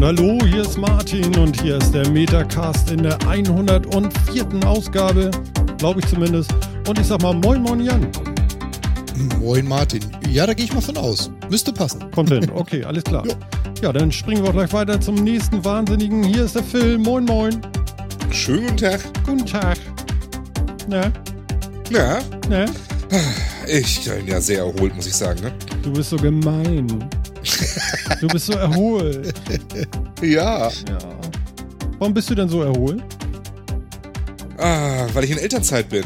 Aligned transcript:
und 0.00 0.06
hallo, 0.06 0.38
hier 0.46 0.62
ist 0.62 0.78
Martin 0.78 1.36
und 1.36 1.60
hier 1.60 1.76
ist 1.76 1.92
der 1.92 2.08
Metacast 2.08 2.90
in 2.90 3.02
der 3.02 3.18
104. 3.28 4.46
Ausgabe, 4.64 5.30
glaube 5.76 6.00
ich 6.00 6.06
zumindest. 6.06 6.54
Und 6.88 6.98
ich 6.98 7.06
sag 7.06 7.20
mal 7.20 7.34
Moin 7.34 7.60
Moin 7.60 7.80
Jan. 7.80 8.06
Moin 9.38 9.68
Martin. 9.68 10.00
Ja, 10.30 10.46
da 10.46 10.54
gehe 10.54 10.64
ich 10.64 10.72
mal 10.72 10.80
von 10.80 10.96
aus. 10.96 11.30
Müsste 11.50 11.70
passen. 11.70 12.10
Kommt 12.12 12.30
hin, 12.30 12.50
okay, 12.54 12.82
alles 12.82 13.04
klar. 13.04 13.24
Ja, 13.82 13.92
dann 13.92 14.10
springen 14.10 14.42
wir 14.42 14.52
gleich 14.52 14.72
weiter 14.72 14.98
zum 14.98 15.16
nächsten 15.16 15.62
Wahnsinnigen. 15.66 16.22
Hier 16.22 16.46
ist 16.46 16.54
der 16.54 16.62
Phil. 16.62 16.96
Moin 16.96 17.26
Moin. 17.26 17.60
Schönen 18.30 18.68
guten 18.68 18.76
Tag. 18.78 19.00
Guten 19.26 19.44
Tag. 19.44 19.76
Na, 20.88 21.12
Na, 21.90 22.20
na, 22.48 22.64
ich 23.66 24.08
bin 24.08 24.26
ja 24.26 24.40
sehr 24.40 24.60
erholt, 24.60 24.96
muss 24.96 25.06
ich 25.06 25.14
sagen. 25.14 25.42
Ne? 25.42 25.52
du 25.82 25.92
bist 25.92 26.10
so 26.10 26.16
gemein. 26.16 27.10
Du 28.20 28.28
bist 28.28 28.46
so 28.46 28.52
erholt. 28.54 29.32
Ja, 30.22 30.68
Ja. 30.68 30.98
Warum 31.98 32.14
bist 32.14 32.30
du 32.30 32.34
denn 32.34 32.48
so 32.48 32.62
erholt? 32.62 33.02
ah, 34.58 35.06
weil 35.14 35.24
ich 35.24 35.30
in 35.30 35.38
Elternzeit 35.38 35.88
bin. 35.88 36.04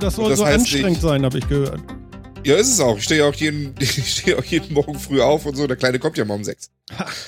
Das 0.00 0.14
soll 0.16 0.30
das 0.30 0.38
so 0.38 0.46
heißt, 0.46 0.60
anstrengend 0.60 0.96
ich- 0.96 1.02
sein, 1.02 1.24
habe 1.24 1.38
ich 1.38 1.48
gehört. 1.48 1.80
Ja, 2.44 2.54
ist 2.56 2.68
es 2.72 2.78
auch. 2.80 2.96
Ich 2.98 3.04
stehe 3.04 3.24
auch 3.26 3.34
jeden, 3.34 3.74
ich 3.80 4.10
stehe 4.18 4.38
auch 4.38 4.44
jeden 4.44 4.72
Morgen 4.72 4.98
früh 4.98 5.20
auf 5.20 5.44
und 5.46 5.56
so. 5.56 5.66
Der 5.66 5.76
Kleine 5.76 5.98
kommt 5.98 6.16
ja 6.16 6.24
mal 6.24 6.34
um 6.34 6.44
sechs. 6.44 6.70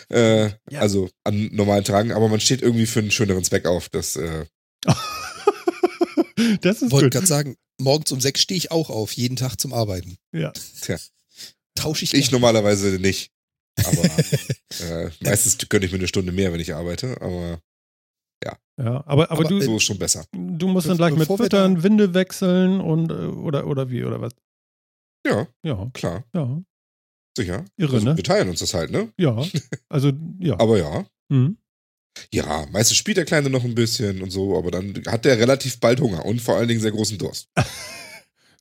Äh, 0.08 0.44
Ja. 0.70 0.80
Also 0.80 1.10
an 1.24 1.50
normalen 1.52 1.84
Tagen, 1.84 2.12
aber 2.12 2.28
man 2.28 2.40
steht 2.40 2.62
irgendwie 2.62 2.86
für 2.86 3.00
einen 3.00 3.10
schöneren 3.10 3.42
Zweck 3.44 3.66
auf. 3.66 3.88
Das, 3.88 4.16
äh, 4.16 4.44
Das 6.62 6.80
ist 6.82 6.90
Wollte 6.90 7.10
gerade 7.10 7.26
sagen, 7.26 7.56
morgens 7.78 8.10
um 8.12 8.20
sechs 8.20 8.40
stehe 8.40 8.56
ich 8.56 8.70
auch 8.70 8.88
auf, 8.88 9.12
jeden 9.12 9.36
Tag 9.36 9.56
zum 9.60 9.72
Arbeiten. 9.74 10.16
Ja. 10.32 10.52
Tja. 10.80 10.96
Tausche 11.82 12.04
ich 12.04 12.14
ich 12.14 12.30
gerne. 12.30 12.40
normalerweise 12.40 12.98
nicht. 12.98 13.30
Aber 13.84 14.02
äh, 15.06 15.10
meistens 15.20 15.56
gönne 15.68 15.86
ich 15.86 15.92
mir 15.92 15.98
eine 15.98 16.08
Stunde 16.08 16.32
mehr, 16.32 16.52
wenn 16.52 16.60
ich 16.60 16.74
arbeite. 16.74 17.20
Aber 17.20 17.60
Ja, 18.44 18.56
aber, 18.78 19.04
aber, 19.06 19.30
Aber, 19.30 19.44
du, 19.44 19.60
so 19.60 19.76
ist 19.76 19.82
schon 19.84 19.98
besser. 19.98 20.24
du 20.32 20.68
musst 20.68 20.88
dann 20.88 20.96
gleich 20.96 21.14
mit 21.14 21.26
Füttern, 21.28 21.82
Winde 21.82 22.14
wechseln 22.14 22.80
und 22.80 23.10
äh, 23.10 23.14
oder 23.14 23.66
oder 23.66 23.90
wie 23.90 24.04
oder 24.04 24.20
was? 24.20 24.32
Ja, 25.26 25.46
Ja, 25.62 25.90
klar. 25.92 26.24
ja, 26.34 26.62
Sicher. 27.36 27.64
Irre, 27.76 27.94
also, 27.96 28.06
ne? 28.06 28.16
Wir 28.16 28.24
teilen 28.24 28.48
uns 28.48 28.60
das 28.60 28.74
halt, 28.74 28.90
ne? 28.90 29.12
ja. 29.18 29.36
Also 29.88 30.12
ja. 30.40 30.58
Aber 30.58 30.78
ja. 30.78 31.06
Mhm. 31.30 31.58
Ja, 32.32 32.66
meistens 32.72 32.96
spielt 32.96 33.18
der 33.18 33.24
Kleine 33.24 33.50
noch 33.50 33.64
ein 33.64 33.74
bisschen 33.74 34.20
und 34.22 34.30
so, 34.30 34.58
aber 34.58 34.70
dann 34.70 35.00
hat 35.06 35.24
der 35.24 35.38
relativ 35.38 35.78
bald 35.78 36.00
Hunger 36.00 36.24
und 36.24 36.40
vor 36.40 36.56
allen 36.56 36.68
Dingen 36.68 36.80
sehr 36.80 36.90
großen 36.90 37.18
Durst. 37.18 37.48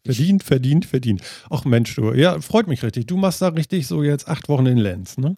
Verdient, 0.05 0.43
verdient, 0.43 0.85
verdient. 0.85 1.21
Ach 1.49 1.65
Mensch, 1.65 1.95
du. 1.95 2.13
Ja, 2.13 2.39
freut 2.41 2.67
mich 2.67 2.83
richtig. 2.83 3.05
Du 3.07 3.17
machst 3.17 3.41
da 3.41 3.49
richtig 3.49 3.85
so 3.87 4.03
jetzt 4.03 4.27
acht 4.27 4.47
Wochen 4.49 4.65
in 4.65 4.77
Lenz, 4.77 5.17
ne? 5.17 5.37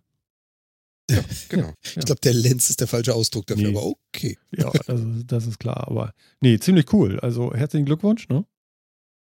Genau. 1.49 1.73
Ich 1.83 1.95
glaube, 2.05 2.21
der 2.21 2.33
Lenz 2.33 2.69
ist 2.69 2.79
der 2.79 2.87
falsche 2.87 3.13
Ausdruck 3.13 3.45
dafür, 3.47 3.69
Nee. 3.69 3.75
aber 3.77 3.85
okay. 3.85 4.37
Ja, 4.55 4.71
das 4.85 5.01
ist, 5.01 5.23
das 5.27 5.47
ist 5.47 5.59
klar. 5.59 5.87
Aber 5.89 6.13
nee, 6.39 6.57
ziemlich 6.59 6.93
cool. 6.93 7.19
Also 7.19 7.53
herzlichen 7.53 7.85
Glückwunsch, 7.85 8.29
ne? 8.29 8.45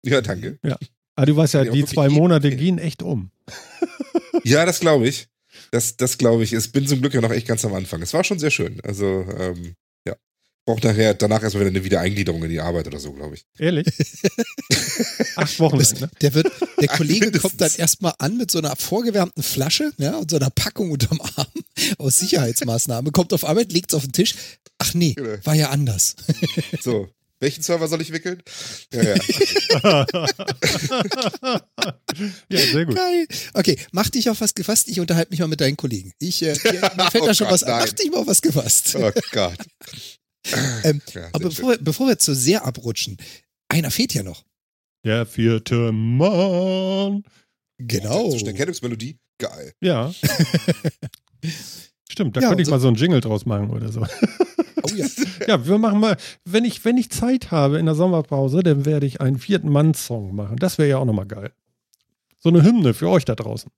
Ja, 0.04 0.20
danke. 0.20 0.58
Aber 1.14 1.26
du 1.26 1.36
weißt 1.36 1.54
ja, 1.54 1.62
Ja, 1.64 1.72
die 1.72 1.84
zwei 1.84 2.08
Monate 2.08 2.54
gehen 2.54 2.78
echt 2.78 3.02
um. 3.02 3.30
Ja, 4.44 4.64
das 4.64 4.80
glaube 4.80 5.08
ich. 5.08 5.28
Das, 5.72 5.96
das 5.96 6.16
glaube 6.16 6.42
ich. 6.44 6.52
Ich 6.52 6.72
bin 6.72 6.86
zum 6.86 7.00
Glück 7.00 7.12
ja 7.12 7.20
noch 7.20 7.32
echt 7.32 7.46
ganz 7.48 7.64
am 7.64 7.74
Anfang. 7.74 8.00
Es 8.02 8.14
war 8.14 8.22
schon 8.24 8.38
sehr 8.38 8.50
schön. 8.52 8.80
Also, 8.82 9.04
ähm, 9.36 9.56
ja. 9.64 9.70
Braucht 10.68 10.84
nachher, 10.84 11.14
danach 11.14 11.42
erstmal 11.42 11.62
wieder 11.62 11.70
eine 11.70 11.82
Wiedereingliederung 11.82 12.44
in 12.44 12.50
die 12.50 12.60
Arbeit 12.60 12.86
oder 12.88 13.00
so, 13.00 13.10
glaube 13.14 13.36
ich. 13.36 13.46
Ehrlich? 13.58 13.86
acht 15.36 15.58
Wochen 15.60 15.78
lang, 15.78 16.00
ne? 16.00 16.10
der, 16.20 16.34
wird, 16.34 16.52
der 16.78 16.88
Kollege 16.94 17.30
kommt 17.38 17.58
dann 17.58 17.70
erstmal 17.78 18.12
an 18.18 18.36
mit 18.36 18.50
so 18.50 18.58
einer 18.58 18.76
vorgewärmten 18.76 19.42
Flasche 19.42 19.92
ja, 19.96 20.16
und 20.18 20.30
so 20.30 20.36
einer 20.36 20.50
Packung 20.50 20.90
unterm 20.90 21.22
Arm 21.22 21.46
aus 21.96 22.18
Sicherheitsmaßnahme, 22.18 23.12
kommt 23.12 23.32
auf 23.32 23.46
Arbeit, 23.48 23.72
legt 23.72 23.92
es 23.92 23.96
auf 23.96 24.02
den 24.02 24.12
Tisch. 24.12 24.34
Ach 24.76 24.92
nee, 24.92 25.14
Genau. 25.14 25.38
war 25.44 25.54
ja 25.54 25.70
anders. 25.70 26.16
So. 26.82 27.08
Welchen 27.40 27.62
Server 27.62 27.88
soll 27.88 28.02
ich 28.02 28.12
wickeln? 28.12 28.42
Ja, 28.92 29.02
ja. 29.04 30.06
ja, 32.50 32.58
sehr 32.58 32.84
gut. 32.84 32.94
Geil. 32.96 33.26
Okay, 33.54 33.78
mach 33.92 34.10
dich 34.10 34.28
auf 34.28 34.42
was 34.42 34.54
gefasst, 34.54 34.88
ich 34.88 35.00
unterhalte 35.00 35.30
mich 35.30 35.40
mal 35.40 35.46
mit 35.48 35.62
deinen 35.62 35.78
Kollegen. 35.78 36.12
Ich, 36.18 36.42
äh, 36.42 36.48
mir 36.48 37.10
fällt 37.10 37.22
Oh 37.22 37.26
da 37.26 37.32
schon 37.34 37.46
Gott, 37.46 37.54
was 37.54 37.62
an. 37.62 37.70
nein. 37.70 37.84
Mach 37.86 37.92
dich 37.94 38.10
mal 38.10 38.18
auf 38.18 38.26
was 38.26 38.42
gefasst. 38.42 38.96
Oh 38.96 39.10
Gott. 39.32 39.56
Ähm, 40.84 41.00
Ja, 41.12 41.28
Aber 41.32 41.48
bevor 41.48 41.70
wir, 41.70 41.78
bevor 41.78 42.06
wir 42.08 42.18
zu 42.18 42.34
sehr 42.34 42.64
abrutschen, 42.64 43.16
einer 43.68 43.90
fehlt 43.90 44.14
ja 44.14 44.22
noch. 44.22 44.44
Der 45.04 45.26
vierte 45.26 45.92
Mann. 45.92 47.22
Genau. 47.78 48.30
So 48.30 48.38
eine 48.38 48.48
Erkennungsmelodie. 48.50 49.18
Geil. 49.38 49.72
Ja. 49.80 50.12
Stimmt, 52.10 52.36
da 52.36 52.40
Ja, 52.40 52.48
könnte 52.48 52.62
ich 52.62 52.66
so- 52.66 52.72
mal 52.72 52.80
so 52.80 52.88
einen 52.88 52.96
Jingle 52.96 53.20
draus 53.20 53.46
machen 53.46 53.70
oder 53.70 53.90
so. 53.92 54.06
Oh 54.80 54.94
ja. 54.94 55.06
Ja, 55.48 55.66
wir 55.66 55.76
machen 55.76 55.98
mal, 55.98 56.16
wenn 56.44 56.64
ich, 56.64 56.84
wenn 56.84 56.96
ich 56.96 57.10
Zeit 57.10 57.50
habe 57.50 57.78
in 57.80 57.86
der 57.86 57.96
Sommerpause, 57.96 58.62
dann 58.62 58.84
werde 58.86 59.06
ich 59.06 59.20
einen 59.20 59.38
vierten 59.38 59.68
Mann-Song 59.70 60.34
machen. 60.34 60.56
Das 60.56 60.78
wäre 60.78 60.88
ja 60.88 60.98
auch 60.98 61.04
nochmal 61.04 61.26
geil. 61.26 61.50
So 62.38 62.48
eine 62.48 62.62
Hymne 62.62 62.94
für 62.94 63.08
euch 63.10 63.24
da 63.24 63.34
draußen. 63.34 63.70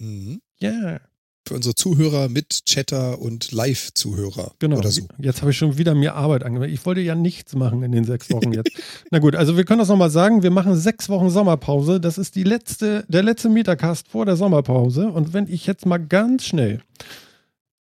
Mhm. 0.00 0.40
Ja, 0.58 1.00
Für 1.44 1.54
unsere 1.54 1.74
Zuhörer 1.74 2.28
mit 2.28 2.66
Chatter 2.66 3.20
und 3.20 3.50
Live-Zuhörer 3.50 4.52
genau. 4.60 4.78
oder 4.78 4.90
so. 4.92 5.08
Jetzt 5.18 5.40
habe 5.40 5.50
ich 5.50 5.58
schon 5.58 5.76
wieder 5.76 5.92
mir 5.94 6.14
Arbeit 6.14 6.44
angemeldet. 6.44 6.78
Ich 6.78 6.86
wollte 6.86 7.00
ja 7.00 7.16
nichts 7.16 7.56
machen 7.56 7.82
in 7.82 7.90
den 7.90 8.04
sechs 8.04 8.30
Wochen 8.30 8.52
jetzt. 8.52 8.70
Na 9.10 9.18
gut, 9.18 9.34
also 9.34 9.56
wir 9.56 9.64
können 9.64 9.80
das 9.80 9.88
nochmal 9.88 10.10
sagen. 10.10 10.44
Wir 10.44 10.52
machen 10.52 10.76
sechs 10.76 11.08
Wochen 11.08 11.30
Sommerpause. 11.30 12.00
Das 12.00 12.16
ist 12.16 12.36
die 12.36 12.44
letzte, 12.44 13.04
der 13.08 13.24
letzte 13.24 13.48
Metacast 13.48 14.06
vor 14.06 14.24
der 14.24 14.36
Sommerpause. 14.36 15.08
Und 15.08 15.32
wenn 15.32 15.48
ich 15.48 15.66
jetzt 15.66 15.84
mal 15.84 15.98
ganz 15.98 16.44
schnell, 16.44 16.80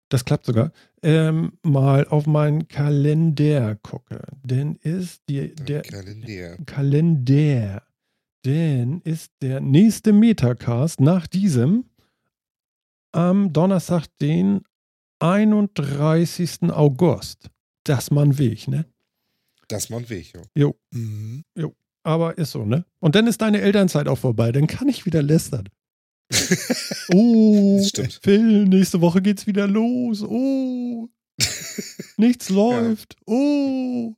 das 0.08 0.24
klappt 0.24 0.46
sogar, 0.46 0.72
ähm, 1.03 1.53
mal 1.62 2.08
auf 2.08 2.28
meinen 2.28 2.69
Kalender 2.69 3.75
gucke, 3.75 4.22
dann 4.44 4.75
ist 4.78 5.22
die, 5.28 5.53
der, 5.56 5.81
Kalender. 5.81 6.58
Kalender. 6.66 7.84
Denn 8.46 9.02
ist 9.02 9.34
der 9.42 9.59
nächste 9.59 10.14
Metacast 10.14 11.02
nach 11.02 11.28
diesem 11.28 11.86
am 13.12 13.52
Donnerstag, 13.53 14.06
den 14.22 14.62
31. 15.20 16.64
August. 16.72 17.50
Das 17.84 18.12
mal 18.12 18.25
ein 18.25 18.38
Weg, 18.38 18.68
ne? 18.68 18.86
Das 19.68 19.90
mal 19.90 19.97
ein 19.97 20.09
Weg, 20.09 20.34
ja. 20.56 20.72
Mhm. 20.92 21.44
Aber 22.03 22.38
ist 22.38 22.52
so, 22.52 22.66
ne? 22.66 22.86
Und 23.00 23.16
dann 23.16 23.28
ist 23.28 23.42
deine 23.42 23.62
Elternzeit 23.62 24.08
auch 24.08 24.18
vorbei. 24.18 24.52
Dann 24.52 24.68
kann 24.68 24.88
ich 24.90 25.06
wieder 25.06 25.22
lästern. 25.22 25.68
Oh. 27.12 27.84
Phil, 28.22 28.66
nächste 28.66 29.02
Woche 29.02 29.19
geht's 29.24 29.48
wieder 29.48 29.66
los. 29.66 30.22
Oh, 30.22 31.09
nichts 32.18 32.50
läuft. 32.50 33.16
Oh. 33.25 34.14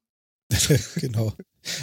genau. 0.97 1.31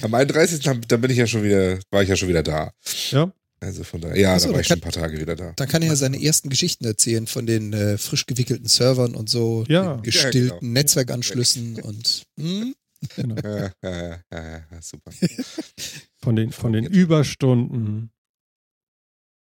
Am 0.03 0.13
31. 0.13 0.61
dann- 0.61 0.83
dann 0.87 1.01
bin 1.01 1.11
ich 1.11 1.17
ja 1.17 1.27
schon 1.27 1.43
wieder, 1.45 1.79
war 1.91 2.03
ich 2.03 2.11
ja 2.11 2.17
schon 2.17 2.29
wieder 2.29 2.43
da. 2.43 2.73
Ja. 3.11 3.33
Also 3.61 3.83
von 3.85 4.01
daher, 4.01 4.17
ja, 4.17 4.35
Ach 4.37 4.39
so, 4.41 4.47
da 4.47 4.51
war 4.51 4.55
da 4.55 4.61
ich 4.61 4.67
schon 4.69 4.77
ein 4.79 4.81
paar 4.81 4.93
Tage 4.93 5.19
wieder 5.21 5.35
da. 5.35 5.53
Da 5.57 5.67
kann 5.67 5.83
er 5.83 5.89
ja 5.89 5.97
seine 5.97 6.23
ersten 6.23 6.49
Geschichten 6.49 6.85
erzählen 6.85 7.27
von 7.27 7.45
den 7.47 7.73
äh, 7.73 7.99
frisch 7.99 8.27
gewickelten 8.27 8.69
Servern 8.69 9.15
und 9.17 9.29
so, 9.29 9.65
Ja. 9.69 9.95
den 9.97 10.03
gestillten 10.03 10.49
Ja, 10.49 10.59
genau. 10.61 10.73
Netzwerkanschlüssen 10.73 11.81
und 11.83 12.23
hm? 12.39 12.75
Genau. 13.17 13.35
Ja, 13.45 13.73
ja, 13.83 13.91
ja, 14.01 14.21
ja, 14.33 14.65
ja, 14.71 14.83
super. 14.83 15.11
Von 16.21 16.35
den, 16.37 16.51
von 16.53 16.73
den 16.73 16.85
Überstunden. 16.85 18.11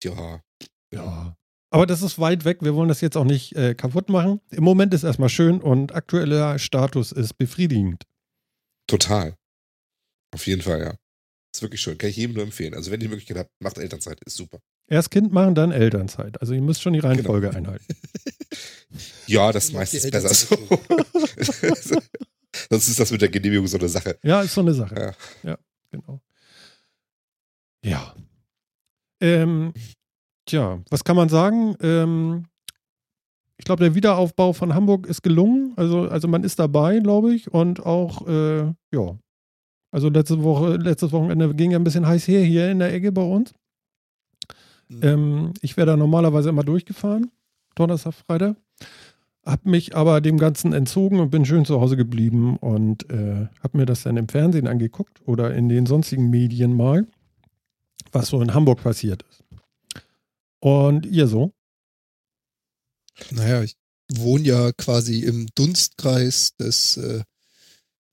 Ja, 0.03 0.41
Ja. 0.93 1.35
Aber 1.73 1.85
das 1.85 2.01
ist 2.01 2.19
weit 2.19 2.43
weg. 2.43 2.57
Wir 2.61 2.75
wollen 2.75 2.89
das 2.89 2.99
jetzt 3.01 3.15
auch 3.15 3.23
nicht 3.25 3.55
äh, 3.55 3.75
kaputt 3.75 4.09
machen. 4.09 4.41
Im 4.51 4.63
Moment 4.63 4.93
ist 4.93 5.03
erstmal 5.03 5.29
schön 5.29 5.61
und 5.61 5.93
aktueller 5.95 6.59
Status 6.59 7.11
ist 7.13 7.37
befriedigend. 7.37 8.03
total. 8.87 9.35
Auf 10.33 10.47
jeden 10.47 10.61
Fall, 10.61 10.79
ja. 10.81 10.95
Ist 11.53 11.61
wirklich 11.61 11.81
schön. 11.81 11.97
Kann 11.97 12.09
ich 12.09 12.15
jedem 12.15 12.35
nur 12.35 12.43
empfehlen. 12.43 12.73
Also, 12.73 12.91
wenn 12.91 12.99
ihr 13.01 13.07
die 13.07 13.09
Möglichkeit 13.09 13.37
habt, 13.37 13.49
macht 13.59 13.77
Elternzeit. 13.77 14.19
Ist 14.25 14.37
super. 14.37 14.59
Erst 14.87 15.11
Kind 15.11 15.31
machen, 15.31 15.55
dann 15.55 15.71
Elternzeit. 15.71 16.39
Also 16.41 16.53
ihr 16.53 16.61
müsst 16.61 16.81
schon 16.81 16.91
die 16.93 16.99
Reihenfolge 16.99 17.47
Genau. 17.47 17.57
einhalten. 17.59 17.85
Ja, 19.25 19.53
das 19.53 19.65
ist 19.65 19.73
meistens 19.73 20.11
besser 20.11 20.33
so. 20.33 20.57
Sonst 22.69 22.87
ist 22.89 22.99
das 22.99 23.09
mit 23.11 23.21
der 23.21 23.29
Genehmigung 23.29 23.65
so 23.67 23.77
eine 23.77 23.87
Sache. 23.87 24.19
Ja, 24.23 24.41
ist 24.41 24.53
so 24.53 24.59
eine 24.59 24.73
Sache. 24.73 24.95
Ja. 25.43 25.51
Ja, 25.51 25.57
genau. 25.91 26.19
Ja. 27.85 28.13
Ähm, 29.21 29.73
tja, 30.45 30.81
was 30.89 31.05
kann 31.05 31.15
man 31.15 31.29
sagen? 31.29 31.77
Ähm, 31.81 32.45
ich 33.55 33.63
glaube, 33.63 33.83
der 33.83 33.95
Wiederaufbau 33.95 34.51
von 34.51 34.73
Hamburg 34.73 35.07
ist 35.07 35.21
gelungen. 35.21 35.73
Also, 35.77 36.01
also 36.09 36.27
man 36.27 36.43
ist 36.43 36.59
dabei, 36.59 36.99
glaube 36.99 37.33
ich. 37.33 37.53
Und 37.53 37.79
auch, 37.85 38.27
äh, 38.27 38.73
ja. 38.91 39.17
Also 39.91 40.09
letzte 40.09 40.41
Woche, 40.41 40.77
letztes 40.77 41.11
Wochenende 41.11 41.53
ging 41.53 41.71
ja 41.71 41.79
ein 41.79 41.83
bisschen 41.83 42.07
heiß 42.07 42.27
her 42.27 42.43
hier 42.43 42.71
in 42.71 42.79
der 42.79 42.93
Ecke 42.93 43.11
bei 43.11 43.23
uns. 43.23 43.53
Mhm. 44.87 44.99
Ähm, 45.01 45.53
ich 45.61 45.77
wäre 45.77 45.87
da 45.87 45.97
normalerweise 45.97 46.49
immer 46.49 46.63
durchgefahren, 46.63 47.31
Donnerstag, 47.75 48.13
Freitag. 48.13 48.55
Hab 49.43 49.65
mich 49.65 49.95
aber 49.95 50.21
dem 50.21 50.37
Ganzen 50.37 50.71
entzogen 50.71 51.19
und 51.19 51.31
bin 51.31 51.45
schön 51.45 51.65
zu 51.65 51.81
Hause 51.81 51.97
geblieben 51.97 52.57
und 52.57 53.09
äh, 53.09 53.47
hab 53.61 53.73
mir 53.73 53.85
das 53.85 54.03
dann 54.03 54.17
im 54.17 54.29
Fernsehen 54.29 54.67
angeguckt 54.67 55.19
oder 55.25 55.53
in 55.55 55.67
den 55.67 55.87
sonstigen 55.87 56.29
Medien 56.29 56.75
mal, 56.75 57.07
was 58.11 58.27
so 58.27 58.41
in 58.41 58.53
Hamburg 58.53 58.83
passiert 58.83 59.25
ist. 59.29 59.43
Und 60.59 61.07
ihr 61.07 61.27
so? 61.27 61.53
Naja, 63.31 63.63
ich 63.63 63.75
wohne 64.13 64.43
ja 64.43 64.71
quasi 64.73 65.21
im 65.21 65.47
Dunstkreis 65.55 66.55
des 66.57 66.97
äh, 66.97 67.23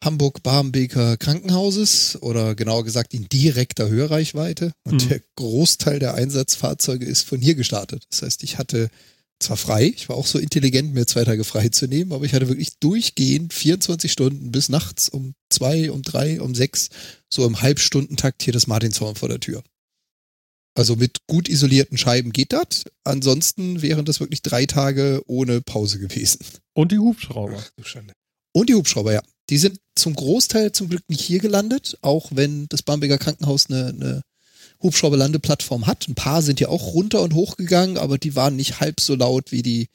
Hamburg-Barmbeker 0.04 1.16
Krankenhauses 1.16 2.18
oder 2.22 2.54
genauer 2.54 2.84
gesagt 2.84 3.14
in 3.14 3.28
direkter 3.28 3.88
Hörreichweite. 3.88 4.72
Und 4.84 5.04
Mhm. 5.04 5.08
der 5.08 5.20
Großteil 5.36 5.98
der 5.98 6.14
Einsatzfahrzeuge 6.14 7.04
ist 7.04 7.22
von 7.22 7.40
hier 7.40 7.54
gestartet. 7.54 8.04
Das 8.10 8.22
heißt, 8.22 8.42
ich 8.44 8.58
hatte 8.58 8.90
zwar 9.40 9.56
frei, 9.56 9.84
ich 9.94 10.08
war 10.08 10.16
auch 10.16 10.26
so 10.26 10.38
intelligent, 10.38 10.94
mir 10.94 11.06
zwei 11.06 11.24
Tage 11.24 11.44
frei 11.44 11.68
zu 11.68 11.86
nehmen, 11.86 12.12
aber 12.12 12.24
ich 12.24 12.32
hatte 12.32 12.48
wirklich 12.48 12.78
durchgehend 12.80 13.52
24 13.54 14.10
Stunden 14.10 14.50
bis 14.50 14.68
nachts 14.68 15.08
um 15.08 15.34
zwei, 15.48 15.90
um 15.92 16.02
drei, 16.02 16.40
um 16.40 16.54
sechs, 16.56 16.88
so 17.32 17.46
im 17.46 17.60
Halbstundentakt 17.62 18.42
hier 18.42 18.52
das 18.52 18.66
Martinshorn 18.66 19.14
vor 19.14 19.28
der 19.28 19.38
Tür. 19.40 19.62
Also 20.74 20.94
mit 20.96 21.18
gut 21.26 21.48
isolierten 21.48 21.98
Scheiben 21.98 22.32
geht 22.32 22.52
das. 22.52 22.84
Ansonsten 23.04 23.82
wären 23.82 24.04
das 24.04 24.20
wirklich 24.20 24.42
drei 24.42 24.66
Tage 24.66 25.22
ohne 25.26 25.60
Pause 25.60 25.98
gewesen. 25.98 26.38
Und 26.74 26.92
die 26.92 26.98
Hubschrauber. 26.98 27.56
Ach. 27.58 27.70
Und 28.52 28.68
die 28.68 28.74
Hubschrauber, 28.74 29.12
ja. 29.12 29.22
Die 29.50 29.58
sind 29.58 29.80
zum 29.94 30.14
Großteil 30.14 30.72
zum 30.72 30.88
Glück 30.88 31.02
nicht 31.08 31.20
hier 31.20 31.40
gelandet, 31.40 31.98
auch 32.02 32.30
wenn 32.32 32.66
das 32.68 32.82
Bamberger 32.82 33.18
Krankenhaus 33.18 33.70
eine, 33.70 33.88
eine 33.88 34.22
Hubschrauberlandeplattform 34.82 35.86
hat. 35.86 36.08
Ein 36.08 36.14
paar 36.14 36.42
sind 36.42 36.60
ja 36.60 36.68
auch 36.68 36.94
runter 36.94 37.22
und 37.22 37.34
hochgegangen, 37.34 37.98
aber 37.98 38.18
die 38.18 38.36
waren 38.36 38.56
nicht 38.56 38.80
halb 38.80 39.00
so 39.00 39.14
laut 39.14 39.50
wie 39.50 39.62
die 39.62 39.88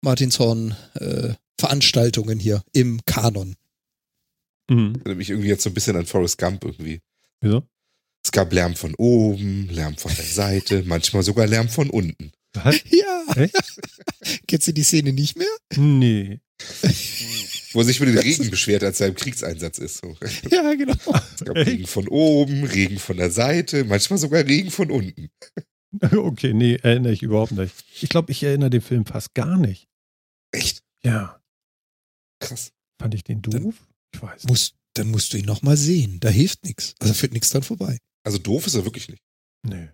Martinshorn 0.00 0.74
äh, 0.94 1.34
Veranstaltungen 1.58 2.38
hier 2.38 2.62
im 2.72 3.00
Kanon. 3.06 3.56
Mhm. 4.68 4.94
Erinnert 4.96 5.18
mich 5.18 5.30
irgendwie 5.30 5.48
jetzt 5.48 5.62
so 5.62 5.70
ein 5.70 5.74
bisschen 5.74 5.96
an 5.96 6.06
Forrest 6.06 6.38
Gump 6.38 6.64
irgendwie. 6.64 7.00
Wieso? 7.40 7.62
Es 8.24 8.32
gab 8.32 8.52
Lärm 8.52 8.74
von 8.74 8.94
oben, 8.96 9.68
Lärm 9.70 9.96
von 9.96 10.12
der 10.16 10.24
Seite, 10.24 10.82
manchmal 10.84 11.22
sogar 11.22 11.46
Lärm 11.46 11.68
von 11.68 11.90
unten. 11.90 12.32
Was? 12.64 12.80
Ja. 12.90 13.24
Echt? 13.36 13.54
Kennst 14.48 14.66
du 14.68 14.72
die 14.72 14.82
Szene 14.82 15.12
nicht 15.12 15.36
mehr? 15.36 15.46
Nee. 15.76 16.40
Wo 17.72 17.80
er 17.80 17.84
sich 17.84 17.98
über 17.98 18.06
den 18.06 18.18
Regen 18.18 18.50
beschwert, 18.50 18.82
als 18.82 19.00
er 19.00 19.08
im 19.08 19.14
Kriegseinsatz 19.14 19.78
ist. 19.78 19.98
So. 19.98 20.16
Ja, 20.50 20.72
genau. 20.74 20.94
Es 21.34 21.44
gab 21.44 21.56
Regen 21.56 21.86
von 21.86 22.08
oben, 22.08 22.64
Regen 22.64 22.98
von 22.98 23.16
der 23.18 23.30
Seite, 23.30 23.84
manchmal 23.84 24.18
sogar 24.18 24.44
Regen 24.44 24.70
von 24.70 24.90
unten. 24.90 25.28
Okay, 26.12 26.52
nee, 26.52 26.74
erinnere 26.82 27.12
ich 27.14 27.22
überhaupt 27.22 27.52
nicht. 27.52 27.72
Ich 28.02 28.10
glaube, 28.10 28.30
ich 28.30 28.42
erinnere 28.42 28.68
den 28.68 28.82
Film 28.82 29.06
fast 29.06 29.32
gar 29.34 29.56
nicht. 29.56 29.86
Echt 30.52 30.82
Ja. 31.02 31.40
krass. 32.38 32.72
Fand 33.00 33.14
ich 33.14 33.24
den 33.24 33.40
Dann- 33.40 33.62
doof? 33.62 33.74
Ich 34.12 34.20
weiß 34.20 34.42
nicht. 34.44 34.48
Muss, 34.50 34.72
dann 34.94 35.10
musst 35.10 35.32
du 35.32 35.38
ihn 35.38 35.46
nochmal 35.46 35.78
sehen. 35.78 36.20
Da 36.20 36.28
hilft 36.28 36.64
nichts. 36.64 36.94
Also 36.98 37.14
führt 37.14 37.32
nichts 37.32 37.48
dran 37.48 37.62
vorbei. 37.62 37.96
Also 38.24 38.36
doof 38.36 38.66
ist 38.66 38.74
er 38.74 38.84
wirklich 38.84 39.08
nicht. 39.08 39.22
Nee. 39.66 39.88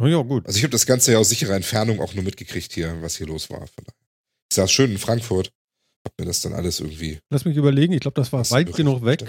Ja. 0.00 0.06
Ja. 0.06 0.10
Na 0.10 0.16
ja, 0.16 0.22
gut. 0.22 0.46
Also 0.46 0.56
ich 0.56 0.62
habe 0.62 0.72
das 0.72 0.86
Ganze 0.86 1.12
ja 1.12 1.18
aus 1.18 1.28
sicherer 1.28 1.54
Entfernung 1.54 2.00
auch 2.00 2.14
nur 2.14 2.24
mitgekriegt 2.24 2.72
hier, 2.72 3.00
was 3.02 3.16
hier 3.16 3.26
los 3.26 3.50
war. 3.50 3.64
Ich 4.50 4.56
saß 4.56 4.70
schön 4.70 4.90
in 4.90 4.98
Frankfurt, 4.98 5.52
hab 6.06 6.18
mir 6.18 6.26
das 6.26 6.42
dann 6.42 6.52
alles 6.52 6.80
irgendwie 6.80 7.18
Lass 7.30 7.44
mich 7.44 7.56
überlegen. 7.56 7.92
Ich 7.92 8.00
glaube, 8.00 8.20
das 8.20 8.32
war 8.32 8.48
weit 8.50 8.74
genug 8.74 9.04
weg. 9.04 9.24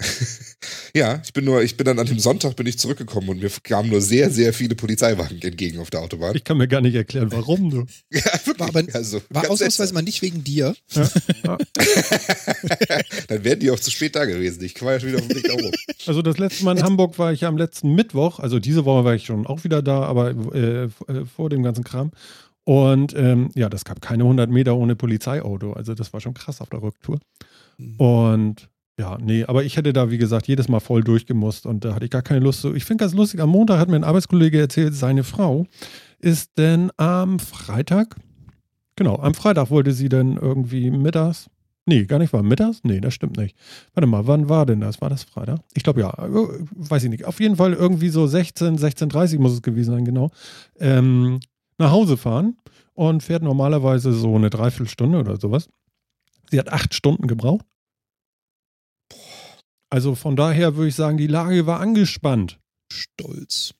ja, 0.94 1.20
ich 1.24 1.32
bin 1.32 1.44
nur, 1.44 1.62
ich 1.62 1.76
bin 1.76 1.84
dann 1.84 1.98
an 1.98 2.06
dem 2.06 2.18
Sonntag 2.18 2.56
bin 2.56 2.66
ich 2.66 2.78
zurückgekommen 2.78 3.28
und 3.28 3.40
mir 3.40 3.50
kamen 3.62 3.90
nur 3.90 4.00
sehr, 4.00 4.30
sehr 4.30 4.52
viele 4.52 4.74
Polizeiwagen 4.74 5.40
entgegen 5.40 5.78
auf 5.78 5.90
der 5.90 6.00
Autobahn. 6.00 6.34
Ich 6.36 6.42
kann 6.44 6.56
mir 6.56 6.66
gar 6.68 6.80
nicht 6.80 6.94
erklären, 6.96 7.30
warum 7.30 7.70
du. 7.70 7.78
ja, 8.10 8.24
wirklich. 8.44 8.58
War 8.58 8.68
aber- 8.68 8.84
also, 8.92 9.22
War 9.30 9.50
ausnahmsweise 9.50 9.94
mal 9.94 10.02
nicht 10.02 10.20
wegen 10.22 10.42
dir. 10.42 10.74
dann 13.28 13.44
wären 13.44 13.60
die 13.60 13.70
auch 13.70 13.78
zu 13.80 13.90
spät 13.90 14.16
da 14.16 14.24
gewesen. 14.24 14.62
Ich 14.64 14.80
war 14.82 14.94
ja 14.94 15.00
schon 15.00 15.10
wieder 15.10 15.18
auf 15.20 15.28
dem 15.28 15.36
Weg 15.36 15.44
da 15.44 15.54
oben. 15.54 15.70
Also 16.06 16.22
das 16.22 16.38
letzte 16.38 16.64
Mal 16.64 16.76
in 16.78 16.82
Hamburg 16.84 17.18
war 17.18 17.32
ich 17.32 17.42
ja 17.42 17.48
am 17.48 17.56
letzten 17.56 17.94
Mittwoch. 17.94 18.40
Also 18.40 18.58
diese 18.58 18.84
Woche 18.84 19.04
war 19.04 19.14
ich 19.14 19.24
schon 19.26 19.46
auch 19.46 19.64
wieder 19.64 19.82
da, 19.82 20.02
aber 20.02 20.30
äh, 20.54 20.84
äh, 20.84 20.90
vor 21.36 21.50
dem 21.50 21.62
ganzen 21.62 21.84
Kram. 21.84 22.10
Und 22.64 23.14
ähm, 23.14 23.50
ja, 23.54 23.68
das 23.68 23.84
gab 23.84 24.00
keine 24.00 24.24
100 24.24 24.50
Meter 24.50 24.76
ohne 24.76 24.96
Polizeiauto. 24.96 25.72
Also 25.74 25.94
das 25.94 26.12
war 26.12 26.20
schon 26.20 26.34
krass 26.34 26.60
auf 26.60 26.70
der 26.70 26.82
Rücktour. 26.82 27.20
Und 27.98 28.68
ja, 28.98 29.18
nee, 29.20 29.44
aber 29.44 29.64
ich 29.64 29.76
hätte 29.76 29.92
da, 29.92 30.10
wie 30.10 30.18
gesagt, 30.18 30.46
jedes 30.46 30.68
Mal 30.68 30.80
voll 30.80 31.02
durchgemusst 31.02 31.66
und 31.66 31.84
da 31.84 31.94
hatte 31.94 32.04
ich 32.04 32.10
gar 32.10 32.22
keine 32.22 32.40
Lust. 32.40 32.64
Ich 32.64 32.84
finde 32.84 33.02
ganz 33.02 33.14
lustig, 33.14 33.40
am 33.40 33.50
Montag 33.50 33.78
hat 33.78 33.88
mir 33.88 33.96
ein 33.96 34.04
Arbeitskollege 34.04 34.60
erzählt, 34.60 34.94
seine 34.94 35.24
Frau 35.24 35.66
ist 36.20 36.56
denn 36.58 36.90
am 36.96 37.40
Freitag, 37.40 38.16
genau, 38.94 39.16
am 39.16 39.34
Freitag 39.34 39.70
wollte 39.70 39.92
sie 39.92 40.08
dann 40.08 40.36
irgendwie 40.36 40.90
mittags, 40.92 41.50
nee, 41.86 42.04
gar 42.04 42.18
nicht 42.18 42.32
war 42.32 42.44
mittags? 42.44 42.80
Nee, 42.84 43.00
das 43.00 43.14
stimmt 43.14 43.36
nicht. 43.36 43.56
Warte 43.94 44.06
mal, 44.06 44.26
wann 44.28 44.48
war 44.48 44.64
denn 44.64 44.80
das? 44.80 45.00
War 45.00 45.10
das 45.10 45.24
Freitag? 45.24 45.58
Ich 45.74 45.82
glaube 45.82 46.00
ja, 46.00 46.10
äh, 46.10 46.64
weiß 46.70 47.02
ich 47.04 47.10
nicht. 47.10 47.24
Auf 47.24 47.40
jeden 47.40 47.56
Fall 47.56 47.72
irgendwie 47.72 48.08
so 48.08 48.26
16, 48.26 48.78
16.30 48.78 49.40
muss 49.40 49.52
es 49.52 49.62
gewesen 49.62 49.92
sein, 49.92 50.04
genau. 50.04 50.30
Ähm, 50.78 51.40
nach 51.78 51.90
Hause 51.90 52.16
fahren 52.16 52.56
und 52.94 53.22
fährt 53.24 53.42
normalerweise 53.42 54.12
so 54.12 54.36
eine 54.36 54.50
Dreiviertelstunde 54.50 55.18
oder 55.18 55.38
sowas. 55.38 55.68
Sie 56.50 56.58
hat 56.58 56.72
acht 56.72 56.94
Stunden 56.94 57.26
gebraucht. 57.26 57.66
Also 59.94 60.16
von 60.16 60.34
daher 60.34 60.74
würde 60.74 60.88
ich 60.88 60.96
sagen, 60.96 61.18
die 61.18 61.28
Lage 61.28 61.66
war 61.66 61.78
angespannt. 61.78 62.58
Stolz. 62.92 63.74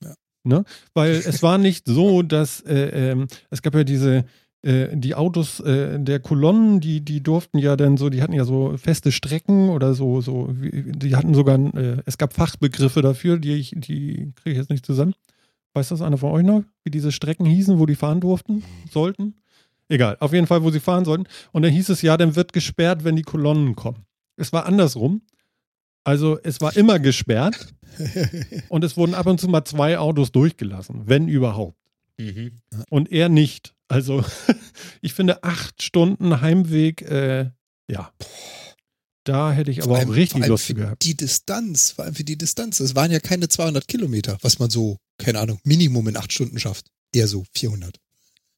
Ja. 0.48 0.62
Weil 0.92 1.10
es 1.10 1.42
war 1.42 1.58
nicht 1.58 1.88
so, 1.88 2.22
dass 2.22 2.60
äh, 2.60 3.10
ähm, 3.10 3.26
es 3.50 3.62
gab 3.62 3.74
ja 3.74 3.82
diese, 3.82 4.24
äh, 4.62 4.96
die 4.96 5.16
Autos 5.16 5.58
äh, 5.58 5.98
der 5.98 6.20
Kolonnen, 6.20 6.78
die, 6.78 7.00
die 7.00 7.20
durften 7.20 7.58
ja 7.58 7.74
dann 7.74 7.96
so, 7.96 8.10
die 8.10 8.22
hatten 8.22 8.32
ja 8.32 8.44
so 8.44 8.76
feste 8.76 9.10
Strecken 9.10 9.70
oder 9.70 9.94
so, 9.94 10.20
so, 10.20 10.50
die 10.52 11.16
hatten 11.16 11.34
sogar, 11.34 11.58
äh, 11.74 12.00
es 12.06 12.16
gab 12.16 12.32
Fachbegriffe 12.32 13.02
dafür, 13.02 13.40
die 13.40 13.54
ich, 13.54 13.72
die 13.74 14.32
kriege 14.36 14.52
ich 14.52 14.58
jetzt 14.58 14.70
nicht 14.70 14.86
zusammen. 14.86 15.14
Weiß 15.72 15.88
das 15.88 16.00
einer 16.00 16.18
von 16.18 16.30
euch 16.30 16.44
noch, 16.44 16.62
wie 16.84 16.92
diese 16.92 17.10
Strecken 17.10 17.44
hießen, 17.44 17.80
wo 17.80 17.86
die 17.86 17.96
fahren 17.96 18.20
durften, 18.20 18.62
sollten? 18.88 19.34
Egal, 19.88 20.16
auf 20.20 20.32
jeden 20.32 20.46
Fall, 20.46 20.62
wo 20.62 20.70
sie 20.70 20.78
fahren 20.78 21.04
sollten. 21.04 21.24
Und 21.50 21.62
dann 21.62 21.72
hieß 21.72 21.88
es 21.88 22.02
ja, 22.02 22.16
dann 22.16 22.36
wird 22.36 22.52
gesperrt, 22.52 23.02
wenn 23.02 23.16
die 23.16 23.22
Kolonnen 23.22 23.74
kommen. 23.74 24.06
Es 24.36 24.52
war 24.52 24.66
andersrum. 24.66 25.22
Also 26.04 26.38
es 26.42 26.60
war 26.60 26.76
immer 26.76 26.98
gesperrt 26.98 27.74
und 28.68 28.84
es 28.84 28.96
wurden 28.96 29.14
ab 29.14 29.26
und 29.26 29.40
zu 29.40 29.48
mal 29.48 29.64
zwei 29.64 29.98
Autos 29.98 30.32
durchgelassen, 30.32 31.02
wenn 31.06 31.28
überhaupt. 31.28 31.78
Mhm. 32.18 32.60
Und 32.90 33.10
er 33.10 33.28
nicht. 33.28 33.74
Also 33.88 34.24
ich 35.00 35.14
finde 35.14 35.42
acht 35.42 35.82
Stunden 35.82 36.40
Heimweg, 36.40 37.02
äh, 37.02 37.50
ja. 37.90 38.12
Da 39.24 39.52
hätte 39.52 39.70
ich 39.70 39.82
aber 39.82 39.96
allem- 39.96 40.10
auch 40.10 40.14
richtig 40.14 40.46
Lust 40.46 40.66
für 40.66 40.74
gehabt. 40.74 41.02
Die 41.04 41.16
Distanz, 41.16 41.92
vor 41.92 42.04
allem 42.04 42.14
für 42.14 42.24
die 42.24 42.36
Distanz. 42.36 42.80
Es 42.80 42.94
waren 42.94 43.10
ja 43.10 43.20
keine 43.20 43.48
200 43.48 43.88
Kilometer, 43.88 44.36
was 44.42 44.58
man 44.58 44.68
so, 44.68 44.98
keine 45.18 45.40
Ahnung, 45.40 45.58
Minimum 45.64 46.08
in 46.08 46.16
acht 46.18 46.32
Stunden 46.32 46.58
schafft. 46.60 46.86
Eher 47.12 47.26
so 47.26 47.44
400. 47.54 47.98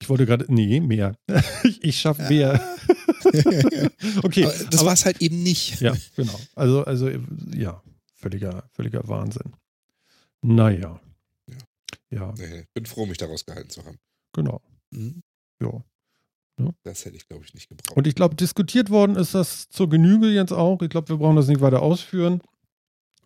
Ich 0.01 0.09
wollte 0.09 0.27
gerade, 0.27 0.45
nee, 0.49 0.81
mehr. 0.81 1.17
ich 1.65 1.83
ich 1.83 1.99
schaffe 2.01 2.23
mehr. 2.29 2.61
okay. 4.23 4.45
Aber 4.45 4.55
das 4.71 4.85
war 4.85 4.93
es 4.93 5.05
halt 5.05 5.21
eben 5.23 5.43
nicht. 5.43 5.81
Ja, 5.81 5.95
genau. 6.17 6.39
Also, 6.55 6.85
also 6.85 7.09
ja, 7.55 7.83
völliger, 8.15 8.69
völliger 8.73 9.07
Wahnsinn. 9.09 9.53
Naja. 10.43 11.01
Ja, 12.11 12.33
Nee, 12.39 12.65
bin 12.73 12.87
froh, 12.87 13.05
mich 13.07 13.19
daraus 13.19 13.45
gehalten 13.45 13.71
zu 13.71 13.85
haben. 13.85 13.99
genau. 14.33 14.61
Mhm. 14.91 15.23
Ja. 15.61 15.83
Das 16.85 17.05
hätte 17.05 17.17
ich, 17.17 17.29
glaube 17.29 17.45
ich, 17.45 17.53
nicht 17.53 17.69
gebraucht. 17.69 17.97
Und 17.97 18.07
ich 18.07 18.15
glaube, 18.15 18.35
diskutiert 18.35 18.89
worden 18.89 19.17
ist 19.17 19.35
das 19.35 19.69
zur 19.69 19.91
Genüge 19.91 20.29
jetzt 20.29 20.53
auch. 20.53 20.81
Ich 20.83 20.89
glaube, 20.89 21.09
wir 21.11 21.17
brauchen 21.17 21.37
das 21.37 21.49
nicht 21.49 21.61
weiter 21.61 21.83
ausführen. 21.83 22.41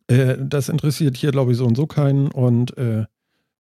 Äh, 0.09 0.37
das 0.41 0.69
interessiert 0.69 1.17
hier, 1.17 1.31
glaube 1.31 1.53
ich, 1.53 1.59
so 1.59 1.65
und 1.67 1.77
so 1.77 1.87
keinen. 1.87 2.29
Und 2.33 2.77
äh, 2.79 3.05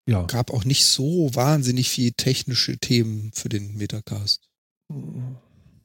ja. 0.07 0.23
Gab 0.25 0.51
auch 0.51 0.65
nicht 0.65 0.85
so 0.85 1.35
wahnsinnig 1.35 1.89
viel 1.91 2.13
technische 2.13 2.79
Themen 2.79 3.31
für 3.33 3.49
den 3.49 3.77
Metacast. 3.77 4.49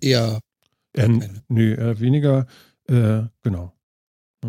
Eher 0.02 0.40
Äh, 0.94 1.02
keine. 1.02 1.44
nö, 1.50 1.74
äh, 1.76 2.00
weniger, 2.00 2.48
äh, 2.88 3.24
genau. 3.44 3.74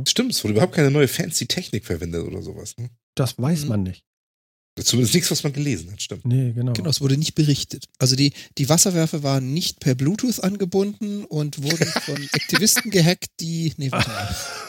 Stimmt, 0.07 0.33
es 0.33 0.45
wurde 0.45 0.53
überhaupt 0.55 0.75
keine 0.75 0.91
neue 0.91 1.09
fancy 1.09 1.47
Technik 1.47 1.85
verwendet 1.87 2.25
oder 2.25 2.43
sowas. 2.43 2.77
Ne? 2.77 2.91
Das 3.15 3.39
weiß 3.39 3.63
Mhm. 3.63 3.69
man 3.69 3.83
nicht. 3.83 4.05
Zumindest 4.79 5.15
nichts, 5.15 5.31
was 5.31 5.43
man 5.43 5.55
gelesen 5.55 5.91
hat, 5.91 6.03
stimmt. 6.03 6.27
Nee, 6.27 6.53
genau. 6.53 6.75
Genau, 6.75 6.91
es 6.91 7.01
wurde 7.01 7.17
nicht 7.17 7.35
berichtet. 7.35 7.87
Also 7.99 8.15
die, 8.15 8.35
die 8.59 8.69
Wasserwerfer 8.69 9.23
waren 9.23 9.55
nicht 9.55 9.81
per 9.81 9.95
Bluetooth 9.95 10.41
angebunden 10.45 11.25
und 11.25 11.63
wurden 11.63 11.87
von 12.05 12.29
Aktivisten 12.35 12.91
gehackt, 12.91 13.29
die. 13.41 13.73
Nee, 13.79 13.91
warte 13.91 14.11
mal. 14.11 14.37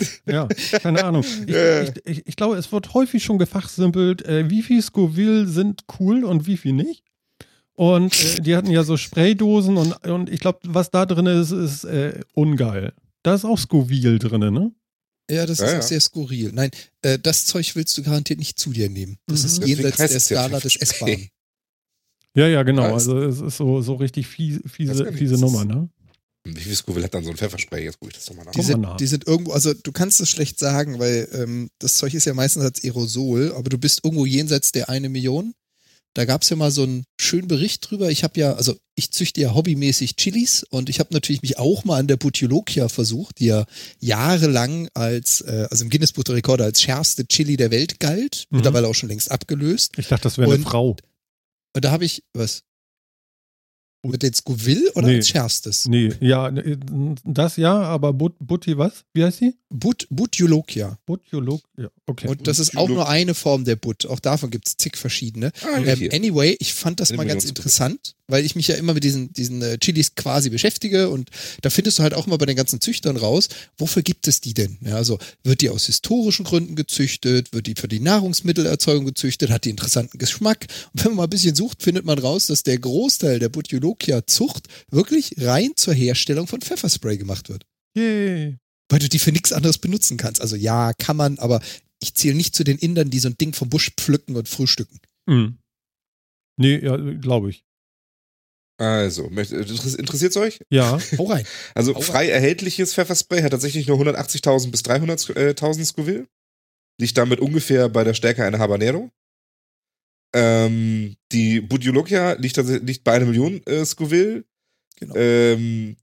Ja, 0.26 0.48
keine 0.82 1.04
Ahnung. 1.04 1.24
Ich, 1.46 1.54
Ja. 1.54 1.82
ich, 1.82 1.92
ich, 2.04 2.26
ich 2.26 2.36
glaube, 2.36 2.56
es 2.56 2.70
wird 2.72 2.94
häufig 2.94 3.22
schon 3.24 3.38
gefachsimpelt, 3.38 4.22
äh, 4.26 4.48
wie 4.50 4.62
viel 4.62 4.80
Scoville 4.82 5.46
sind 5.46 5.84
cool 5.98 6.24
und 6.24 6.46
wie 6.46 6.56
viel 6.56 6.72
nicht. 6.72 7.02
Und 7.74 8.12
äh, 8.38 8.40
die 8.40 8.54
hatten 8.56 8.70
ja 8.70 8.84
so 8.84 8.96
Spraydosen 8.96 9.76
und, 9.76 10.06
und 10.06 10.30
ich 10.30 10.40
glaube, 10.40 10.58
was 10.64 10.90
da 10.90 11.06
drin 11.06 11.26
ist, 11.26 11.50
ist 11.52 11.84
äh, 11.84 12.20
ungeil. 12.34 12.92
Da 13.22 13.34
ist 13.34 13.44
auch 13.44 13.58
Scoville 13.58 14.18
drin, 14.18 14.52
ne? 14.52 14.72
Ja, 15.30 15.46
das 15.46 15.58
Ja, 15.58 15.66
ist 15.66 15.72
ja. 15.72 15.78
auch 15.78 15.82
sehr 15.82 16.00
skurril. 16.00 16.50
Nein, 16.52 16.70
äh, 17.02 17.18
das 17.18 17.46
Zeug 17.46 17.74
willst 17.76 17.96
du 17.96 18.02
garantiert 18.02 18.38
nicht 18.40 18.58
zu 18.58 18.70
dir 18.70 18.90
nehmen. 18.90 19.16
Das 19.26 19.40
Mhm. 19.42 19.46
ist 19.46 19.66
jenseits 19.66 19.96
der 19.96 20.20
Skala 20.20 20.60
des. 20.60 20.76
S-Bahn. 20.76 21.28
Ja, 22.34 22.46
ja, 22.48 22.62
genau. 22.62 22.94
Also 22.94 23.18
es 23.22 23.40
ist 23.40 23.56
so, 23.58 23.80
so 23.82 23.94
richtig 23.94 24.26
fies, 24.26 24.60
fiese, 24.66 25.12
fiese 25.12 25.38
Nummer, 25.38 25.64
ne? 25.64 25.88
Wie 26.44 26.60
viel 26.60 26.74
Scoville 26.74 27.04
hat 27.04 27.14
dann 27.14 27.22
so 27.24 27.30
ein 27.30 27.36
Pfefferspray? 27.36 27.84
Jetzt 27.84 28.00
gucke 28.00 28.10
ich 28.10 28.16
das 28.18 28.26
doch 28.26 28.34
mal 28.34 28.44
nach. 28.44 28.52
Die 28.52 28.62
sind, 28.62 28.86
die 28.98 29.06
sind 29.06 29.26
irgendwo, 29.26 29.52
also 29.52 29.72
du 29.74 29.92
kannst 29.92 30.20
es 30.20 30.28
schlecht 30.28 30.58
sagen, 30.58 30.98
weil 30.98 31.28
ähm, 31.32 31.68
das 31.78 31.94
Zeug 31.94 32.14
ist 32.14 32.24
ja 32.24 32.34
meistens 32.34 32.64
als 32.64 32.82
Aerosol, 32.82 33.52
aber 33.54 33.70
du 33.70 33.78
bist 33.78 34.00
irgendwo 34.04 34.26
jenseits 34.26 34.72
der 34.72 34.88
eine 34.88 35.08
Million. 35.08 35.54
Da 36.14 36.26
gab 36.26 36.42
es 36.42 36.50
ja 36.50 36.56
mal 36.56 36.70
so 36.70 36.82
einen 36.82 37.04
schönen 37.18 37.48
Bericht 37.48 37.88
drüber. 37.88 38.10
Ich 38.10 38.22
habe 38.22 38.38
ja, 38.38 38.52
also 38.52 38.76
ich 38.96 39.12
züchte 39.12 39.40
ja 39.40 39.54
hobbymäßig 39.54 40.16
Chilis 40.16 40.62
und 40.68 40.90
ich 40.90 40.98
habe 41.00 41.14
natürlich 41.14 41.40
mich 41.40 41.58
auch 41.58 41.84
mal 41.84 41.98
an 42.00 42.06
der 42.06 42.18
Butiolokia 42.18 42.88
versucht, 42.90 43.38
die 43.38 43.46
ja 43.46 43.64
jahrelang 44.00 44.88
als, 44.94 45.40
äh, 45.42 45.66
also 45.70 45.84
im 45.84 45.90
Guinness-Buch 45.90 46.24
der 46.24 46.34
Rekorde 46.34 46.64
als 46.64 46.82
schärfste 46.82 47.26
Chili 47.26 47.56
der 47.56 47.70
Welt 47.70 47.98
galt, 47.98 48.46
Mhm. 48.50 48.58
mittlerweile 48.58 48.88
auch 48.88 48.94
schon 48.94 49.08
längst 49.08 49.30
abgelöst. 49.30 49.92
Ich 49.96 50.08
dachte, 50.08 50.24
das 50.24 50.36
wäre 50.36 50.52
eine 50.52 50.62
Frau. 50.62 50.96
Und 51.74 51.84
da 51.84 51.90
habe 51.92 52.04
ich, 52.04 52.22
was? 52.34 52.62
Mit 54.04 54.22
den 54.22 54.34
Scoville 54.34 54.90
oder 54.94 55.06
Nee. 55.06 55.16
als 55.16 55.28
schärfstes? 55.28 55.86
Nee, 55.86 56.10
ja, 56.20 56.50
das 57.24 57.56
ja, 57.56 57.82
aber 57.82 58.12
But, 58.12 58.34
Butti 58.40 58.76
was? 58.76 59.04
Wie 59.14 59.24
heißt 59.24 59.38
sie? 59.38 59.54
But, 59.72 60.06
Butiolokia. 60.10 60.98
Butiolog? 61.06 61.62
Ja, 61.78 61.88
okay. 62.06 62.28
Und 62.28 62.46
das 62.46 62.58
ist 62.58 62.76
auch 62.76 62.88
nur 62.88 63.08
eine 63.08 63.34
Form 63.34 63.64
der 63.64 63.76
Butt. 63.76 64.06
Auch 64.06 64.20
davon 64.20 64.50
gibt 64.50 64.68
es 64.68 64.76
zig 64.76 64.96
verschiedene. 64.96 65.50
Ah, 65.62 65.78
Ähm, 65.78 66.10
anyway, 66.12 66.56
ich 66.60 66.74
fand 66.74 67.00
das 67.00 67.10
Eine 67.10 67.16
mal 67.16 67.26
ganz 67.26 67.44
interessant, 67.44 68.14
weil 68.28 68.44
ich 68.44 68.54
mich 68.54 68.68
ja 68.68 68.76
immer 68.76 68.94
mit 68.94 69.02
diesen, 69.02 69.32
diesen 69.32 69.62
äh, 69.62 69.78
Chilis 69.78 70.14
quasi 70.14 70.50
beschäftige 70.50 71.08
und 71.08 71.30
da 71.62 71.70
findest 71.70 71.98
du 71.98 72.02
halt 72.02 72.12
auch 72.14 72.26
immer 72.26 72.38
bei 72.38 72.46
den 72.46 72.56
ganzen 72.56 72.80
Züchtern 72.80 73.16
raus, 73.16 73.48
wofür 73.78 74.02
gibt 74.02 74.28
es 74.28 74.40
die 74.40 74.54
denn? 74.54 74.78
Ja, 74.82 74.96
also 74.96 75.18
wird 75.42 75.62
die 75.62 75.70
aus 75.70 75.86
historischen 75.86 76.44
Gründen 76.44 76.76
gezüchtet, 76.76 77.52
wird 77.52 77.66
die 77.66 77.74
für 77.74 77.88
die 77.88 78.00
Nahrungsmittelerzeugung 78.00 79.06
gezüchtet, 79.06 79.50
hat 79.50 79.64
die 79.64 79.70
interessanten 79.70 80.18
Geschmack. 80.18 80.66
Und 80.92 81.04
wenn 81.04 81.12
man 81.12 81.16
mal 81.16 81.24
ein 81.24 81.30
bisschen 81.30 81.54
sucht, 81.54 81.82
findet 81.82 82.04
man 82.04 82.18
raus, 82.18 82.46
dass 82.46 82.62
der 82.62 82.78
Großteil 82.78 83.38
der 83.38 83.48
Butiolokia-Zucht 83.48 84.68
wirklich 84.90 85.34
rein 85.38 85.70
zur 85.76 85.94
Herstellung 85.94 86.46
von 86.46 86.60
Pfefferspray 86.60 87.16
gemacht 87.16 87.48
wird. 87.48 87.64
Yay. 87.96 88.58
Weil 88.88 88.98
du 88.98 89.08
die 89.08 89.18
für 89.18 89.32
nichts 89.32 89.52
anderes 89.52 89.78
benutzen 89.78 90.16
kannst. 90.16 90.40
Also 90.40 90.56
ja, 90.56 90.92
kann 90.94 91.16
man, 91.16 91.38
aber 91.38 91.60
ich 92.00 92.14
zähle 92.14 92.34
nicht 92.34 92.54
zu 92.54 92.64
den 92.64 92.78
Indern, 92.78 93.10
die 93.10 93.20
so 93.20 93.28
ein 93.28 93.38
Ding 93.38 93.54
vom 93.54 93.68
Busch 93.68 93.90
pflücken 93.96 94.36
und 94.36 94.48
frühstücken. 94.48 94.98
Hm. 95.28 95.58
Nee, 96.58 96.78
ja, 96.78 96.96
glaube 96.96 97.50
ich. 97.50 97.64
Also, 98.78 99.26
interessiert 99.26 100.32
es 100.32 100.36
euch? 100.36 100.60
Ja. 100.68 100.98
Hau 101.18 101.24
rein. 101.26 101.46
Also 101.74 101.94
Hau 101.94 102.00
rein. 102.00 102.06
frei 102.06 102.28
erhältliches 102.30 102.94
Pfefferspray 102.94 103.42
hat 103.42 103.52
tatsächlich 103.52 103.86
nur 103.86 103.98
180.000 104.00 104.70
bis 104.70 104.82
300.000 104.82 105.84
Scoville. 105.84 106.26
Liegt 107.00 107.16
damit 107.16 107.40
ungefähr 107.40 107.88
bei 107.88 108.04
der 108.04 108.14
Stärke 108.14 108.44
einer 108.44 108.58
Habanero. 108.58 109.10
Ähm, 110.34 111.16
die 111.30 111.60
Budiologia 111.60 112.32
liegt, 112.32 112.56
liegt 112.56 113.04
bei 113.04 113.12
einer 113.12 113.26
Million 113.26 113.64
äh, 113.66 113.84
Scoville. 113.84 114.44
Genau. 114.98 115.14
Ähm, 115.14 115.96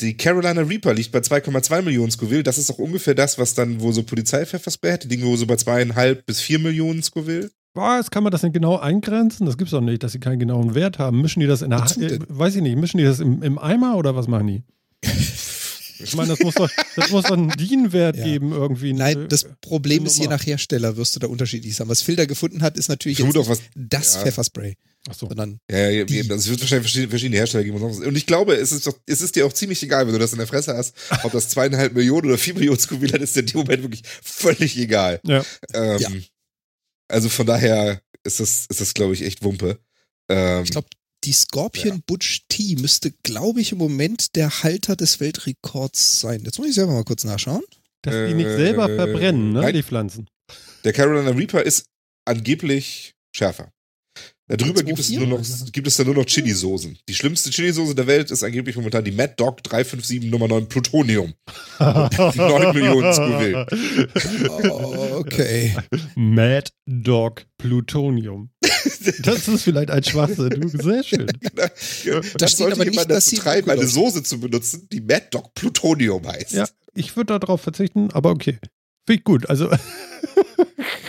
die 0.00 0.16
Carolina 0.16 0.62
Reaper 0.62 0.94
liegt 0.94 1.12
bei 1.12 1.18
2,2 1.18 1.82
Millionen 1.82 2.10
Scoville. 2.10 2.42
Das 2.42 2.58
ist 2.58 2.70
auch 2.70 2.78
ungefähr 2.78 3.14
das, 3.14 3.38
was 3.38 3.54
dann, 3.54 3.80
wo 3.80 3.90
so 3.92 4.02
Polizeipfefferspray 4.02 4.92
hat. 4.92 5.04
Die 5.04 5.08
liegen 5.08 5.24
wohl 5.24 5.36
so 5.36 5.46
bei 5.46 5.56
zweieinhalb 5.56 6.24
bis 6.24 6.40
vier 6.40 6.58
Millionen 6.58 7.02
Scoville. 7.02 7.50
Was, 7.74 8.10
kann 8.10 8.22
man 8.22 8.32
das 8.32 8.40
denn 8.40 8.52
genau 8.52 8.78
eingrenzen? 8.78 9.46
Das 9.46 9.58
gibt's 9.58 9.72
doch 9.72 9.80
nicht, 9.80 10.02
dass 10.02 10.12
sie 10.12 10.20
keinen 10.20 10.38
genauen 10.38 10.74
Wert 10.74 10.98
haben. 10.98 11.20
Mischen 11.20 11.40
die 11.40 11.46
das 11.46 11.62
in 11.62 11.70
der 11.70 11.80
Wozu 11.80 12.00
äh, 12.00 12.18
weiß 12.28 12.56
ich 12.56 12.62
nicht, 12.62 12.76
mischen 12.76 12.98
die 12.98 13.04
das 13.04 13.20
im, 13.20 13.42
im 13.42 13.58
Eimer 13.58 13.96
oder 13.96 14.16
was 14.16 14.28
machen 14.28 14.46
die? 14.46 14.62
Ich 16.00 16.14
meine, 16.14 16.28
das 16.30 16.40
muss 16.40 16.54
doch, 16.54 16.70
das 16.96 17.10
muss 17.10 17.24
doch 17.24 17.32
einen 17.36 17.50
DIN-Wert 17.50 18.16
Ja. 18.16 18.24
geben 18.24 18.52
irgendwie. 18.52 18.92
Nein, 18.92 19.26
das 19.28 19.46
Problem 19.60 20.06
ist, 20.06 20.18
je 20.18 20.28
nach 20.28 20.44
Hersteller 20.44 20.96
wirst 20.96 21.16
du 21.16 21.20
da 21.20 21.26
unterschiedlich 21.26 21.74
sein. 21.76 21.88
Was 21.88 22.02
Phil 22.02 22.16
da 22.16 22.24
gefunden 22.26 22.62
hat, 22.62 22.76
ist 22.76 22.88
natürlich 22.88 23.18
Ich 23.20 23.24
jetzt 23.24 23.48
was. 23.48 23.60
das 23.74 24.14
ja. 24.14 24.22
Pfefferspray, 24.22 24.76
Ach 25.08 25.14
so. 25.14 25.26
sondern 25.28 25.58
Ja, 25.70 25.88
ja, 25.90 26.04
Die- 26.04 26.20
also 26.20 26.34
es 26.34 26.48
wird 26.48 26.60
wahrscheinlich 26.60 26.84
verschiedene, 26.84 27.10
verschiedene 27.10 27.36
Hersteller 27.36 27.64
geben. 27.64 27.76
Und, 27.82 27.92
sonst- 27.94 28.06
und 28.06 28.16
ich 28.16 28.26
glaube, 28.26 28.54
es 28.54 28.72
ist, 28.72 28.86
doch, 28.86 28.96
es 29.06 29.20
ist 29.20 29.34
dir 29.36 29.46
auch 29.46 29.52
ziemlich 29.52 29.82
egal, 29.82 30.06
wenn 30.06 30.12
du 30.12 30.18
das 30.18 30.32
in 30.32 30.38
der 30.38 30.46
Fresse 30.46 30.76
hast, 30.76 30.94
ob 31.22 31.32
das 31.32 31.48
zweieinhalb 31.48 31.94
Millionen 31.94 32.26
oder 32.28 32.38
vier 32.38 32.54
Millionen 32.54 32.78
Scoville 32.78 33.12
hat, 33.12 33.20
ist 33.20 33.34
dir 33.36 33.40
in 33.40 33.46
dem 33.46 33.56
Moment 33.58 33.82
wirklich 33.82 34.02
völlig 34.22 34.76
egal. 34.78 35.20
Ja. 35.24 35.44
Ähm, 35.74 35.98
Ja. 36.00 36.08
Also 37.08 37.28
von 37.28 37.46
daher 37.46 38.02
ist 38.24 38.40
das, 38.40 38.66
ist 38.68 38.80
das 38.80 38.92
glaube 38.94 39.14
ich, 39.14 39.22
echt 39.22 39.42
Wumpe. 39.42 39.78
Ähm, 40.28 40.62
ich 40.64 40.70
glaube, 40.70 40.88
die 41.24 41.32
Scorpion 41.32 42.02
Butch 42.06 42.42
T 42.48 42.76
müsste, 42.76 43.12
glaube 43.22 43.60
ich, 43.60 43.72
im 43.72 43.78
Moment 43.78 44.36
der 44.36 44.62
Halter 44.62 44.94
des 44.96 45.20
Weltrekords 45.20 46.20
sein. 46.20 46.42
Jetzt 46.44 46.58
muss 46.58 46.68
ich 46.68 46.74
selber 46.74 46.92
mal 46.92 47.04
kurz 47.04 47.24
nachschauen. 47.24 47.62
Dass 48.02 48.14
die 48.28 48.34
nicht 48.34 48.48
selber 48.48 48.88
Äh, 48.88 48.94
verbrennen, 48.96 49.52
ne, 49.52 49.60
nein. 49.62 49.74
die 49.74 49.82
Pflanzen. 49.82 50.28
der 50.84 50.92
Carolina 50.92 51.30
Reaper 51.30 51.62
ist 51.62 51.84
angeblich 52.24 53.14
schärfer. 53.34 53.72
Darüber 54.48 54.82
gibt 54.82 54.98
es, 54.98 55.10
2,4? 55.10 55.18
nur 55.18 55.38
noch, 55.38 55.72
gibt 55.72 55.86
es 55.86 55.96
dann 55.96 56.06
nur 56.06 56.14
noch 56.14 56.24
Chili-Soßen. 56.24 56.98
Die 57.06 57.14
schlimmste 57.14 57.50
Chili-Soße 57.50 57.94
der 57.94 58.06
Welt 58.06 58.30
ist 58.30 58.42
angeblich 58.42 58.76
momentan 58.76 59.04
die 59.04 59.12
Mad 59.12 59.34
Dog 59.36 59.62
357 59.62 60.30
Nummer 60.30 60.48
9 60.48 60.68
Plutonium. 60.68 61.34
9 61.78 62.74
Millionen 62.74 63.12
Scoville. 63.12 63.66
Oh, 64.70 65.18
okay. 65.18 65.76
Mad 66.16 66.70
Dog 66.86 67.44
Plutonium. 67.58 68.50
Das 69.20 69.48
ist 69.48 69.62
vielleicht 69.64 69.90
ein 69.90 70.02
Schwachsinn. 70.02 70.68
Sehr 70.68 71.02
schön. 71.02 71.26
Da 72.38 72.48
steht 72.48 72.50
sollte 72.50 72.74
aber 72.74 72.84
jemand 72.84 73.08
nicht, 73.08 73.10
dass 73.10 73.24
dazu 73.24 73.30
sie 73.30 73.36
treiben, 73.36 73.70
eine 73.70 73.86
Soße 73.86 74.22
zu 74.22 74.40
benutzen, 74.40 74.88
die 74.90 75.00
Mad 75.00 75.26
Dog 75.30 75.52
Plutonium 75.54 76.26
heißt. 76.26 76.52
Ja, 76.52 76.66
ich 76.94 77.16
würde 77.16 77.38
darauf 77.38 77.60
verzichten, 77.60 78.10
aber 78.12 78.30
okay. 78.30 78.58
Finde 79.06 79.20
ich 79.20 79.24
gut. 79.24 79.48
Also, 79.48 79.70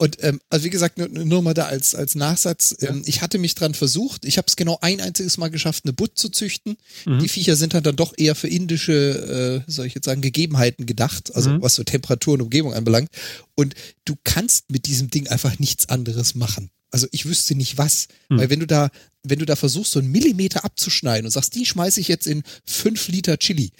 Und 0.00 0.22
ähm, 0.22 0.40
also 0.48 0.64
wie 0.64 0.70
gesagt, 0.70 0.96
nur, 0.96 1.08
nur 1.08 1.42
mal 1.42 1.54
da 1.54 1.66
als, 1.66 1.94
als 1.96 2.14
Nachsatz, 2.14 2.76
ähm, 2.82 3.02
ich 3.04 3.20
hatte 3.20 3.38
mich 3.38 3.56
dran 3.56 3.74
versucht, 3.74 4.24
ich 4.24 4.38
habe 4.38 4.46
es 4.46 4.54
genau 4.54 4.78
ein 4.80 5.00
einziges 5.00 5.38
Mal 5.38 5.48
geschafft, 5.48 5.84
eine 5.84 5.92
Butt 5.92 6.16
zu 6.16 6.28
züchten. 6.28 6.76
Mhm. 7.04 7.18
Die 7.18 7.28
Viecher 7.28 7.56
sind 7.56 7.74
halt 7.74 7.84
dann 7.84 7.96
doch 7.96 8.14
eher 8.16 8.36
für 8.36 8.46
indische, 8.46 9.64
äh, 9.66 9.70
soll 9.70 9.86
ich 9.86 9.94
jetzt 9.94 10.04
sagen, 10.04 10.20
Gegebenheiten 10.20 10.86
gedacht, 10.86 11.34
also 11.34 11.50
Mhm. 11.50 11.62
was 11.62 11.74
so 11.74 11.82
Temperatur 11.82 12.34
und 12.34 12.42
Umgebung 12.42 12.74
anbelangt. 12.74 13.08
Und 13.56 13.74
du 14.04 14.14
kannst 14.22 14.70
mit 14.70 14.86
diesem 14.86 15.10
Ding 15.10 15.26
einfach 15.26 15.58
nichts 15.58 15.88
anderes 15.88 16.36
machen. 16.36 16.70
Also 16.92 17.08
ich 17.10 17.26
wüsste 17.26 17.56
nicht 17.56 17.76
was. 17.76 18.06
Mhm. 18.28 18.38
Weil 18.38 18.50
wenn 18.50 18.60
du 18.60 18.66
da, 18.68 18.90
wenn 19.24 19.40
du 19.40 19.46
da 19.46 19.56
versuchst, 19.56 19.90
so 19.92 19.98
einen 19.98 20.12
Millimeter 20.12 20.64
abzuschneiden 20.64 21.26
und 21.26 21.32
sagst, 21.32 21.56
die 21.56 21.66
schmeiße 21.66 22.00
ich 22.00 22.06
jetzt 22.06 22.28
in 22.28 22.44
fünf 22.64 23.08
Liter 23.08 23.36
Chili, 23.36 23.72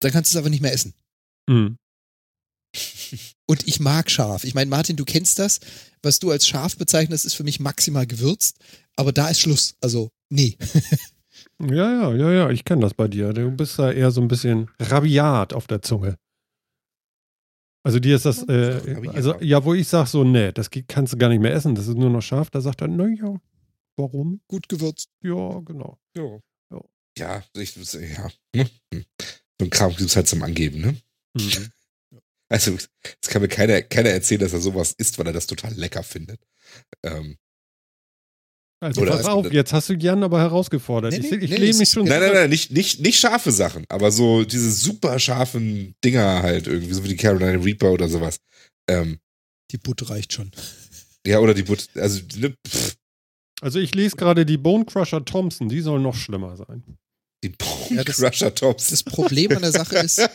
dann 0.00 0.10
kannst 0.10 0.30
du 0.30 0.34
es 0.34 0.36
einfach 0.38 0.50
nicht 0.50 0.60
mehr 0.62 0.72
essen. 0.72 0.92
mhm. 1.48 1.76
Und 3.46 3.66
ich 3.68 3.80
mag 3.80 4.10
scharf. 4.10 4.44
Ich 4.44 4.54
meine, 4.54 4.70
Martin, 4.70 4.96
du 4.96 5.04
kennst 5.04 5.38
das. 5.38 5.60
Was 6.02 6.18
du 6.18 6.30
als 6.30 6.46
scharf 6.46 6.76
bezeichnest, 6.76 7.24
ist 7.24 7.34
für 7.34 7.44
mich 7.44 7.60
maximal 7.60 8.06
gewürzt. 8.06 8.58
Aber 8.96 9.12
da 9.12 9.28
ist 9.28 9.40
Schluss. 9.40 9.74
Also, 9.80 10.10
nee. 10.30 10.56
ja, 11.60 11.68
ja, 11.68 12.14
ja, 12.14 12.32
ja, 12.32 12.50
ich 12.50 12.64
kenne 12.64 12.82
das 12.82 12.94
bei 12.94 13.08
dir. 13.08 13.32
Du 13.32 13.50
bist 13.50 13.78
da 13.78 13.92
eher 13.92 14.10
so 14.10 14.20
ein 14.20 14.28
bisschen 14.28 14.70
rabiat 14.80 15.52
auf 15.52 15.66
der 15.66 15.82
Zunge. 15.82 16.16
Also 17.84 17.98
dir 17.98 18.14
ist 18.16 18.24
das, 18.24 18.42
äh, 18.44 18.78
Rabiat. 18.94 19.14
also 19.14 19.40
ja, 19.40 19.64
wo 19.64 19.74
ich 19.74 19.88
sage 19.88 20.08
so, 20.08 20.22
nee, 20.24 20.52
das 20.52 20.70
kannst 20.86 21.12
du 21.12 21.16
gar 21.16 21.28
nicht 21.28 21.40
mehr 21.40 21.52
essen, 21.52 21.74
das 21.74 21.88
ist 21.88 21.96
nur 21.96 22.10
noch 22.10 22.20
scharf, 22.22 22.48
da 22.48 22.60
sagt 22.60 22.80
er, 22.80 22.86
naja, 22.86 23.40
warum? 23.96 24.40
Gut 24.46 24.68
gewürzt. 24.68 25.08
Ja, 25.20 25.58
genau. 25.64 25.98
Ja, 26.16 26.38
Ja. 26.70 26.80
ja, 27.18 27.42
ich, 27.56 27.74
ja. 27.74 28.30
hm, 28.54 28.68
hm. 28.94 29.04
So 29.58 29.66
ein 29.66 29.70
Kram 29.70 29.90
gibt 29.90 30.02
es 30.10 30.14
halt 30.16 30.28
zum 30.28 30.42
Angeben, 30.44 30.80
ne? 30.80 30.96
Mhm. 31.34 31.72
Also, 32.52 32.76
es 32.76 33.28
kann 33.30 33.40
mir 33.42 33.48
keiner, 33.48 33.80
keiner 33.82 34.10
erzählen, 34.10 34.40
dass 34.42 34.52
er 34.52 34.60
sowas 34.60 34.94
isst, 34.98 35.18
weil 35.18 35.26
er 35.26 35.32
das 35.32 35.46
total 35.46 35.72
lecker 35.74 36.02
findet. 36.02 36.38
Ähm, 37.02 37.36
Also 38.80 39.04
pass 39.06 39.24
auf, 39.24 39.50
jetzt 39.52 39.72
hast 39.72 39.88
du 39.88 39.94
Jan 39.94 40.22
aber 40.22 40.40
herausgefordert. 40.40 41.12
Nee, 41.12 41.18
ich 41.20 41.30
nee, 41.30 41.36
ich 41.38 41.50
nee, 41.50 41.56
lehne 41.56 41.78
mich 41.78 41.88
schon 41.88 42.04
nein, 42.04 42.20
nein, 42.20 42.34
nein, 42.34 42.50
nicht, 42.50 42.70
nicht, 42.72 43.00
nicht 43.00 43.18
scharfe 43.18 43.52
Sachen, 43.52 43.84
aber 43.88 44.10
so 44.10 44.44
diese 44.44 44.70
super 44.70 45.18
scharfen 45.18 45.94
Dinger 46.04 46.42
halt 46.42 46.66
irgendwie, 46.66 46.92
so 46.92 47.02
wie 47.04 47.08
die 47.08 47.16
Carolina 47.16 47.52
Reaper 47.62 47.92
oder 47.92 48.08
sowas. 48.08 48.38
Ähm, 48.90 49.18
Die 49.70 49.78
Butte 49.78 50.10
reicht 50.10 50.32
schon. 50.32 50.50
ja, 51.26 51.38
oder 51.38 51.54
die 51.54 51.62
But, 51.62 51.88
also, 51.94 52.20
ne, 52.36 52.54
Also 53.62 53.78
ich 53.78 53.94
lese 53.94 54.16
gerade 54.16 54.44
die 54.44 54.58
Bone 54.58 54.84
Crusher 54.84 55.24
Thompson, 55.24 55.68
die 55.68 55.80
soll 55.80 56.00
noch 56.00 56.16
schlimmer 56.16 56.56
sein. 56.56 56.82
Die 57.42 57.50
Bone 57.50 58.04
Ja, 58.04 58.50
Tops. 58.50 58.88
Das 58.88 59.02
Problem 59.02 59.50
an 59.52 59.62
der 59.62 59.72
Sache 59.72 59.96
ist, 59.98 60.18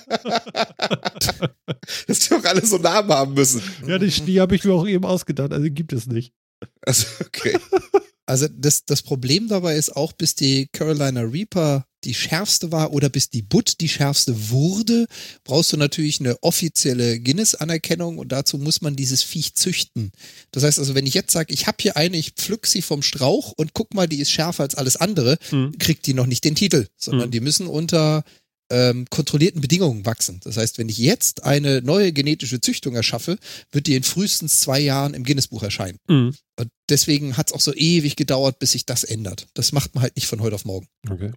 Dass 2.07 2.19
die 2.19 2.33
auch 2.33 2.43
alle 2.43 2.65
so 2.65 2.77
Namen 2.77 3.09
haben 3.09 3.33
müssen. 3.33 3.61
Ja, 3.85 3.97
die, 3.97 4.09
die 4.09 4.41
habe 4.41 4.55
ich 4.55 4.63
mir 4.63 4.73
auch 4.73 4.87
eben 4.87 5.05
ausgedacht, 5.05 5.53
also 5.53 5.67
gibt 5.69 5.93
es 5.93 6.07
nicht. 6.07 6.33
Also, 6.81 7.05
okay. 7.25 7.57
also 8.27 8.47
das, 8.49 8.85
das 8.85 9.01
Problem 9.01 9.47
dabei 9.47 9.75
ist 9.77 9.95
auch, 9.95 10.11
bis 10.13 10.35
die 10.35 10.67
Carolina 10.71 11.21
Reaper 11.21 11.85
die 12.03 12.13
schärfste 12.13 12.71
war 12.71 12.93
oder 12.93 13.09
bis 13.09 13.29
die 13.29 13.41
Butt 13.41 13.79
die 13.81 13.89
schärfste 13.89 14.49
wurde, 14.51 15.07
brauchst 15.43 15.73
du 15.73 15.77
natürlich 15.77 16.19
eine 16.19 16.41
offizielle 16.43 17.19
Guinness-Anerkennung 17.19 18.19
und 18.19 18.31
dazu 18.31 18.57
muss 18.59 18.81
man 18.81 18.95
dieses 18.95 19.23
Viech 19.23 19.55
züchten. 19.55 20.11
Das 20.51 20.63
heißt 20.63 20.77
also, 20.77 20.93
wenn 20.93 21.07
ich 21.07 21.15
jetzt 21.15 21.31
sage, 21.33 21.53
ich 21.53 21.65
habe 21.67 21.77
hier 21.81 21.97
eine, 21.97 22.17
ich 22.17 22.31
pflück 22.33 22.67
sie 22.67 22.81
vom 22.83 23.01
Strauch 23.01 23.51
und 23.57 23.73
guck 23.73 23.93
mal, 23.93 24.07
die 24.07 24.19
ist 24.19 24.31
schärfer 24.31 24.63
als 24.63 24.75
alles 24.75 24.95
andere, 24.95 25.37
Hm. 25.49 25.77
kriegt 25.79 26.05
die 26.05 26.13
noch 26.13 26.27
nicht 26.27 26.43
den 26.43 26.55
Titel, 26.55 26.87
sondern 26.97 27.25
Hm. 27.25 27.31
die 27.31 27.39
müssen 27.41 27.67
unter 27.67 28.23
ähm, 28.69 29.05
kontrollierten 29.09 29.61
Bedingungen 29.61 30.05
wachsen. 30.05 30.39
Das 30.43 30.57
heißt, 30.57 30.77
wenn 30.77 30.89
ich 30.89 30.97
jetzt 30.97 31.43
eine 31.43 31.81
neue 31.81 32.11
genetische 32.11 32.59
Züchtung 32.59 32.95
erschaffe, 32.95 33.37
wird 33.71 33.87
die 33.87 33.95
in 33.95 34.03
frühestens 34.03 34.59
zwei 34.59 34.79
Jahren 34.79 35.13
im 35.13 35.23
Guinness-Buch 35.23 35.63
erscheinen. 35.63 35.99
Mhm. 36.07 36.35
Und 36.59 36.69
deswegen 36.89 37.37
hat 37.37 37.47
es 37.47 37.53
auch 37.53 37.61
so 37.61 37.73
ewig 37.73 38.15
gedauert, 38.15 38.59
bis 38.59 38.73
sich 38.73 38.85
das 38.85 39.03
ändert. 39.03 39.47
Das 39.53 39.71
macht 39.71 39.95
man 39.95 40.01
halt 40.01 40.15
nicht 40.15 40.27
von 40.27 40.41
heute 40.41 40.55
auf 40.55 40.65
morgen. 40.65 40.87
Okay. 41.09 41.31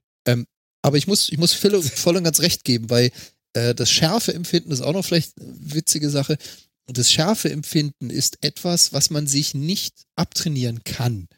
Aber 0.82 0.96
ich 0.96 1.06
muss, 1.06 1.28
ich 1.28 1.38
muss 1.38 1.52
Phil 1.52 1.80
voll 1.82 2.16
und 2.16 2.24
ganz 2.24 2.40
recht 2.40 2.64
geben, 2.64 2.90
weil 2.90 3.10
äh, 3.52 3.74
das 3.74 3.90
Schärfeempfinden 3.90 4.72
ist 4.72 4.80
auch 4.80 4.92
noch 4.92 5.04
vielleicht 5.04 5.38
eine 5.38 5.74
witzige 5.74 6.10
Sache. 6.10 6.38
Und 6.86 6.98
das 6.98 7.12
Schärfeempfinden 7.12 8.10
ist 8.10 8.38
etwas, 8.42 8.92
was 8.92 9.10
man 9.10 9.26
sich 9.26 9.54
nicht 9.54 9.94
abtrainieren 10.16 10.82
kann. 10.84 11.28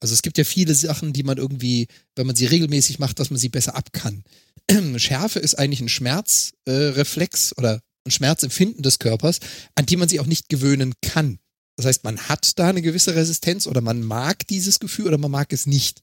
Also 0.00 0.14
es 0.14 0.22
gibt 0.22 0.38
ja 0.38 0.44
viele 0.44 0.74
Sachen, 0.74 1.12
die 1.12 1.22
man 1.22 1.38
irgendwie, 1.38 1.88
wenn 2.16 2.26
man 2.26 2.36
sie 2.36 2.46
regelmäßig 2.46 2.98
macht, 2.98 3.18
dass 3.18 3.30
man 3.30 3.38
sie 3.38 3.48
besser 3.48 3.74
ab 3.74 3.92
kann. 3.92 4.22
Schärfe 4.98 5.38
ist 5.38 5.54
eigentlich 5.54 5.80
ein 5.80 5.88
Schmerzreflex 5.88 7.52
äh, 7.52 7.54
oder 7.58 7.82
ein 8.06 8.10
Schmerzempfinden 8.10 8.82
des 8.82 8.98
Körpers, 8.98 9.40
an 9.74 9.86
die 9.86 9.96
man 9.96 10.08
sich 10.08 10.20
auch 10.20 10.26
nicht 10.26 10.48
gewöhnen 10.48 10.94
kann. 11.02 11.38
Das 11.76 11.86
heißt, 11.86 12.04
man 12.04 12.18
hat 12.28 12.58
da 12.58 12.68
eine 12.68 12.82
gewisse 12.82 13.14
Resistenz 13.14 13.66
oder 13.66 13.80
man 13.80 14.02
mag 14.02 14.46
dieses 14.48 14.80
Gefühl 14.80 15.06
oder 15.06 15.18
man 15.18 15.30
mag 15.30 15.52
es 15.52 15.66
nicht. 15.66 16.02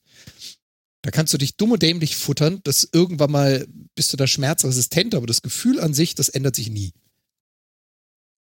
Da 1.02 1.10
kannst 1.10 1.32
du 1.34 1.38
dich 1.38 1.56
dumm 1.56 1.72
und 1.72 1.82
dämlich 1.82 2.16
futtern, 2.16 2.60
dass 2.64 2.88
irgendwann 2.90 3.30
mal 3.30 3.66
bist 3.94 4.12
du 4.12 4.16
da 4.16 4.26
schmerzresistent, 4.26 5.14
aber 5.14 5.26
das 5.26 5.42
Gefühl 5.42 5.78
an 5.78 5.94
sich, 5.94 6.14
das 6.14 6.28
ändert 6.28 6.56
sich 6.56 6.70
nie. 6.70 6.92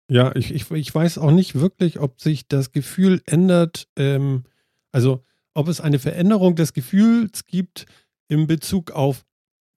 Ja, 0.10 0.36
ich, 0.36 0.52
ich, 0.52 0.70
ich 0.70 0.94
weiß 0.94 1.18
auch 1.18 1.32
nicht 1.32 1.56
wirklich, 1.56 2.00
ob 2.00 2.22
sich 2.22 2.48
das 2.48 2.72
Gefühl 2.72 3.22
ändert, 3.26 3.88
ähm, 3.96 4.44
also 4.92 5.26
ob 5.54 5.68
es 5.68 5.80
eine 5.80 6.00
Veränderung 6.00 6.56
des 6.56 6.74
Gefühls 6.74 7.46
gibt 7.46 7.86
in 8.28 8.48
Bezug 8.48 8.92
auf 8.92 9.26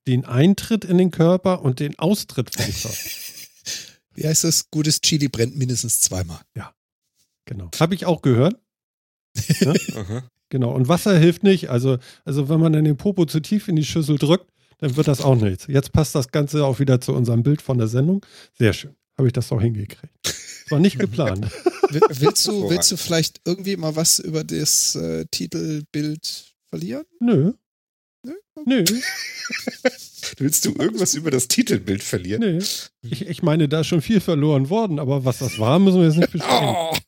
den 0.06 0.25
Eintritt 0.25 0.84
in 0.84 0.98
den 0.98 1.10
Körper 1.10 1.62
und 1.62 1.80
den 1.80 1.98
Austritt 1.98 2.54
vom 2.54 2.64
Körper. 2.64 2.96
Wie 4.14 4.26
heißt 4.26 4.44
das? 4.44 4.70
Gutes 4.70 5.00
Chili 5.00 5.28
brennt 5.28 5.56
mindestens 5.56 6.00
zweimal. 6.00 6.40
Ja, 6.54 6.72
genau. 7.44 7.70
Habe 7.78 7.94
ich 7.94 8.06
auch 8.06 8.22
gehört. 8.22 8.56
Ne? 9.60 9.75
genau. 10.48 10.72
Und 10.72 10.88
Wasser 10.88 11.18
hilft 11.18 11.42
nicht. 11.42 11.68
Also, 11.68 11.98
also 12.25 12.48
wenn 12.48 12.60
man 12.60 12.72
dann 12.72 12.84
den 12.84 12.96
Popo 12.96 13.26
zu 13.26 13.40
tief 13.40 13.68
in 13.68 13.76
die 13.76 13.84
Schüssel 13.84 14.16
drückt, 14.16 14.50
dann 14.78 14.96
wird 14.96 15.08
das 15.08 15.20
auch 15.20 15.36
nichts. 15.36 15.66
Jetzt 15.68 15.92
passt 15.92 16.14
das 16.14 16.28
Ganze 16.28 16.64
auch 16.64 16.78
wieder 16.78 17.00
zu 17.00 17.12
unserem 17.12 17.42
Bild 17.42 17.62
von 17.62 17.78
der 17.78 17.88
Sendung. 17.88 18.25
Sehr 18.58 18.72
schön. 18.72 18.94
Habe 19.16 19.28
ich 19.28 19.32
das 19.32 19.48
doch 19.48 19.60
hingekriegt. 19.60 20.12
War 20.68 20.78
nicht 20.78 20.98
geplant. 20.98 21.46
willst, 21.90 22.46
du, 22.46 22.68
willst 22.68 22.90
du 22.90 22.96
vielleicht 22.96 23.40
irgendwie 23.44 23.76
mal 23.76 23.96
was 23.96 24.18
über 24.18 24.44
das 24.44 24.94
äh, 24.96 25.25
Titelbild 25.30 26.54
verlieren? 26.68 27.04
Nö. 27.20 27.52
Nö? 28.26 28.35
Nö. 28.64 28.85
Willst 30.38 30.64
du 30.64 30.75
irgendwas 30.75 31.14
über 31.14 31.30
das 31.30 31.49
Titelbild 31.49 32.02
verlieren? 32.02 32.40
Nee. 32.40 32.64
Ich, 33.02 33.26
ich 33.26 33.42
meine, 33.42 33.68
da 33.68 33.80
ist 33.80 33.87
schon 33.87 34.02
viel 34.02 34.21
verloren 34.21 34.68
worden, 34.68 34.99
aber 34.99 35.25
was 35.25 35.38
das 35.38 35.59
war, 35.59 35.78
müssen 35.78 36.00
wir 36.00 36.09
jetzt 36.09 36.18
nicht 36.18 36.33
besprechen. 36.33 36.75
Oh. 36.76 36.97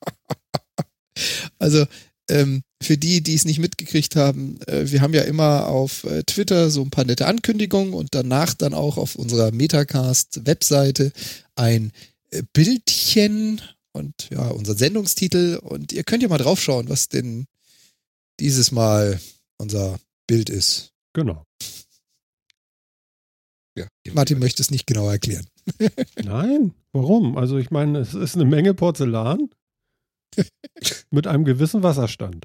Also, 1.59 1.85
ähm, 2.31 2.63
für 2.81 2.97
die, 2.97 3.23
die 3.23 3.35
es 3.35 3.45
nicht 3.45 3.59
mitgekriegt 3.59 4.15
haben, 4.15 4.61
äh, 4.69 4.89
wir 4.89 5.01
haben 5.01 5.15
ja 5.15 5.23
immer 5.23 5.67
auf 5.67 6.05
äh, 6.05 6.23
Twitter 6.23 6.71
so 6.71 6.83
ein 6.83 6.91
paar 6.91 7.05
nette 7.05 7.27
Ankündigungen 7.27 7.93
und 7.93 8.15
danach 8.15 8.55
dann 8.55 8.73
auch 8.73 8.97
auf 8.97 9.17
unserer 9.17 9.51
Metacast-Webseite 9.51 11.11
ein 11.57 11.91
äh, 12.31 12.45
Bildchen 12.53 13.61
und 13.93 14.15
ja, 14.31 14.47
unser 14.49 14.77
Sendungstitel. 14.77 15.59
Und 15.61 15.93
ihr 15.93 16.05
könnt 16.05 16.23
ja 16.23 16.29
mal 16.29 16.39
draufschauen, 16.39 16.89
was 16.89 17.09
denn 17.09 17.47
dieses 18.39 18.71
Mal 18.71 19.21
unser 19.57 19.99
Bild 20.27 20.51
ist. 20.51 20.93
Genau. 21.19 21.45
Ja, 23.77 23.89
Martin 24.13 24.39
möchte 24.39 24.63
es 24.63 24.71
nicht 24.71 24.87
genau 24.87 25.11
erklären. 25.11 25.49
Nein, 26.23 26.75
warum? 26.93 27.37
Also 27.37 27.59
ich 27.59 27.73
meine, 27.73 27.99
es 27.99 28.15
ist 28.15 28.37
eine 28.37 28.45
Menge 28.45 28.73
Porzellan 28.73 29.51
mit 31.11 31.27
einem 31.27 31.45
gewissen 31.45 31.83
Wasserstand. 31.83 32.45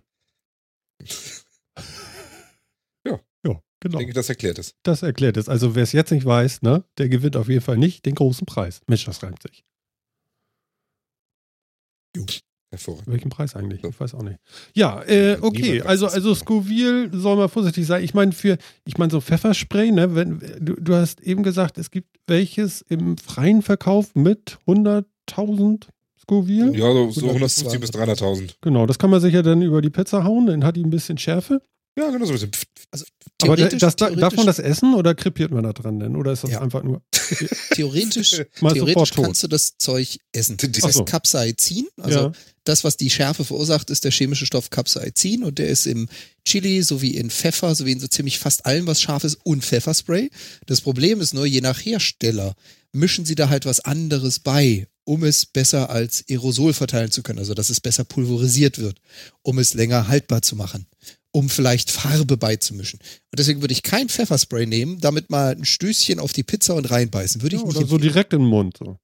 Ja. 3.05 3.19
Ja, 3.45 3.61
genau. 3.79 3.93
Ich 3.93 3.97
denke, 3.97 4.13
das 4.13 4.29
erklärt 4.29 4.57
es. 4.57 4.73
Das 4.81 5.03
erklärt 5.03 5.37
es. 5.37 5.49
Also 5.49 5.75
wer 5.75 5.83
es 5.83 5.91
jetzt 5.91 6.11
nicht 6.11 6.25
weiß, 6.25 6.63
ne, 6.63 6.83
der 6.97 7.09
gewinnt 7.09 7.37
auf 7.37 7.49
jeden 7.49 7.61
Fall 7.61 7.77
nicht 7.77 8.07
den 8.07 8.15
großen 8.15 8.47
Preis. 8.47 8.81
Mensch, 8.87 9.05
das 9.05 9.21
reimt 9.21 9.43
sich. 9.43 9.63
Hervorragend. 12.73 13.07
Welchen 13.07 13.29
Preis 13.29 13.55
eigentlich? 13.55 13.83
Ich 13.83 13.99
weiß 13.99 14.15
auch 14.15 14.23
nicht. 14.23 14.39
Ja, 14.73 15.03
äh, 15.03 15.37
okay. 15.39 15.81
Also, 15.83 16.07
also 16.07 16.33
Scoville 16.33 17.11
soll 17.13 17.37
man 17.37 17.47
vorsichtig 17.47 17.85
sein. 17.85 18.03
Ich 18.03 18.15
meine, 18.15 18.31
für, 18.31 18.57
ich 18.83 18.97
meine, 18.97 19.11
so 19.11 19.21
Pfefferspray, 19.21 19.91
ne, 19.91 20.15
wenn, 20.15 20.39
du, 20.59 20.73
du 20.73 20.95
hast 20.95 21.21
eben 21.21 21.43
gesagt, 21.43 21.77
es 21.77 21.91
gibt 21.91 22.17
welches 22.25 22.81
im 22.81 23.17
freien 23.17 23.61
Verkauf 23.61 24.15
mit 24.15 24.57
100.000 24.65 25.85
Scoville. 26.19 26.75
Ja, 26.75 26.91
so, 26.91 27.11
so 27.11 27.27
150 27.27 27.79
bis 27.79 27.91
300.000. 27.91 28.55
Genau, 28.61 28.87
das 28.87 28.97
kann 28.97 29.11
man 29.11 29.21
sicher 29.21 29.43
dann 29.43 29.61
über 29.61 29.81
die 29.83 29.91
Pizza 29.91 30.23
hauen, 30.23 30.47
dann 30.47 30.63
hat 30.63 30.75
die 30.75 30.83
ein 30.83 30.89
bisschen 30.89 31.19
Schärfe. 31.19 31.61
Ja, 31.97 32.09
genau 32.09 32.25
so 32.25 32.31
ein 32.33 32.39
bisschen. 32.39 32.51
Also, 32.91 33.05
Aber 33.43 33.55
theoretisch, 33.55 33.79
das, 33.79 33.95
theoretisch, 33.95 34.21
darf 34.21 34.35
man 34.35 34.45
das 34.47 34.59
essen 34.59 34.95
oder 34.95 35.13
krepiert 35.13 35.51
man 35.51 35.63
da 35.63 35.73
dran 35.73 35.99
denn? 35.99 36.15
Oder 36.15 36.31
ist 36.31 36.43
das 36.43 36.51
Ja. 36.51 36.61
einfach 36.61 36.83
nur. 36.83 37.01
theoretisch, 37.75 38.31
theoretisch 38.59 39.11
kannst 39.11 39.43
du 39.43 39.47
das 39.47 39.77
Zeug 39.77 40.17
essen. 40.31 40.57
Das 40.71 40.83
heißt 40.83 40.97
so. 40.97 41.05
Capsaicin, 41.05 41.87
also 42.01 42.19
ja. 42.19 42.31
das, 42.63 42.83
was 42.83 42.97
die 42.97 43.09
Schärfe 43.09 43.45
verursacht, 43.45 43.89
ist 43.91 44.03
der 44.05 44.11
chemische 44.11 44.45
Stoff 44.45 44.69
Capsaicin 44.71 45.43
und 45.43 45.59
der 45.59 45.67
ist 45.67 45.85
im 45.85 46.09
Chili 46.45 46.81
sowie 46.81 47.11
in 47.15 47.29
Pfeffer 47.29 47.75
sowie 47.75 47.91
in 47.91 47.99
so 47.99 48.07
ziemlich 48.07 48.39
fast 48.39 48.65
allem, 48.65 48.87
was 48.87 48.99
scharf 49.01 49.23
ist 49.23 49.37
und 49.43 49.63
Pfefferspray. 49.63 50.29
Das 50.65 50.81
Problem 50.81 51.21
ist 51.21 51.33
nur, 51.33 51.45
je 51.45 51.61
nach 51.61 51.79
Hersteller 51.79 52.55
mischen 52.91 53.25
sie 53.25 53.35
da 53.35 53.49
halt 53.49 53.65
was 53.65 53.79
anderes 53.81 54.39
bei, 54.39 54.87
um 55.05 55.23
es 55.23 55.45
besser 55.45 55.89
als 55.89 56.23
Aerosol 56.29 56.73
verteilen 56.73 57.11
zu 57.11 57.23
können, 57.23 57.39
also 57.39 57.53
dass 57.53 57.69
es 57.69 57.81
besser 57.81 58.03
pulverisiert 58.03 58.77
wird, 58.79 58.99
um 59.41 59.59
es 59.59 59.73
länger 59.73 60.07
haltbar 60.07 60.41
zu 60.41 60.55
machen, 60.55 60.85
um 61.33 61.49
vielleicht 61.49 61.91
Farbe 61.91 62.37
beizumischen. 62.37 62.99
Und 62.99 63.39
deswegen 63.39 63.61
würde 63.61 63.73
ich 63.73 63.83
kein 63.83 64.07
Pfefferspray 64.07 64.65
nehmen, 64.65 65.01
damit 65.01 65.29
mal 65.29 65.55
ein 65.55 65.65
Stößchen 65.65 66.19
auf 66.19 66.31
die 66.31 66.43
Pizza 66.43 66.75
und 66.75 66.89
reinbeißen. 66.89 67.41
Würde 67.41 67.55
ich 67.55 67.61
ja 67.61 67.67
nicht 67.67 67.77
oder 67.77 67.87
so 67.87 67.97
direkt 67.97 68.33
in 68.33 68.41
den 68.41 68.47
Mund. 68.47 68.77
So. 68.77 68.97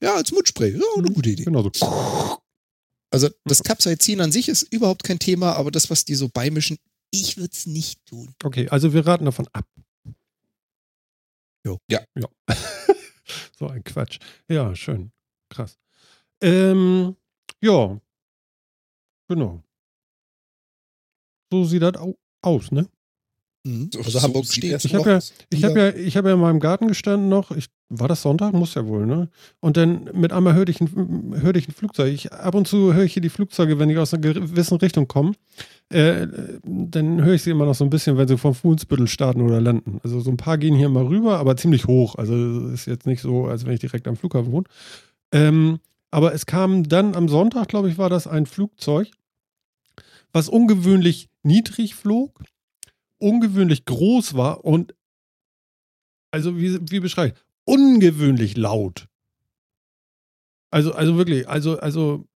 Ja, 0.00 0.14
als 0.14 0.30
Mundspray. 0.32 0.72
Ja, 0.72 0.80
eine 0.96 1.10
gute 1.10 1.30
Idee. 1.30 1.44
Genau 1.44 1.68
so. 1.72 2.40
Also 3.10 3.28
das 3.44 3.62
Capsaicin 3.62 4.20
an 4.20 4.32
sich 4.32 4.48
ist 4.48 4.62
überhaupt 4.72 5.02
kein 5.02 5.18
Thema, 5.18 5.54
aber 5.54 5.70
das, 5.70 5.90
was 5.90 6.04
die 6.04 6.14
so 6.14 6.28
beimischen, 6.28 6.78
ich 7.10 7.36
würde 7.36 7.50
es 7.52 7.66
nicht 7.66 8.04
tun. 8.06 8.32
Okay, 8.42 8.68
also 8.68 8.94
wir 8.94 9.06
raten 9.06 9.26
davon 9.26 9.48
ab. 9.52 9.66
Jo. 11.64 11.78
Ja. 11.90 12.00
Ja. 12.14 12.28
so 13.58 13.66
ein 13.66 13.84
Quatsch. 13.84 14.18
Ja, 14.48 14.74
schön. 14.74 15.12
Krass. 15.50 15.78
Ähm, 16.40 17.16
ja. 17.60 18.00
Genau. 19.28 19.62
So 21.52 21.64
sieht 21.64 21.82
das 21.82 21.96
au 21.96 22.14
aus, 22.42 22.72
ne? 22.72 22.86
Mhm. 23.64 23.90
So- 23.92 23.98
Also 24.00 24.10
so 24.10 24.22
Hamburg 24.22 24.46
steht 24.46 24.64
Ich 24.86 24.94
habe 24.94 25.10
ja, 25.10 25.18
ich 25.50 25.62
habe 25.64 25.78
ja, 25.80 25.88
ich 25.94 26.16
habe 26.16 26.28
ja 26.30 26.34
in 26.34 26.40
meinem 26.40 26.58
Garten 26.60 26.88
gestanden 26.88 27.28
noch. 27.28 27.50
Ich, 27.52 27.66
war 27.90 28.08
das 28.08 28.22
Sonntag? 28.22 28.54
Muss 28.54 28.74
ja 28.74 28.86
wohl, 28.86 29.04
ne? 29.06 29.28
Und 29.60 29.76
dann 29.76 30.08
mit 30.14 30.32
einmal 30.32 30.54
hörte 30.54 30.72
ich 30.72 30.80
ein, 30.80 31.34
hörte 31.42 31.58
ich 31.58 31.68
ein 31.68 31.72
Flugzeug. 31.72 32.10
Ich, 32.12 32.32
ab 32.32 32.54
und 32.54 32.66
zu 32.66 32.94
höre 32.94 33.04
ich 33.04 33.12
hier 33.12 33.20
die 33.22 33.28
Flugzeuge, 33.28 33.78
wenn 33.78 33.90
die 33.90 33.98
aus 33.98 34.14
einer 34.14 34.22
gewissen 34.22 34.78
Richtung 34.78 35.06
kommen. 35.08 35.36
Äh, 35.90 36.26
dann 36.64 37.22
höre 37.22 37.34
ich 37.34 37.42
sie 37.42 37.50
immer 37.50 37.66
noch 37.66 37.74
so 37.74 37.84
ein 37.84 37.90
bisschen, 37.90 38.16
wenn 38.16 38.26
sie 38.26 38.38
vom 38.38 38.54
Fuhlsbüttel 38.54 39.06
starten 39.08 39.42
oder 39.42 39.60
landen. 39.60 40.00
Also 40.02 40.20
so 40.20 40.30
ein 40.30 40.38
paar 40.38 40.56
gehen 40.56 40.74
hier 40.74 40.88
mal 40.88 41.04
rüber, 41.04 41.38
aber 41.38 41.54
ziemlich 41.58 41.86
hoch. 41.86 42.14
Also 42.16 42.68
ist 42.70 42.86
jetzt 42.86 43.06
nicht 43.06 43.20
so, 43.20 43.44
als 43.46 43.66
wenn 43.66 43.74
ich 43.74 43.80
direkt 43.80 44.08
am 44.08 44.16
Flughafen 44.16 44.50
wohne. 44.52 44.64
Ähm, 45.32 45.78
aber 46.10 46.34
es 46.34 46.46
kam 46.46 46.88
dann 46.88 47.14
am 47.14 47.28
Sonntag, 47.28 47.68
glaube 47.68 47.88
ich, 47.90 47.96
war 47.98 48.10
das 48.10 48.26
ein 48.26 48.46
Flugzeug, 48.46 49.08
was 50.32 50.48
ungewöhnlich 50.48 51.28
niedrig 51.42 51.94
flog, 51.94 52.42
ungewöhnlich 53.18 53.84
groß 53.84 54.34
war 54.34 54.64
und 54.64 54.94
also 56.30 56.56
wie, 56.56 56.78
wie 56.90 57.00
beschreibe 57.00 57.34
ich, 57.34 57.42
ungewöhnlich 57.64 58.56
laut. 58.56 59.08
Also, 60.70 60.94
also 60.94 61.16
wirklich, 61.18 61.48
also, 61.48 61.78
also 61.78 62.26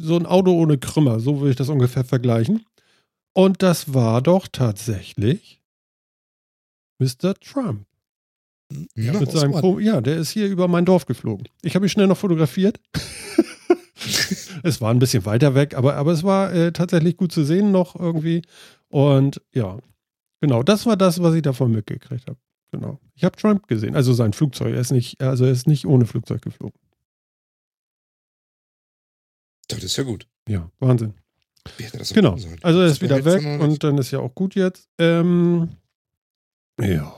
so 0.00 0.16
ein 0.16 0.26
Auto 0.26 0.52
ohne 0.52 0.78
Krümmer, 0.78 1.20
so 1.20 1.40
würde 1.40 1.50
ich 1.50 1.56
das 1.56 1.68
ungefähr 1.68 2.04
vergleichen. 2.04 2.64
Und 3.34 3.62
das 3.62 3.92
war 3.92 4.22
doch 4.22 4.48
tatsächlich 4.48 5.60
Mr. 6.98 7.34
Trump. 7.34 7.86
Ja, 8.94 9.18
Mit 9.18 9.32
seinem 9.32 9.80
ja, 9.80 10.00
der 10.00 10.16
ist 10.16 10.30
hier 10.30 10.46
über 10.46 10.68
mein 10.68 10.84
Dorf 10.84 11.04
geflogen. 11.04 11.48
Ich 11.62 11.74
habe 11.74 11.86
ihn 11.86 11.88
schnell 11.88 12.06
noch 12.06 12.18
fotografiert. 12.18 12.80
es 14.62 14.80
war 14.80 14.90
ein 14.90 14.98
bisschen 14.98 15.24
weiter 15.24 15.54
weg, 15.54 15.74
aber, 15.74 15.96
aber 15.96 16.12
es 16.12 16.22
war 16.22 16.52
äh, 16.52 16.72
tatsächlich 16.72 17.16
gut 17.16 17.32
zu 17.32 17.44
sehen 17.44 17.72
noch 17.72 17.94
irgendwie. 17.96 18.42
Und 18.88 19.40
ja, 19.54 19.78
genau, 20.40 20.62
das 20.62 20.86
war 20.86 20.96
das, 20.96 21.22
was 21.22 21.34
ich 21.34 21.42
davon 21.42 21.72
mitgekriegt 21.72 22.26
habe. 22.28 22.38
Genau. 22.72 23.00
Ich 23.14 23.24
habe 23.24 23.36
Trump 23.36 23.66
gesehen, 23.66 23.96
also 23.96 24.12
sein 24.12 24.32
Flugzeug. 24.32 24.74
Er 24.74 24.80
ist 24.80 24.92
nicht, 24.92 25.20
also 25.20 25.44
er 25.44 25.50
ist 25.52 25.66
nicht 25.66 25.86
ohne 25.86 26.06
Flugzeug 26.06 26.42
geflogen. 26.42 26.78
Das 29.68 29.82
ist 29.82 29.96
ja 29.96 30.04
gut. 30.04 30.28
Ja, 30.48 30.70
Wahnsinn. 30.78 31.14
Das 31.92 32.12
Genau. 32.12 32.36
Also 32.62 32.80
er 32.80 32.86
ist 32.86 33.02
wieder 33.02 33.24
weg 33.24 33.42
noch 33.42 33.66
und 33.66 33.84
dann 33.84 33.98
ist 33.98 34.10
ja 34.10 34.20
auch 34.20 34.34
gut 34.34 34.54
jetzt. 34.54 34.88
Ähm, 34.98 35.76
ja, 36.80 37.14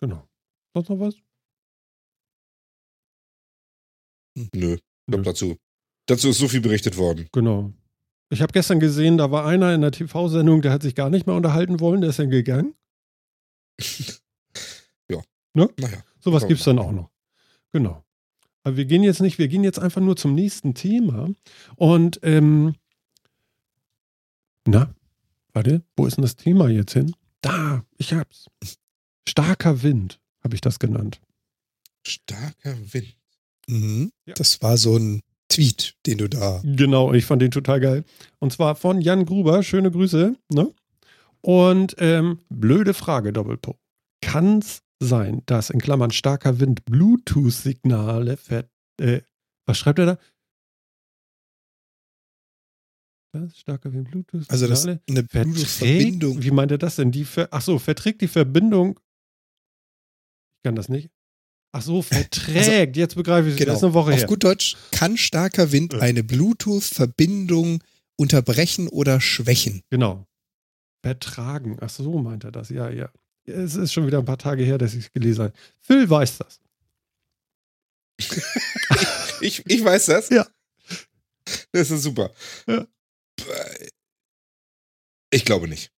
genau. 0.00 0.28
Sonst 0.74 0.88
noch 0.88 1.00
was? 1.00 1.14
Nö, 4.52 4.76
Nö. 5.06 5.22
dazu. 5.22 5.56
Dazu 6.06 6.28
ist 6.28 6.38
so 6.38 6.48
viel 6.48 6.60
berichtet 6.60 6.96
worden. 6.96 7.28
Genau. 7.32 7.72
Ich 8.30 8.42
habe 8.42 8.52
gestern 8.52 8.80
gesehen, 8.80 9.16
da 9.16 9.30
war 9.30 9.46
einer 9.46 9.74
in 9.74 9.80
der 9.80 9.92
TV-Sendung, 9.92 10.62
der 10.62 10.72
hat 10.72 10.82
sich 10.82 10.94
gar 10.94 11.10
nicht 11.10 11.26
mehr 11.26 11.36
unterhalten 11.36 11.80
wollen, 11.80 12.00
der 12.00 12.10
ist 12.10 12.18
dann 12.18 12.30
gegangen. 12.30 12.74
Naja. 15.56 16.02
Sowas 16.18 16.48
gibt 16.48 16.58
es 16.58 16.64
dann 16.64 16.80
auch 16.80 16.90
noch. 16.90 17.10
Genau. 17.72 18.04
Aber 18.64 18.76
wir 18.76 18.86
gehen 18.86 19.04
jetzt 19.04 19.20
nicht, 19.20 19.38
wir 19.38 19.46
gehen 19.46 19.62
jetzt 19.62 19.78
einfach 19.78 20.00
nur 20.00 20.16
zum 20.16 20.34
nächsten 20.34 20.74
Thema. 20.74 21.30
Und 21.76 22.18
ähm, 22.24 22.74
na, 24.66 24.92
Warte, 25.54 25.84
wo 25.96 26.04
ist 26.04 26.16
denn 26.16 26.22
das 26.22 26.34
Thema 26.34 26.68
jetzt 26.68 26.92
hin? 26.92 27.14
Da, 27.40 27.86
ich 27.96 28.12
hab's. 28.12 28.46
Starker 29.28 29.82
Wind, 29.82 30.20
habe 30.42 30.56
ich 30.56 30.60
das 30.60 30.80
genannt. 30.80 31.20
Starker 32.04 32.76
Wind. 32.92 33.16
Mhm. 33.68 34.12
Ja. 34.26 34.34
Das 34.34 34.60
war 34.62 34.76
so 34.76 34.96
ein 34.96 35.22
Tweet, 35.48 35.94
den 36.06 36.18
du 36.18 36.28
da. 36.28 36.60
Genau, 36.64 37.12
ich 37.12 37.26
fand 37.26 37.42
den 37.42 37.50
total 37.50 37.80
geil. 37.80 38.04
Und 38.38 38.52
zwar 38.52 38.76
von 38.76 39.00
Jan 39.00 39.26
Gruber, 39.26 39.62
schöne 39.62 39.90
Grüße. 39.90 40.36
Ne? 40.52 40.74
Und 41.42 41.94
ähm, 41.98 42.40
blöde 42.48 42.94
Frage, 42.94 43.32
Doppelpunkt. 43.32 43.80
Kann 44.22 44.58
es 44.58 44.82
sein, 45.00 45.42
dass 45.46 45.70
in 45.70 45.80
Klammern 45.80 46.10
starker 46.10 46.60
Wind 46.60 46.84
Bluetooth-Signale 46.84 48.36
ver... 48.36 48.68
Äh, 49.00 49.20
was 49.66 49.78
schreibt 49.78 49.98
er 49.98 50.06
da? 50.06 50.18
Das 53.32 53.58
starker 53.58 53.92
Wind 53.92 54.10
Bluetooth-Signale 54.10 54.52
Also 54.52 54.68
das 54.68 54.86
eine 54.86 55.22
Bluetooth-Verbindung. 55.22 56.42
wie 56.42 56.50
meint 56.50 56.70
er 56.70 56.78
das 56.78 56.96
denn? 56.96 57.10
Die 57.10 57.24
ver, 57.24 57.48
ach 57.50 57.62
so, 57.62 57.78
verträgt 57.78 58.22
die 58.22 58.28
Verbindung. 58.28 59.00
Ich 60.56 60.62
kann 60.64 60.76
das 60.76 60.88
nicht. 60.88 61.10
Ach 61.76 61.82
so, 61.82 62.02
verträgt. 62.02 62.96
Jetzt 62.96 63.16
begreife 63.16 63.48
ich 63.48 63.54
es. 63.54 63.58
Genau. 63.58 63.72
Das 63.72 63.78
ist 63.80 63.84
eine 63.84 63.94
Woche 63.94 64.12
Auf 64.12 64.20
her. 64.20 64.26
gut 64.28 64.44
Deutsch 64.44 64.76
kann 64.92 65.16
starker 65.16 65.72
Wind 65.72 65.92
Ja. 65.92 65.98
eine 65.98 66.22
Bluetooth-Verbindung 66.22 67.82
unterbrechen 68.16 68.86
oder 68.86 69.20
schwächen. 69.20 69.82
Genau. 69.90 70.24
Vertragen. 71.02 71.76
Ach 71.80 71.90
so, 71.90 72.16
meint 72.18 72.44
er 72.44 72.52
das. 72.52 72.68
Ja, 72.68 72.88
ja. 72.90 73.10
Es 73.44 73.74
ist 73.74 73.92
schon 73.92 74.06
wieder 74.06 74.18
ein 74.20 74.24
paar 74.24 74.38
Tage 74.38 74.62
her, 74.62 74.78
dass 74.78 74.94
ich 74.94 75.06
es 75.06 75.12
gelesen 75.12 75.46
habe. 75.46 75.52
Phil 75.80 76.08
weiß 76.08 76.38
das. 76.38 76.60
Ich, 79.40 79.62
ich 79.66 79.84
weiß 79.84 80.06
das. 80.06 80.30
Ja. 80.30 80.46
Das 81.72 81.90
ist 81.90 82.02
super. 82.02 82.30
Ja. 82.66 82.86
Ich 85.30 85.44
glaube 85.44 85.68
nicht. 85.68 85.90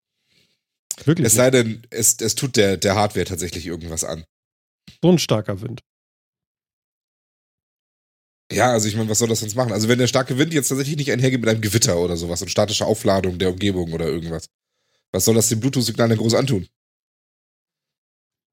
Wirklich. 1.04 1.26
Es 1.26 1.34
sei 1.34 1.50
denn, 1.50 1.86
es, 1.90 2.16
es 2.20 2.34
tut 2.34 2.56
der, 2.56 2.76
der 2.78 2.94
Hardware 2.96 3.26
tatsächlich 3.26 3.66
irgendwas 3.66 4.02
an. 4.02 4.24
So 5.02 5.10
ein 5.10 5.18
starker 5.18 5.60
Wind. 5.60 5.82
Ja, 8.52 8.70
also 8.72 8.86
ich 8.88 8.96
meine, 8.96 9.08
was 9.10 9.18
soll 9.18 9.28
das 9.28 9.40
sonst 9.40 9.56
machen? 9.56 9.72
Also 9.72 9.88
wenn 9.88 9.98
der 9.98 10.06
starke 10.06 10.38
Wind 10.38 10.54
jetzt 10.54 10.68
tatsächlich 10.68 10.96
nicht 10.96 11.10
einhergeht 11.10 11.40
mit 11.40 11.48
einem 11.50 11.60
Gewitter 11.60 11.98
oder 11.98 12.16
sowas 12.16 12.42
und 12.42 12.48
statische 12.48 12.86
Aufladung 12.86 13.38
der 13.38 13.50
Umgebung 13.50 13.92
oder 13.92 14.06
irgendwas. 14.06 14.46
Was 15.12 15.24
soll 15.24 15.34
das 15.34 15.48
dem 15.48 15.60
Bluetooth-Signal 15.60 16.08
denn 16.10 16.18
groß 16.18 16.34
antun? 16.34 16.66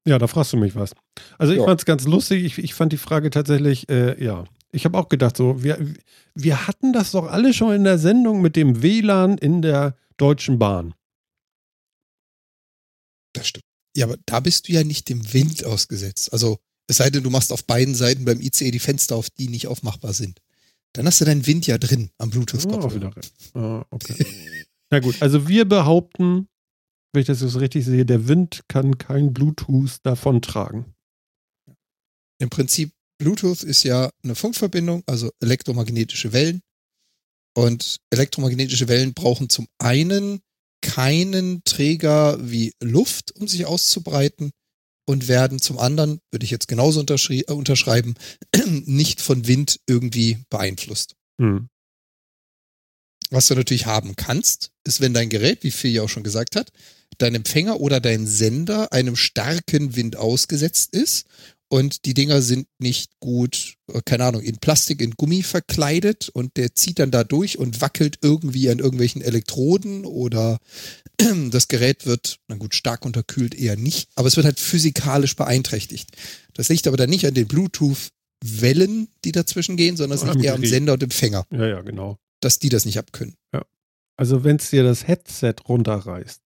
Ja, 0.06 0.18
da 0.18 0.26
fragst 0.26 0.52
du 0.52 0.56
mich 0.56 0.74
was. 0.74 0.94
Also 1.38 1.52
ich 1.52 1.60
Ja. 1.60 1.64
fand 1.64 1.80
es 1.80 1.86
ganz 1.86 2.04
lustig. 2.04 2.44
Ich, 2.44 2.58
ich 2.58 2.74
fand 2.74 2.92
die 2.92 2.98
Frage 2.98 3.30
tatsächlich, 3.30 3.88
äh, 3.88 4.22
ja. 4.22 4.44
Ich 4.72 4.84
habe 4.84 4.98
auch 4.98 5.08
gedacht, 5.08 5.36
so, 5.36 5.62
wir, 5.62 5.78
wir 6.34 6.66
hatten 6.66 6.92
das 6.92 7.12
doch 7.12 7.26
alle 7.30 7.54
schon 7.54 7.72
in 7.74 7.84
der 7.84 7.98
Sendung 7.98 8.42
mit 8.42 8.56
dem 8.56 8.82
WLAN 8.82 9.38
in 9.38 9.62
der 9.62 9.96
Deutschen 10.16 10.58
Bahn. 10.58 10.94
Das 13.32 13.46
stimmt. 13.48 13.64
Ja, 13.96 14.06
aber 14.06 14.16
da 14.26 14.40
bist 14.40 14.68
du 14.68 14.72
ja 14.72 14.84
nicht 14.84 15.08
dem 15.08 15.32
Wind 15.32 15.64
ausgesetzt. 15.64 16.32
Also 16.32 16.58
es 16.86 16.96
sei 16.96 17.10
denn, 17.10 17.22
du 17.22 17.30
machst 17.30 17.52
auf 17.52 17.64
beiden 17.64 17.94
Seiten 17.94 18.24
beim 18.24 18.40
ICE 18.40 18.70
die 18.70 18.78
Fenster 18.78 19.16
auf, 19.16 19.30
die 19.30 19.48
nicht 19.48 19.68
aufmachbar 19.68 20.12
sind. 20.12 20.40
Dann 20.92 21.06
hast 21.06 21.20
du 21.20 21.24
deinen 21.24 21.46
Wind 21.46 21.66
ja 21.66 21.78
drin 21.78 22.10
am 22.18 22.28
Oh, 22.28 22.32
Bluetooth-Kopfhörer. 22.32 22.94
wieder 22.94 23.16
recht. 23.16 23.32
Ah, 23.54 23.84
okay. 23.90 24.26
Na 24.90 25.00
gut, 25.00 25.20
also 25.22 25.48
wir 25.48 25.64
behaupten, 25.64 26.48
wenn 27.12 27.20
ich 27.20 27.26
das 27.26 27.40
jetzt 27.40 27.58
richtig 27.58 27.84
sehe, 27.84 28.04
der 28.04 28.28
Wind 28.28 28.62
kann 28.68 28.98
kein 28.98 29.32
Bluetooth 29.32 29.98
davontragen. 30.02 30.94
Im 32.38 32.50
Prinzip, 32.50 32.92
Bluetooth 33.18 33.62
ist 33.62 33.84
ja 33.84 34.10
eine 34.22 34.34
Funkverbindung, 34.34 35.02
also 35.06 35.30
elektromagnetische 35.40 36.32
Wellen. 36.32 36.60
Und 37.56 37.98
elektromagnetische 38.10 38.88
Wellen 38.88 39.14
brauchen 39.14 39.48
zum 39.48 39.68
einen 39.78 40.40
keinen 40.84 41.64
Träger 41.64 42.38
wie 42.40 42.74
Luft, 42.82 43.34
um 43.36 43.48
sich 43.48 43.64
auszubreiten 43.64 44.50
und 45.06 45.28
werden 45.28 45.58
zum 45.58 45.78
anderen, 45.78 46.20
würde 46.30 46.44
ich 46.44 46.50
jetzt 46.50 46.68
genauso 46.68 47.00
unterschri- 47.00 47.48
äh, 47.48 47.52
unterschreiben, 47.52 48.14
nicht 48.66 49.20
von 49.20 49.46
Wind 49.46 49.80
irgendwie 49.88 50.38
beeinflusst. 50.50 51.14
Hm. 51.40 51.68
Was 53.30 53.48
du 53.48 53.54
natürlich 53.54 53.86
haben 53.86 54.14
kannst, 54.14 54.70
ist, 54.86 55.00
wenn 55.00 55.14
dein 55.14 55.30
Gerät, 55.30 55.64
wie 55.64 55.70
Phil 55.70 55.90
ja 55.90 56.02
auch 56.02 56.08
schon 56.08 56.22
gesagt 56.22 56.54
hat, 56.54 56.70
dein 57.18 57.34
Empfänger 57.34 57.80
oder 57.80 58.00
dein 58.00 58.26
Sender 58.26 58.92
einem 58.92 59.16
starken 59.16 59.96
Wind 59.96 60.16
ausgesetzt 60.16 60.94
ist 60.94 61.26
und 61.74 62.04
die 62.04 62.14
Dinger 62.14 62.40
sind 62.40 62.68
nicht 62.78 63.18
gut, 63.18 63.74
äh, 63.92 64.00
keine 64.04 64.26
Ahnung, 64.26 64.42
in 64.42 64.58
Plastik, 64.58 65.00
in 65.00 65.10
Gummi 65.16 65.42
verkleidet 65.42 66.28
und 66.28 66.56
der 66.56 66.76
zieht 66.76 67.00
dann 67.00 67.10
da 67.10 67.24
durch 67.24 67.58
und 67.58 67.80
wackelt 67.80 68.18
irgendwie 68.22 68.70
an 68.70 68.78
irgendwelchen 68.78 69.22
Elektroden 69.22 70.04
oder 70.04 70.58
das 71.50 71.66
Gerät 71.66 72.06
wird, 72.06 72.38
na 72.46 72.54
gut, 72.54 72.76
stark 72.76 73.04
unterkühlt 73.04 73.56
eher 73.56 73.74
nicht, 73.74 74.08
aber 74.14 74.28
es 74.28 74.36
wird 74.36 74.46
halt 74.46 74.60
physikalisch 74.60 75.34
beeinträchtigt. 75.34 76.10
Das 76.52 76.68
liegt 76.68 76.86
aber 76.86 76.96
dann 76.96 77.10
nicht 77.10 77.26
an 77.26 77.34
den 77.34 77.48
Bluetooth-Wellen, 77.48 79.08
die 79.24 79.32
dazwischen 79.32 79.76
gehen, 79.76 79.96
sondern 79.96 80.16
es 80.16 80.22
Am 80.22 80.30
liegt 80.30 80.44
eher 80.44 80.54
am. 80.54 80.64
Sender 80.64 80.92
und 80.92 81.02
Empfänger, 81.02 81.44
Ja, 81.50 81.66
ja, 81.66 81.80
genau. 81.80 82.18
dass 82.38 82.60
die 82.60 82.68
das 82.68 82.84
nicht 82.84 83.00
abkönnen. 83.00 83.34
Also 84.16 84.44
wenn 84.44 84.58
es 84.58 84.70
dir 84.70 84.84
das 84.84 85.08
Headset 85.08 85.56
runterreißt 85.68 86.43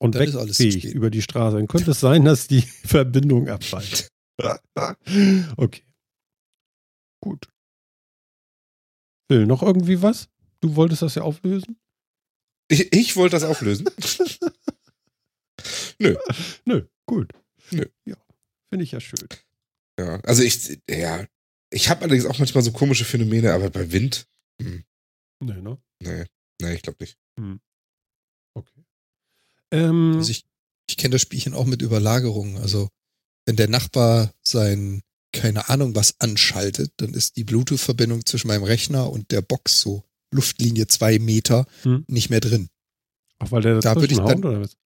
und 0.00 0.14
Dann 0.14 0.22
ist 0.28 0.36
alles 0.36 0.56
zu 0.56 0.64
wegfähig 0.64 0.94
über 0.94 1.10
die 1.10 1.22
Straße, 1.22 1.56
dann 1.56 1.66
könnte 1.66 1.90
es 1.90 2.00
sein, 2.00 2.24
dass 2.24 2.46
die 2.46 2.62
Verbindung 2.84 3.48
abfällt. 3.48 4.08
okay. 5.56 5.82
Gut. 7.20 7.48
Will 9.28 9.46
noch 9.46 9.62
irgendwie 9.62 10.00
was? 10.00 10.28
Du 10.60 10.76
wolltest 10.76 11.02
das 11.02 11.14
ja 11.16 11.22
auflösen? 11.22 11.78
Ich, 12.70 12.92
ich 12.92 13.16
wollte 13.16 13.36
das 13.36 13.44
auflösen. 13.44 13.88
Nö, 15.98 16.86
gut. 17.06 17.32
Nö. 17.72 17.84
Ja, 18.06 18.16
finde 18.72 18.84
ich 18.84 18.92
ja 18.92 19.00
schön. 19.00 19.28
Ja, 19.98 20.20
also 20.20 20.42
ich, 20.42 20.80
ja, 20.88 21.26
ich 21.70 21.88
habe 21.88 22.02
allerdings 22.02 22.26
auch 22.26 22.38
manchmal 22.38 22.62
so 22.62 22.72
komische 22.72 23.04
Phänomene, 23.04 23.52
aber 23.52 23.70
bei 23.70 23.90
Wind, 23.90 24.28
hm, 24.62 24.84
Nee, 25.40 25.60
ne? 25.60 25.80
nee, 26.02 26.24
nee, 26.60 26.74
ich 26.74 26.82
glaube 26.82 26.98
nicht. 27.00 27.18
Okay. 28.56 28.84
Ähm, 29.70 30.14
Also 30.16 30.30
ich, 30.30 30.44
ich 30.88 30.96
kenne 30.96 31.12
das 31.12 31.22
Spielchen 31.22 31.54
auch 31.54 31.66
mit 31.66 31.82
Überlagerungen. 31.82 32.56
Also 32.58 32.88
wenn 33.46 33.56
der 33.56 33.68
Nachbar 33.68 34.32
sein, 34.42 35.02
keine 35.32 35.68
Ahnung 35.68 35.94
was 35.94 36.14
anschaltet, 36.20 36.92
dann 36.98 37.14
ist 37.14 37.36
die 37.36 37.44
Bluetooth-Verbindung 37.44 38.24
zwischen 38.26 38.48
meinem 38.48 38.64
Rechner 38.64 39.10
und 39.10 39.30
der 39.30 39.42
Box 39.42 39.80
so 39.80 40.04
Luftlinie 40.30 40.86
zwei 40.86 41.18
Meter 41.18 41.66
Hm. 41.82 42.04
nicht 42.08 42.30
mehr 42.30 42.40
drin. 42.40 42.68
Ach, 43.38 43.50
weil 43.52 43.62
der 43.62 43.80
da 43.80 43.94
würde 43.96 44.12
ich 44.12 44.18
dann- 44.18 44.44
oder 44.44 44.60
was? 44.62 44.76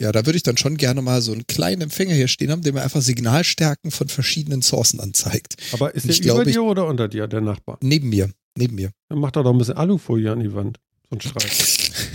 Ja, 0.00 0.12
da 0.12 0.24
würde 0.24 0.36
ich 0.36 0.44
dann 0.44 0.56
schon 0.56 0.76
gerne 0.76 1.02
mal 1.02 1.20
so 1.20 1.32
einen 1.32 1.46
kleinen 1.48 1.82
Empfänger 1.82 2.14
hier 2.14 2.28
stehen 2.28 2.52
haben, 2.52 2.62
der 2.62 2.72
mir 2.72 2.82
einfach 2.82 3.02
Signalstärken 3.02 3.90
von 3.90 4.08
verschiedenen 4.08 4.62
Sourcen 4.62 5.00
anzeigt. 5.00 5.56
Aber 5.72 5.92
ist 5.94 6.06
der 6.24 6.34
über 6.34 6.46
ich- 6.46 6.52
dir 6.52 6.62
oder 6.62 6.86
unter 6.86 7.08
dir, 7.08 7.26
der 7.26 7.40
Nachbar? 7.40 7.78
Neben 7.82 8.08
mir, 8.08 8.30
neben 8.56 8.76
mir. 8.76 8.92
Dann 9.08 9.18
macht 9.18 9.36
er 9.36 9.42
doch 9.42 9.50
ein 9.52 9.58
bisschen 9.58 9.76
Alufolie 9.76 10.30
an 10.30 10.38
die 10.40 10.54
Wand. 10.54 10.78
So 11.10 11.16
ein 11.16 11.20
Streifen. 11.20 11.94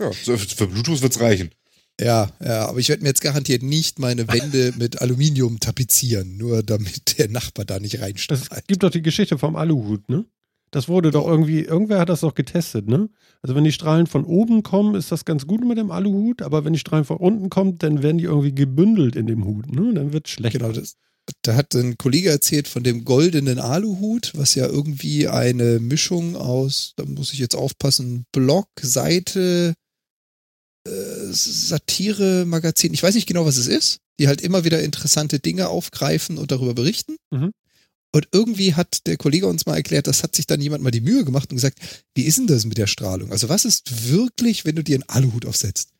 Ja, 0.00 0.10
für 0.12 0.66
Bluetooth 0.66 1.02
wird's 1.02 1.20
reichen. 1.20 1.50
Ja, 2.00 2.30
ja, 2.42 2.66
aber 2.68 2.78
ich 2.78 2.88
werde 2.88 3.02
mir 3.02 3.08
jetzt 3.10 3.20
garantiert 3.20 3.62
nicht 3.62 3.98
meine 3.98 4.26
Wände 4.28 4.72
mit 4.78 5.02
Aluminium 5.02 5.60
tapezieren, 5.60 6.38
nur 6.38 6.62
damit 6.62 7.18
der 7.18 7.28
Nachbar 7.28 7.66
da 7.66 7.78
nicht 7.78 7.94
Es 7.94 8.00
reinstrahlt. 8.00 8.68
gibt 8.68 8.82
doch 8.82 8.90
die 8.90 9.02
Geschichte 9.02 9.36
vom 9.38 9.56
Aluhut, 9.56 10.08
ne? 10.08 10.24
Das 10.72 10.88
wurde 10.88 11.10
doch 11.10 11.26
irgendwie, 11.26 11.62
irgendwer 11.62 11.98
hat 11.98 12.08
das 12.08 12.20
doch 12.20 12.34
getestet, 12.34 12.88
ne? 12.88 13.10
Also 13.42 13.54
wenn 13.54 13.64
die 13.64 13.72
Strahlen 13.72 14.06
von 14.06 14.24
oben 14.24 14.62
kommen, 14.62 14.94
ist 14.94 15.12
das 15.12 15.24
ganz 15.24 15.46
gut 15.46 15.66
mit 15.66 15.76
dem 15.78 15.90
Aluhut, 15.90 16.42
aber 16.42 16.64
wenn 16.64 16.72
die 16.72 16.78
Strahlen 16.78 17.04
von 17.04 17.16
unten 17.18 17.50
kommen, 17.50 17.76
dann 17.78 18.02
werden 18.02 18.18
die 18.18 18.24
irgendwie 18.24 18.54
gebündelt 18.54 19.16
in 19.16 19.26
dem 19.26 19.44
Hut, 19.44 19.70
ne? 19.70 19.92
Dann 19.92 20.12
wird 20.12 20.28
schlecht. 20.28 20.56
Genau, 20.56 20.72
das, 20.72 20.94
da 21.42 21.54
hat 21.54 21.74
ein 21.74 21.98
Kollege 21.98 22.30
erzählt 22.30 22.66
von 22.68 22.82
dem 22.82 23.04
goldenen 23.04 23.58
Aluhut, 23.58 24.32
was 24.36 24.54
ja 24.54 24.66
irgendwie 24.66 25.28
eine 25.28 25.80
Mischung 25.80 26.36
aus, 26.36 26.94
da 26.96 27.04
muss 27.04 27.32
ich 27.32 27.40
jetzt 27.40 27.56
aufpassen, 27.56 28.24
Blog, 28.32 28.68
Seite, 30.90 31.30
äh, 31.30 31.32
Satire, 31.32 32.44
Magazin, 32.46 32.92
ich 32.92 33.02
weiß 33.02 33.14
nicht 33.14 33.26
genau, 33.26 33.46
was 33.46 33.56
es 33.56 33.66
ist, 33.66 34.00
die 34.18 34.28
halt 34.28 34.40
immer 34.40 34.64
wieder 34.64 34.82
interessante 34.82 35.38
Dinge 35.38 35.68
aufgreifen 35.68 36.38
und 36.38 36.50
darüber 36.50 36.74
berichten. 36.74 37.16
Mhm. 37.30 37.52
Und 38.12 38.28
irgendwie 38.32 38.74
hat 38.74 39.06
der 39.06 39.16
Kollege 39.16 39.46
uns 39.46 39.66
mal 39.66 39.76
erklärt, 39.76 40.08
das 40.08 40.24
hat 40.24 40.34
sich 40.34 40.46
dann 40.46 40.60
jemand 40.60 40.82
mal 40.82 40.90
die 40.90 41.00
Mühe 41.00 41.24
gemacht 41.24 41.50
und 41.50 41.56
gesagt, 41.56 41.78
wie 42.14 42.24
ist 42.24 42.38
denn 42.38 42.48
das 42.48 42.64
mit 42.64 42.76
der 42.76 42.88
Strahlung? 42.88 43.30
Also 43.30 43.48
was 43.48 43.64
ist 43.64 44.10
wirklich, 44.10 44.64
wenn 44.64 44.74
du 44.74 44.82
dir 44.82 44.96
einen 44.96 45.08
Aluhut 45.08 45.46
aufsetzt? 45.46 45.90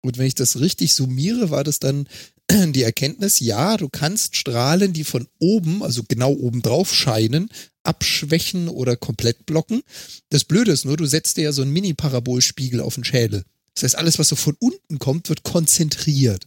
Und 0.00 0.16
wenn 0.16 0.26
ich 0.26 0.36
das 0.36 0.60
richtig 0.60 0.94
summiere, 0.94 1.50
war 1.50 1.64
das 1.64 1.80
dann 1.80 2.06
die 2.50 2.82
Erkenntnis, 2.82 3.40
ja, 3.40 3.76
du 3.76 3.88
kannst 3.88 4.36
Strahlen, 4.36 4.92
die 4.92 5.02
von 5.02 5.26
oben, 5.40 5.82
also 5.82 6.04
genau 6.06 6.32
oben 6.32 6.62
drauf 6.62 6.94
scheinen, 6.94 7.48
abschwächen 7.82 8.68
oder 8.68 8.96
komplett 8.96 9.44
blocken. 9.44 9.82
Das 10.28 10.44
Blöde 10.44 10.70
ist 10.70 10.84
nur, 10.84 10.96
du 10.96 11.06
setzt 11.06 11.36
dir 11.36 11.44
ja 11.44 11.52
so 11.52 11.62
einen 11.62 11.72
Mini-Parabolspiegel 11.72 12.80
auf 12.80 12.94
den 12.94 13.04
Schädel. 13.04 13.44
Das 13.74 13.82
heißt, 13.82 13.96
alles, 13.96 14.18
was 14.18 14.28
so 14.28 14.36
von 14.36 14.56
unten 14.60 14.98
kommt, 14.98 15.28
wird 15.28 15.42
konzentriert. 15.42 16.46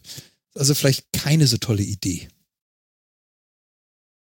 Also 0.55 0.73
vielleicht 0.73 1.11
keine 1.11 1.45
so 1.47 1.57
tolle 1.57 1.83
Idee. 1.83 2.29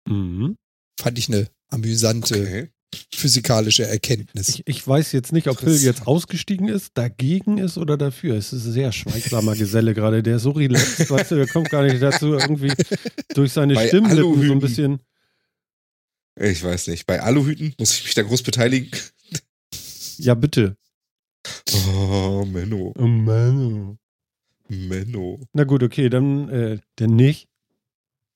Mhm. 0.08 0.56
Fand 1.00 1.18
ich 1.18 1.30
eine 1.30 1.48
amüsante 1.70 2.36
Okay. 2.42 2.70
physikalische 3.14 3.86
Erkenntnis. 3.88 4.50
Ich, 4.50 4.68
ich 4.68 4.88
weiß 4.88 5.12
jetzt 5.12 5.32
nicht, 5.32 5.48
ob 5.48 5.60
Phil 5.60 5.78
jetzt 5.78 6.08
ausgestiegen 6.08 6.68
ist, 6.68 6.92
dagegen 6.96 7.60
ist 7.60 7.78
oder 7.78 7.96
dafür. 7.98 8.36
Es 8.36 8.52
ist 8.52 8.66
ein 8.66 8.74
sehr 8.74 8.92
schweigsamer 8.92 9.56
Geselle 9.56 9.94
gerade. 9.94 10.24
Der 10.24 10.38
ist 10.38 10.44
so 10.44 10.52
relaxed, 10.52 11.10
weißt 11.10 11.32
du, 11.32 11.36
der 11.36 11.48
kommt 11.48 11.70
gar 11.70 11.84
nicht 11.84 12.02
dazu, 12.02 12.34
irgendwie 12.34 12.74
durch 13.36 13.54
seine 13.54 13.76
Bei 13.76 13.88
Stimmlippen 13.88 14.48
so 14.48 14.54
ein 14.54 14.60
bisschen. 14.60 15.00
Ich 16.42 16.64
weiß 16.64 16.88
nicht. 16.88 17.06
Bei 17.06 17.22
Aluhüten 17.22 17.76
muss 17.78 17.94
ich 17.94 18.06
mich 18.06 18.14
da 18.16 18.24
groß 18.24 18.44
beteiligen. 18.44 18.90
Ja, 20.18 20.34
bitte. 20.34 20.76
Oh, 21.88 22.46
Menno. 22.46 22.94
Oh 22.98 23.08
Mann. 23.08 23.98
Menno. 24.68 25.40
Na 25.54 25.64
gut, 25.64 25.84
okay, 25.84 26.10
dann, 26.10 26.50
äh, 26.50 26.80
dann 26.96 27.16
nicht. 27.16 27.48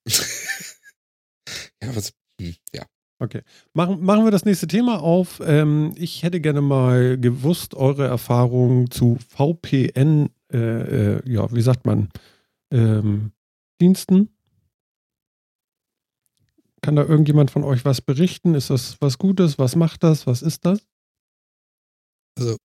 Ja, 1.81 1.93
was? 1.93 2.13
Hm, 2.39 2.55
ja. 2.73 2.85
Machen, 3.73 4.03
machen 4.03 4.25
wir 4.25 4.31
das 4.31 4.45
nächste 4.45 4.67
Thema 4.67 5.01
auf. 5.01 5.41
Ähm, 5.45 5.93
ich 5.95 6.23
hätte 6.23 6.41
gerne 6.41 6.61
mal 6.61 7.17
gewusst, 7.17 7.73
eure 7.73 8.05
Erfahrungen 8.05 8.91
zu 8.91 9.17
VPN, 9.29 10.29
äh, 10.51 10.57
äh, 11.17 11.21
ja, 11.29 11.51
wie 11.53 11.61
sagt 11.61 11.85
man, 11.85 12.09
ähm, 12.71 13.31
Diensten. 13.79 14.29
Kann 16.81 16.97
da 16.97 17.03
irgendjemand 17.03 17.49
von 17.49 17.63
euch 17.63 17.85
was 17.85 18.01
berichten? 18.01 18.55
Ist 18.55 18.69
das 18.69 18.97
was 18.99 19.17
Gutes? 19.17 19.57
Was 19.57 19.75
macht 19.77 20.03
das? 20.03 20.27
Was 20.27 20.41
ist 20.41 20.65
das? 20.65 20.85
Also 22.37 22.57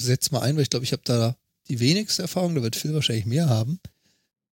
setze 0.00 0.32
mal 0.32 0.40
ein, 0.40 0.56
weil 0.56 0.62
ich 0.62 0.70
glaube, 0.70 0.84
ich 0.84 0.92
habe 0.92 1.02
da 1.04 1.36
die 1.68 1.80
wenigste 1.80 2.22
Erfahrung, 2.22 2.54
da 2.54 2.62
wird 2.62 2.76
Phil 2.76 2.94
wahrscheinlich 2.94 3.26
mehr 3.26 3.48
haben. 3.48 3.80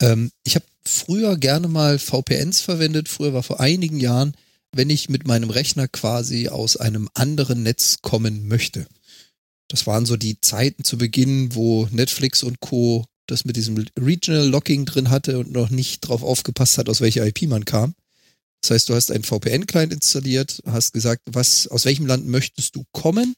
Ähm, 0.02 0.32
ich 0.44 0.56
habe 0.56 0.66
früher 0.84 1.38
gerne 1.38 1.68
mal 1.68 2.00
VPNs 2.00 2.62
verwendet. 2.62 3.10
Früher 3.10 3.34
war 3.34 3.44
vor 3.44 3.60
einigen 3.60 4.00
Jahren, 4.00 4.34
wenn 4.72 4.90
ich 4.90 5.10
mit 5.10 5.26
meinem 5.26 5.50
Rechner 5.50 5.88
quasi 5.88 6.50
aus 6.50 6.78
einem 6.78 7.10
anderen 7.14 7.64
Netz 7.64 7.98
kommen 8.02 8.48
möchte. 8.48 8.88
Das 9.68 9.88
waren 9.88 10.06
so 10.06 10.16
die 10.16 10.40
Zeiten 10.40 10.84
zu 10.84 10.98
Beginn, 10.98 11.56
wo 11.56 11.88
Netflix 11.92 12.44
und 12.44 12.60
Co. 12.60 13.06
das 13.26 13.44
mit 13.44 13.58
diesem 13.58 13.86
Regional 14.00 14.48
Locking 14.48 14.86
drin 14.86 15.10
hatte 15.10 15.40
und 15.40 15.52
noch 15.52 15.70
nicht 15.70 16.02
drauf 16.02 16.24
aufgepasst 16.24 16.78
hat, 16.78 16.88
aus 16.90 17.02
welcher 17.02 17.26
IP 17.26 17.44
man 17.44 17.66
kam. 17.66 17.96
Das 18.62 18.72
heißt, 18.72 18.90
du 18.90 18.96
hast 18.96 19.12
einen 19.12 19.24
VPN-Client 19.24 19.94
installiert, 19.94 20.62
hast 20.66 20.94
gesagt, 20.94 21.22
was, 21.26 21.68
aus 21.68 21.86
welchem 21.86 22.08
Land 22.08 22.28
möchtest 22.28 22.76
du 22.76 22.86
kommen? 22.92 23.36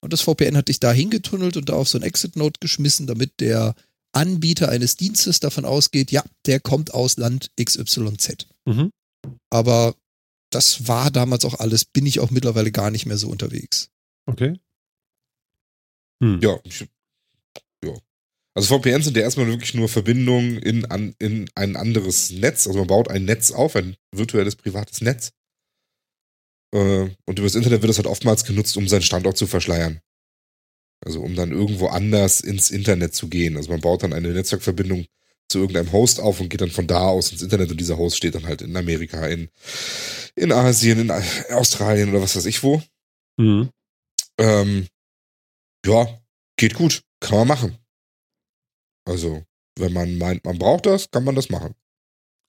Und 0.00 0.12
das 0.12 0.22
VPN 0.22 0.56
hat 0.56 0.68
dich 0.68 0.80
da 0.80 0.92
hingetunnelt 0.92 1.56
und 1.56 1.68
da 1.68 1.74
auf 1.74 1.88
so 1.88 1.98
ein 1.98 2.02
Exit-Node 2.02 2.58
geschmissen, 2.60 3.06
damit 3.06 3.40
der 3.40 3.74
Anbieter 4.12 4.68
eines 4.68 4.96
Dienstes 4.96 5.40
davon 5.40 5.64
ausgeht, 5.64 6.10
ja, 6.12 6.24
der 6.46 6.60
kommt 6.60 6.94
aus 6.94 7.16
Land 7.16 7.50
XYZ. 7.60 8.46
Mhm. 8.64 8.90
Aber 9.50 9.94
das 10.50 10.86
war 10.88 11.10
damals 11.10 11.44
auch 11.44 11.58
alles, 11.58 11.84
bin 11.84 12.06
ich 12.06 12.20
auch 12.20 12.30
mittlerweile 12.30 12.70
gar 12.70 12.90
nicht 12.90 13.06
mehr 13.06 13.18
so 13.18 13.28
unterwegs. 13.28 13.90
Okay. 14.26 14.58
Hm. 16.22 16.40
Ja, 16.40 16.58
ich, 16.62 16.80
ja. 16.80 16.86
Also 18.54 18.78
VPNs 18.78 19.06
sind 19.06 19.16
ja 19.16 19.24
erstmal 19.24 19.48
wirklich 19.48 19.74
nur 19.74 19.88
Verbindungen 19.88 20.58
in, 20.58 20.84
an, 20.84 21.14
in 21.18 21.50
ein 21.56 21.76
anderes 21.76 22.30
Netz. 22.30 22.66
Also 22.66 22.78
man 22.78 22.88
baut 22.88 23.08
ein 23.08 23.24
Netz 23.24 23.50
auf, 23.50 23.74
ein 23.74 23.96
virtuelles 24.12 24.54
privates 24.54 25.00
Netz. 25.00 25.32
Äh, 26.72 27.10
und 27.26 27.38
über 27.38 27.42
das 27.42 27.56
Internet 27.56 27.82
wird 27.82 27.90
das 27.90 27.96
halt 27.96 28.06
oftmals 28.06 28.44
genutzt, 28.44 28.76
um 28.76 28.86
seinen 28.86 29.02
Standort 29.02 29.36
zu 29.36 29.48
verschleiern. 29.48 30.00
Also 31.04 31.20
um 31.20 31.34
dann 31.34 31.50
irgendwo 31.50 31.88
anders 31.88 32.40
ins 32.40 32.70
Internet 32.70 33.14
zu 33.14 33.28
gehen. 33.28 33.56
Also 33.56 33.70
man 33.70 33.80
baut 33.80 34.04
dann 34.04 34.12
eine 34.12 34.28
Netzwerkverbindung 34.28 35.06
zu 35.48 35.58
irgendeinem 35.58 35.92
Host 35.92 36.20
auf 36.20 36.40
und 36.40 36.48
geht 36.48 36.60
dann 36.60 36.70
von 36.70 36.86
da 36.86 37.08
aus 37.08 37.32
ins 37.32 37.42
Internet 37.42 37.70
und 37.70 37.78
dieser 37.78 37.98
Host 37.98 38.16
steht 38.16 38.36
dann 38.36 38.46
halt 38.46 38.62
in 38.62 38.76
Amerika, 38.76 39.26
in, 39.26 39.48
in 40.36 40.52
Asien, 40.52 41.00
in 41.00 41.10
Australien 41.50 42.10
oder 42.10 42.22
was 42.22 42.36
weiß 42.36 42.46
ich 42.46 42.62
wo. 42.62 42.80
Mhm. 43.36 43.68
Ähm, 44.38 44.86
ja, 45.84 46.08
geht 46.56 46.74
gut. 46.74 47.02
Kann 47.20 47.38
man 47.38 47.48
machen. 47.48 47.78
Also, 49.04 49.42
wenn 49.78 49.92
man 49.92 50.16
meint, 50.18 50.44
man 50.44 50.58
braucht 50.58 50.86
das, 50.86 51.10
kann 51.10 51.24
man 51.24 51.34
das 51.34 51.50
machen. 51.50 51.74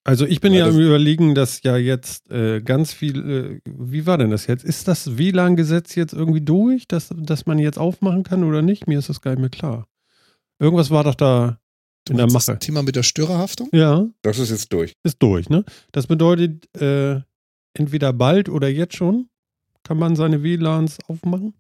Also 0.08 0.26
ich 0.28 0.40
bin 0.40 0.54
Ja, 0.54 0.60
ja, 0.60 0.66
das- 0.68 0.76
am 0.76 0.82
überlegen, 0.82 1.34
dass 1.34 1.64
ja 1.64 1.78
jetzt 1.78 2.30
äh, 2.30 2.62
ganz 2.62 2.94
viel, 2.94 3.62
äh, 3.66 3.72
wie 3.72 4.06
war 4.06 4.20
denn 4.20 4.30
das 4.30 4.46
jetzt? 4.46 4.64
Ist 4.64 4.88
das 4.88 5.18
WLAN-Gesetz 5.18 5.96
jetzt 5.96 6.14
irgendwie 6.14 6.42
durch, 6.42 6.88
dass, 6.88 7.10
dass 7.16 7.48
man 7.48 7.58
jetzt 7.58 7.80
aufmachen 7.80 8.22
kann 8.24 8.44
oder 8.44 8.62
nicht? 8.62 8.86
Mir 8.88 9.00
ist 9.00 9.10
das 9.10 9.22
gar 9.22 9.32
nicht 9.32 9.40
mehr 9.42 9.50
klar. 9.50 9.88
Irgendwas 10.60 10.92
war 10.92 11.04
doch 11.04 11.16
da 11.16 11.60
in 12.08 12.18
der 12.18 12.28
Das 12.28 12.34
Mache. 12.48 12.60
Thema 12.60 12.84
mit 12.84 12.96
der 12.96 13.02
Störerhaftung? 13.02 13.68
Ja, 13.74 14.06
Das 14.22 14.38
ist 14.38 14.52
jetzt 14.52 14.72
durch. 14.72 14.94
ist 15.04 15.18
durch, 15.24 15.50
ne? 15.50 15.66
Das 15.92 16.06
bedeutet, 16.06 16.70
äh, 16.80 17.22
entweder 17.74 18.14
bald 18.14 18.48
oder 18.48 18.68
jetzt 18.70 18.96
schon 18.96 19.28
kann 19.82 19.98
man 19.98 20.16
seine 20.16 20.44
WLANs 20.44 21.00
aufmachen. 21.08 21.56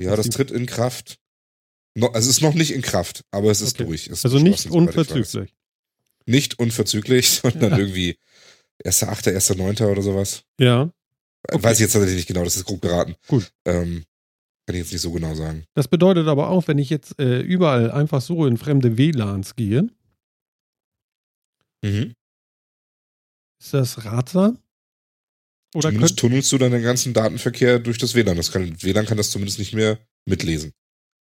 Ja, 0.00 0.16
das 0.16 0.30
tritt 0.30 0.50
in 0.50 0.64
Kraft. 0.64 1.18
No, 1.96 2.08
also 2.08 2.28
es 2.28 2.36
ist 2.36 2.42
noch 2.42 2.54
nicht 2.54 2.72
in 2.72 2.82
Kraft, 2.82 3.22
aber 3.30 3.50
es 3.50 3.60
ist 3.60 3.74
Okay. 3.76 3.84
durch. 3.86 4.08
Es 4.08 4.24
Also 4.24 4.38
nicht 4.38 4.66
unverzüglich. 4.70 5.54
Nicht 6.26 6.58
unverzüglich, 6.58 7.30
sondern 7.42 7.72
Ja. 7.72 7.78
irgendwie 7.78 8.18
1.8., 8.84 9.28
1.9. 9.34 9.86
oder 9.86 10.02
sowas. 10.02 10.44
Ja, 10.58 10.90
Okay. 11.46 11.62
Weiß 11.62 11.76
ich 11.76 11.82
jetzt 11.82 11.92
tatsächlich 11.92 12.16
nicht 12.16 12.26
genau, 12.28 12.42
das 12.42 12.56
ist 12.56 12.64
grob 12.64 12.80
geraten. 12.80 13.16
Gut. 13.28 13.52
Ähm, 13.66 14.04
kann 14.66 14.74
ich 14.76 14.82
jetzt 14.82 14.92
nicht 14.92 15.02
so 15.02 15.12
genau 15.12 15.34
sagen. 15.34 15.64
das 15.74 15.88
bedeutet 15.88 16.26
aber 16.26 16.48
auch, 16.48 16.66
wenn 16.68 16.78
ich 16.78 16.88
jetzt 16.88 17.20
äh, 17.20 17.40
überall 17.40 17.90
einfach 17.90 18.22
so 18.22 18.46
in 18.46 18.56
fremde 18.56 18.96
WLANs 18.96 19.54
gehe, 19.54 19.88
Mhm. 21.84 22.14
ist 23.60 23.74
das 23.74 24.04
ratsam? 24.06 24.58
Oder 25.74 25.90
zumindest 25.90 26.18
tunnelst 26.18 26.50
du 26.52 26.56
dann 26.56 26.72
den 26.72 26.82
ganzen 26.82 27.12
Datenverkehr 27.12 27.78
durch 27.78 27.98
das 27.98 28.14
WLAN. 28.14 28.36
Das 28.38 28.50
kann, 28.52 28.80
WLAN 28.82 29.04
kann 29.06 29.18
das 29.18 29.30
zumindest 29.30 29.58
nicht 29.58 29.74
mehr 29.74 29.98
mitlesen. 30.24 30.72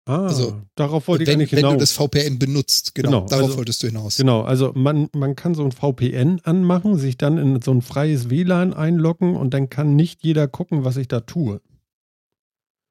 Ah, 0.07 0.27
Also, 0.27 0.61
darauf 0.75 1.09
wollte 1.09 1.25
ich 1.25 1.29
wenn, 1.29 1.37
eigentlich 1.41 1.53
wenn 1.53 1.59
hinaus. 1.59 1.73
du 1.75 1.79
das 1.79 1.93
VPN 1.93 2.39
benutzt, 2.39 2.95
genau, 2.95 3.09
Genau, 3.11 3.27
darauf 3.27 3.45
also- 3.47 3.57
wolltest 3.59 3.83
du 3.83 3.87
hinaus. 3.89 4.17
Genau, 4.17 4.43
also 4.43 4.73
man, 4.75 5.09
man 5.15 5.37
kann 5.37 5.55
so 5.55 5.65
ein 5.65 5.73
VPN 5.73 6.41
anmachen, 6.45 6.97
sich 6.99 7.17
dann 7.19 7.39
in 7.39 7.61
so 7.63 7.73
ein 7.73 7.83
freies 7.83 8.31
WLAN 8.31 8.75
einloggen 8.75 9.37
und 9.37 9.53
dann 9.55 9.69
kann 9.71 9.97
nicht 9.97 10.23
jeder 10.25 10.49
gucken, 10.49 10.85
was 10.85 10.97
ich 10.97 11.09
da 11.09 11.21
tue. 11.21 11.61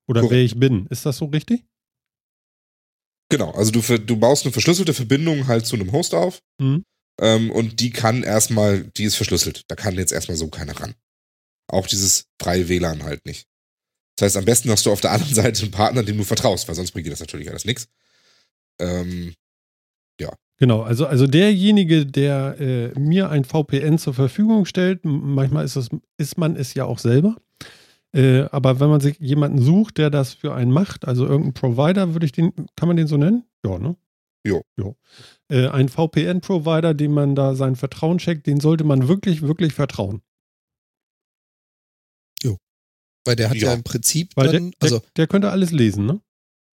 Oder 0.08 0.22
Korrekt. 0.22 0.32
wer 0.36 0.44
ich 0.44 0.60
bin. 0.60 0.88
Ist 0.88 1.06
das 1.06 1.18
so 1.18 1.26
richtig? 1.26 1.64
Genau, 3.30 3.52
also 3.52 3.72
du, 3.72 3.82
du 3.98 4.18
baust 4.18 4.44
eine 4.46 4.52
verschlüsselte 4.52 4.94
Verbindung 4.94 5.48
halt 5.48 5.66
zu 5.66 5.76
einem 5.76 5.92
Host 5.94 6.14
auf 6.14 6.42
Mhm. 6.60 6.84
ähm, 7.22 7.50
und 7.52 7.80
die 7.80 7.92
kann 7.92 8.24
erstmal, 8.24 8.84
die 8.84 9.04
ist 9.06 9.16
verschlüsselt. 9.16 9.64
Da 9.70 9.76
kann 9.76 9.96
jetzt 9.96 10.12
erstmal 10.12 10.36
so 10.38 10.50
keiner 10.50 10.78
ran. 10.80 10.96
Auch 11.68 11.88
dieses 11.88 12.26
freie 12.42 12.68
WLAN 12.68 13.04
halt 13.04 13.26
nicht. 13.26 13.48
Das 14.16 14.26
heißt, 14.26 14.38
am 14.38 14.46
besten 14.46 14.70
hast 14.70 14.86
du 14.86 14.92
auf 14.92 15.02
der 15.02 15.12
anderen 15.12 15.34
Seite 15.36 15.62
einen 15.64 15.72
Partner, 15.72 16.04
dem 16.04 16.18
du 16.18 16.24
vertraust, 16.24 16.68
weil 16.68 16.76
sonst 16.76 16.92
bringt 16.92 17.08
dir 17.08 17.12
das 17.12 17.20
natürlich 17.20 17.50
alles 17.50 17.66
nichts. 17.66 17.88
Ähm, 18.80 19.34
Genau, 20.62 20.84
also, 20.84 21.08
also 21.08 21.26
derjenige, 21.26 22.06
der 22.06 22.56
äh, 22.60 23.00
mir 23.00 23.32
ein 23.32 23.46
VPN 23.46 23.98
zur 23.98 24.14
Verfügung 24.14 24.66
stellt, 24.66 25.00
manchmal 25.04 25.66
ist, 25.66 25.76
es, 25.76 25.90
ist 26.18 26.38
man 26.38 26.56
es 26.56 26.76
ja 26.76 26.86
auch 26.86 27.00
selber. 27.00 27.38
Äh, 28.14 28.42
aber 28.52 28.80
wenn 28.80 28.90
man 28.90 29.02
sich 29.02 29.18
jemanden 29.18 29.60
sucht, 29.60 29.98
der 29.98 30.12
das 30.12 30.36
für 30.36 30.54
einen 30.54 30.72
macht, 30.72 31.08
also 31.08 31.26
irgendein 31.26 31.54
Provider, 31.56 32.14
würde 32.14 32.28
ich 32.28 32.32
den, 32.32 32.54
kann 32.76 32.88
man 32.88 32.96
den 32.96 33.08
so 33.08 33.18
nennen? 33.18 33.44
Ja, 33.66 33.80
ne? 33.80 33.96
Jo. 34.46 34.62
jo. 34.78 34.96
Äh, 35.50 35.68
ein 35.70 35.90
VPN-Provider, 35.90 36.94
dem 36.94 37.14
man 37.14 37.34
da 37.34 37.56
sein 37.56 37.76
Vertrauen 37.76 38.20
checkt, 38.20 38.46
den 38.46 38.60
sollte 38.60 38.84
man 38.84 39.08
wirklich, 39.08 39.42
wirklich 39.42 39.74
vertrauen. 39.74 40.22
Weil 43.26 43.36
der 43.36 43.50
hat 43.50 43.58
ja, 43.58 43.70
Ja. 43.70 43.74
im 43.74 43.84
Prinzip 43.84 44.34
der, 44.36 44.52
dann, 44.52 44.72
der, 44.72 44.78
also 44.82 45.02
der 45.16 45.28
könnte 45.28 45.52
alles 45.52 45.72
lesen, 45.72 46.06
ne? 46.06 46.22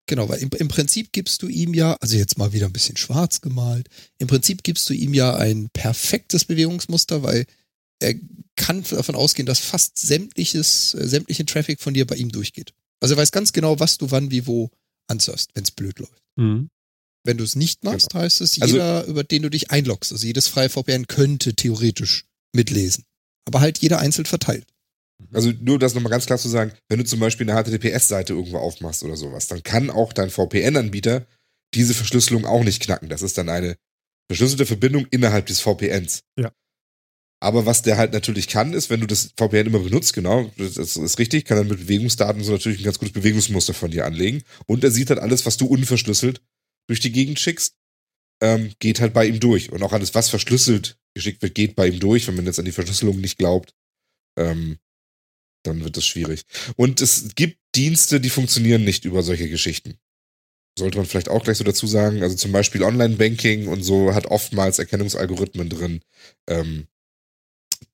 genau, 0.09 0.29
weil 0.29 0.39
im, 0.41 0.49
im 0.57 0.67
Prinzip 0.69 1.11
gibst 1.11 1.41
du 1.43 1.47
ihm 1.47 1.73
ja, 1.73 1.95
also 1.95 2.15
jetzt 2.15 2.37
mal 2.37 2.53
wieder 2.53 2.65
ein 2.67 2.73
bisschen 2.73 2.95
schwarz 2.97 3.41
gemalt, 3.41 3.89
im 4.19 4.27
Prinzip 4.27 4.63
gibst 4.63 4.89
du 4.89 4.93
ihm 4.93 5.13
ja 5.13 5.35
ein 5.35 5.69
perfektes 5.73 6.45
Bewegungsmuster, 6.45 7.23
weil 7.23 7.45
er 7.99 8.15
kann 8.55 8.83
davon 8.83 9.15
ausgehen, 9.15 9.45
dass 9.45 9.59
fast 9.59 9.97
sämtliches, 9.99 10.93
äh, 10.93 11.07
sämtlichen 11.07 11.47
Traffic 11.47 11.81
von 11.81 11.93
dir 11.93 12.05
bei 12.07 12.15
ihm 12.15 12.31
durchgeht. 12.31 12.73
Also 13.01 13.15
er 13.15 13.17
weiß 13.17 13.31
ganz 13.31 13.51
genau, 13.53 13.79
was 13.79 13.97
du 13.97 14.09
wann 14.11 14.31
wie 14.31 14.47
wo 14.47 14.69
ansurfst, 15.07 15.51
wenn 15.53 15.63
es 15.63 15.71
blöd 15.71 15.99
läuft. 15.99 16.21
Mhm. 16.37 16.69
Wenn 17.25 17.37
du 17.37 17.43
es 17.43 17.55
nicht 17.55 17.83
machst, 17.83 18.13
heißt 18.13 18.39
es, 18.41 18.61
Also- 18.61 18.75
jeder, 18.75 19.03
über 19.05 19.23
den 19.25 19.41
du 19.41 19.49
dich 19.49 19.69
einloggst, 19.71 20.11
also 20.13 20.25
jedes 20.25 20.47
freie 20.47 20.69
VPN 20.69 21.07
könnte 21.07 21.55
theoretisch 21.55 22.23
mitlesen. 22.53 23.03
Aber 23.45 23.59
halt 23.59 23.79
jeder 23.79 23.99
einzeln 23.99 24.25
verteilt. 24.25 24.65
Also 25.33 25.51
nur 25.61 25.79
das 25.79 25.93
nochmal 25.93 26.11
ganz 26.11 26.25
klar 26.25 26.37
zu 26.37 26.49
sagen, 26.49 26.71
wenn 26.89 26.99
du 26.99 27.05
zum 27.05 27.19
Beispiel 27.19 27.49
eine 27.49 27.61
HTTPS-Seite 27.61 28.33
irgendwo 28.33 28.57
aufmachst 28.57 29.03
oder 29.03 29.15
sowas, 29.15 29.47
dann 29.47 29.63
kann 29.63 29.89
auch 29.89 30.13
dein 30.13 30.29
VPN-Anbieter 30.29 31.25
diese 31.73 31.93
Verschlüsselung 31.93 32.45
auch 32.45 32.63
nicht 32.63 32.81
knacken. 32.81 33.09
Das 33.09 33.21
ist 33.21 33.37
dann 33.37 33.49
eine 33.49 33.75
verschlüsselte 34.29 34.65
Verbindung 34.65 35.07
innerhalb 35.11 35.47
des 35.47 35.59
VPNs. 35.59 36.23
Ja. 36.37 36.51
Aber 37.39 37.65
was 37.65 37.83
der 37.83 37.97
halt 37.97 38.13
natürlich 38.13 38.47
kann, 38.47 38.73
ist, 38.73 38.89
wenn 38.89 38.99
du 38.99 39.07
das 39.07 39.33
VPN 39.37 39.67
immer 39.67 39.79
benutzt, 39.79 40.13
genau, 40.13 40.51
das 40.57 40.77
ist 40.77 41.19
richtig, 41.19 41.45
kann 41.45 41.57
dann 41.57 41.67
mit 41.67 41.79
Bewegungsdaten 41.79 42.43
so 42.43 42.51
natürlich 42.51 42.79
ein 42.79 42.83
ganz 42.83 42.97
gutes 42.97 43.13
Bewegungsmuster 43.13 43.73
von 43.73 43.91
dir 43.91 44.05
anlegen. 44.05 44.43
Und 44.65 44.83
er 44.83 44.91
sieht 44.91 45.09
halt 45.09 45.19
alles, 45.19 45.45
was 45.45 45.57
du 45.57 45.67
unverschlüsselt 45.67 46.41
durch 46.87 46.99
die 46.99 47.11
Gegend 47.11 47.39
schickst, 47.39 47.75
ähm, 48.41 48.73
geht 48.79 49.01
halt 49.01 49.13
bei 49.13 49.27
ihm 49.27 49.39
durch. 49.39 49.71
Und 49.71 49.83
auch 49.83 49.93
alles, 49.93 50.15
was 50.15 50.29
verschlüsselt 50.29 50.97
geschickt 51.13 51.41
wird, 51.41 51.53
geht 51.53 51.75
bei 51.75 51.87
ihm 51.87 51.99
durch, 51.99 52.27
wenn 52.27 52.35
man 52.35 52.45
jetzt 52.45 52.59
an 52.59 52.65
die 52.65 52.71
Verschlüsselung 52.71 53.19
nicht 53.19 53.37
glaubt. 53.37 53.73
Ähm, 54.37 54.77
dann 55.63 55.83
wird 55.83 55.97
das 55.97 56.05
schwierig. 56.05 56.43
Und 56.75 57.01
es 57.01 57.35
gibt 57.35 57.59
Dienste, 57.75 58.19
die 58.19 58.29
funktionieren 58.29 58.83
nicht 58.83 59.05
über 59.05 59.23
solche 59.23 59.49
Geschichten. 59.49 59.97
Sollte 60.77 60.97
man 60.97 61.07
vielleicht 61.07 61.29
auch 61.29 61.43
gleich 61.43 61.57
so 61.57 61.63
dazu 61.63 61.87
sagen. 61.87 62.21
Also 62.21 62.35
zum 62.35 62.51
Beispiel 62.51 62.83
Online-Banking 62.83 63.67
und 63.67 63.83
so 63.83 64.13
hat 64.13 64.27
oftmals 64.27 64.79
Erkennungsalgorithmen 64.79 65.69
drin, 65.69 66.01
ähm, 66.47 66.87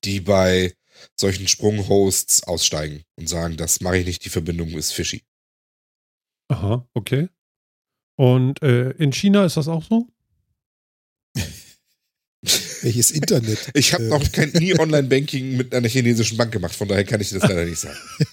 die 0.04 0.20
bei 0.20 0.74
solchen 1.20 1.48
Sprunghosts 1.48 2.44
aussteigen 2.44 3.04
und 3.16 3.28
sagen, 3.28 3.58
das 3.58 3.82
mache 3.82 3.98
ich 3.98 4.06
nicht, 4.06 4.26
die 4.26 4.30
Verbindung 4.30 4.70
ist 4.70 4.92
fishy. 4.92 5.24
Aha, 6.50 6.88
okay. 6.94 7.30
Und 8.16 8.62
äh, 8.62 8.92
in 8.92 9.12
China 9.12 9.46
ist 9.46 9.58
das 9.58 9.68
auch 9.68 9.84
so? 9.84 10.08
Welches 12.84 13.10
Internet? 13.12 13.72
Ich 13.74 13.94
habe 13.94 14.04
Äh, 14.06 14.10
noch 14.10 14.32
kein, 14.32 14.50
nie 14.52 14.78
Online-Banking 14.78 15.58
mit 15.58 15.74
einer 15.74 15.88
chinesischen 15.88 16.38
Bank 16.38 16.52
gemacht, 16.52 16.76
von 16.76 16.88
daher 16.88 17.04
kann 17.06 17.22
ich 17.22 17.30
das 17.32 17.42
leider 17.42 17.66
nicht 17.66 17.80
sagen. 17.80 17.98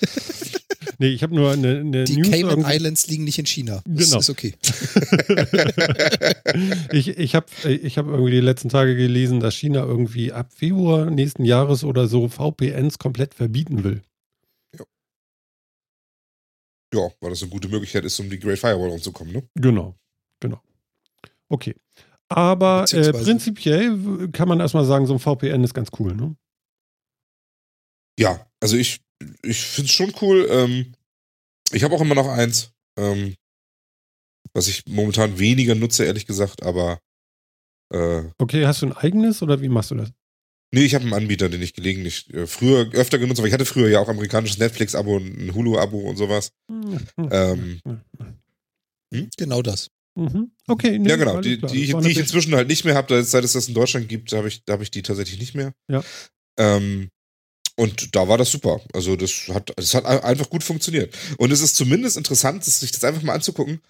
Nee, 0.99 1.09
ich 1.09 1.23
habe 1.23 1.35
nur 1.35 1.51
eine, 1.51 1.79
eine 1.81 2.05
Die 2.05 2.17
News 2.17 2.31
Cayman 2.31 2.51
irgendwie- 2.59 2.75
Islands 2.77 3.07
liegen 3.07 3.25
nicht 3.25 3.39
in 3.39 3.47
China. 3.47 3.83
Das 3.87 4.09
Genau. 4.11 4.21
ist 4.21 4.29
okay. 4.29 4.53
ich 6.93 7.09
ich 7.17 7.35
habe 7.35 7.47
ich 7.67 7.97
hab 7.97 8.07
irgendwie 8.07 8.33
die 8.33 8.41
letzten 8.41 8.69
Tage 8.69 8.95
gelesen, 8.97 9.41
dass 9.41 9.55
China 9.55 9.81
irgendwie 9.83 10.31
ab 10.33 10.53
Februar 10.55 11.11
nächsten 11.11 11.47
Jahres 11.47 11.85
oder 11.85 12.07
so 12.07 12.29
VPNs 12.29 12.99
komplett 12.99 13.33
verbieten 13.35 13.83
will. 13.83 14.03
Ja, 16.93 17.09
weil 17.21 17.31
das 17.31 17.41
eine 17.43 17.51
gute 17.51 17.69
Möglichkeit 17.69 18.05
ist, 18.05 18.19
um 18.21 18.29
die 18.29 18.39
Great 18.39 18.59
Firewall 18.59 18.91
rumzukommen, 18.91 19.33
ne? 19.33 19.43
Genau, 19.55 19.95
genau. 20.39 20.61
Okay. 21.49 21.77
Aber 22.33 22.85
äh, 22.93 23.13
prinzipiell 23.13 24.29
kann 24.31 24.49
man 24.49 24.61
erstmal 24.61 24.85
sagen, 24.85 25.07
so 25.07 25.13
ein 25.15 25.19
VPN 25.19 25.65
ist 25.65 25.75
ganz 25.75 25.91
cool, 25.99 26.15
ne? 26.15 26.37
Ja, 28.19 28.47
also 28.61 28.77
ich, 28.77 29.01
ich 29.43 29.61
finde 29.61 29.89
es 29.89 29.95
schon 29.95 30.15
cool. 30.21 30.47
Ähm, 30.49 30.93
ich 31.73 31.83
habe 31.83 31.95
auch 31.95 32.01
immer 32.01 32.15
noch 32.15 32.29
eins, 32.29 32.73
ähm, 32.97 33.35
was 34.53 34.69
ich 34.69 34.85
momentan 34.87 35.39
weniger 35.39 35.75
nutze, 35.75 36.05
ehrlich 36.05 36.27
gesagt, 36.27 36.63
aber 36.63 37.01
äh, 37.93 38.23
Okay, 38.39 38.65
hast 38.67 38.83
du 38.83 38.87
ein 38.87 38.93
eigenes 38.93 39.43
oder 39.43 39.61
wie 39.61 39.69
machst 39.69 39.91
du 39.91 39.97
das? 39.97 40.13
nee, 40.73 40.85
ich 40.85 40.95
habe 40.95 41.03
einen 41.03 41.15
Anbieter, 41.15 41.49
den 41.49 41.63
ich 41.63 41.75
gelegentlich 41.75 42.33
äh, 42.33 42.47
früher 42.47 42.93
öfter 42.93 43.19
genutzt 43.19 43.39
habe. 43.39 43.49
Ich 43.49 43.55
hatte 43.55 43.65
früher 43.65 43.89
ja 43.89 43.99
auch 43.99 44.09
amerikanisches 44.09 44.59
Netflix-Abo, 44.59 45.17
und 45.17 45.27
ein 45.27 45.55
Hulu-Abo 45.55 45.99
und 45.99 46.17
sowas. 46.17 46.53
Ähm, 47.19 47.81
Genau 49.37 49.63
das. 49.63 49.91
Mhm. 50.17 50.51
Okay, 50.67 50.99
nee, 50.99 51.09
ja, 51.09 51.17
genau. 51.17 51.41
Die, 51.41 51.61
die, 51.61 51.93
war 51.93 52.03
die 52.03 52.11
ich 52.11 52.19
inzwischen 52.19 52.55
halt 52.55 52.69
nicht 52.69 52.85
mehr 52.85 52.95
habe, 52.95 53.23
seit 53.23 53.45
es 53.45 53.53
das 53.53 53.69
in 53.69 53.75
Deutschland 53.75 54.09
gibt, 54.09 54.33
habe 54.33 54.49
ich, 54.49 54.65
da 54.65 54.75
habe 54.75 54.83
ich 54.83 54.91
die 54.91 55.03
tatsächlich 55.03 55.39
nicht 55.39 55.55
mehr. 55.55 55.73
Ja. 55.89 56.03
Ähm, 56.59 57.11
und 57.77 58.15
da 58.15 58.29
war 58.29 58.37
das 58.37 58.51
super. 58.51 58.81
Also 58.93 59.17
das 59.17 59.49
hat, 59.49 59.73
das 59.77 59.95
hat 59.95 60.05
einfach 60.05 60.51
gut 60.51 60.63
funktioniert. 60.63 61.17
Und 61.39 61.51
es 61.51 61.63
ist 61.63 61.77
zumindest 61.77 62.19
interessant, 62.19 62.65
sich 62.65 62.93
das 62.93 63.05
einfach 63.05 63.23
mal 63.23 63.33
anzugucken, 63.33 63.81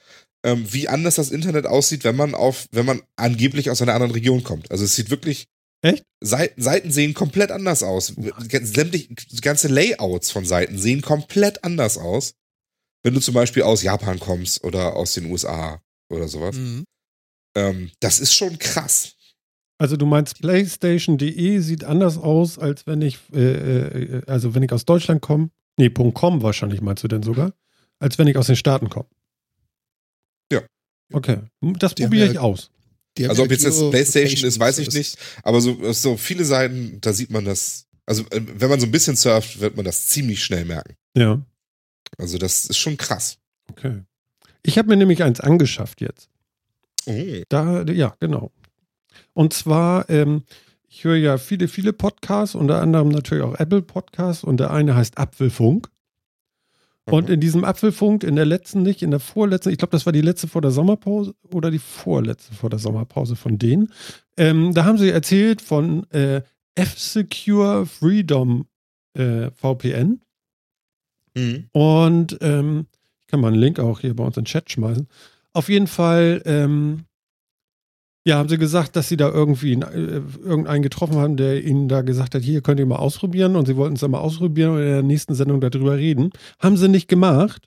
ähm, 0.44 0.64
wie 0.72 0.88
anders 0.88 1.16
das 1.16 1.30
Internet 1.30 1.66
aussieht, 1.66 2.04
wenn 2.04 2.14
man 2.16 2.34
auf, 2.34 2.68
wenn 2.70 2.86
man 2.86 3.02
angeblich 3.16 3.70
aus 3.70 3.82
einer 3.82 3.94
anderen 3.94 4.12
Region 4.12 4.44
kommt. 4.44 4.70
Also 4.70 4.84
es 4.84 4.94
sieht 4.94 5.10
wirklich. 5.10 5.48
Echt? 5.82 6.04
Seiten, 6.20 6.60
Seiten 6.60 6.92
sehen 6.92 7.14
komplett 7.14 7.50
anders 7.50 7.82
aus. 7.82 8.14
Sämtlich, 8.62 9.08
ganze 9.40 9.68
Layouts 9.68 10.30
von 10.30 10.44
Seiten 10.44 10.78
sehen 10.78 11.00
komplett 11.00 11.64
anders 11.64 11.96
aus. 11.96 12.34
Wenn 13.02 13.14
du 13.14 13.20
zum 13.20 13.34
Beispiel 13.34 13.62
aus 13.62 13.82
Japan 13.82 14.20
kommst 14.20 14.62
oder 14.62 14.94
aus 14.94 15.14
den 15.14 15.24
USA 15.24 15.82
oder 16.10 16.28
sowas. 16.28 16.56
Mhm. 16.56 16.84
Ähm, 17.56 17.90
das 18.00 18.20
ist 18.20 18.34
schon 18.34 18.58
krass. 18.58 19.14
Also 19.78 19.96
du 19.96 20.04
meinst 20.06 20.40
PlayStation.de 20.40 21.58
sieht 21.60 21.84
anders 21.84 22.18
aus, 22.18 22.58
als 22.58 22.86
wenn 22.86 23.00
ich, 23.00 23.18
äh, 23.32 23.38
äh, 24.18 24.22
also 24.26 24.54
wenn 24.54 24.62
ich 24.62 24.72
aus 24.72 24.84
Deutschland 24.84 25.22
komme. 25.22 25.50
Nee, 25.78 25.88
.com 25.90 26.42
wahrscheinlich 26.42 26.82
meinst 26.82 27.02
du 27.02 27.08
denn 27.08 27.22
sogar, 27.22 27.54
als 27.98 28.18
wenn 28.18 28.26
ich 28.28 28.36
aus 28.36 28.46
den 28.48 28.56
Staaten 28.56 28.90
komme. 28.90 29.08
Ja. 30.52 30.62
Okay, 31.12 31.38
das 31.78 31.94
probiere 31.94 32.26
ja- 32.26 32.32
ich 32.32 32.38
aus. 32.38 32.70
Also 33.18 33.42
ob 33.42 33.50
jetzt 33.50 33.64
das 33.64 33.78
PlayStation 33.90 34.46
ist, 34.48 34.58
weiß 34.60 34.78
ich 34.78 34.92
nicht. 34.92 35.18
Aber 35.42 35.60
so, 35.60 35.92
so 35.92 36.16
viele 36.16 36.44
Seiten, 36.44 37.00
da 37.00 37.12
sieht 37.12 37.30
man 37.30 37.44
das. 37.44 37.86
Also 38.06 38.22
äh, 38.30 38.40
wenn 38.54 38.70
man 38.70 38.80
so 38.80 38.86
ein 38.86 38.92
bisschen 38.92 39.16
surft, 39.16 39.60
wird 39.60 39.76
man 39.76 39.84
das 39.84 40.06
ziemlich 40.06 40.44
schnell 40.44 40.64
merken. 40.64 40.94
Ja, 41.16 41.44
Also 42.18 42.38
das 42.38 42.66
ist 42.66 42.78
schon 42.78 42.96
krass. 42.96 43.38
okay. 43.70 44.02
Ich 44.62 44.78
habe 44.78 44.88
mir 44.88 44.96
nämlich 44.96 45.22
eins 45.22 45.40
angeschafft 45.40 46.00
jetzt. 46.00 46.28
Oh. 47.06 47.42
Da, 47.48 47.82
ja, 47.82 48.14
genau. 48.20 48.52
Und 49.32 49.52
zwar, 49.52 50.08
ähm, 50.10 50.42
ich 50.88 51.04
höre 51.04 51.16
ja 51.16 51.38
viele, 51.38 51.68
viele 51.68 51.92
Podcasts, 51.92 52.54
unter 52.54 52.80
anderem 52.80 53.08
natürlich 53.08 53.44
auch 53.44 53.54
Apple 53.54 53.82
Podcasts 53.82 54.44
und 54.44 54.58
der 54.60 54.70
eine 54.70 54.94
heißt 54.94 55.18
Apfelfunk. 55.18 55.88
Und 57.06 57.28
in 57.28 57.40
diesem 57.40 57.64
Apfelfunk, 57.64 58.22
in 58.22 58.36
der 58.36 58.44
letzten 58.44 58.82
nicht, 58.82 59.02
in 59.02 59.10
der 59.10 59.20
vorletzten, 59.20 59.70
ich 59.70 59.78
glaube, 59.78 59.92
das 59.92 60.06
war 60.06 60.12
die 60.12 60.20
letzte 60.20 60.46
vor 60.46 60.62
der 60.62 60.70
Sommerpause 60.70 61.34
oder 61.52 61.70
die 61.70 61.78
vorletzte 61.78 62.54
vor 62.54 62.70
der 62.70 62.78
Sommerpause 62.78 63.36
von 63.36 63.58
denen. 63.58 63.92
Ähm, 64.36 64.74
da 64.74 64.84
haben 64.84 64.98
sie 64.98 65.10
erzählt 65.10 65.60
von 65.60 66.08
äh, 66.10 66.42
F-Secure 66.76 67.86
Freedom 67.86 68.66
äh, 69.14 69.50
VPN. 69.50 70.20
Mhm. 71.34 71.68
Und 71.72 72.38
ähm, 72.40 72.86
kann 73.30 73.40
mal 73.40 73.48
einen 73.48 73.60
Link 73.60 73.78
auch 73.78 74.00
hier 74.00 74.14
bei 74.14 74.24
uns 74.24 74.36
in 74.36 74.42
den 74.42 74.46
Chat 74.46 74.70
schmeißen. 74.70 75.08
Auf 75.52 75.68
jeden 75.68 75.86
Fall, 75.86 76.42
ähm, 76.44 77.04
ja, 78.24 78.36
haben 78.36 78.48
sie 78.48 78.58
gesagt, 78.58 78.96
dass 78.96 79.08
sie 79.08 79.16
da 79.16 79.28
irgendwie 79.30 79.72
einen, 79.72 79.82
äh, 79.82 80.22
irgendeinen 80.44 80.82
getroffen 80.82 81.16
haben, 81.16 81.36
der 81.36 81.64
ihnen 81.64 81.88
da 81.88 82.02
gesagt 82.02 82.34
hat, 82.34 82.42
hier 82.42 82.60
könnt 82.60 82.78
ihr 82.78 82.86
mal 82.86 82.96
ausprobieren. 82.96 83.56
Und 83.56 83.66
sie 83.66 83.76
wollten 83.76 83.94
es 83.94 84.00
dann 84.00 84.10
mal 84.10 84.18
ausprobieren 84.18 84.72
und 84.72 84.80
in 84.80 84.86
der 84.86 85.02
nächsten 85.02 85.34
Sendung 85.34 85.60
darüber 85.60 85.96
reden. 85.96 86.30
Haben 86.58 86.76
sie 86.76 86.88
nicht 86.88 87.08
gemacht. 87.08 87.66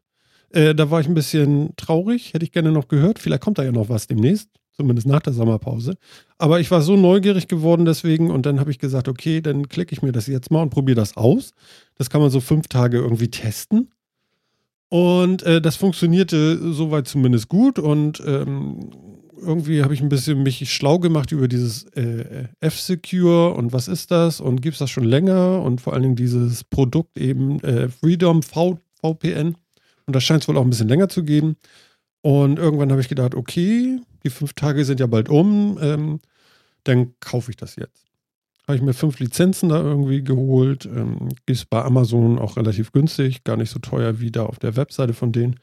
Äh, 0.53 0.75
da 0.75 0.91
war 0.91 1.01
ich 1.01 1.07
ein 1.07 1.15
bisschen 1.15 1.73
traurig, 1.75 2.33
hätte 2.33 2.45
ich 2.45 2.51
gerne 2.51 2.71
noch 2.71 2.87
gehört. 2.87 3.19
Vielleicht 3.19 3.41
kommt 3.41 3.57
da 3.57 3.63
ja 3.63 3.71
noch 3.71 3.89
was 3.89 4.05
demnächst, 4.05 4.49
zumindest 4.71 5.07
nach 5.07 5.21
der 5.21 5.33
Sommerpause. 5.33 5.95
Aber 6.37 6.59
ich 6.59 6.69
war 6.69 6.81
so 6.81 6.95
neugierig 6.95 7.47
geworden 7.47 7.85
deswegen 7.85 8.29
und 8.29 8.45
dann 8.45 8.59
habe 8.59 8.69
ich 8.69 8.77
gesagt, 8.77 9.07
okay, 9.07 9.41
dann 9.41 9.67
klicke 9.67 9.93
ich 9.93 10.03
mir 10.03 10.11
das 10.11 10.27
jetzt 10.27 10.51
mal 10.51 10.61
und 10.61 10.69
probiere 10.69 10.95
das 10.95 11.17
aus. 11.17 11.51
Das 11.95 12.11
kann 12.11 12.21
man 12.21 12.29
so 12.29 12.39
fünf 12.39 12.67
Tage 12.67 12.97
irgendwie 12.99 13.29
testen. 13.29 13.89
Und 14.93 15.41
äh, 15.41 15.59
das 15.59 15.75
funktionierte 15.75 16.71
soweit 16.71 17.07
zumindest 17.07 17.49
gut 17.49 17.79
und 17.79 18.21
ähm, 18.27 18.91
irgendwie 19.41 19.81
habe 19.81 19.95
ich 19.95 20.01
ein 20.01 20.09
bisschen 20.09 20.43
mich 20.43 20.71
schlau 20.71 20.99
gemacht 20.99 21.31
über 21.31 21.47
dieses 21.47 21.85
äh, 21.95 22.43
F-Secure 22.59 23.55
und 23.55 23.73
was 23.73 23.87
ist 23.87 24.11
das 24.11 24.39
und 24.39 24.61
gibt 24.61 24.73
es 24.73 24.79
das 24.79 24.91
schon 24.91 25.05
länger 25.05 25.63
und 25.63 25.81
vor 25.81 25.93
allen 25.93 26.03
Dingen 26.03 26.15
dieses 26.15 26.63
Produkt 26.63 27.17
eben 27.17 27.59
äh, 27.61 27.89
Freedom 27.89 28.43
v 28.43 28.77
VPN 29.01 29.55
und 30.05 30.15
das 30.15 30.23
scheint 30.23 30.43
es 30.43 30.47
wohl 30.47 30.57
auch 30.57 30.63
ein 30.63 30.69
bisschen 30.69 30.89
länger 30.89 31.09
zu 31.09 31.23
geben. 31.23 31.55
Und 32.21 32.59
irgendwann 32.59 32.91
habe 32.91 33.01
ich 33.01 33.09
gedacht, 33.09 33.33
okay, 33.33 33.99
die 34.23 34.29
fünf 34.29 34.53
Tage 34.53 34.85
sind 34.85 34.99
ja 34.99 35.07
bald 35.07 35.27
um, 35.27 35.79
ähm, 35.81 36.19
dann 36.83 37.15
kaufe 37.19 37.49
ich 37.49 37.57
das 37.57 37.77
jetzt. 37.77 38.12
Habe 38.67 38.77
ich 38.77 38.81
mir 38.81 38.93
fünf 38.93 39.19
Lizenzen 39.19 39.69
da 39.69 39.81
irgendwie 39.81 40.23
geholt. 40.23 40.85
Ähm, 40.85 41.29
ist 41.45 41.69
bei 41.69 41.83
Amazon 41.83 42.39
auch 42.39 42.57
relativ 42.57 42.91
günstig, 42.91 43.43
gar 43.43 43.57
nicht 43.57 43.69
so 43.69 43.79
teuer 43.79 44.19
wie 44.19 44.31
da 44.31 44.45
auf 44.45 44.59
der 44.59 44.75
Webseite 44.75 45.13
von 45.13 45.31
denen. 45.31 45.59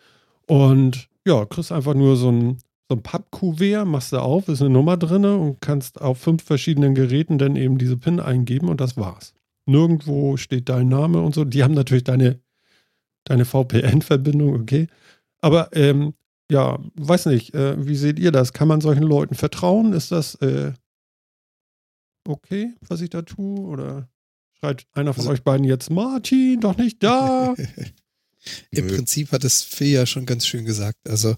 Und 0.47 1.09
ja, 1.27 1.45
kriegst 1.47 1.72
einfach 1.72 1.95
nur 1.95 2.16
so 2.16 2.31
ein, 2.31 2.59
so 2.89 2.97
ein 2.97 3.03
Pappkuvert, 3.03 3.87
machst 3.87 4.12
du 4.12 4.18
auf, 4.18 4.49
ist 4.49 4.61
eine 4.61 4.70
Nummer 4.70 4.97
drin 4.97 5.25
und 5.25 5.61
kannst 5.61 6.01
auf 6.01 6.18
fünf 6.18 6.43
verschiedenen 6.43 6.95
Geräten 6.95 7.39
dann 7.39 7.57
eben 7.57 7.79
diese 7.79 7.97
PIN 7.97 8.20
eingeben 8.20 8.68
und 8.68 8.81
das 8.81 8.97
war's. 8.97 9.33
Nirgendwo 9.66 10.37
steht 10.37 10.68
dein 10.68 10.89
Name 10.89 11.20
und 11.20 11.35
so. 11.35 11.45
Die 11.45 11.62
haben 11.62 11.75
natürlich 11.75 12.05
deine, 12.05 12.41
deine 13.25 13.45
VPN-Verbindung, 13.45 14.55
okay. 14.55 14.89
Aber 15.41 15.70
ähm, 15.75 16.14
ja, 16.51 16.79
weiß 16.97 17.27
nicht, 17.27 17.55
äh, 17.55 17.87
wie 17.87 17.95
seht 17.95 18.18
ihr 18.18 18.33
das? 18.33 18.53
Kann 18.53 18.68
man 18.68 18.81
solchen 18.81 19.05
Leuten 19.05 19.35
vertrauen? 19.35 19.93
Ist 19.93 20.11
das 20.11 20.35
äh, 20.37 20.72
okay, 22.31 22.74
was 22.89 23.01
ich 23.01 23.11
da 23.11 23.22
tue? 23.22 23.61
Oder 23.61 24.09
schreit 24.59 24.87
einer 24.93 25.12
von 25.14 25.22
Also- 25.22 25.33
euch 25.33 25.43
beiden 25.43 25.64
jetzt, 25.64 25.91
Martin, 25.91 26.61
doch 26.61 26.76
nicht 26.76 27.03
da? 27.03 27.55
Im 28.70 28.87
Nö. 28.87 28.97
Prinzip 28.97 29.33
hat 29.33 29.45
es 29.45 29.62
Phil 29.62 29.89
ja 29.89 30.07
schon 30.07 30.24
ganz 30.26 30.47
schön 30.47 30.64
gesagt. 30.64 31.09
Also 31.09 31.35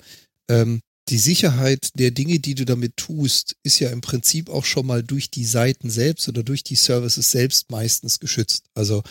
ähm, 0.49 0.81
die 1.09 1.19
Sicherheit 1.19 1.91
der 1.99 2.13
Dinge, 2.13 2.39
die 2.39 2.55
du 2.55 2.65
damit 2.65 2.97
tust, 2.97 3.57
ist 3.65 3.81
ja 3.81 3.91
im 3.91 4.01
Prinzip 4.03 4.49
auch 4.49 4.65
schon 4.65 4.87
mal 4.87 5.03
durch 5.03 5.31
die 5.31 5.45
Seiten 5.45 5.91
selbst 5.91 6.29
oder 6.29 6.45
durch 6.45 6.63
die 6.63 6.77
Services 6.77 7.33
selbst 7.33 7.71
meistens 7.71 8.21
geschützt. 8.21 8.67
Also 8.75 9.03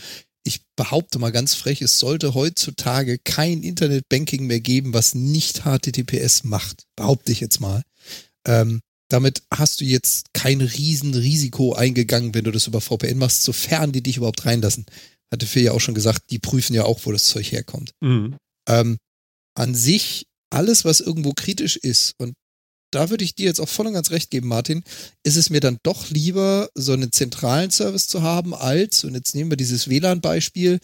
ich 0.43 0.61
behaupte 0.77 1.19
mal 1.19 1.31
ganz 1.33 1.53
frech, 1.53 1.81
es 1.81 1.99
sollte 1.99 2.33
heutzutage 2.33 3.19
kein 3.19 3.61
Internetbanking 3.61 4.47
mehr 4.47 4.61
geben, 4.61 4.93
was 4.93 5.13
nicht 5.13 5.63
HTTPS 5.65 6.45
macht. 6.45 6.85
Behaupte 6.95 7.33
ich 7.33 7.41
jetzt 7.41 7.59
mal. 7.59 7.83
Ähm, 8.47 8.79
damit 9.11 9.43
hast 9.53 9.81
du 9.81 9.85
jetzt 9.85 10.33
kein 10.33 10.61
Riesenrisiko 10.61 11.73
eingegangen, 11.73 12.33
wenn 12.33 12.43
du 12.43 12.51
das 12.51 12.67
über 12.67 12.81
VPN 12.81 13.17
machst, 13.17 13.43
sofern 13.43 13.91
die 13.91 14.03
dich 14.03 14.17
überhaupt 14.17 14.45
reinlassen. 14.45 14.85
Hatte 15.31 15.45
Phil 15.45 15.63
ja 15.63 15.71
auch 15.71 15.79
schon 15.79 15.95
gesagt, 15.95 16.23
die 16.29 16.39
prüfen 16.39 16.73
ja 16.73 16.83
auch, 16.83 17.01
wo 17.05 17.11
das 17.11 17.25
Zeug 17.25 17.51
herkommt. 17.51 17.91
Mhm. 18.01 18.35
Ähm, 18.67 18.97
an 19.55 19.75
sich, 19.75 20.25
alles, 20.49 20.85
was 20.85 20.99
irgendwo 20.99 21.33
kritisch 21.33 21.77
ist, 21.77 22.13
und 22.17 22.33
da 22.93 23.09
würde 23.09 23.23
ich 23.23 23.35
dir 23.35 23.45
jetzt 23.45 23.61
auch 23.61 23.69
voll 23.69 23.87
und 23.87 23.93
ganz 23.93 24.11
recht 24.11 24.31
geben, 24.31 24.49
Martin, 24.49 24.83
ist 25.23 25.37
es 25.37 25.49
mir 25.49 25.61
dann 25.61 25.77
doch 25.83 26.09
lieber, 26.09 26.69
so 26.75 26.91
einen 26.91 27.11
zentralen 27.11 27.71
Service 27.71 28.07
zu 28.07 28.21
haben, 28.21 28.53
als, 28.53 29.03
und 29.05 29.15
jetzt 29.15 29.33
nehmen 29.33 29.49
wir 29.49 29.57
dieses 29.57 29.87
WLAN-Beispiel, 29.89 30.79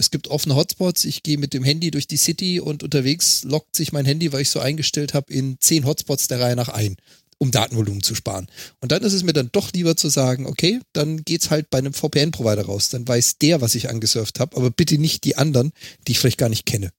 Es 0.00 0.10
gibt 0.10 0.28
offene 0.28 0.56
Hotspots. 0.56 1.04
Ich 1.04 1.22
gehe 1.22 1.36
mit 1.36 1.52
dem 1.52 1.62
Handy 1.62 1.90
durch 1.90 2.06
die 2.06 2.16
City 2.16 2.58
und 2.58 2.82
unterwegs 2.82 3.44
lockt 3.44 3.76
sich 3.76 3.92
mein 3.92 4.06
Handy, 4.06 4.32
weil 4.32 4.40
ich 4.40 4.48
so 4.48 4.58
eingestellt 4.58 5.12
habe, 5.12 5.30
in 5.30 5.58
zehn 5.60 5.84
Hotspots 5.84 6.26
der 6.26 6.40
Reihe 6.40 6.56
nach 6.56 6.70
ein, 6.70 6.96
um 7.40 7.50
Datenvolumen 7.50 8.02
zu 8.02 8.14
sparen. 8.14 8.46
Und 8.80 8.92
dann 8.92 9.02
ist 9.02 9.14
es 9.14 9.22
mir 9.22 9.32
dann 9.32 9.48
doch 9.50 9.72
lieber 9.72 9.96
zu 9.96 10.08
sagen, 10.08 10.46
okay, 10.46 10.80
dann 10.92 11.24
geht's 11.24 11.50
halt 11.50 11.70
bei 11.70 11.78
einem 11.78 11.94
VPN-Provider 11.94 12.66
raus. 12.66 12.90
Dann 12.90 13.08
weiß 13.08 13.38
der, 13.38 13.60
was 13.62 13.74
ich 13.74 13.88
angesurft 13.88 14.40
habe, 14.40 14.56
aber 14.56 14.70
bitte 14.70 14.98
nicht 14.98 15.24
die 15.24 15.36
anderen, 15.36 15.72
die 16.06 16.12
ich 16.12 16.18
vielleicht 16.18 16.38
gar 16.38 16.50
nicht 16.50 16.66
kenne. 16.66 16.92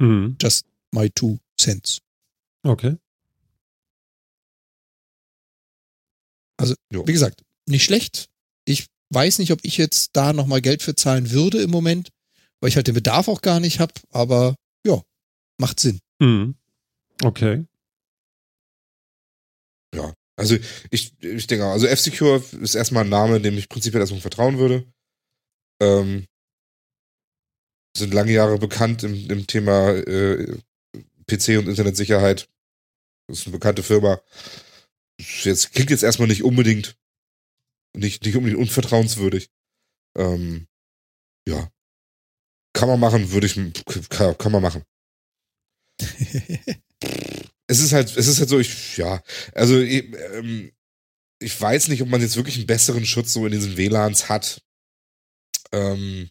Mhm. 0.00 0.36
Just 0.40 0.66
my 0.92 1.10
two 1.10 1.38
cents. 1.60 2.00
Okay. 2.62 2.96
Wie 6.90 7.12
gesagt, 7.12 7.42
nicht 7.66 7.84
schlecht. 7.84 8.28
Ich 8.64 8.86
weiß 9.10 9.38
nicht, 9.38 9.52
ob 9.52 9.60
ich 9.62 9.76
jetzt 9.76 10.10
da 10.16 10.32
nochmal 10.32 10.60
Geld 10.60 10.82
für 10.82 10.94
zahlen 10.94 11.30
würde 11.30 11.62
im 11.62 11.70
Moment, 11.70 12.10
weil 12.60 12.68
ich 12.68 12.76
halt 12.76 12.88
den 12.88 12.94
Bedarf 12.94 13.28
auch 13.28 13.42
gar 13.42 13.60
nicht 13.60 13.78
habe, 13.78 13.92
aber 14.10 14.56
ja, 14.84 15.00
macht 15.58 15.80
Sinn. 15.80 16.00
Mhm. 16.18 16.56
Okay. 17.22 17.64
Ja. 19.94 20.12
Also 20.36 20.56
ich, 20.90 21.12
ich 21.20 21.46
denke 21.48 21.64
also 21.66 21.86
F-Secure 21.86 22.42
ist 22.60 22.74
erstmal 22.74 23.04
ein 23.04 23.10
Name, 23.10 23.40
dem 23.40 23.58
ich 23.58 23.68
prinzipiell 23.68 24.00
erstmal 24.00 24.20
vertrauen 24.20 24.58
würde. 24.58 24.86
Ähm, 25.80 26.26
sind 27.96 28.14
lange 28.14 28.32
Jahre 28.32 28.58
bekannt 28.58 29.02
im, 29.02 29.28
im 29.30 29.46
Thema 29.46 29.90
äh, 29.90 30.58
PC 31.26 31.58
und 31.58 31.68
Internetsicherheit. 31.68 32.48
Das 33.26 33.40
ist 33.40 33.46
eine 33.46 33.56
bekannte 33.56 33.82
Firma. 33.82 34.20
Jetzt 35.18 35.72
klingt 35.72 35.90
jetzt 35.90 36.04
erstmal 36.04 36.28
nicht 36.28 36.44
unbedingt 36.44 36.96
nicht, 37.98 38.24
nicht 38.24 38.36
unbedingt 38.36 38.60
unvertrauenswürdig. 38.60 39.50
Ähm, 40.16 40.68
ja. 41.46 41.70
Kann 42.72 42.88
man 42.88 43.00
machen, 43.00 43.32
würde 43.32 43.46
ich, 43.46 43.54
kann, 44.08 44.38
kann 44.38 44.52
man 44.52 44.62
machen. 44.62 44.84
es 47.68 47.80
ist 47.80 47.92
halt, 47.92 48.16
es 48.16 48.26
ist 48.26 48.40
halt 48.40 48.48
so, 48.48 48.58
ich, 48.58 48.96
ja, 48.96 49.22
also 49.54 49.78
ich, 49.78 50.12
ähm, 50.34 50.72
ich 51.38 51.60
weiß 51.60 51.88
nicht, 51.88 52.02
ob 52.02 52.08
man 52.08 52.20
jetzt 52.20 52.36
wirklich 52.36 52.56
einen 52.56 52.66
besseren 52.66 53.06
Schutz 53.06 53.32
so 53.32 53.46
in 53.46 53.52
diesen 53.52 53.76
WLANs 53.76 54.28
hat. 54.28 54.62
Ähm, 55.70 56.28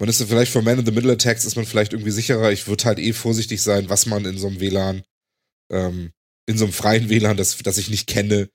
man 0.00 0.08
ist 0.08 0.22
vielleicht 0.22 0.52
für 0.52 0.62
Man-in-the-Middle-Attacks 0.62 1.44
ist 1.44 1.56
man 1.56 1.66
vielleicht 1.66 1.92
irgendwie 1.92 2.10
sicherer. 2.10 2.50
Ich 2.50 2.66
würde 2.66 2.84
halt 2.84 2.98
eh 2.98 3.12
vorsichtig 3.12 3.62
sein, 3.62 3.88
was 3.88 4.06
man 4.06 4.24
in 4.24 4.38
so 4.38 4.48
einem 4.48 4.60
WLAN, 4.60 5.04
ähm, 5.70 6.12
in 6.46 6.58
so 6.58 6.64
einem 6.64 6.72
freien 6.72 7.08
WLAN, 7.08 7.36
das, 7.36 7.56
das 7.58 7.78
ich 7.78 7.90
nicht 7.90 8.06
kenne, 8.06 8.48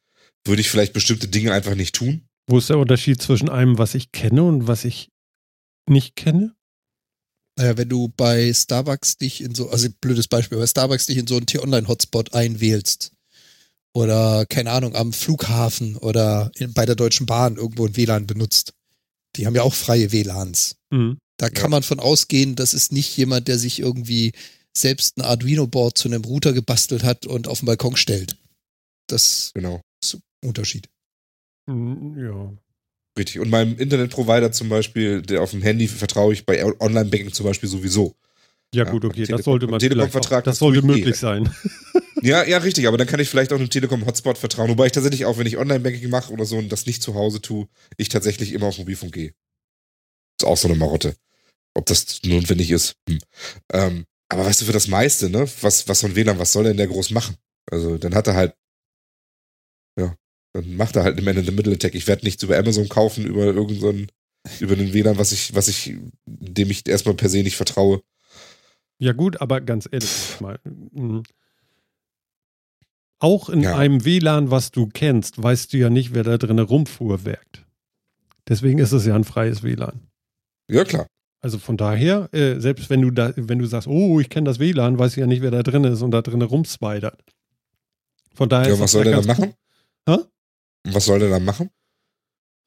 würde 0.46 0.62
ich 0.62 0.70
vielleicht 0.70 0.94
bestimmte 0.94 1.28
Dinge 1.28 1.54
einfach 1.54 1.76
nicht 1.76 1.96
tun. 1.96 2.28
Wo 2.48 2.58
ist 2.58 2.70
der 2.70 2.80
Unterschied 2.80 3.22
zwischen 3.22 3.50
einem, 3.50 3.78
was 3.78 3.94
ich 3.96 4.12
kenne 4.12 4.44
und 4.44 4.68
was 4.68 4.84
ich 4.84 5.10
nicht 5.88 6.16
kenne? 6.16 6.56
Naja, 7.58 7.78
wenn 7.78 7.90
du 7.90 8.10
bei 8.16 8.54
Starbucks 8.54 9.18
dich 9.18 9.42
in 9.42 9.54
so, 9.56 9.70
also 9.70 9.88
blödes 10.00 10.28
Beispiel, 10.28 10.58
bei 10.58 10.66
Starbucks 10.68 11.06
dich 11.08 11.18
in 11.18 11.28
so 11.28 11.36
einen 11.38 11.46
T-Online-Hotspot 11.46 12.34
einwählst 12.34 13.12
oder, 13.94 14.46
keine 14.48 14.72
Ahnung, 14.72 14.96
am 14.96 15.12
Flughafen 15.14 15.98
oder 15.98 16.52
in, 16.56 16.74
bei 16.74 16.86
der 16.86 16.96
Deutschen 16.96 17.26
Bahn 17.26 17.58
irgendwo 17.58 17.86
ein 17.86 17.98
WLAN 17.98 18.26
benutzt. 18.26 18.74
Die 19.36 19.46
haben 19.46 19.56
ja 19.56 19.64
auch 19.64 19.74
freie 19.74 20.12
WLANs. 20.12 20.76
Mhm. 20.92 21.18
Da 21.38 21.50
kann 21.50 21.66
Ja. 21.66 21.70
man 21.70 21.84
von 21.84 22.00
ausgehen, 22.00 22.56
das 22.56 22.74
ist 22.74 22.92
nicht 22.92 23.16
jemand, 23.18 23.48
der 23.48 23.58
sich 23.60 23.80
irgendwie 23.80 24.32
selbst 24.76 25.18
ein 25.18 25.22
Arduino-Board 25.24 25.98
zu 25.98 26.08
einem 26.08 26.24
Router 26.24 26.54
gebastelt 26.54 27.04
hat 27.04 27.26
und 27.26 27.48
auf 27.50 27.60
den 27.60 27.66
Balkon 27.66 27.98
stellt. 27.98 28.38
Das 29.08 29.52
Genau. 29.54 29.82
ist 30.02 30.16
ein 30.16 30.48
Unterschied. 30.48 30.88
Mhm, 31.68 32.18
Ja. 32.18 32.54
Richtig. 33.18 33.40
Und 33.40 33.50
meinem 33.50 33.78
Internetprovider 33.78 34.52
zum 34.52 34.70
Beispiel, 34.70 35.22
der 35.22 35.42
auf 35.42 35.52
dem 35.52 35.62
Handy 35.62 35.88
vertraue 35.88 36.34
ich 36.34 36.46
bei 36.46 36.64
Online-Banking 36.64 37.34
zum 37.34 37.46
Beispiel 37.46 37.68
sowieso. 37.70 38.16
Ja, 38.74 38.86
Ja, 38.86 38.92
gut, 38.92 39.04
okay, 39.04 39.24
Telekom- 39.24 39.38
das 39.38 39.46
sollte 39.46 39.68
man 39.68 39.80
Telekom-Vertrag 39.80 40.44
das 40.46 40.60
sollte 40.60 40.80
eh. 40.80 40.84
möglich 40.84 41.16
sein. 41.18 41.54
Ja, 42.24 42.44
ja, 42.44 42.60
richtig, 42.60 42.88
aber 42.88 42.98
dann 43.00 43.08
kann 43.08 43.20
ich 43.20 43.30
vielleicht 43.30 43.52
auch 43.52 43.58
einem 43.58 43.72
Telekom-Hotspot 43.72 44.38
vertrauen. 44.38 44.70
Wobei 44.70 44.86
ich 44.86 44.92
tatsächlich 44.92 45.26
auch, 45.26 45.40
wenn 45.40 45.48
ich 45.48 45.58
Online-Banking 45.58 46.08
mache 46.12 46.32
oder 46.32 46.46
so 46.46 46.56
und 46.58 46.72
das 46.72 46.86
nicht 46.86 47.02
zu 47.02 47.16
Hause 47.16 47.42
tue, 47.42 47.68
ich 47.98 48.10
tatsächlich 48.10 48.54
immer 48.54 48.68
auf 48.68 48.78
Mobilfunk 48.78 49.12
gehe. 49.14 49.34
Ist 50.40 50.46
auch 50.46 50.56
so 50.58 50.68
eine 50.68 50.78
Marotte. 50.78 51.16
Ob 51.74 51.88
das 51.88 52.22
notwendig 52.24 52.70
ist. 52.70 52.96
Hm. 53.10 53.20
Ähm, 53.74 54.06
aber 54.30 54.46
weißt 54.46 54.62
du, 54.62 54.66
für 54.66 54.72
das 54.72 54.88
meiste, 54.88 55.32
ne, 55.32 55.48
was, 55.62 55.88
was 55.88 56.02
so 56.02 56.08
ein 56.08 56.16
WLAN, 56.16 56.38
was 56.38 56.54
soll 56.54 56.66
denn 56.66 56.78
der 56.78 56.86
groß 56.88 57.10
machen? 57.10 57.38
Also, 57.72 57.98
dann 57.98 58.14
hat 58.14 58.28
er 58.28 58.36
halt, 58.36 58.52
ja, 58.52 58.56
dann 60.54 60.76
macht 60.76 60.96
er 60.96 61.04
halt 61.04 61.18
eine 61.18 61.26
Man-in-the-Middle-Attack. 61.26 61.96
Ich 61.96 62.08
werde 62.08 62.26
nichts 62.26 62.44
über 62.44 62.58
Amazon 62.58 62.90
kaufen, 62.90 63.26
über 63.26 63.46
irgendeinen, 63.46 64.08
über 64.60 64.74
einen 64.74 64.94
WLAN, 64.94 65.18
was 65.18 65.32
ich, 65.32 65.56
was 65.56 65.68
ich, 65.68 65.96
dem 66.26 66.70
ich 66.70 66.88
erstmal 66.88 67.16
per 67.16 67.30
se 67.30 67.42
nicht 67.44 67.56
vertraue. 67.58 68.02
Ja, 69.00 69.14
gut, 69.14 69.40
aber 69.42 69.62
ganz 69.62 69.88
ehrlich 69.92 70.40
mal. 70.42 70.60
mm, 70.64 71.22
Auch 73.20 73.50
in 73.50 73.62
Ja. 73.62 73.78
einem 73.78 74.04
WLAN, 74.04 74.50
was 74.52 74.72
du 74.72 74.88
kennst, 74.88 75.42
weißt 75.42 75.72
du 75.74 75.78
ja 75.78 75.90
nicht, 75.90 76.14
wer 76.14 76.24
da 76.24 76.38
drin 76.38 76.60
rumfuhrwerkt. 76.60 77.66
Deswegen 78.48 78.80
ist 78.80 78.92
es 78.92 79.06
ja 79.06 79.16
ein 79.16 79.24
freies 79.24 79.62
WLAN. 79.64 80.02
Ja, 80.70 80.84
klar. 80.84 81.08
Also 81.40 81.58
von 81.60 81.78
daher, 81.78 82.30
äh, 82.34 82.60
selbst 82.60 82.90
wenn 82.90 83.02
du 83.02 83.12
da, 83.12 83.34
wenn 83.36 83.60
du 83.60 83.66
sagst, 83.66 83.88
oh, 83.88 84.20
ich 84.20 84.30
kenne 84.30 84.46
das 84.46 84.60
WLAN, 84.60 84.98
weiß 85.00 85.14
ich 85.14 85.18
ja 85.18 85.28
nicht, 85.28 85.42
wer 85.42 85.52
da 85.52 85.64
drin 85.64 85.84
ist 85.84 86.02
und 86.02 86.12
da 86.12 86.22
drin 86.22 86.42
rumspidert. 86.42 87.24
Von 88.34 88.50
daher 88.50 88.74
Ja, 88.74 88.80
was 88.80 88.92
soll 88.92 89.04
der 89.04 89.14
dann 89.18 89.26
ganz 89.26 89.40
machen? 89.40 89.54
Hä? 90.08 90.18
Was 90.84 91.06
soll 91.06 91.20
der 91.20 91.30
dann 91.30 91.46
machen? 91.46 91.70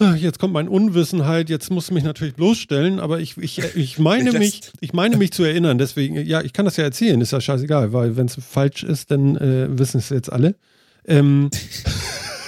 Ah, 0.01 0.15
Jetzt 0.15 0.41
kommt 0.41 0.53
mein 0.53 0.69
Unwissenheit, 0.69 1.49
jetzt 1.49 1.71
musst 1.71 1.91
du 1.91 1.95
mich 1.95 2.03
natürlich 2.03 2.35
bloßstellen, 2.35 2.99
aber 2.99 3.21
ich, 3.21 3.39
ich, 3.39 3.59
ich 3.77 3.99
meine 3.99 4.33
mich, 4.33 4.73
ich 4.81 4.93
meine 4.93 5.17
mich 5.17 5.33
zu 5.33 5.45
erinnern, 5.45 5.79
deswegen, 5.79 6.17
ja, 6.27 6.43
ich 6.43 6.53
kann 6.53 6.65
das 6.65 6.77
ja 6.77 6.85
erzählen, 6.85 7.21
ist 7.21 7.31
ja 7.31 7.41
scheißegal, 7.41 7.93
weil 7.93 8.17
wenn 8.17 8.27
es 8.27 8.35
falsch 8.35 8.83
ist, 8.83 9.13
dann 9.13 9.37
äh, 9.37 9.79
wissen 9.79 9.99
es 9.99 10.09
jetzt 10.09 10.33
alle. 10.33 10.57
Ähm, 11.07 11.49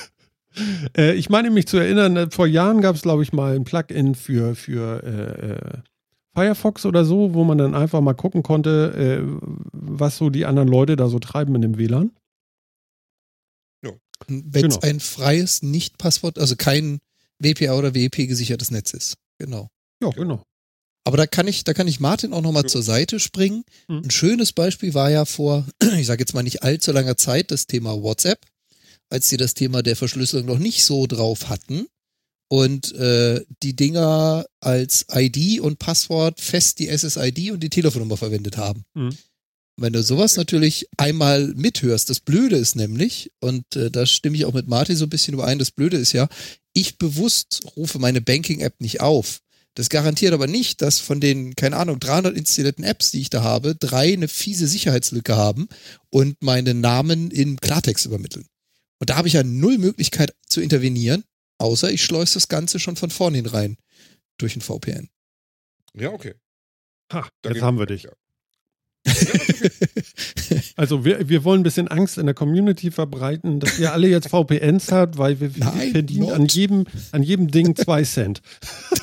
äh, 0.98 1.14
ich 1.14 1.30
meine 1.30 1.50
mich 1.50 1.68
zu 1.68 1.76
erinnern, 1.76 2.16
äh, 2.16 2.30
vor 2.30 2.48
Jahren 2.48 2.80
gab 2.80 2.96
es, 2.96 3.02
glaube 3.02 3.22
ich, 3.22 3.32
mal 3.32 3.54
ein 3.54 3.64
Plugin 3.64 4.16
für, 4.16 4.56
für 4.56 5.02
äh, 5.04 5.52
äh, 5.52 5.78
Firefox 6.34 6.84
oder 6.84 7.04
so, 7.04 7.32
wo 7.32 7.44
man 7.44 7.58
dann 7.58 7.74
einfach 7.76 8.00
mal 8.00 8.14
gucken 8.14 8.42
konnte, 8.42 8.92
äh, 9.22 9.38
was 9.72 10.18
so 10.18 10.30
die 10.30 10.46
anderen 10.46 10.68
Leute 10.68 10.96
da 10.96 11.08
so 11.08 11.20
treiben 11.20 11.54
in 11.54 11.62
dem 11.62 11.78
WLAN. 11.78 12.10
Wenn 14.28 14.66
es 14.66 14.74
Genau. 14.80 14.86
ein 14.86 15.00
freies 15.00 15.62
Nicht-Passwort, 15.62 16.38
also 16.38 16.56
kein 16.56 17.00
WPA 17.38 17.74
oder 17.76 17.94
WEP 17.94 18.26
gesichertes 18.28 18.70
Netz 18.70 18.92
ist. 18.92 19.14
Genau. 19.38 19.68
Ja, 20.02 20.10
genau. 20.10 20.42
Aber 21.04 21.16
da 21.16 21.26
kann 21.26 21.46
ich, 21.46 21.62
da 21.64 21.72
kann 21.72 21.86
ich 21.86 22.00
Martin 22.00 22.32
auch 22.32 22.42
nochmal 22.42 22.64
Ja. 22.64 22.68
zur 22.68 22.82
Seite 22.82 23.20
springen. 23.20 23.62
Mhm. 23.88 24.02
Ein 24.04 24.10
schönes 24.10 24.52
Beispiel 24.52 24.92
war 24.94 25.10
ja 25.10 25.24
vor, 25.24 25.66
ich 25.96 26.06
sage 26.06 26.22
jetzt 26.22 26.34
mal 26.34 26.42
nicht 26.42 26.62
allzu 26.62 26.92
langer 26.92 27.16
Zeit, 27.16 27.50
das 27.50 27.66
Thema 27.66 28.02
WhatsApp, 28.02 28.44
als 29.08 29.28
sie 29.28 29.36
das 29.36 29.54
Thema 29.54 29.82
der 29.82 29.94
Verschlüsselung 29.96 30.46
noch 30.46 30.58
nicht 30.58 30.84
so 30.84 31.06
drauf 31.06 31.48
hatten 31.48 31.86
und 32.48 32.92
äh, 32.94 33.44
die 33.62 33.76
Dinger 33.76 34.46
als 34.60 35.06
ID 35.12 35.60
und 35.60 35.78
Passwort 35.78 36.40
fest 36.40 36.78
die 36.80 36.88
SSID 36.88 37.52
und 37.52 37.60
die 37.62 37.70
Telefonnummer 37.70 38.16
verwendet 38.16 38.56
haben. 38.56 38.84
Mhm. 38.94 39.16
Wenn 39.78 39.92
du 39.92 40.02
sowas 40.02 40.36
natürlich 40.36 40.88
einmal 40.96 41.48
mithörst, 41.54 42.08
das 42.08 42.20
Blöde 42.20 42.56
ist 42.56 42.76
nämlich, 42.76 43.30
und 43.40 43.76
äh, 43.76 43.90
da 43.90 44.06
stimme 44.06 44.36
ich 44.36 44.46
auch 44.46 44.54
mit 44.54 44.68
Martin 44.68 44.96
so 44.96 45.04
ein 45.04 45.10
bisschen 45.10 45.34
überein, 45.34 45.58
das 45.58 45.70
Blöde 45.70 45.98
ist 45.98 46.12
ja, 46.12 46.28
ich 46.72 46.96
bewusst 46.96 47.62
rufe 47.76 47.98
meine 47.98 48.20
Banking-App 48.22 48.80
nicht 48.80 49.00
auf. 49.00 49.40
Das 49.74 49.90
garantiert 49.90 50.32
aber 50.32 50.46
nicht, 50.46 50.80
dass 50.80 51.00
von 51.00 51.20
den, 51.20 51.54
keine 51.54 51.76
Ahnung, 51.76 52.00
300 52.00 52.34
installierten 52.34 52.84
Apps, 52.84 53.10
die 53.10 53.20
ich 53.20 53.28
da 53.28 53.42
habe, 53.42 53.74
drei 53.74 54.14
eine 54.14 54.28
fiese 54.28 54.66
Sicherheitslücke 54.66 55.36
haben 55.36 55.68
und 56.08 56.42
meinen 56.42 56.80
Namen 56.80 57.30
in 57.30 57.58
Klartext 57.60 58.06
übermitteln. 58.06 58.46
Und 58.98 59.10
da 59.10 59.16
habe 59.16 59.28
ich 59.28 59.34
ja 59.34 59.42
null 59.42 59.76
Möglichkeit 59.76 60.34
zu 60.46 60.62
intervenieren, 60.62 61.24
außer 61.58 61.90
ich 61.90 62.02
schleuse 62.02 62.34
das 62.34 62.48
Ganze 62.48 62.78
schon 62.78 62.96
von 62.96 63.10
vorne 63.10 63.52
rein 63.52 63.76
durch 64.38 64.56
ein 64.56 64.62
VPN. 64.62 65.10
Ja, 65.92 66.10
okay. 66.10 66.34
Ha, 67.12 67.28
Da 67.42 67.50
jetzt 67.50 67.62
haben 67.62 67.78
wir 67.78 67.86
dich. 67.86 68.04
Ja. 68.04 68.12
Also 70.76 71.04
wir, 71.04 71.28
wir 71.28 71.44
wollen 71.44 71.61
ein 71.61 71.64
bisschen 71.64 71.88
Angst 71.88 72.18
in 72.18 72.26
der 72.26 72.34
Community 72.34 72.90
verbreiten, 72.90 73.61
dass 73.61 73.78
ihr 73.78 73.92
alle 73.92 74.09
jetzt 74.09 74.28
VPNs 74.28 74.92
habt, 74.92 75.16
weil 75.18 75.40
wir, 75.40 75.57
wir 75.57 75.64
Nein, 75.64 75.90
verdienen 75.92 76.26
not. 76.28 76.32
an 76.34 76.46
jedem, 76.46 76.84
an 77.12 77.22
jedem 77.22 77.50
Ding 77.50 77.74
zwei 77.74 78.02
Cent. 78.02 78.42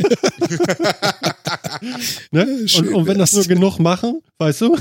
ne? 2.31 2.65
und, 2.77 2.93
und 2.93 3.07
wenn 3.07 3.17
das 3.17 3.33
nur 3.33 3.45
genug 3.45 3.79
machen, 3.79 4.21
weißt 4.37 4.61
du? 4.61 4.77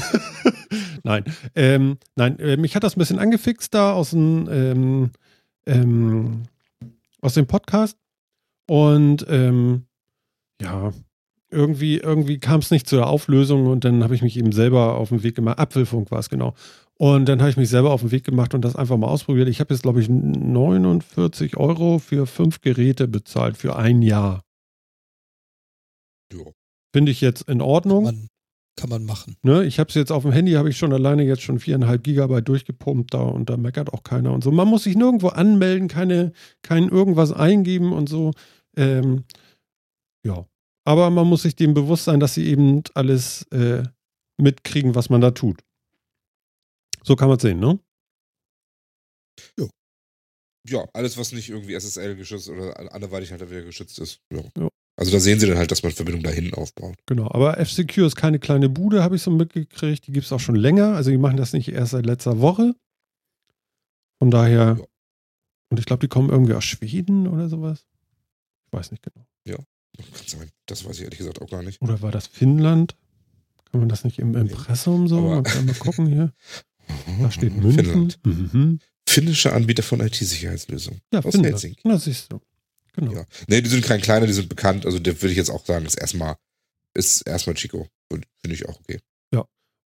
nein, 1.02 1.24
ähm, 1.54 1.96
nein, 2.14 2.38
äh, 2.38 2.56
mich 2.56 2.76
hat 2.76 2.84
das 2.84 2.96
ein 2.96 2.98
bisschen 2.98 3.18
angefixt 3.18 3.72
da 3.74 3.92
aus 3.92 4.10
dem, 4.10 4.48
ähm, 4.50 5.10
ähm, 5.66 6.42
aus 7.20 7.34
dem 7.34 7.46
Podcast. 7.46 7.96
Und 8.68 9.26
ähm, 9.28 9.86
ja, 10.60 10.92
irgendwie, 11.52 11.98
irgendwie 11.98 12.38
kam 12.38 12.60
es 12.60 12.70
nicht 12.70 12.88
zur 12.88 13.06
Auflösung 13.06 13.66
und 13.66 13.84
dann 13.84 14.02
habe 14.02 14.14
ich 14.14 14.22
mich 14.22 14.36
eben 14.36 14.52
selber 14.52 14.96
auf 14.96 15.10
den 15.10 15.22
Weg 15.22 15.34
gemacht. 15.34 15.58
Apfelfunk 15.58 16.10
war 16.10 16.18
es 16.18 16.28
genau. 16.28 16.54
Und 16.98 17.26
dann 17.26 17.40
habe 17.40 17.50
ich 17.50 17.56
mich 17.56 17.68
selber 17.68 17.92
auf 17.92 18.00
den 18.00 18.10
Weg 18.10 18.24
gemacht 18.24 18.54
und 18.54 18.64
das 18.64 18.76
einfach 18.76 18.96
mal 18.96 19.08
ausprobiert. 19.08 19.48
Ich 19.48 19.60
habe 19.60 19.74
jetzt, 19.74 19.82
glaube 19.82 20.00
ich, 20.00 20.08
49 20.08 21.56
Euro 21.56 21.98
für 21.98 22.26
fünf 22.26 22.60
Geräte 22.60 23.08
bezahlt 23.08 23.56
für 23.56 23.76
ein 23.76 24.02
Jahr. 24.02 24.42
Ja. 26.32 26.44
Finde 26.92 27.10
ich 27.10 27.20
jetzt 27.20 27.48
in 27.48 27.60
Ordnung. 27.60 28.04
Man, 28.04 28.28
kann 28.76 28.88
man 28.88 29.04
machen. 29.04 29.36
Ne, 29.42 29.64
ich 29.64 29.78
habe 29.78 29.88
es 29.88 29.94
jetzt 29.94 30.12
auf 30.12 30.22
dem 30.22 30.32
Handy, 30.32 30.52
habe 30.52 30.70
ich 30.70 30.78
schon 30.78 30.92
alleine 30.92 31.24
jetzt 31.24 31.42
schon 31.42 31.58
viereinhalb 31.58 32.04
Gigabyte 32.04 32.48
durchgepumpt 32.48 33.12
da 33.14 33.22
und 33.22 33.50
da 33.50 33.56
meckert 33.56 33.92
auch 33.92 34.02
keiner 34.02 34.32
und 34.32 34.42
so. 34.42 34.50
Man 34.50 34.68
muss 34.68 34.84
sich 34.84 34.96
nirgendwo 34.96 35.28
anmelden, 35.28 35.88
keine, 35.88 36.32
kein 36.62 36.88
irgendwas 36.88 37.32
eingeben 37.32 37.92
und 37.92 38.08
so. 38.08 38.32
Ähm, 38.76 39.24
ja. 40.24 40.46
Aber 40.84 41.10
man 41.10 41.26
muss 41.26 41.42
sich 41.42 41.54
dem 41.54 41.74
bewusst 41.74 42.04
sein, 42.04 42.20
dass 42.20 42.34
sie 42.34 42.46
eben 42.46 42.82
alles 42.94 43.42
äh, 43.52 43.84
mitkriegen, 44.36 44.94
was 44.94 45.10
man 45.10 45.20
da 45.20 45.30
tut. 45.30 45.60
So 47.04 47.16
kann 47.16 47.28
man 47.28 47.36
es 47.36 47.42
sehen, 47.42 47.60
ne? 47.60 47.78
Ja, 50.68 50.86
alles, 50.92 51.16
was 51.16 51.32
nicht 51.32 51.48
irgendwie 51.48 51.74
SSL 51.74 52.14
geschützt 52.16 52.48
oder 52.48 52.94
anderweitig 52.94 53.32
halt 53.32 53.48
wieder 53.50 53.62
geschützt 53.62 53.98
ist. 53.98 54.20
Ja. 54.32 54.42
Ja. 54.56 54.68
Also 54.96 55.10
da 55.10 55.18
sehen 55.18 55.40
sie 55.40 55.46
dann 55.46 55.58
halt, 55.58 55.70
dass 55.70 55.82
man 55.82 55.90
Verbindung 55.90 56.22
dahin 56.22 56.52
aufbaut. 56.54 56.96
Genau. 57.06 57.28
Aber 57.30 57.58
F-Secure 57.58 58.06
ist 58.06 58.14
keine 58.14 58.38
kleine 58.38 58.68
Bude, 58.68 59.02
habe 59.02 59.16
ich 59.16 59.22
so 59.22 59.30
mitgekriegt. 59.30 60.06
Die 60.06 60.12
gibt 60.12 60.26
es 60.26 60.32
auch 60.32 60.40
schon 60.40 60.54
länger. 60.54 60.94
Also 60.94 61.10
die 61.10 61.18
machen 61.18 61.38
das 61.38 61.52
nicht 61.52 61.68
erst 61.68 61.92
seit 61.92 62.06
letzter 62.06 62.40
Woche. 62.40 62.74
Von 64.20 64.30
daher. 64.30 64.76
Ja. 64.78 64.84
Und 65.70 65.80
ich 65.80 65.86
glaube, 65.86 66.00
die 66.00 66.08
kommen 66.08 66.30
irgendwie 66.30 66.52
aus 66.52 66.64
Schweden 66.64 67.26
oder 67.26 67.48
sowas. 67.48 67.86
Ich 68.66 68.72
weiß 68.72 68.90
nicht 68.90 69.02
genau. 69.02 69.26
Kann 69.96 70.26
sein. 70.26 70.50
Das 70.66 70.84
weiß 70.84 70.96
ich 70.98 71.04
ehrlich 71.04 71.18
gesagt 71.18 71.40
auch 71.42 71.50
gar 71.50 71.62
nicht. 71.62 71.80
Oder 71.82 72.00
war 72.02 72.10
das 72.10 72.26
Finnland? 72.26 72.96
Kann 73.70 73.80
man 73.80 73.88
das 73.88 74.04
nicht 74.04 74.18
im 74.18 74.34
Impressum 74.34 75.08
so? 75.08 75.18
Aber- 75.18 75.42
Mal, 75.48 75.62
mal 75.62 75.74
gucken 75.78 76.06
hier. 76.06 76.32
Da 77.20 77.30
steht 77.30 77.54
München. 77.56 77.84
Finnland. 77.84 78.18
Mhm. 78.24 78.78
Finnische 79.08 79.52
Anbieter 79.52 79.82
von 79.82 80.00
IT-Sicherheitslösungen. 80.00 81.00
Ja, 81.12 81.20
Aus 81.20 81.32
Finnland. 81.32 81.54
Helsinki. 81.54 81.80
Na, 81.84 81.98
siehst 81.98 82.32
du. 82.32 82.40
Genau. 82.94 83.12
Ja. 83.12 83.24
Nee, 83.48 83.60
die 83.62 83.68
sind 83.70 83.84
kein 83.84 84.00
kleiner, 84.00 84.26
die 84.26 84.32
sind 84.32 84.48
bekannt. 84.48 84.84
Also 84.86 84.98
der 84.98 85.20
würde 85.20 85.32
ich 85.32 85.36
jetzt 85.38 85.50
auch 85.50 85.64
sagen, 85.64 85.86
ist 85.86 85.98
erstmal, 85.98 86.36
ist 86.94 87.22
erstmal 87.26 87.54
Chico. 87.56 87.88
Und 88.10 88.26
Finde 88.40 88.54
ich 88.54 88.68
auch 88.68 88.78
okay. 88.80 89.00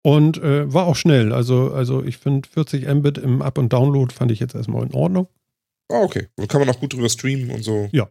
Und 0.03 0.39
äh, 0.39 0.73
war 0.73 0.87
auch 0.87 0.95
schnell. 0.95 1.33
Also, 1.33 1.73
also 1.73 2.05
ich 2.05 2.19
finde 2.19 2.49
40 2.49 2.87
Mbit 2.87 3.19
im 3.19 3.43
Up- 3.43 3.59
und 3.59 3.73
Download 3.73 4.15
fand 4.15 4.31
ich 4.31 4.39
jetzt 4.39 4.55
erstmal 4.55 4.85
in 4.87 4.95
Ordnung. 4.95 5.27
Ah, 5.89 5.99
okay. 6.03 6.29
Und 6.37 6.47
kann 6.49 6.61
man 6.61 6.69
auch 6.69 6.79
gut 6.79 6.93
drüber 6.93 7.09
streamen 7.09 7.51
und 7.51 7.65
so. 7.65 7.89
Ja. 7.91 8.09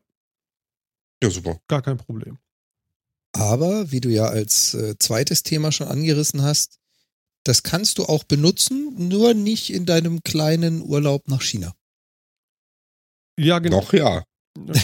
Ja, 1.23 1.29
super. 1.29 1.59
Gar 1.67 1.81
kein 1.81 1.97
Problem. 1.97 2.37
Aber, 3.31 3.91
wie 3.91 3.99
du 4.01 4.09
ja 4.09 4.25
als 4.27 4.73
äh, 4.73 4.95
zweites 4.97 5.43
Thema 5.43 5.71
schon 5.71 5.87
angerissen 5.87 6.41
hast, 6.41 6.79
das 7.43 7.63
kannst 7.63 7.97
du 7.97 8.05
auch 8.05 8.23
benutzen, 8.23 8.93
nur 8.97 9.33
nicht 9.33 9.71
in 9.71 9.85
deinem 9.85 10.23
kleinen 10.23 10.81
Urlaub 10.81 11.27
nach 11.27 11.41
China. 11.41 11.73
Ja, 13.37 13.59
genau. 13.59 13.81
Noch 13.81 13.93
ja. 13.93 14.23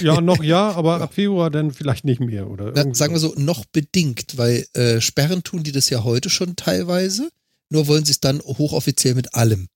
Ja, 0.01 0.19
noch 0.19 0.43
ja, 0.43 0.71
aber 0.75 0.97
Ja. 0.97 1.03
ab 1.05 1.13
Februar 1.13 1.49
dann 1.49 1.71
vielleicht 1.71 2.03
nicht 2.03 2.19
mehr. 2.19 2.49
Oder 2.49 2.73
Na, 2.75 2.93
sagen 2.93 3.13
wir 3.13 3.19
so, 3.19 3.33
noch 3.37 3.65
bedingt, 3.65 4.37
weil 4.37 4.67
äh, 4.73 4.99
sperren 4.99 5.43
tun 5.43 5.63
die 5.63 5.71
das 5.71 5.89
ja 5.89 6.03
heute 6.03 6.29
schon 6.29 6.55
teilweise, 6.57 7.29
nur 7.69 7.87
wollen 7.87 8.03
sie 8.03 8.11
es 8.11 8.19
dann 8.19 8.41
hochoffiziell 8.41 9.15
mit 9.15 9.33
allem. 9.33 9.67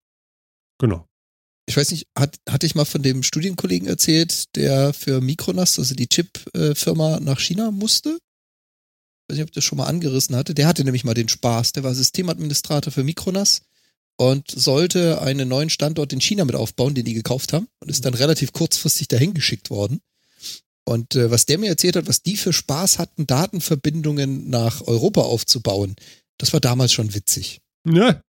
Genau. 0.80 1.08
Ich 1.68 1.78
weiß 1.78 1.92
nicht, 1.92 2.08
hat, 2.18 2.36
hatte 2.48 2.66
ich 2.66 2.76
mal 2.76 2.86
von 2.86 3.02
dem 3.02 3.24
Studienkollegen 3.24 3.88
erzählt, 3.88 4.56
der 4.56 4.94
für 4.94 5.20
Mikronas, 5.22 5.80
also 5.80 5.96
die 5.96 6.08
Chip-Firma, 6.08 7.20
nach 7.20 7.40
China 7.40 7.72
musste? 7.72 8.10
Ich 9.28 9.34
weiß 9.34 9.38
nicht, 9.38 9.48
ob 9.48 9.52
der 9.52 9.62
schon 9.62 9.80
mal 9.80 9.88
angerissen 9.88 10.36
hatte. 10.36 10.54
Der 10.54 10.68
hatte 10.68 10.84
nämlich 10.84 11.04
mal 11.04 11.16
den 11.16 11.30
Spaß. 11.30 11.74
Der 11.74 11.84
war 11.84 11.96
Systemadministrator 11.96 12.94
für 12.94 13.04
Mikronas 13.04 13.62
und 14.18 14.50
sollte 14.50 15.22
einen 15.22 15.50
neuen 15.50 15.70
Standort 15.70 16.14
in 16.14 16.22
China 16.22 16.46
mit 16.46 16.56
aufbauen, 16.56 16.94
den 16.94 17.06
die 17.06 17.14
gekauft 17.14 17.54
haben 17.54 17.68
und 17.80 17.90
ist 17.90 18.06
dann 18.06 18.14
relativ 18.14 18.54
kurzfristig 18.54 19.08
dahin 19.08 19.34
geschickt 19.34 19.70
worden. 19.70 20.02
Und 20.88 21.16
äh, 21.16 21.32
was 21.32 21.48
der 21.48 21.58
mir 21.58 21.70
erzählt 21.70 21.96
hat, 21.96 22.08
was 22.08 22.22
die 22.22 22.38
für 22.38 22.54
Spaß 22.54 23.00
hatten, 23.00 23.26
Datenverbindungen 23.26 24.50
nach 24.50 24.82
Europa 24.82 25.22
aufzubauen, 25.22 25.96
das 26.38 26.54
war 26.54 26.60
damals 26.60 26.94
schon 26.94 27.16
witzig. 27.16 27.62
Ja, 27.88 28.22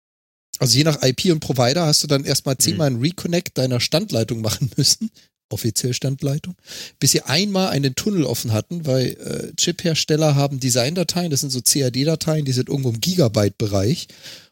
Also 0.59 0.77
je 0.77 0.83
nach 0.83 1.01
IP 1.03 1.25
und 1.31 1.39
Provider 1.39 1.85
hast 1.85 2.03
du 2.03 2.07
dann 2.07 2.23
erstmal 2.25 2.57
zehnmal 2.57 2.87
einen 2.87 2.99
Reconnect 3.01 3.57
deiner 3.57 3.79
Standleitung 3.79 4.41
machen 4.41 4.71
müssen, 4.77 5.11
offiziell 5.49 5.93
Standleitung, 5.93 6.55
bis 6.99 7.11
sie 7.11 7.21
einmal 7.21 7.69
einen 7.69 7.95
Tunnel 7.95 8.23
offen 8.23 8.51
hatten, 8.51 8.85
weil 8.85 9.05
äh, 9.13 9.55
Chip-Hersteller 9.55 10.35
haben 10.35 10.59
Designdateien, 10.59 11.31
das 11.31 11.41
sind 11.41 11.51
so 11.51 11.61
CAD-Dateien, 11.61 12.43
die 12.45 12.51
sind 12.51 12.69
irgendwo 12.69 12.89
im 12.89 12.99
Gigabyte-Bereich 12.99 14.07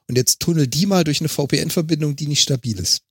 und 0.07 0.15
jetzt 0.17 0.39
tunnel 0.39 0.67
die 0.67 0.85
mal 0.85 1.03
durch 1.03 1.19
eine 1.19 1.29
VPN-Verbindung, 1.29 2.15
die 2.15 2.27
nicht 2.27 2.41
stabil 2.43 2.79
ist. 2.79 3.01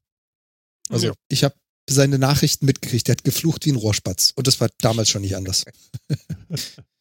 Also 0.88 1.08
Ja. 1.08 1.12
ich 1.28 1.44
habe 1.44 1.54
seine 1.90 2.18
Nachrichten 2.18 2.64
mitgekriegt, 2.64 3.08
der 3.08 3.16
hat 3.16 3.24
geflucht 3.24 3.66
wie 3.66 3.70
ein 3.72 3.76
Rohrspatz 3.76 4.32
und 4.36 4.46
das 4.46 4.60
war 4.60 4.68
damals 4.80 5.10
schon 5.10 5.22
nicht 5.22 5.36
anders. 5.36 5.64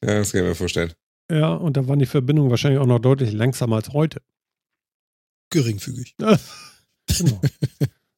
Ja, 0.03 0.15
das 0.15 0.31
kann 0.33 0.41
ich 0.41 0.47
mir 0.47 0.55
vorstellen. 0.55 0.91
ja, 1.31 1.53
und 1.53 1.77
da 1.77 1.87
waren 1.87 1.99
die 1.99 2.05
Verbindungen 2.05 2.49
wahrscheinlich 2.51 2.81
auch 2.81 2.85
noch 2.85 2.99
deutlich 2.99 3.31
langsamer 3.31 3.77
als 3.77 3.89
heute. 3.93 4.21
Geringfügig. 5.53 6.15
Genau. 7.17 7.41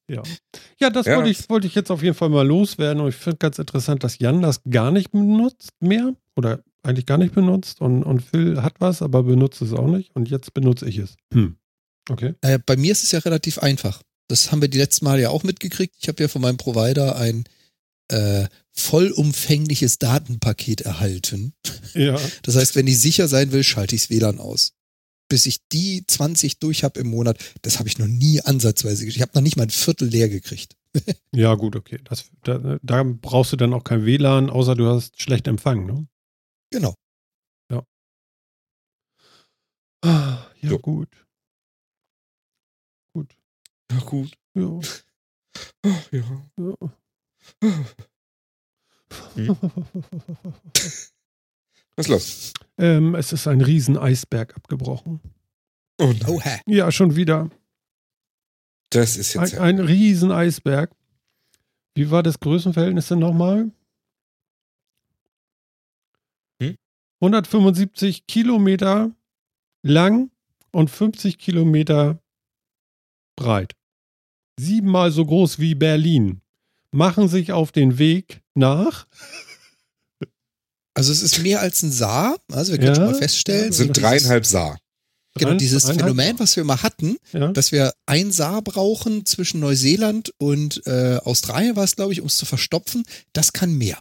ja. 0.08 0.22
Ja, 0.80 0.90
das 0.92 1.08
Ja. 1.08 1.18
wollte 1.18 1.30
ich, 1.30 1.50
wollte 1.50 1.66
ich 1.68 1.74
jetzt 1.74 1.90
auf 1.90 2.04
jeden 2.04 2.16
Fall 2.16 2.30
mal 2.30 2.46
loswerden. 2.48 3.02
Und 3.02 3.10
ich 3.10 3.16
finde 3.16 3.38
ganz 3.38 3.58
interessant, 3.58 4.04
dass 4.04 4.20
Jan 4.20 4.42
das 4.44 4.62
gar 4.70 4.92
nicht 4.92 5.12
benutzt 5.12 5.72
mehr. 5.80 6.14
Oder 6.36 6.62
eigentlich 6.84 7.08
gar 7.08 7.18
nicht 7.18 7.34
benutzt. 7.34 7.82
Und, 7.82 8.04
und 8.04 8.22
Phil 8.22 8.62
hat 8.62 8.76
was, 8.80 9.02
aber 9.02 9.24
benutzt 9.24 9.62
es 9.64 9.74
auch 9.74 9.88
nicht. 9.88 10.16
Und 10.16 10.30
jetzt 10.30 10.54
benutze 10.54 10.88
ich 10.88 11.00
es. 11.00 11.16
Hm. 11.34 11.58
Okay. 12.10 12.36
Äh, 12.42 12.60
bei 12.64 12.78
mir 12.78 12.92
ist 12.92 13.02
es 13.04 13.12
ja 13.12 13.20
relativ 13.20 13.58
einfach. 13.58 14.04
Das 14.28 14.52
haben 14.52 14.62
wir 14.62 14.70
die 14.70 14.78
letzten 14.78 15.06
Mal 15.06 15.20
ja 15.20 15.30
auch 15.30 15.44
mitgekriegt. 15.44 15.96
Ich 16.00 16.08
habe 16.08 16.22
ja 16.22 16.28
von 16.30 16.44
meinem 16.44 16.58
Provider 16.58 17.16
ein 17.16 17.46
äh, 18.10 18.46
vollumfängliches 18.72 19.98
Datenpaket 19.98 20.82
erhalten. 20.82 21.54
Ja. 21.96 22.20
Das 22.44 22.56
heißt, 22.56 22.76
wenn 22.76 22.86
ich 22.88 23.00
sicher 23.00 23.28
sein 23.28 23.52
will, 23.52 23.64
schalte 23.64 23.96
ich 23.96 24.04
das 24.04 24.10
WLAN 24.12 24.40
aus. 24.40 24.74
Bis 25.28 25.46
ich 25.46 25.68
die 25.70 26.06
20 26.06 26.60
durch 26.60 26.84
habe 26.84 27.00
im 27.00 27.08
Monat, 27.08 27.38
das 27.64 27.80
habe 27.80 27.90
ich 27.90 27.98
noch 27.98 28.08
nie 28.08 28.42
ansatzweise 28.42 29.06
geschafft. 29.06 29.18
Ich 29.18 29.22
habe 29.22 29.32
noch 29.36 29.42
nicht 29.42 29.58
mal 29.58 29.64
ein 29.64 29.70
Viertel 29.70 30.08
leer 30.08 30.30
gekriegt. 30.30 30.76
Ja, 31.36 31.56
gut, 31.56 31.76
okay. 31.76 32.00
Das, 32.06 32.26
da, 32.44 32.80
da 32.82 33.04
brauchst 33.04 33.52
du 33.52 33.58
dann 33.58 33.74
auch 33.74 33.84
kein 33.84 34.06
WLAN, 34.06 34.50
außer 34.50 34.76
du 34.76 34.88
hast 34.88 35.22
schlecht 35.22 35.48
Empfang, 35.48 35.86
ne? 35.86 36.08
Genau. 36.72 36.96
Ah, 40.06 40.52
ja, 40.62 40.70
Jo. 40.70 40.78
gut. 40.80 41.10
Gut. 43.16 43.36
Ja, 43.92 44.00
gut. 44.02 44.38
Ja. 44.54 44.80
Ah, 45.84 46.02
Ja. 46.12 46.48
ja. 46.58 46.76
Hm. 49.34 49.58
Was 51.96 52.06
ist 52.08 52.10
los? 52.10 52.54
ähm, 52.78 53.16
es 53.16 53.32
ist 53.32 53.48
ein 53.48 53.62
riesen 53.62 53.98
Eisberg 53.98 54.56
abgebrochen. 54.56 55.22
Oh 56.00 56.08
nein. 56.08 56.28
Oha. 56.30 56.60
Ja, 56.66 56.92
schon 56.92 57.16
wieder. 57.16 57.50
Das 58.90 59.16
ist 59.18 59.34
jetzt 59.34 59.54
Ein, 59.54 59.58
ja. 59.58 59.62
ein 59.64 59.80
riesen 59.80 60.32
Eisberg. 60.32 60.92
Wie 61.96 62.12
war 62.12 62.22
das 62.24 62.40
Größenverhältnis 62.40 63.08
denn 63.08 63.20
nochmal? 63.20 63.72
Hm? 66.62 66.76
175 67.22 68.28
Kilometer 68.28 69.12
lang 69.84 70.30
und 70.72 70.90
50 70.90 71.38
Kilometer 71.38 72.20
breit. 73.38 73.74
Siebenmal 74.60 75.12
so 75.12 75.26
groß 75.26 75.60
wie 75.60 75.76
Berlin. 75.76 76.42
Machen 76.92 77.28
sich 77.28 77.52
auf 77.52 77.72
den 77.72 77.98
Weg 77.98 78.42
nach. 78.54 79.08
Also 80.96 81.12
es 81.12 81.22
ist 81.22 81.44
mehr 81.44 81.60
als 81.62 81.84
ein 81.84 81.92
Saar. 81.92 82.38
Also 82.52 82.72
wir 82.72 82.80
können 82.80 82.90
Ja. 82.90 82.96
schon 82.96 83.06
mal 83.06 83.16
feststellen. 83.16 83.72
Sind 83.72 83.94
dreieinhalb 83.98 84.46
Saar. 84.46 84.78
Genau, 85.38 85.54
dieses 85.56 85.84
dreieinhalb- 85.84 86.00
Phänomen, 86.16 86.40
was 86.40 86.56
wir 86.56 86.62
immer 86.62 86.82
hatten, 86.82 87.18
Ja. 87.34 87.52
dass 87.52 87.74
wir 87.74 87.94
ein 88.06 88.32
Saar 88.32 88.62
brauchen 88.62 89.26
zwischen 89.26 89.60
Neuseeland 89.60 90.32
und 90.40 90.82
äh, 90.88 91.18
Australien 91.24 91.76
war 91.76 91.84
es, 91.84 91.98
glaube 91.98 92.14
ich, 92.14 92.22
um 92.22 92.28
es 92.28 92.38
zu 92.38 92.46
verstopfen, 92.46 93.04
das 93.34 93.52
kann 93.52 93.74
mehr. 93.78 94.00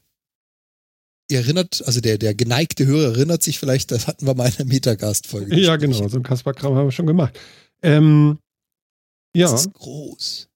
Ihr 1.29 1.39
erinnert, 1.39 1.83
also 1.87 2.01
der, 2.01 2.19
der 2.19 2.35
geneigte 2.35 2.87
Hörer 2.87 3.15
erinnert 3.15 3.43
sich 3.43 3.59
vielleicht, 3.59 3.91
das 3.91 4.07
hatten 4.07 4.27
wir 4.27 4.35
mal 4.35 4.47
in 4.49 4.57
der 4.59 4.67
Metagast-Folge. 4.67 5.59
ja, 5.59 5.75
genau. 5.77 6.07
So 6.07 6.19
ein 6.19 6.23
Kasper-Kram 6.23 6.75
haben 6.77 6.87
wir 6.87 6.93
schon 6.93 7.07
gemacht. 7.07 7.37
Ähm, 7.83 8.39
ja. 9.35 9.51
Das 9.51 9.63
ist 9.63 9.73
groß. 9.73 10.49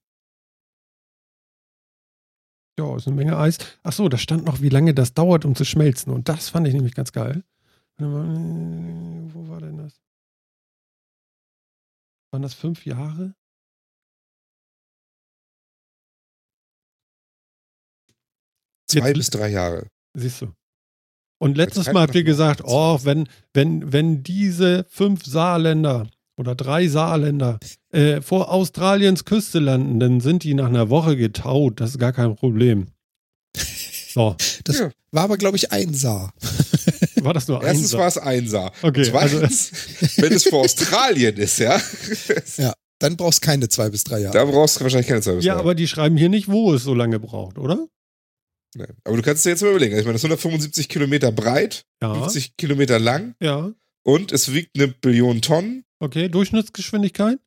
Ja, 2.79 2.95
ist 2.97 3.09
eine 3.09 3.17
Menge 3.17 3.37
Eis. 3.37 3.59
Ach 3.83 3.93
so, 3.93 4.09
da 4.09 4.17
stand 4.17 4.45
noch, 4.45 4.61
wie 4.63 4.69
lange 4.69 4.95
das 4.95 5.13
dauert, 5.13 5.45
um 5.45 5.57
zu 5.57 5.65
schmelzen. 5.65 6.13
Und 6.13 6.29
das 6.29 6.49
fand 6.49 6.69
ich 6.69 6.75
nämlich 6.75 6.95
ganz 6.95 7.11
geil. 7.13 7.43
Wo 7.99 9.49
war 9.49 9.61
denn 9.61 9.79
das? 9.79 10.01
Waren 12.31 12.43
das 12.43 12.55
fünf 12.55 12.87
Jahre? 12.87 13.35
Zwei 18.89 19.09
Jetzt- 19.09 19.17
bis 19.17 19.31
drei 19.31 19.49
Jahre. 19.49 19.89
Siehst 20.15 20.43
du. 20.43 20.55
Und 21.41 21.57
letztes 21.57 21.93
Mal 21.93 22.03
habt 22.03 22.15
ihr 22.15 22.25
gesagt, 22.25 22.63
oh, 22.65 22.99
wenn, 23.05 23.29
wenn, 23.55 23.93
wenn 23.93 24.23
diese 24.23 24.85
fünf 24.89 25.25
Saarländer 25.25 26.09
oder 26.39 26.55
drei 26.55 26.89
Saarländer 26.89 27.59
äh, 27.93 28.21
vor 28.23 28.51
Australiens 28.51 29.25
Küste 29.27 29.59
landen, 29.59 30.01
dann 30.01 30.21
sind 30.21 30.45
die 30.45 30.55
nach 30.55 30.69
einer 30.69 30.89
Woche 30.89 31.17
getaut. 31.17 31.81
Das 31.81 31.91
ist 31.91 31.99
gar 31.99 32.13
kein 32.13 32.35
Problem. 32.37 32.87
So, 34.13 34.37
Das 34.65 34.79
Ja. 34.79 34.91
war 35.11 35.25
aber, 35.25 35.37
glaube 35.37 35.57
ich, 35.57 35.71
ein 35.73 35.93
Saar. 35.95 36.33
war 37.23 37.35
das 37.35 37.49
nur 37.49 37.61
ein 37.61 37.67
Erstens 37.67 37.93
war 37.95 38.07
es 38.09 38.17
ein 38.19 38.49
Saar. 38.49 38.73
Okay, 38.83 39.05
Zweitens, 39.05 39.73
wenn 40.17 40.33
es 40.33 40.45
für 40.45 40.57
Australien 40.57 41.37
ist, 41.37 41.59
ja, 41.59 41.81
Dann 43.01 43.17
brauchst 43.17 43.43
du 43.43 43.47
keine 43.47 43.69
zwei 43.69 43.91
bis 43.91 44.05
drei 44.05 44.21
Jahre. 44.21 44.37
da 44.37 44.45
brauchst 44.45 44.77
du 44.79 44.81
wahrscheinlich 44.85 45.09
keine 45.09 45.21
Zeit. 45.23 45.43
Ja, 45.43 45.57
aber 45.57 45.75
die 45.75 45.87
schreiben 45.89 46.17
hier 46.17 46.29
nicht, 46.29 46.49
wo 46.49 46.73
es 46.75 46.83
so 46.85 46.95
lange 46.95 47.19
braucht, 47.21 47.59
oder? 47.59 47.87
Nee. 48.75 48.85
Aber 49.05 49.17
du 49.17 49.23
kannst 49.23 49.45
dir 49.47 49.51
jetzt 49.51 49.63
mal 49.63 49.71
überlegen. 49.71 49.97
Ich 49.97 50.05
meine, 50.05 50.13
das 50.15 50.21
ist 50.23 50.25
175 50.27 50.89
Kilometer 50.89 51.33
breit, 51.33 51.85
Ja. 52.03 52.15
50 52.15 52.57
Kilometer 52.57 52.99
lang 52.99 53.35
Ja. 53.41 53.71
Und 54.05 54.33
es 54.33 54.53
wiegt 54.53 54.77
eine 54.77 54.89
Billion 54.89 55.43
Tonnen. 55.43 55.85
Okay, 56.01 56.29
Durchschnittsgeschwindigkeit? 56.29 57.39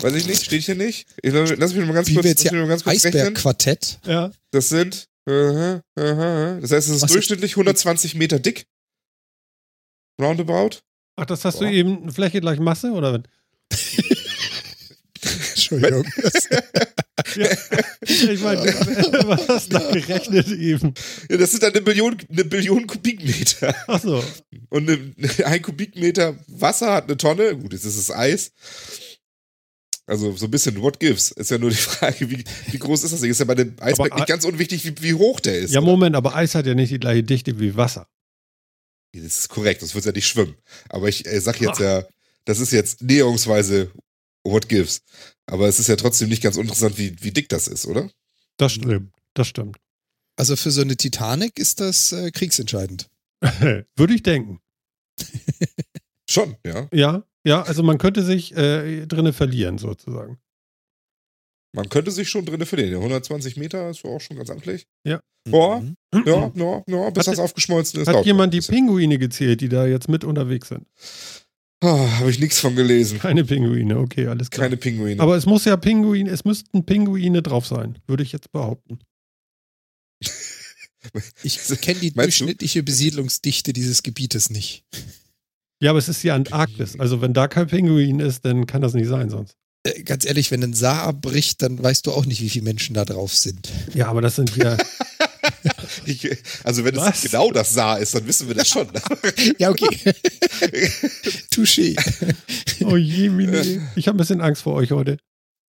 Weiß 0.00 0.14
ich 0.14 0.26
nicht, 0.26 0.44
steht 0.44 0.62
hier 0.64 0.74
nicht. 0.74 1.08
Ich, 1.22 1.32
lass 1.32 1.74
mich 1.74 1.86
mal 1.86 1.92
ganz 1.94 2.08
Wie 2.08 2.14
kurz, 2.14 2.26
lass 2.26 2.44
mich 2.44 2.52
mal 2.52 2.68
ganz 2.68 2.84
kurz 2.84 3.04
rechnen. 3.04 3.14
Eisbergquartett. 3.22 3.98
Ja. 4.04 4.30
Das 4.50 4.68
sind, 4.68 5.08
äh, 5.28 5.32
äh, 5.32 5.80
äh, 5.96 6.60
das 6.60 6.70
heißt, 6.72 6.88
es 6.88 6.96
ist 6.96 7.02
Was 7.02 7.10
ist- 7.10 7.14
durchschnittlich 7.14 7.52
120 7.52 8.14
Meter 8.14 8.38
dick. 8.38 8.66
Roundabout. 10.20 10.80
Ach, 11.16 11.26
das 11.26 11.44
hast 11.44 11.58
Boah. 11.58 11.66
du 11.66 11.72
eben 11.72 12.10
Fläche 12.12 12.40
gleich 12.40 12.58
Masse, 12.60 12.90
oder? 12.92 13.12
was? 13.12 13.22
Entschuldigung. 15.50 16.04
Ja. 17.38 17.48
Ich 18.02 18.40
meine, 18.40 18.62
was 19.26 19.48
hast 19.48 19.72
du 19.72 19.78
da 19.78 19.90
gerechnet 19.90 20.48
eben? 20.48 20.94
Ja, 21.30 21.36
das 21.36 21.50
sind 21.50 21.62
dann 21.62 21.72
eine 21.72 21.82
Billion, 21.82 22.16
eine 22.30 22.44
Billion 22.44 22.86
Kubikmeter. 22.86 23.74
Ach 23.86 24.00
so. 24.00 24.24
Und 24.70 24.88
eine, 24.88 25.14
ein 25.44 25.62
Kubikmeter 25.62 26.36
Wasser 26.48 26.92
hat 26.94 27.04
eine 27.04 27.16
Tonne. 27.16 27.56
Gut, 27.56 27.72
jetzt 27.72 27.84
ist 27.84 27.96
es 27.96 28.10
Eis. 28.10 28.52
Also 30.06 30.34
so 30.36 30.46
ein 30.46 30.50
bisschen 30.50 30.80
what 30.80 30.98
gives. 30.98 31.32
Ist 31.32 31.50
ja 31.50 31.58
nur 31.58 31.70
die 31.70 31.76
Frage, 31.76 32.30
wie, 32.30 32.42
wie 32.70 32.78
groß 32.78 33.04
ist 33.04 33.12
das 33.12 33.20
Ding? 33.20 33.30
Ist 33.30 33.40
ja 33.40 33.44
bei 33.44 33.54
dem 33.54 33.76
Eisberg 33.78 34.10
Aber 34.10 34.20
nicht 34.20 34.28
ganz 34.28 34.44
unwichtig, 34.44 34.84
wie, 34.84 35.02
wie 35.02 35.14
hoch 35.14 35.38
der 35.40 35.58
ist. 35.58 35.72
Ja, 35.72 35.80
oder? 35.80 35.88
Moment, 35.88 36.16
aber 36.16 36.34
Eis 36.34 36.54
hat 36.54 36.66
ja 36.66 36.74
nicht 36.74 36.90
die 36.90 36.98
gleiche 36.98 37.22
Dichte 37.22 37.60
wie 37.60 37.76
Wasser. 37.76 38.08
Das 39.12 39.22
ist 39.22 39.48
korrekt, 39.48 39.80
sonst 39.80 39.94
wird 39.94 40.04
ja 40.06 40.12
nicht 40.12 40.26
schwimmen. 40.26 40.56
Aber 40.88 41.08
ich 41.08 41.26
äh, 41.26 41.40
sag 41.40 41.60
jetzt 41.60 41.80
ja, 41.80 42.04
das 42.46 42.58
ist 42.58 42.72
jetzt 42.72 43.02
näherungsweise 43.02 43.90
what 44.50 44.68
gives. 44.68 45.02
Aber 45.46 45.68
es 45.68 45.78
ist 45.78 45.88
ja 45.88 45.96
trotzdem 45.96 46.28
nicht 46.28 46.42
ganz 46.42 46.56
uninteressant, 46.56 46.98
wie, 46.98 47.16
wie 47.22 47.30
dick 47.32 47.48
das 47.48 47.68
ist, 47.68 47.86
oder? 47.86 48.10
Das 48.58 48.72
stimmt. 48.72 49.12
Das 49.34 49.46
stimmt. 49.48 49.76
Also 50.36 50.56
für 50.56 50.70
so 50.70 50.80
eine 50.82 50.96
Titanic 50.96 51.58
ist 51.58 51.80
das 51.80 52.12
äh, 52.12 52.30
kriegsentscheidend. 52.30 53.08
Würde 53.96 54.14
ich 54.14 54.22
denken. 54.22 54.60
Schon, 56.30 56.56
ja. 56.66 56.88
Ja, 56.92 57.24
ja, 57.44 57.62
also 57.62 57.82
man 57.82 57.98
könnte 57.98 58.22
sich 58.22 58.54
äh, 58.56 59.06
drinnen 59.06 59.32
verlieren, 59.32 59.78
sozusagen. 59.78 60.38
Man 61.74 61.88
könnte 61.88 62.10
sich 62.10 62.28
schon 62.28 62.44
drinnen 62.46 62.66
verlieren. 62.66 62.92
Ja, 62.92 62.98
120 62.98 63.56
Meter 63.56 63.90
ist 63.90 64.04
auch 64.04 64.20
schon 64.20 64.36
ganz 64.36 64.50
amtlich. 64.50 64.86
Mhm. 65.04 65.20
Boah. 65.50 65.84
Ja, 66.26 66.50
ja, 66.54 66.82
ja, 66.86 67.10
bis 67.10 67.26
Hat- 67.26 67.32
das 67.32 67.38
aufgeschmolzen 67.38 68.00
ist. 68.00 68.08
Hat 68.08 68.24
jemand 68.26 68.52
die. 68.54 68.60
Pinguine 68.60 69.18
gezählt, 69.18 69.60
die 69.60 69.68
da 69.68 69.86
jetzt 69.86 70.08
mit 70.08 70.24
unterwegs 70.24 70.68
sind? 70.68 70.86
Ah, 71.80 72.18
Habe 72.18 72.30
ich 72.30 72.40
nichts 72.40 72.58
von 72.58 72.74
gelesen. 72.74 73.18
Keine 73.20 73.44
Pinguine, 73.44 73.98
okay, 73.98 74.26
alles 74.26 74.50
klar. 74.50 74.66
Keine 74.66 74.76
Pinguine. 74.76 75.20
Aber 75.22 75.36
es 75.36 75.46
muss 75.46 75.64
ja 75.64 75.76
Pinguine, 75.76 76.28
es 76.28 76.44
müssten 76.44 76.84
Pinguine 76.84 77.40
drauf 77.42 77.66
sein, 77.66 77.98
würde 78.06 78.22
ich 78.22 78.32
jetzt 78.32 78.52
behaupten. 78.52 78.98
Ich 81.44 81.58
kenne 81.80 82.00
die 82.00 82.06
Meinst 82.14 82.40
du? 82.40 82.44
durchschnittliche 82.44 82.82
Besiedlungsdichte 82.82 83.72
dieses 83.72 84.02
Gebietes 84.02 84.50
nicht. 84.50 84.84
Ja, 85.80 85.90
aber 85.90 86.00
es 86.00 86.08
ist 86.08 86.24
die 86.24 86.32
Antarktis. 86.32 86.98
Also 86.98 87.20
wenn 87.22 87.32
da 87.32 87.46
kein 87.46 87.68
Pinguin 87.68 88.18
ist, 88.18 88.44
dann 88.44 88.66
kann 88.66 88.82
das 88.82 88.94
nicht 88.94 89.06
sein 89.06 89.30
sonst. 89.30 89.54
Äh, 89.84 90.02
ganz 90.02 90.26
ehrlich, 90.26 90.50
wenn 90.50 90.62
ein 90.64 90.74
Saar 90.74 91.12
bricht, 91.12 91.62
dann 91.62 91.80
weißt 91.80 92.04
du 92.06 92.12
auch 92.12 92.26
nicht, 92.26 92.42
wie 92.42 92.50
viele 92.50 92.64
Menschen 92.64 92.94
da 92.94 93.04
drauf 93.04 93.32
sind. 93.32 93.70
Ja, 93.94 94.08
aber 94.08 94.20
das 94.20 94.34
sind 94.36 94.56
ja. 94.56 94.76
ich, 96.06 96.28
also 96.64 96.84
wenn 96.84 96.96
Was? 96.96 97.16
es 97.24 97.30
genau 97.30 97.50
das 97.50 97.72
Saar 97.74 97.98
ist, 97.98 98.14
dann 98.14 98.26
wissen 98.26 98.48
wir 98.48 98.54
das 98.54 98.68
schon. 98.68 98.88
Ja, 99.58 99.70
okay. 99.70 99.88
Touché. 101.50 101.96
Oh 102.84 102.96
je, 102.96 103.28
Mini. 103.28 103.80
Ich 103.96 104.08
habe 104.08 104.16
ein 104.16 104.18
bisschen 104.18 104.40
Angst 104.40 104.62
vor 104.62 104.74
euch 104.74 104.90
heute. 104.92 105.18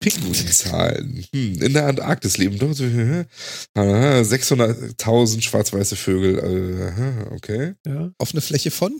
Pinguinzahlen. 0.02 1.24
Hm, 1.34 1.62
in 1.62 1.72
der 1.74 1.86
Antarktis 1.86 2.38
leben 2.38 2.58
dort 2.58 2.74
so, 2.76 2.84
äh, 2.84 3.26
aha, 3.74 4.20
600.000 4.22 5.42
schwarz-weiße 5.42 5.94
Vögel. 5.96 6.38
Äh, 6.38 6.84
aha, 6.88 7.26
okay. 7.32 7.74
Ja. 7.86 8.10
Auf 8.18 8.32
eine 8.32 8.40
Fläche 8.40 8.70
von? 8.70 8.96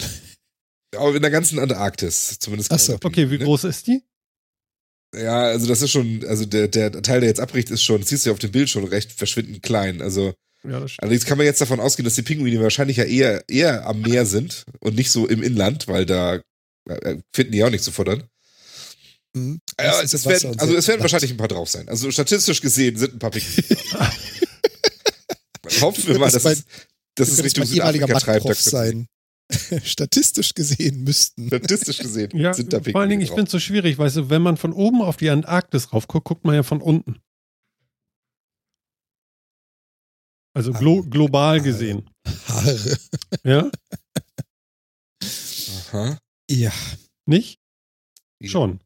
Aber 0.95 1.14
in 1.14 1.22
der 1.22 1.30
ganzen 1.30 1.59
Antarktis, 1.59 2.38
zumindest. 2.38 2.70
Ach 2.72 2.78
so. 2.78 2.99
keine 2.99 3.05
Okay, 3.05 3.22
wie 3.30 3.38
Pinguine. 3.38 3.45
groß 3.47 3.64
ist 3.64 3.86
die? 3.86 4.03
Ja, 5.16 5.43
also 5.45 5.66
das 5.66 5.82
ist 5.82 5.91
schon, 5.91 6.24
also 6.26 6.45
der, 6.45 6.68
der 6.68 6.93
Teil, 7.03 7.20
der 7.20 7.28
jetzt 7.28 7.41
abbricht, 7.41 7.70
ist 7.70 7.82
schon, 7.82 8.03
siehst 8.03 8.24
du 8.26 8.30
ja 8.30 8.32
auf 8.34 8.38
dem 8.38 8.53
Bild 8.53 8.68
schon 8.68 8.84
recht 8.84 9.11
verschwindend 9.11 9.62
klein. 9.62 10.03
Also 10.03 10.34
Ja, 10.62 10.84
allerdings 10.98 11.24
kann 11.24 11.38
man 11.38 11.46
jetzt 11.46 11.61
davon 11.61 11.80
ausgehen, 11.80 12.04
dass 12.04 12.14
die 12.14 12.22
Pinguine 12.22 12.61
wahrscheinlich 12.61 12.98
ja 12.98 13.04
eher, 13.04 13.48
eher 13.48 13.86
am 13.86 14.02
Meer 14.02 14.26
sind 14.26 14.64
und 14.80 14.94
nicht 14.94 15.11
so 15.11 15.26
im 15.26 15.42
Inland, 15.42 15.88
weil 15.88 16.04
da 16.04 16.40
äh, 16.88 17.16
finden 17.34 17.52
die 17.52 17.64
auch 17.64 17.70
nichts 17.70 17.86
zu 17.86 17.92
futtern. 17.92 18.24
Hm, 19.36 19.61
Ja, 19.80 20.02
es 20.02 20.12
Wasser 20.12 20.30
werden, 20.30 20.58
also 20.61 20.76
es 20.76 20.88
werden 20.88 21.00
wahrscheinlich 21.00 21.30
ein 21.30 21.36
paar 21.36 21.48
drauf 21.48 21.68
sein. 21.68 21.88
Also 21.88 22.11
statistisch 22.11 22.61
gesehen 22.61 22.96
sind 22.96 23.14
ein 23.14 23.18
paar 23.18 23.30
Pinguine. 23.30 23.78
Hoffen 25.80 26.06
wir 26.08 26.18
mal, 26.18 26.30
Das 26.30 26.42
dass, 26.42 26.52
es, 26.52 26.64
dass 27.14 27.28
es 27.28 27.44
Richtung 27.44 27.64
Südafrika 27.64 28.06
treibt. 28.18 28.56
Sein. 28.56 29.06
Statistisch 29.84 30.54
gesehen 30.54 31.04
müssten. 31.04 31.46
Statistisch 31.48 31.98
gesehen 31.98 32.30
Ja, 32.34 32.52
sind 32.54 32.72
da 32.72 32.78
Pinguine 32.78 32.92
vor 32.92 33.00
allen 33.00 33.11
Dingen, 33.11 33.22
ich 33.22 33.28
finde 33.28 33.44
es 33.44 33.50
so 33.50 33.58
schwierig, 33.58 33.98
weißt 33.98 34.16
du, 34.16 34.30
wenn 34.30 34.42
man 34.42 34.56
von 34.56 34.72
oben 34.72 35.00
auf 35.02 35.16
die 35.16 35.30
Antarktis 35.30 35.92
raufguckt, 35.92 36.26
guckt 36.26 36.44
man 36.44 36.54
ja 36.54 36.62
von 36.62 36.80
unten. 36.80 37.20
Also 40.53 40.72
glo 40.72 41.03
global 41.03 41.61
gesehen. 41.61 42.09
Haare. 42.48 42.78
Ja? 43.44 43.70
Aha. 45.92 46.18
Ja, 46.51 46.72
Nicht? 47.26 47.59
Ja. 48.40 48.48
Schon. 48.51 48.80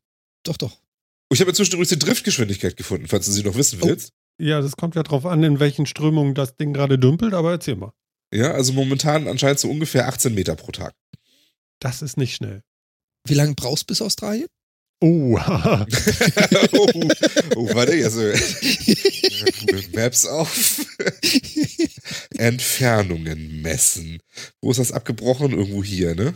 doch, 0.45 0.57
doch. 0.57 0.79
Ich 1.33 1.41
habe 1.41 1.51
inzwischen 1.51 1.73
übrigens 1.75 1.91
die 1.91 1.99
Driftgeschwindigkeit 1.99 2.77
gefunden, 2.77 3.09
falls 3.09 3.27
du 3.27 3.33
sie 3.33 3.43
noch 3.43 3.55
wissen 3.57 3.81
Oh. 3.83 3.87
willst. 3.87 4.13
Ja, 4.41 4.61
das 4.61 4.77
kommt 4.77 4.95
ja 4.97 5.03
drauf 5.03 5.27
an, 5.27 5.43
in 5.45 5.61
welchen 5.61 5.87
Strömungen 5.87 6.35
das 6.35 6.57
Ding 6.57 6.73
gerade 6.73 6.99
dümpelt, 6.99 7.35
aber 7.35 7.53
erzähl 7.53 7.77
mal. 7.77 7.93
Ja, 8.33 8.51
also 8.53 8.73
momentan 8.73 9.29
anscheinend 9.29 9.61
so 9.61 9.71
ungefähr 9.71 10.09
18 10.09 10.35
Meter 10.35 10.57
pro 10.57 10.73
Tag. 10.73 10.95
Das 11.81 12.03
ist 12.03 12.17
nicht 12.17 12.35
schnell. 12.35 12.63
Wie 13.27 13.35
lange 13.35 13.55
brauchst 13.55 13.85
du 13.85 13.87
bis 13.89 14.03
Australien? 14.03 14.49
Oh, 15.05 15.39
haha. 15.39 15.87
oh, 16.73 16.89
oh, 17.57 17.75
warte, 17.75 17.93
also 17.93 18.21
Google 19.61 19.85
Maps 19.93 20.25
auf. 20.25 20.87
Entfernungen 22.39 23.61
messen. 23.61 24.21
Wo 24.63 24.71
ist 24.71 24.79
das 24.79 24.93
abgebrochen? 24.93 25.53
Irgendwo 25.53 25.85
hier, 25.85 26.15
ne? 26.15 26.35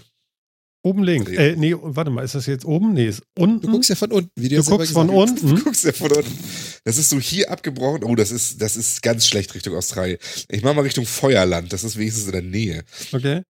oben 0.82 1.02
links. 1.02 1.30
Äh, 1.32 1.56
nee, 1.56 1.74
warte 1.78 2.10
mal, 2.10 2.22
ist 2.22 2.34
das 2.34 2.44
jetzt 2.46 2.64
oben? 2.64 2.92
Nee, 2.92 3.08
ist 3.08 3.22
unten. 3.38 3.62
Du 3.62 3.72
guckst 3.72 3.90
ja 3.90 3.96
von 3.96 4.12
unten, 4.12 4.30
wie 4.36 4.48
du, 4.48 4.56
Du 4.56 4.64
guckst 4.64 4.92
von 4.92 5.08
gesagt 5.08 5.30
hast. 5.30 5.42
Du 5.42 5.46
unten. 5.48 5.64
guckst 5.64 5.84
ja 5.84 5.92
von 5.92 6.12
unten. 6.12 6.38
Das 6.84 6.98
ist 6.98 7.10
so 7.10 7.18
hier 7.18 7.50
abgebrochen. 7.50 8.04
Oh, 8.04 8.14
das 8.14 8.30
ist, 8.30 8.60
das 8.60 8.76
ist 8.76 9.02
ganz 9.02 9.26
schlecht 9.26 9.54
Richtung 9.54 9.74
Australien. 9.74 10.18
Ich 10.48 10.62
mach 10.62 10.74
mal 10.74 10.82
Richtung 10.82 11.06
Feuerland. 11.06 11.72
Das 11.72 11.84
ist 11.84 11.96
wenigstens 11.96 12.26
in 12.26 12.32
der 12.32 12.42
Nähe. 12.42 12.84
Okay. 13.12 13.42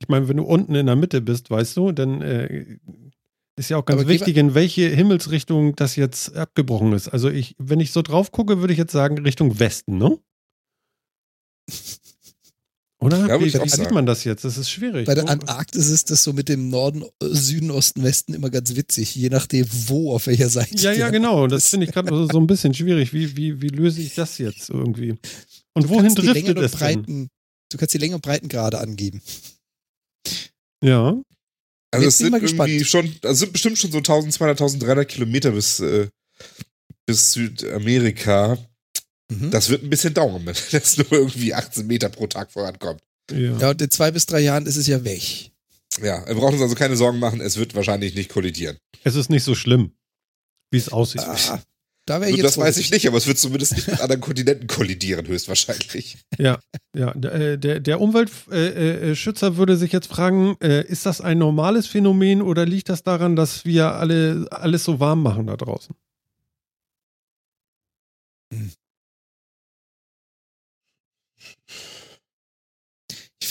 Ich 0.00 0.08
meine, 0.08 0.28
wenn 0.28 0.38
du 0.38 0.44
unten 0.44 0.74
in 0.74 0.86
der 0.86 0.96
Mitte 0.96 1.20
bist, 1.20 1.50
weißt 1.50 1.76
du, 1.76 1.92
dann 1.92 2.20
äh, 2.20 2.78
ist 3.56 3.68
ja 3.70 3.76
auch 3.76 3.84
ganz 3.84 4.00
Aber 4.00 4.08
wichtig, 4.08 4.36
in 4.36 4.54
welche 4.54 4.88
Himmelsrichtung 4.88 5.76
das 5.76 5.96
jetzt 5.96 6.34
abgebrochen 6.34 6.92
ist. 6.92 7.08
Also 7.08 7.30
ich, 7.30 7.54
wenn 7.58 7.80
ich 7.80 7.92
so 7.92 8.02
drauf 8.02 8.32
gucke, 8.32 8.58
würde 8.60 8.72
ich 8.72 8.78
jetzt 8.78 8.92
sagen 8.92 9.18
Richtung 9.18 9.58
Westen, 9.58 9.98
ne? 9.98 10.18
Oder? 13.00 13.26
Ja, 13.28 13.38
wie 13.40 13.50
sieht 13.50 13.68
sagen. 13.70 13.92
man 13.94 14.06
das 14.06 14.24
jetzt? 14.24 14.44
Das 14.44 14.56
ist 14.56 14.70
schwierig. 14.70 15.06
Bei 15.06 15.14
der 15.14 15.24
Wo- 15.24 15.28
Antarktis 15.28 15.88
ist 15.90 16.10
das 16.10 16.24
so 16.24 16.32
mit 16.32 16.48
dem 16.48 16.70
Norden, 16.70 17.02
äh, 17.22 17.26
Süden, 17.28 17.70
Osten, 17.70 18.02
Westen 18.02 18.32
immer 18.32 18.48
ganz 18.50 18.74
witzig, 18.76 19.14
je 19.14 19.28
nachdem, 19.28 19.66
wo, 19.88 20.14
auf 20.14 20.26
welcher 20.26 20.48
Seite. 20.48 20.74
ja, 20.76 20.92
ja, 20.92 21.10
genau. 21.10 21.46
Das 21.46 21.68
finde 21.68 21.86
ich 21.86 21.92
gerade 21.92 22.08
so, 22.08 22.26
so 22.26 22.38
ein 22.38 22.46
bisschen 22.46 22.72
schwierig. 22.72 23.12
Wie, 23.12 23.36
wie, 23.36 23.60
wie 23.60 23.68
löse 23.68 24.00
ich 24.00 24.14
das 24.14 24.38
jetzt 24.38 24.70
irgendwie? 24.70 25.10
Und 25.74 25.84
Du 25.84 25.88
wohin 25.90 26.14
driftet 26.14 26.56
und 26.56 26.64
es 26.64 26.70
denn? 26.72 26.80
Breiten, 26.80 27.28
Du 27.70 27.76
kannst 27.78 27.92
die 27.92 27.98
Länge 27.98 28.14
und 28.14 28.22
Breitengrade 28.22 28.78
angeben. 28.78 29.20
Ja. 30.82 31.20
Also 31.94 32.08
es 32.08 32.18
sind 32.18 32.30
mal 32.30 32.42
irgendwie 32.42 32.78
gespannt. 32.78 33.12
schon, 33.22 33.28
also 33.28 33.40
sind 33.40 33.52
bestimmt 33.52 33.78
schon 33.78 33.92
so 33.92 33.98
1200, 33.98 34.60
1300 34.60 35.08
Kilometer 35.08 35.50
bis, 35.52 35.80
äh, 35.80 36.08
bis 37.06 37.32
Südamerika. 37.32 38.58
Mhm. 39.30 39.50
Das 39.50 39.68
wird 39.70 39.82
ein 39.82 39.90
bisschen 39.90 40.14
dauern, 40.14 40.42
wenn 40.44 40.54
das 40.72 40.96
nur 40.98 41.12
irgendwie 41.12 41.54
18 41.54 41.86
Meter 41.86 42.08
pro 42.08 42.26
Tag 42.26 42.52
vorankommt. 42.52 43.02
ja. 43.30 43.56
Ja, 43.58 43.70
und 43.70 43.80
in 43.80 43.90
zwei 43.90 44.10
bis 44.10 44.26
drei 44.26 44.40
Jahren 44.40 44.66
ist 44.66 44.76
es 44.76 44.86
ja 44.86 45.02
weg. 45.04 45.50
Ja, 46.02 46.26
wir 46.26 46.34
brauchen 46.34 46.54
uns 46.54 46.62
also 46.62 46.74
keine 46.74 46.96
Sorgen 46.96 47.18
machen, 47.18 47.40
es 47.40 47.56
wird 47.56 47.74
wahrscheinlich 47.74 48.14
nicht 48.14 48.30
kollidieren. 48.30 48.78
Es 49.04 49.14
ist 49.14 49.30
nicht 49.30 49.44
so 49.44 49.54
schlimm, 49.54 49.92
wie 50.70 50.78
es 50.78 50.88
aussieht. 50.88 51.22
Ah, 51.22 51.62
da 52.06 52.20
wäre 52.20 52.30
ich 52.30 52.36
jetzt 52.36 52.44
das 52.44 52.58
weiß 52.58 52.76
ich 52.76 52.90
nicht, 52.90 53.06
aber 53.08 53.16
es 53.16 53.26
wird 53.26 53.38
zumindest 53.38 53.74
nicht 53.74 53.88
mit 53.88 54.00
anderen 54.00 54.20
Kontinenten 54.20 54.66
kollidieren, 54.66 55.26
höchstwahrscheinlich. 55.26 56.18
Ja, 56.38 56.58
ja. 56.94 57.12
Der, 57.14 57.56
der, 57.56 57.80
der 57.80 58.00
Umweltschützer 58.00 59.46
äh, 59.46 59.50
äh, 59.50 59.56
würde 59.56 59.76
sich 59.76 59.92
jetzt 59.92 60.08
fragen, 60.08 60.56
äh, 60.60 60.86
ist 60.86 61.06
das 61.06 61.20
ein 61.20 61.38
normales 61.38 61.86
Phänomen 61.86 62.42
oder 62.42 62.66
liegt 62.66 62.88
das 62.88 63.02
daran, 63.02 63.36
dass 63.36 63.64
wir 63.64 63.92
alle 63.92 64.46
alles 64.50 64.84
so 64.84 65.00
warm 65.00 65.22
machen 65.22 65.46
da 65.46 65.56
draußen? 65.56 65.94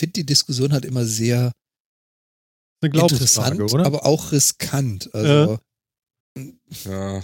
finde 0.03 0.13
die 0.13 0.25
Diskussion 0.25 0.73
halt 0.73 0.83
immer 0.83 1.05
sehr 1.05 1.53
interessant, 2.83 3.61
oder? 3.61 3.85
aber 3.85 4.05
auch 4.05 4.33
riskant. 4.33 5.09
Also 5.15 5.59
Ja. 6.83 7.23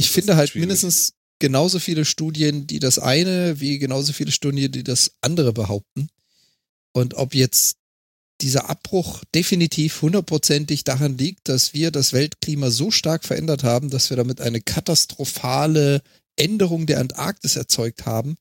Ich 0.00 0.10
finde 0.10 0.36
halt 0.36 0.50
schwierig. 0.50 0.68
mindestens 0.68 1.14
genauso 1.38 1.78
viele 1.78 2.04
Studien, 2.04 2.66
die 2.66 2.78
das 2.78 2.98
eine, 2.98 3.60
wie 3.60 3.78
genauso 3.78 4.12
viele 4.12 4.32
Studien, 4.32 4.72
die 4.72 4.82
das 4.82 5.12
andere 5.20 5.52
behaupten. 5.52 6.08
Und 6.92 7.14
ob 7.14 7.34
jetzt 7.34 7.76
dieser 8.40 8.70
Abbruch 8.70 9.22
definitiv 9.34 10.00
hundertprozentig 10.00 10.84
daran 10.84 11.18
liegt, 11.18 11.48
dass 11.48 11.74
wir 11.74 11.90
das 11.90 12.12
Weltklima 12.12 12.70
so 12.70 12.90
stark 12.90 13.24
verändert 13.24 13.62
haben, 13.62 13.90
dass 13.90 14.08
wir 14.08 14.16
damit 14.16 14.40
eine 14.40 14.62
katastrophale 14.62 16.02
Änderung 16.36 16.86
der 16.86 17.00
Antarktis 17.00 17.56
erzeugt 17.56 18.06
haben. 18.06 18.36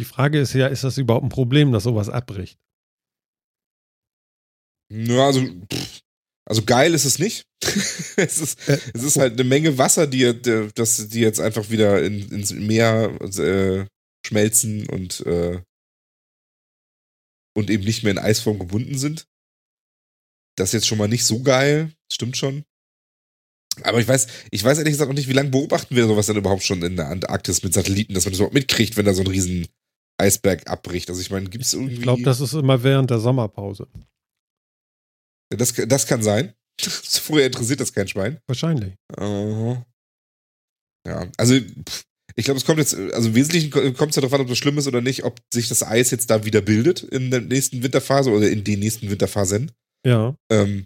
Die 0.00 0.04
Frage 0.04 0.40
ist 0.40 0.52
ja, 0.54 0.66
ist 0.66 0.82
das 0.82 0.98
überhaupt 0.98 1.24
ein 1.24 1.30
Problem, 1.30 1.70
dass 1.70 1.84
sowas 1.84 2.08
abbricht? 2.08 2.58
Ja, 4.90 5.26
also, 5.26 5.40
pff, 5.72 6.02
also 6.48 6.62
geil 6.64 6.94
ist 6.94 7.04
es 7.04 7.18
nicht. 7.18 7.44
es, 8.16 8.38
ist, 8.38 8.68
Äh, 8.68 8.78
es 8.94 9.02
ist 9.02 9.18
halt 9.18 9.34
eine 9.34 9.44
Menge 9.44 9.76
Wasser, 9.76 10.06
die, 10.06 10.40
die, 10.40 10.68
das, 10.74 11.08
die 11.08 11.20
jetzt 11.20 11.40
einfach 11.40 11.68
wieder 11.68 12.02
in, 12.02 12.26
ins 12.30 12.52
Meer 12.52 13.18
äh, 13.20 13.84
schmelzen 14.26 14.88
und, 14.88 15.20
äh, 15.26 15.60
und 17.54 17.68
eben 17.68 17.84
nicht 17.84 18.02
mehr 18.02 18.12
in 18.12 18.18
Eisform 18.18 18.58
gebunden 18.58 18.96
sind. 18.96 19.26
Das 20.56 20.70
ist 20.70 20.72
jetzt 20.72 20.86
schon 20.86 20.98
mal 20.98 21.08
nicht 21.08 21.24
so 21.24 21.42
geil, 21.42 21.92
stimmt 22.10 22.36
schon. 22.38 22.64
Aber 23.82 24.00
ich 24.00 24.08
weiß, 24.08 24.26
ich 24.50 24.64
weiß 24.64 24.78
ehrlich 24.78 24.94
gesagt 24.94 25.10
auch 25.10 25.14
nicht, 25.14 25.28
wie 25.28 25.34
lange 25.34 25.50
beobachten 25.50 25.94
wir 25.94 26.06
sowas 26.06 26.26
dann 26.26 26.36
überhaupt 26.36 26.64
schon 26.64 26.82
in 26.82 26.96
der 26.96 27.08
Antarktis 27.08 27.62
mit 27.62 27.74
Satelliten, 27.74 28.14
dass 28.14 28.24
man 28.24 28.32
das 28.32 28.38
überhaupt 28.38 28.54
mitkriegt, 28.54 28.96
wenn 28.96 29.04
da 29.04 29.12
so 29.12 29.22
ein 29.22 29.28
riesen 29.28 29.66
Eisberg 30.16 30.68
abbricht. 30.68 31.10
Also 31.10 31.20
ich 31.20 31.30
meine, 31.30 31.48
gibt 31.48 31.64
es 31.64 31.74
irgendwie. 31.74 31.94
Ich 31.94 32.02
glaube, 32.02 32.22
das 32.22 32.40
ist 32.40 32.54
immer 32.54 32.82
während 32.82 33.10
der 33.10 33.18
Sommerpause. 33.18 33.86
Das, 35.50 35.72
das 35.74 36.06
kann 36.06 36.22
sein. 36.22 36.52
Früher 36.80 37.46
interessiert 37.46 37.80
das 37.80 37.92
kein 37.92 38.08
Schwein. 38.08 38.38
Wahrscheinlich. 38.46 38.94
Aha. 39.16 39.84
Ja, 41.06 41.26
also 41.36 41.54
ich 42.36 42.44
glaube, 42.44 42.58
es 42.58 42.64
kommt 42.64 42.78
jetzt, 42.78 42.94
also 42.94 43.28
im 43.28 43.34
Wesentlichen 43.34 43.70
kommt 43.94 44.10
es 44.10 44.16
ja 44.16 44.20
darauf 44.22 44.34
an, 44.34 44.42
ob 44.42 44.48
das 44.48 44.58
schlimm 44.58 44.78
ist 44.78 44.86
oder 44.86 45.00
nicht, 45.00 45.24
ob 45.24 45.40
sich 45.52 45.68
das 45.68 45.82
Eis 45.82 46.10
jetzt 46.10 46.30
da 46.30 46.44
wieder 46.44 46.60
bildet 46.60 47.02
in 47.02 47.30
der 47.30 47.40
nächsten 47.40 47.82
Winterphase 47.82 48.30
oder 48.30 48.48
in 48.50 48.62
den 48.64 48.78
nächsten 48.80 49.10
Winterphasen 49.10 49.72
Ja. 50.06 50.36
ähm, 50.52 50.84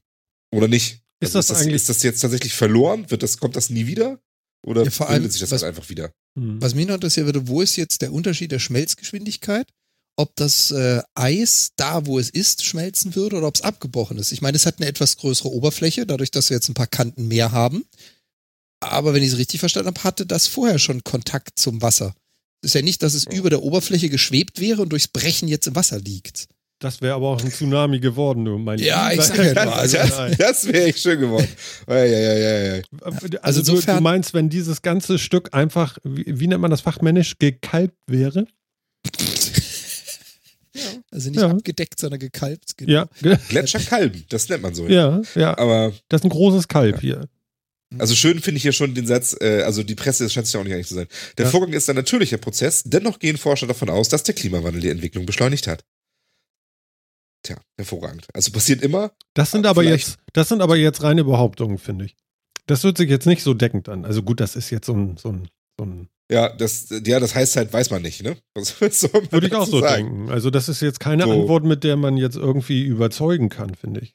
oder 0.54 0.68
nicht. 0.68 1.00
Ist 1.20 1.34
Also 1.36 1.52
das 1.52 1.60
eigentlich- 1.60 1.74
ist 1.76 1.88
das 1.88 2.02
jetzt 2.02 2.20
tatsächlich 2.20 2.54
verloren? 2.54 3.10
Wird 3.10 3.22
das, 3.22 3.36
kommt 3.38 3.56
das 3.56 3.68
nie 3.70 3.86
wieder? 3.86 4.20
Oder 4.64 4.84
Ja, 4.84 4.90
vor 4.90 5.08
allem, 5.08 5.22
bildet 5.22 5.32
sich 5.32 5.40
das 5.40 5.50
was- 5.50 5.62
halt 5.62 5.76
einfach 5.76 5.88
wieder? 5.90 6.12
Hm. 6.38 6.62
Was 6.62 6.74
mich 6.74 6.86
noch 6.86 6.94
interessieren 6.94 7.26
würde, 7.26 7.48
wo 7.48 7.60
ist 7.60 7.76
jetzt 7.76 8.00
der 8.00 8.12
Unterschied 8.12 8.52
der 8.52 8.58
Schmelzgeschwindigkeit? 8.60 9.68
Ob 10.16 10.36
das 10.36 10.70
äh, 10.70 11.00
Eis 11.14 11.70
da, 11.76 12.04
wo 12.06 12.18
es 12.18 12.28
ist, 12.30 12.64
schmelzen 12.64 13.14
würde 13.14 13.36
oder 13.36 13.46
ob 13.48 13.54
es 13.56 13.62
abgebrochen 13.62 14.18
ist. 14.18 14.30
Ich 14.32 14.42
meine, 14.42 14.56
es 14.56 14.66
hat 14.66 14.76
eine 14.78 14.86
etwas 14.88 15.16
größere 15.16 15.48
Oberfläche, 15.50 16.04
dadurch, 16.06 16.30
dass 16.30 16.50
wir 16.50 16.56
jetzt 16.56 16.68
ein 16.68 16.74
paar 16.74 16.86
Kanten 16.86 17.28
mehr 17.28 17.50
haben. 17.52 17.84
Aber 18.80 19.14
wenn 19.14 19.22
ich 19.22 19.30
es 19.32 19.38
richtig 19.38 19.60
verstanden 19.60 19.88
habe, 19.88 20.04
hatte 20.04 20.26
das 20.26 20.46
vorher 20.48 20.78
schon 20.78 21.02
Kontakt 21.04 21.58
zum 21.58 21.80
Wasser. 21.82 22.14
Es 22.62 22.70
ist 22.70 22.74
ja 22.74 22.82
nicht, 22.82 23.02
dass 23.02 23.14
es 23.14 23.26
Oh. 23.26 23.30
über 23.32 23.48
der 23.50 23.62
Oberfläche 23.62 24.08
geschwebt 24.10 24.60
wäre 24.60 24.82
und 24.82 24.90
durchs 24.90 25.08
Brechen 25.08 25.48
jetzt 25.48 25.66
im 25.66 25.74
Wasser 25.76 25.98
liegt. 25.98 26.46
Das 26.80 27.00
wäre 27.00 27.14
aber 27.14 27.28
auch 27.28 27.40
ein 27.40 27.50
Tsunami 27.50 28.00
geworden, 28.00 28.44
du 28.44 28.58
mein 28.58 28.78
Ja, 28.80 29.12
ich 29.12 29.20
sag 29.22 29.38
ja 29.56 29.64
nur, 29.64 29.74
also- 29.76 29.96
das 29.98 30.36
das 30.36 30.66
wäre 30.66 30.84
echt 30.86 30.98
schön 30.98 31.20
geworden. 31.20 31.48
Ja, 31.88 32.04
ja, 32.04 32.18
ja, 32.18 32.34
ja, 32.34 32.76
ja. 32.76 32.82
Also, 33.00 33.38
Also 33.40 33.60
du, 33.60 33.66
du 33.66 33.72
insofern- 33.76 34.02
meinst, 34.02 34.34
wenn 34.34 34.50
dieses 34.50 34.82
ganze 34.82 35.18
Stück 35.18 35.54
einfach, 35.54 35.96
wie, 36.04 36.24
wie 36.40 36.48
nennt 36.48 36.60
man 36.60 36.70
das 36.72 36.80
fachmännisch, 36.82 37.38
gekalbt 37.38 37.96
wäre? 38.08 38.46
Also 41.10 41.30
nicht 41.30 41.40
Ja. 41.40 41.50
abgedeckt, 41.50 41.98
sondern 41.98 42.18
gekalbt. 42.20 42.76
genau. 42.78 42.90
Ja, 42.92 43.08
ge- 43.20 43.36
Gletscherkalben, 43.48 44.24
das 44.30 44.48
nennt 44.48 44.62
man 44.62 44.74
so. 44.74 44.86
ja, 44.88 45.20
ja. 45.34 45.56
Aber 45.58 45.92
Das 46.08 46.20
ist 46.20 46.24
ein 46.24 46.30
großes 46.30 46.68
Kalb 46.68 47.00
hier. 47.00 47.28
Also 47.98 48.14
schön 48.14 48.40
finde 48.40 48.56
ich 48.56 48.62
hier 48.62 48.72
schon 48.72 48.94
den 48.94 49.06
Satz, 49.06 49.36
äh, 49.38 49.62
also 49.64 49.82
die 49.82 49.94
Presse, 49.94 50.24
das 50.24 50.32
scheint 50.32 50.46
sich 50.46 50.54
ja 50.54 50.60
auch 50.60 50.64
nicht 50.64 50.72
einig 50.72 50.86
zu 50.86 50.94
sein. 50.94 51.08
Der 51.36 51.44
Ja. 51.44 51.50
Vorgang 51.50 51.74
ist 51.74 51.90
ein 51.90 51.96
natürlicher 51.96 52.38
Prozess, 52.38 52.82
dennoch 52.84 53.18
gehen 53.18 53.36
Forscher 53.36 53.66
davon 53.66 53.90
aus, 53.90 54.08
dass 54.08 54.22
der 54.22 54.34
Klimawandel 54.34 54.80
die 54.80 54.88
Entwicklung 54.88 55.26
beschleunigt 55.26 55.66
hat. 55.66 55.84
Tja, 57.42 57.56
hervorragend. 57.76 58.28
Also 58.32 58.52
passiert 58.52 58.82
immer. 58.82 59.12
Das 59.34 59.50
sind 59.50 59.66
aber 59.66 59.82
vielleicht- 59.82 60.08
jetzt, 60.08 60.18
das 60.32 60.48
sind 60.48 60.62
aber 60.62 60.76
jetzt 60.76 61.02
reine 61.02 61.24
Behauptungen, 61.24 61.76
finde 61.78 62.04
ich. 62.06 62.16
Das 62.66 62.84
hört 62.84 62.96
sich 62.96 63.10
jetzt 63.10 63.26
nicht 63.26 63.42
so 63.42 63.52
deckend 63.52 63.88
an. 63.88 64.04
Also 64.04 64.22
gut, 64.22 64.40
das 64.40 64.54
ist 64.56 64.70
jetzt 64.70 64.86
so 64.86 64.94
ein, 64.94 65.16
so 65.16 65.30
ein, 65.30 65.48
so 65.78 65.84
ein 65.84 66.08
Ja, 66.32 66.48
das, 66.48 66.88
ja, 67.04 67.20
das 67.20 67.34
heißt 67.34 67.56
halt, 67.56 67.72
weiß 67.72 67.90
man 67.90 68.00
nicht, 68.02 68.22
ne? 68.22 68.36
Würde 68.56 69.46
ich 69.46 69.54
auch 69.54 69.66
so 69.66 69.80
sagen? 69.80 70.06
denken. 70.06 70.30
Also 70.30 70.50
das 70.50 70.68
ist 70.68 70.80
jetzt 70.80 70.98
keine 70.98 71.24
So. 71.24 71.30
Antwort, 71.32 71.64
mit 71.64 71.84
der 71.84 71.96
man 71.96 72.16
jetzt 72.16 72.36
irgendwie 72.36 72.84
überzeugen 72.84 73.48
kann, 73.50 73.74
finde 73.74 74.00
ich. 74.00 74.14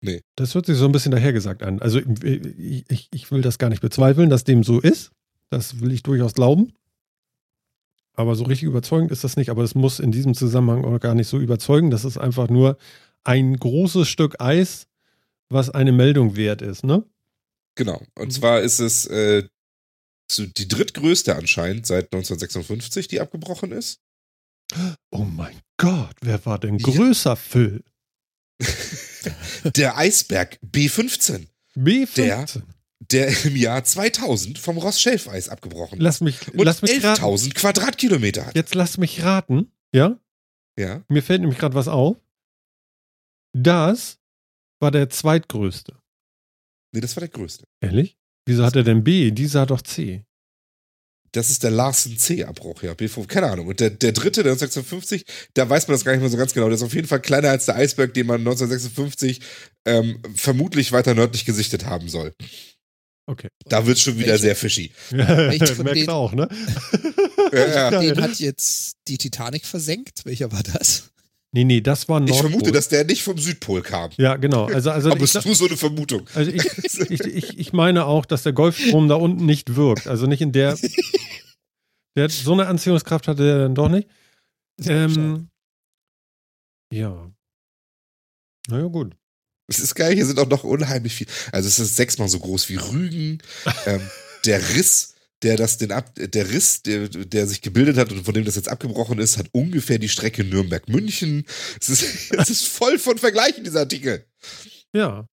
Nee. 0.00 0.20
Das 0.36 0.54
hört 0.54 0.66
sich 0.66 0.76
so 0.76 0.84
ein 0.84 0.92
bisschen 0.92 1.10
dahergesagt 1.12 1.62
an. 1.62 1.80
Also 1.80 1.98
ich, 2.00 2.84
ich, 2.90 3.08
ich 3.12 3.30
will 3.32 3.40
das 3.42 3.58
gar 3.58 3.68
nicht 3.70 3.80
bezweifeln, 3.80 4.30
dass 4.30 4.44
dem 4.44 4.62
so 4.62 4.78
ist. 4.80 5.10
Das 5.50 5.80
will 5.80 5.90
ich 5.92 6.02
durchaus 6.02 6.34
glauben. 6.34 6.72
Aber 8.14 8.34
so 8.34 8.44
richtig 8.44 8.64
überzeugend 8.68 9.10
ist 9.10 9.24
das 9.24 9.36
nicht. 9.36 9.48
Aber 9.50 9.62
es 9.62 9.74
muss 9.74 10.00
in 10.00 10.12
diesem 10.12 10.34
Zusammenhang 10.34 10.84
auch 10.84 11.00
gar 11.00 11.14
nicht 11.14 11.28
so 11.28 11.38
überzeugen. 11.38 11.90
Das 11.90 12.04
ist 12.04 12.18
einfach 12.18 12.48
nur 12.48 12.76
ein 13.24 13.56
großes 13.56 14.08
Stück 14.08 14.40
Eis, 14.40 14.86
was 15.48 15.70
eine 15.70 15.92
Meldung 15.92 16.36
wert 16.36 16.60
ist, 16.62 16.84
ne? 16.84 17.04
Genau. 17.74 18.02
Und 18.16 18.26
Mhm. 18.26 18.30
zwar 18.32 18.60
ist 18.60 18.80
es 18.80 19.06
äh, 19.06 19.44
die 20.36 20.68
drittgrößte 20.68 21.34
anscheinend 21.36 21.86
seit 21.86 22.06
1956, 22.06 23.08
die 23.08 23.20
abgebrochen 23.20 23.72
ist. 23.72 24.00
Oh 25.10 25.24
mein 25.24 25.56
Gott, 25.78 26.14
wer 26.20 26.44
war 26.44 26.58
denn 26.58 26.78
Ja. 26.78 26.84
größer, 26.84 27.36
Phil? 27.36 27.82
Der 29.76 29.96
Eisberg 29.96 30.58
B15, 30.64 31.46
B15. 31.76 32.62
der 33.00 33.44
im 33.44 33.56
Jahr 33.56 33.84
2000 33.84 34.58
vom 34.58 34.76
Ross-Schelfeis 34.78 35.48
abgebrochen 35.48 36.00
Lass 36.00 36.20
mich, 36.20 36.48
und 36.52 36.64
lass 36.64 36.82
mich 36.82 37.02
raten. 37.02 37.22
11.000 37.22 37.54
Quadratkilometer 37.54 38.46
hat. 38.46 38.54
Jetzt 38.56 38.74
lass 38.74 38.98
mich 38.98 39.22
raten. 39.22 39.72
Ja? 39.94 40.18
Ja. 40.78 41.02
Mir 41.08 41.22
fällt 41.22 41.40
nämlich 41.40 41.58
gerade 41.58 41.74
was 41.74 41.88
auf. 41.88 42.16
Das 43.54 44.18
war 44.80 44.90
der 44.90 45.08
zweitgrößte. 45.10 45.96
Nee, 46.92 47.00
das 47.00 47.16
war 47.16 47.20
der 47.20 47.28
größte. 47.30 47.66
Ehrlich? 47.80 48.18
Wieso 48.48 48.64
hat 48.64 48.76
er 48.76 48.82
denn 48.82 49.04
B? 49.04 49.30
Dieser 49.30 49.60
hat 49.60 49.70
doch 49.70 49.82
C. 49.82 50.24
Das 51.32 51.50
ist 51.50 51.62
der 51.62 51.70
Larsen 51.70 52.16
C-Abbruch, 52.16 52.82
ja. 52.82 52.92
B5, 52.92 53.26
keine 53.26 53.50
Ahnung. 53.50 53.66
Und 53.66 53.80
der, 53.80 53.90
der 53.90 54.12
dritte, 54.12 54.42
der 54.42 54.52
1956, 54.52 55.24
da 55.52 55.68
weiß 55.68 55.86
man 55.86 55.94
das 55.94 56.04
gar 56.06 56.12
nicht 56.12 56.22
mehr 56.22 56.30
so 56.30 56.38
ganz 56.38 56.54
genau. 56.54 56.66
Der 56.68 56.76
ist 56.76 56.82
auf 56.82 56.94
jeden 56.94 57.06
Fall 57.06 57.20
kleiner 57.20 57.50
als 57.50 57.66
der 57.66 57.76
Eisberg, 57.76 58.14
den 58.14 58.26
man 58.26 58.40
1956 58.40 59.40
ähm, 59.86 60.22
vermutlich 60.34 60.92
weiter 60.92 61.14
nördlich 61.14 61.44
gesichtet 61.44 61.84
haben 61.84 62.08
soll. 62.08 62.32
Okay. 63.26 63.48
Da 63.66 63.84
wird 63.84 63.98
schon 63.98 64.16
wieder 64.16 64.28
Welche- 64.28 64.42
sehr 64.44 64.56
fishy. 64.56 64.90
Merkst 65.10 65.74
von 65.74 65.84
du 65.84 65.92
denen- 65.92 66.08
auch, 66.08 66.32
ne? 66.32 66.48
Ja, 67.52 67.90
ja. 67.90 68.00
Den 68.00 68.20
hat 68.22 68.38
jetzt 68.40 68.92
die 69.08 69.16
Titanic 69.18 69.64
versenkt. 69.66 70.24
Welcher 70.24 70.50
war 70.52 70.62
das? 70.62 71.10
Nee, 71.52 71.64
nee, 71.64 71.80
das 71.80 72.08
war 72.08 72.20
Ich 72.20 72.28
Nordpol. 72.28 72.50
vermute, 72.50 72.72
dass 72.72 72.88
der 72.88 73.04
nicht 73.04 73.22
vom 73.22 73.38
Südpol 73.38 73.80
kam. 73.82 74.10
Ja, 74.18 74.36
genau. 74.36 74.66
Also, 74.66 74.90
also, 74.90 75.10
Aber 75.10 75.16
ich, 75.18 75.24
es 75.24 75.34
ist 75.34 75.46
nur 75.46 75.54
so 75.54 75.66
eine 75.66 75.76
Vermutung. 75.78 76.28
also 76.34 76.50
ich, 76.50 76.64
ich, 77.10 77.20
ich, 77.20 77.58
ich 77.58 77.72
meine 77.72 78.04
auch, 78.04 78.26
dass 78.26 78.42
der 78.42 78.52
Golfstrom 78.52 79.08
da 79.08 79.14
unten 79.14 79.46
nicht 79.46 79.74
wirkt. 79.76 80.06
Also 80.06 80.26
nicht 80.26 80.42
in 80.42 80.52
der. 80.52 80.76
Der 82.16 82.24
hat, 82.24 82.32
so 82.32 82.52
eine 82.52 82.66
Anziehungskraft 82.66 83.28
hatte 83.28 83.48
er 83.48 83.58
dann 83.60 83.76
doch 83.76 83.88
nicht. 83.88 84.08
Ähm, 84.84 85.50
ja. 86.92 87.30
Naja, 88.68 88.86
gut. 88.86 89.14
Es 89.68 89.78
ist 89.78 89.94
geil, 89.94 90.14
hier 90.14 90.26
sind 90.26 90.40
auch 90.40 90.48
noch 90.48 90.64
unheimlich 90.64 91.14
viel. 91.14 91.28
Also 91.52 91.68
es 91.68 91.78
ist 91.78 91.94
sechsmal 91.94 92.28
so 92.28 92.40
groß 92.40 92.68
wie 92.70 92.76
Rügen. 92.76 93.38
ähm, 93.86 94.00
der 94.46 94.60
Riss, 94.70 95.14
der 95.42 95.56
das 95.56 95.78
den 95.78 95.92
ab, 95.92 96.12
der 96.16 96.50
Riss, 96.50 96.82
der, 96.82 97.08
der 97.08 97.46
sich 97.46 97.60
gebildet 97.60 97.96
hat 97.96 98.10
und 98.12 98.24
von 98.24 98.34
dem 98.34 98.44
das 98.44 98.56
jetzt 98.56 98.68
abgebrochen 98.68 99.18
ist, 99.18 99.38
hat 99.38 99.48
ungefähr 99.52 99.98
die 99.98 100.08
Strecke 100.08 100.44
Nürnberg-München. 100.44 101.44
Es 101.80 101.88
ist, 101.88 102.32
es 102.36 102.50
ist 102.50 102.66
voll 102.66 102.98
von 102.98 103.18
Vergleichen, 103.18 103.64
dieser 103.64 103.80
Artikel. 103.80 104.24
Ja. 104.92 105.26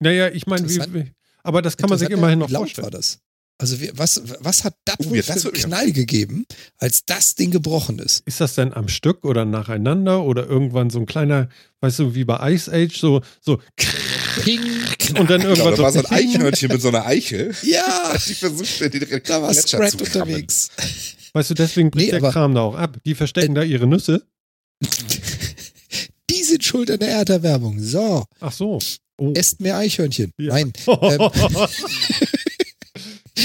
Naja, 0.00 0.28
ich 0.28 0.46
meine, 0.46 0.68
wie, 0.68 1.12
aber 1.42 1.62
das 1.62 1.76
kann 1.76 1.90
man 1.90 1.98
sich 1.98 2.10
immerhin 2.10 2.38
noch 2.38 2.48
wie 2.48 2.52
laut 2.52 2.62
vorstellen. 2.62 2.84
war 2.84 2.90
das? 2.90 3.18
Also 3.60 3.80
wie, 3.80 3.90
was, 3.94 4.22
was 4.38 4.62
hat 4.62 4.76
das 4.84 4.96
Oh, 5.00 5.10
wohl 5.10 5.16
ja, 5.16 5.22
für 5.24 5.32
das 5.32 5.44
einen 5.44 5.54
Knall 5.54 5.92
gegeben, 5.92 6.46
als 6.76 7.04
das 7.04 7.34
Ding 7.34 7.50
gebrochen 7.50 7.98
ist? 7.98 8.22
Ist 8.24 8.40
das 8.40 8.54
denn 8.54 8.72
am 8.72 8.86
Stück 8.86 9.24
oder 9.24 9.44
nacheinander 9.44 10.22
oder 10.22 10.46
irgendwann 10.46 10.90
so 10.90 11.00
ein 11.00 11.06
kleiner, 11.06 11.48
weißt 11.80 11.98
du, 11.98 12.14
wie 12.14 12.24
bei 12.24 12.52
Ice 12.52 12.72
Age, 12.72 12.96
so, 12.96 13.20
so 13.40 13.60
Ping, 14.38 14.60
und 15.18 15.30
dann 15.30 15.40
Genau, 15.40 15.48
irgendwann 15.50 15.74
da 15.76 15.82
war 15.82 15.92
so 15.92 15.98
ein 16.00 16.04
so. 16.06 16.10
Eichhörnchen 16.10 16.68
mit 16.72 16.80
so 16.82 16.88
einer 16.88 17.06
Eichel. 17.06 17.54
Ja, 17.62 18.14
Die 18.26 18.34
versucht, 18.34 18.80
den 18.94 19.20
da 19.24 19.42
war 19.42 19.52
Scrat 19.54 20.00
unterwegs. 20.00 20.70
Weißt 21.32 21.50
du, 21.50 21.54
deswegen 21.54 21.90
bricht 21.90 22.06
Nee, 22.06 22.10
der 22.12 22.20
aber- 22.20 22.32
Kram 22.32 22.54
da 22.54 22.62
auch 22.62 22.74
ab. 22.74 22.96
Die 23.04 23.14
verstecken 23.14 23.54
da 23.54 23.62
ihre 23.62 23.86
Nüsse. 23.86 24.22
Die 26.30 26.42
sind 26.42 26.62
schuld 26.64 26.90
an 26.90 26.98
der 27.00 27.08
Erderwärmung. 27.08 27.80
So, 27.80 28.24
Ach 28.40 28.52
so. 28.52 28.78
Oh. 29.20 29.32
esst 29.34 29.60
mehr 29.60 29.76
Eichhörnchen. 29.76 30.32
Ja. 30.38 30.52
Nein, 30.54 30.72
ähm, 30.86 31.30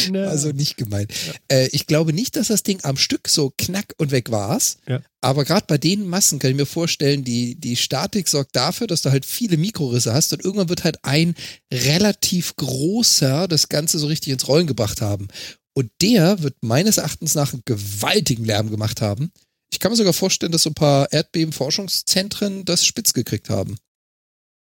Ne. 0.09 0.27
Also 0.27 0.49
nicht 0.49 0.77
gemeint. 0.77 1.11
Äh, 1.47 1.67
ich 1.71 1.87
glaube 1.87 2.13
nicht, 2.13 2.35
dass 2.35 2.47
das 2.47 2.63
Ding 2.63 2.79
am 2.83 2.97
Stück 2.97 3.27
so 3.27 3.53
knack 3.57 3.93
und 3.97 4.11
weg 4.11 4.31
war's. 4.31 4.77
Ja. 4.87 5.01
Aber 5.21 5.45
gerade 5.45 5.65
bei 5.67 5.77
den 5.77 6.07
Massen 6.07 6.39
kann 6.39 6.51
ich 6.51 6.57
mir 6.57 6.65
vorstellen, 6.65 7.23
die, 7.23 7.55
die 7.55 7.75
Statik 7.75 8.27
sorgt 8.27 8.55
dafür, 8.55 8.87
dass 8.87 9.01
du 9.01 9.11
halt 9.11 9.25
viele 9.25 9.57
Mikrorisse 9.57 10.13
hast 10.13 10.33
und 10.33 10.43
irgendwann 10.43 10.69
wird 10.69 10.83
halt 10.83 10.99
ein 11.03 11.35
relativ 11.71 12.55
großer 12.55 13.47
das 13.47 13.69
Ganze 13.69 13.99
so 13.99 14.07
richtig 14.07 14.33
ins 14.33 14.47
Rollen 14.47 14.67
gebracht 14.67 15.01
haben. 15.01 15.27
Und 15.73 15.91
der 16.01 16.41
wird 16.43 16.55
meines 16.61 16.97
Erachtens 16.97 17.35
nach 17.35 17.53
einen 17.53 17.63
gewaltigen 17.65 18.45
Lärm 18.45 18.69
gemacht 18.69 19.01
haben. 19.01 19.31
Ich 19.71 19.79
kann 19.79 19.91
mir 19.91 19.97
sogar 19.97 20.13
vorstellen, 20.13 20.51
dass 20.51 20.63
so 20.63 20.69
ein 20.69 20.75
paar 20.75 21.11
Erdbebenforschungszentren 21.11 22.63
das 22.65 22.85
spitz 22.85 23.13
gekriegt 23.13 23.49
haben. 23.49 23.77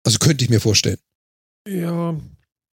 Also 0.03 0.19
könnte 0.19 0.43
ich 0.43 0.49
mir 0.49 0.59
vorstellen. 0.59 0.99
ja, 1.67 2.15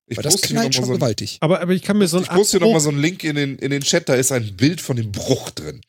Ich 0.09 0.17
Weil 0.17 0.23
das 0.25 0.35
poste 0.35 0.49
hier 0.49 0.55
knallt 0.57 0.73
nochmal 0.73 0.73
schon 0.73 0.85
so, 0.87 0.93
ein- 0.93 0.99
gewaltig. 0.99 1.39
aber, 1.41 1.61
aber 1.61 1.73
ich 1.73 1.83
kann 1.83 1.99
mir 1.99 2.07
so 2.07 2.19
ein 2.19 2.23
ich 2.23 2.29
poste 2.29 2.59
hier 2.59 2.61
noch 2.61 2.73
mal 2.73 2.77
Abbruch- 2.79 2.83
so 2.85 2.89
einen 2.91 3.01
Link 3.01 3.25
in 3.25 3.35
den, 3.37 3.59
in 3.59 3.71
den 3.71 3.83
Chat, 3.83 4.09
da 4.09 4.15
ist 4.15 4.31
ein 4.33 4.57
Bild 4.57 4.81
von 4.81 4.97
dem 4.97 5.11
Bruch 5.13 5.51
drin. 5.51 5.81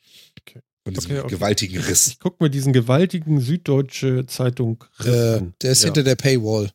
Okay. 0.42 0.62
Von 0.84 0.94
diesem 0.96 1.12
Okay, 1.12 1.20
okay. 1.22 1.30
gewaltigen 1.36 1.80
Riss. 1.84 2.08
Ich 2.08 2.20
gucke 2.20 2.44
mir 2.44 2.50
diesen 2.50 2.74
gewaltigen 2.74 3.40
Süddeutsche 3.42 4.26
Zeitung 4.26 4.84
Riss 5.00 5.08
Äh, 5.08 5.38
an. 5.38 5.54
der 5.62 5.72
ist 5.72 5.82
Ja. 5.84 5.86
hinter 5.88 6.04
der 6.04 6.16
Paywall. 6.16 6.72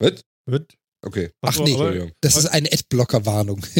Was? 0.00 0.22
Wird? 0.46 0.74
Okay. 1.00 1.30
Ach 1.40 1.52
so, 1.52 1.64
nee, 1.64 1.74
aber-. 1.74 2.10
Das 2.20 2.36
ist 2.36 2.46
eine 2.46 2.70
Adblocker-Warnung. 2.72 3.64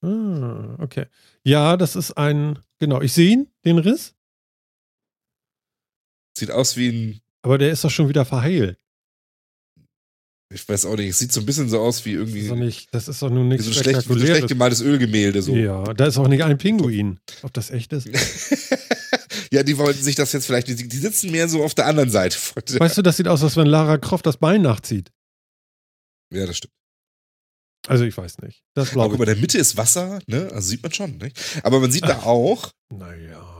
Ah, 0.00 0.76
okay. 0.78 1.06
Ja, 1.42 1.76
das 1.76 1.96
ist 1.96 2.12
ein, 2.12 2.60
genau, 2.78 3.00
ich 3.00 3.12
sehe 3.12 3.32
ihn, 3.32 3.48
den 3.64 3.78
Riss, 3.78 4.14
Sieht 6.38 6.52
aus 6.52 6.76
wie 6.76 6.88
ein, 6.88 7.20
aber 7.42 7.58
der 7.58 7.72
ist 7.72 7.82
doch 7.82 7.90
schon 7.90 8.08
wieder 8.08 8.24
verheilt. 8.24 8.78
Ich 10.50 10.66
weiß 10.66 10.86
auch 10.86 10.96
nicht, 10.96 11.10
es 11.10 11.18
sieht 11.18 11.32
so 11.32 11.40
ein 11.40 11.46
bisschen 11.46 11.68
so 11.68 11.78
aus 11.80 12.04
wie 12.06 12.14
Das 12.14 12.20
irgendwie 12.20 12.40
ist 12.40 12.50
doch, 12.50 12.56
nicht, 12.56 12.94
das 12.94 13.08
ist 13.08 13.20
doch 13.20 13.28
nun 13.30 13.48
nichts 13.48 13.66
so 13.66 13.70
ein 13.70 13.82
schlecht, 13.82 14.04
schlecht 14.04 14.48
gemaltes 14.48 14.80
Ölgemälde. 14.80 15.42
So. 15.42 15.54
Ja, 15.54 15.84
da 15.94 16.06
ist 16.06 16.16
auch 16.16 16.28
nicht 16.28 16.42
ein 16.42 16.56
Pinguin. 16.56 17.18
Ob 17.42 17.52
das 17.52 17.70
echt 17.70 17.92
ist? 17.92 18.08
ja, 19.52 19.62
die 19.62 19.76
wollten 19.76 20.02
sich 20.02 20.14
das 20.14 20.32
jetzt 20.32 20.46
vielleicht, 20.46 20.68
die, 20.68 20.74
die 20.88 20.96
sitzen 20.96 21.30
mehr 21.30 21.48
so 21.48 21.62
auf 21.62 21.74
der 21.74 21.86
anderen 21.86 22.10
Seite. 22.10 22.38
Weißt 22.78 22.96
du, 22.96 23.02
das 23.02 23.18
sieht 23.18 23.28
aus, 23.28 23.42
als 23.42 23.56
wenn 23.56 23.66
Lara 23.66 23.98
Croft 23.98 24.24
das 24.24 24.38
Bein 24.38 24.62
nachzieht. 24.62 25.10
Ja, 26.32 26.46
das 26.46 26.56
stimmt. 26.56 26.72
Also 27.86 28.04
ich 28.04 28.16
weiß 28.16 28.38
nicht. 28.38 28.62
Das 28.74 28.96
Aber 28.96 29.14
in 29.14 29.24
der 29.24 29.36
Mitte 29.36 29.58
ist 29.58 29.76
Wasser, 29.76 30.18
ne? 30.26 30.48
Also 30.52 30.68
sieht 30.68 30.82
man 30.82 30.92
schon, 30.92 31.16
ne? 31.18 31.30
Aber 31.62 31.80
man 31.80 31.90
sieht 31.90 32.04
da 32.04 32.22
auch, 32.22 32.72
Naja. 32.90 33.57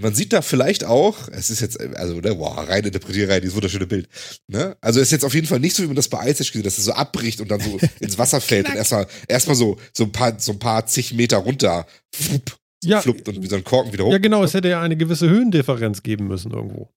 Man 0.00 0.14
sieht 0.14 0.32
da 0.32 0.42
vielleicht 0.42 0.84
auch, 0.84 1.28
es 1.28 1.50
ist 1.50 1.60
jetzt, 1.60 1.78
also, 1.80 2.14
ne, 2.20 2.34
boah, 2.34 2.58
rein 2.68 2.84
interpretierei, 2.84 3.40
dieses 3.40 3.54
wunderschöne 3.54 3.86
Bild. 3.86 4.08
Ne? 4.46 4.76
Also 4.80 5.00
es 5.00 5.08
ist 5.08 5.12
jetzt 5.12 5.24
auf 5.24 5.34
jeden 5.34 5.46
Fall 5.46 5.60
nicht 5.60 5.74
so, 5.76 5.82
wie 5.82 5.86
man 5.88 5.96
das 5.96 6.08
bei 6.08 6.18
Ice 6.30 6.42
Age 6.42 6.52
gesehen 6.52 6.60
hat, 6.62 6.66
dass 6.66 6.78
es 6.78 6.84
so 6.84 6.92
abbricht 6.92 7.40
und 7.40 7.50
dann 7.50 7.60
so 7.60 7.78
ins 8.00 8.18
Wasser 8.18 8.40
fällt 8.40 8.68
und 8.68 8.76
erstmal 8.76 9.06
erstmal 9.28 9.56
so, 9.56 9.76
so 9.92 10.04
ein 10.04 10.12
paar, 10.12 10.38
so 10.40 10.52
ein 10.52 10.58
paar 10.58 10.86
zig 10.86 11.12
Meter 11.14 11.38
runter 11.38 11.86
flupp, 12.14 12.56
Ja, 12.84 13.00
fluppt 13.00 13.28
und 13.28 13.42
wie 13.42 13.46
so 13.48 13.56
ein 13.56 13.64
Korken 13.64 13.92
wieder 13.92 14.04
hoch. 14.04 14.12
ja, 14.12 14.18
genau, 14.18 14.42
es 14.44 14.54
hätte 14.54 14.68
ja 14.68 14.80
eine 14.80 14.96
gewisse 14.96 15.28
Höhendifferenz 15.28 16.02
geben 16.02 16.26
müssen 16.28 16.52
irgendwo. 16.52 16.88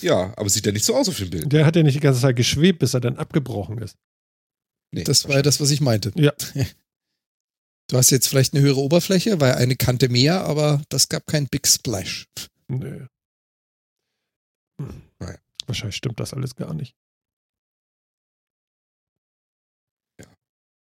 Ja, 0.00 0.32
aber 0.36 0.46
es 0.46 0.54
sieht 0.54 0.64
ja 0.66 0.72
nicht 0.72 0.84
so 0.84 0.94
aus 0.94 1.08
auf 1.08 1.16
dem 1.18 1.30
Bild. 1.30 1.52
Der 1.52 1.66
hat 1.66 1.76
ja 1.76 1.82
nicht 1.82 1.96
die 1.96 2.00
ganze 2.00 2.20
Zeit 2.20 2.36
geschwebt, 2.36 2.78
bis 2.78 2.94
er 2.94 3.00
dann 3.00 3.16
abgebrochen 3.16 3.78
ist. 3.78 3.96
Nee, 4.92 5.04
Das 5.04 5.28
war 5.28 5.36
ja 5.36 5.42
das, 5.42 5.60
was 5.60 5.70
ich 5.70 5.80
meinte. 5.80 6.12
Ja. 6.16 6.32
Du 7.90 7.96
hast 7.96 8.10
jetzt 8.10 8.28
vielleicht 8.28 8.54
eine 8.54 8.62
höhere 8.62 8.78
Oberfläche, 8.78 9.40
weil 9.40 9.54
eine 9.54 9.74
Kante 9.74 10.08
mehr, 10.08 10.44
aber 10.44 10.80
das 10.90 11.08
gab 11.08 11.26
keinen 11.26 11.48
Big 11.48 11.66
Splash. 11.66 12.28
Nö. 12.68 13.06
Hm. 14.80 15.02
Naja. 15.18 15.38
Wahrscheinlich 15.66 15.96
stimmt 15.96 16.20
das 16.20 16.32
alles 16.32 16.54
gar 16.54 16.72
nicht. 16.72 16.94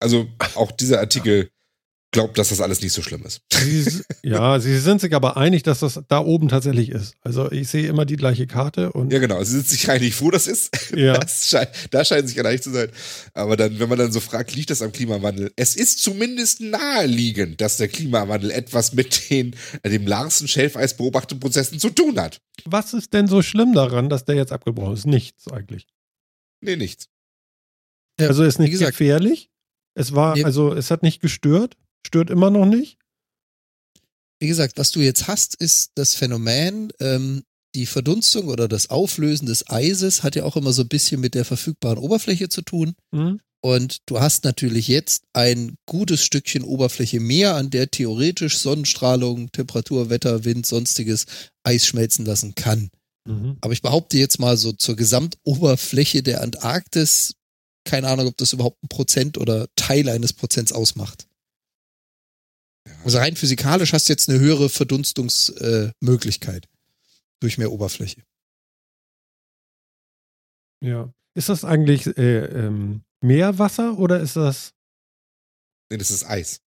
Also 0.02 0.28
auch 0.56 0.72
dieser 0.72 0.98
Artikel 0.98 1.50
glaubt, 2.12 2.38
dass 2.38 2.48
das 2.48 2.60
alles 2.60 2.80
nicht 2.80 2.92
so 2.92 3.02
schlimm 3.02 3.22
ist. 3.24 3.42
Sie, 3.52 4.02
ja, 4.22 4.58
sie 4.58 4.78
sind 4.78 5.00
sich 5.02 5.14
aber 5.14 5.36
einig, 5.36 5.62
dass 5.64 5.80
das 5.80 6.00
da 6.08 6.18
oben 6.20 6.48
tatsächlich 6.48 6.88
ist. 6.90 7.14
Also 7.20 7.50
ich 7.52 7.68
sehe 7.68 7.86
immer 7.88 8.06
die 8.06 8.16
gleiche 8.16 8.46
Karte 8.46 8.92
und 8.92 9.12
Ja, 9.12 9.18
genau. 9.18 9.42
Sie 9.44 9.52
sind 9.52 9.68
sich 9.68 9.90
einig, 9.90 10.18
wo 10.22 10.30
das 10.30 10.46
ist. 10.46 10.70
Ja. 10.94 11.18
Das 11.20 11.50
scheint, 11.50 11.68
da 11.90 12.04
scheint 12.04 12.28
sich 12.28 12.40
einig 12.44 12.62
zu 12.62 12.70
sein. 12.70 12.88
Aber 13.34 13.56
dann, 13.56 13.78
wenn 13.78 13.88
man 13.88 13.98
dann 13.98 14.12
so 14.12 14.20
fragt, 14.20 14.54
liegt 14.54 14.70
das 14.70 14.80
am 14.82 14.92
Klimawandel? 14.92 15.52
Es 15.56 15.76
ist 15.76 16.00
zumindest 16.02 16.60
naheliegend, 16.60 17.60
dass 17.60 17.76
der 17.76 17.88
Klimawandel 17.88 18.50
etwas 18.50 18.92
mit 18.94 19.28
den, 19.28 19.54
äh, 19.82 19.90
dem 19.90 20.06
Larsen-Schelfeis 20.06 20.96
beobachteten 20.96 21.40
Prozessen 21.40 21.78
zu 21.78 21.90
tun 21.90 22.18
hat. 22.20 22.40
was 22.64 22.94
ist 22.94 23.12
denn 23.12 23.26
so 23.26 23.42
schlimm 23.42 23.74
daran, 23.74 24.08
dass 24.08 24.24
der 24.24 24.36
jetzt 24.36 24.52
abgebrochen 24.52 24.94
ist? 24.94 25.06
Nichts 25.06 25.48
eigentlich. 25.52 25.86
Nee, 26.62 26.76
nichts. 26.76 27.08
Ja, 28.18 28.28
also 28.28 28.42
ist 28.44 28.58
nicht 28.58 28.70
gesagt- 28.70 28.92
gefährlich. 28.92 29.50
Es 29.94 30.14
war, 30.14 30.34
Nee. 30.36 30.44
also 30.44 30.72
es 30.74 30.90
hat 30.90 31.02
nicht 31.02 31.20
gestört. 31.20 31.76
Stört 32.06 32.30
immer 32.30 32.50
noch 32.50 32.66
nicht. 32.66 32.98
Wie 34.38 34.46
gesagt, 34.46 34.78
was 34.78 34.92
du 34.92 35.00
jetzt 35.00 35.26
hast, 35.26 35.56
ist 35.56 35.90
das 35.96 36.14
Phänomen, 36.14 36.92
ähm, 37.00 37.42
die 37.74 37.86
Verdunstung 37.86 38.46
oder 38.46 38.68
das 38.68 38.90
Auflösen 38.90 39.46
des 39.46 39.68
Eises 39.68 40.22
hat 40.22 40.36
ja 40.36 40.44
auch 40.44 40.56
immer 40.56 40.72
so 40.72 40.82
ein 40.82 40.88
bisschen 40.88 41.20
mit 41.20 41.34
der 41.34 41.44
verfügbaren 41.44 41.98
Oberfläche 41.98 42.48
zu 42.48 42.62
tun. 42.62 42.94
Hm? 43.12 43.40
Und 43.60 43.98
du 44.06 44.20
hast 44.20 44.44
natürlich 44.44 44.86
jetzt 44.86 45.24
ein 45.32 45.74
gutes 45.84 46.22
Stückchen 46.22 46.62
Oberfläche 46.62 47.18
mehr, 47.18 47.56
an 47.56 47.70
der 47.70 47.90
theoretisch 47.90 48.58
Sonnenstrahlung, 48.58 49.50
Temperatur, 49.50 50.08
Wetter, 50.08 50.44
Wind, 50.44 50.64
sonstiges 50.64 51.26
Eis 51.64 51.86
schmelzen 51.86 52.24
lassen 52.24 52.54
kann. 52.54 52.90
Mhm. 53.26 53.56
Aber 53.60 53.72
ich 53.72 53.82
behaupte 53.82 54.16
jetzt 54.16 54.38
mal 54.38 54.56
so 54.56 54.70
zur 54.70 54.94
Gesamtoberfläche 54.94 56.22
der 56.22 56.42
Antarktis, 56.42 57.34
keine 57.84 58.06
Ahnung, 58.06 58.28
ob 58.28 58.36
das 58.36 58.52
überhaupt 58.52 58.80
ein 58.84 58.88
Prozent 58.88 59.38
oder 59.38 59.66
Teil 59.74 60.08
eines 60.08 60.32
Prozents 60.32 60.72
ausmacht. 60.72 61.26
Also 63.04 63.18
rein 63.18 63.36
physikalisch 63.36 63.92
hast 63.92 64.08
du 64.08 64.12
jetzt 64.12 64.28
eine 64.28 64.38
höhere 64.38 64.68
Verdunstungsmöglichkeit 64.68 66.64
äh, 66.64 66.68
durch 67.40 67.58
mehr 67.58 67.72
Oberfläche. 67.72 68.22
Ja. 70.80 71.12
Ist 71.34 71.48
das 71.48 71.64
eigentlich 71.64 72.06
äh, 72.16 72.44
ähm, 72.46 73.02
Meerwasser 73.20 73.98
oder 73.98 74.20
ist 74.20 74.36
das. 74.36 74.72
Nee, 75.90 75.98
das 75.98 76.10
ist 76.10 76.24
Eis. 76.24 76.60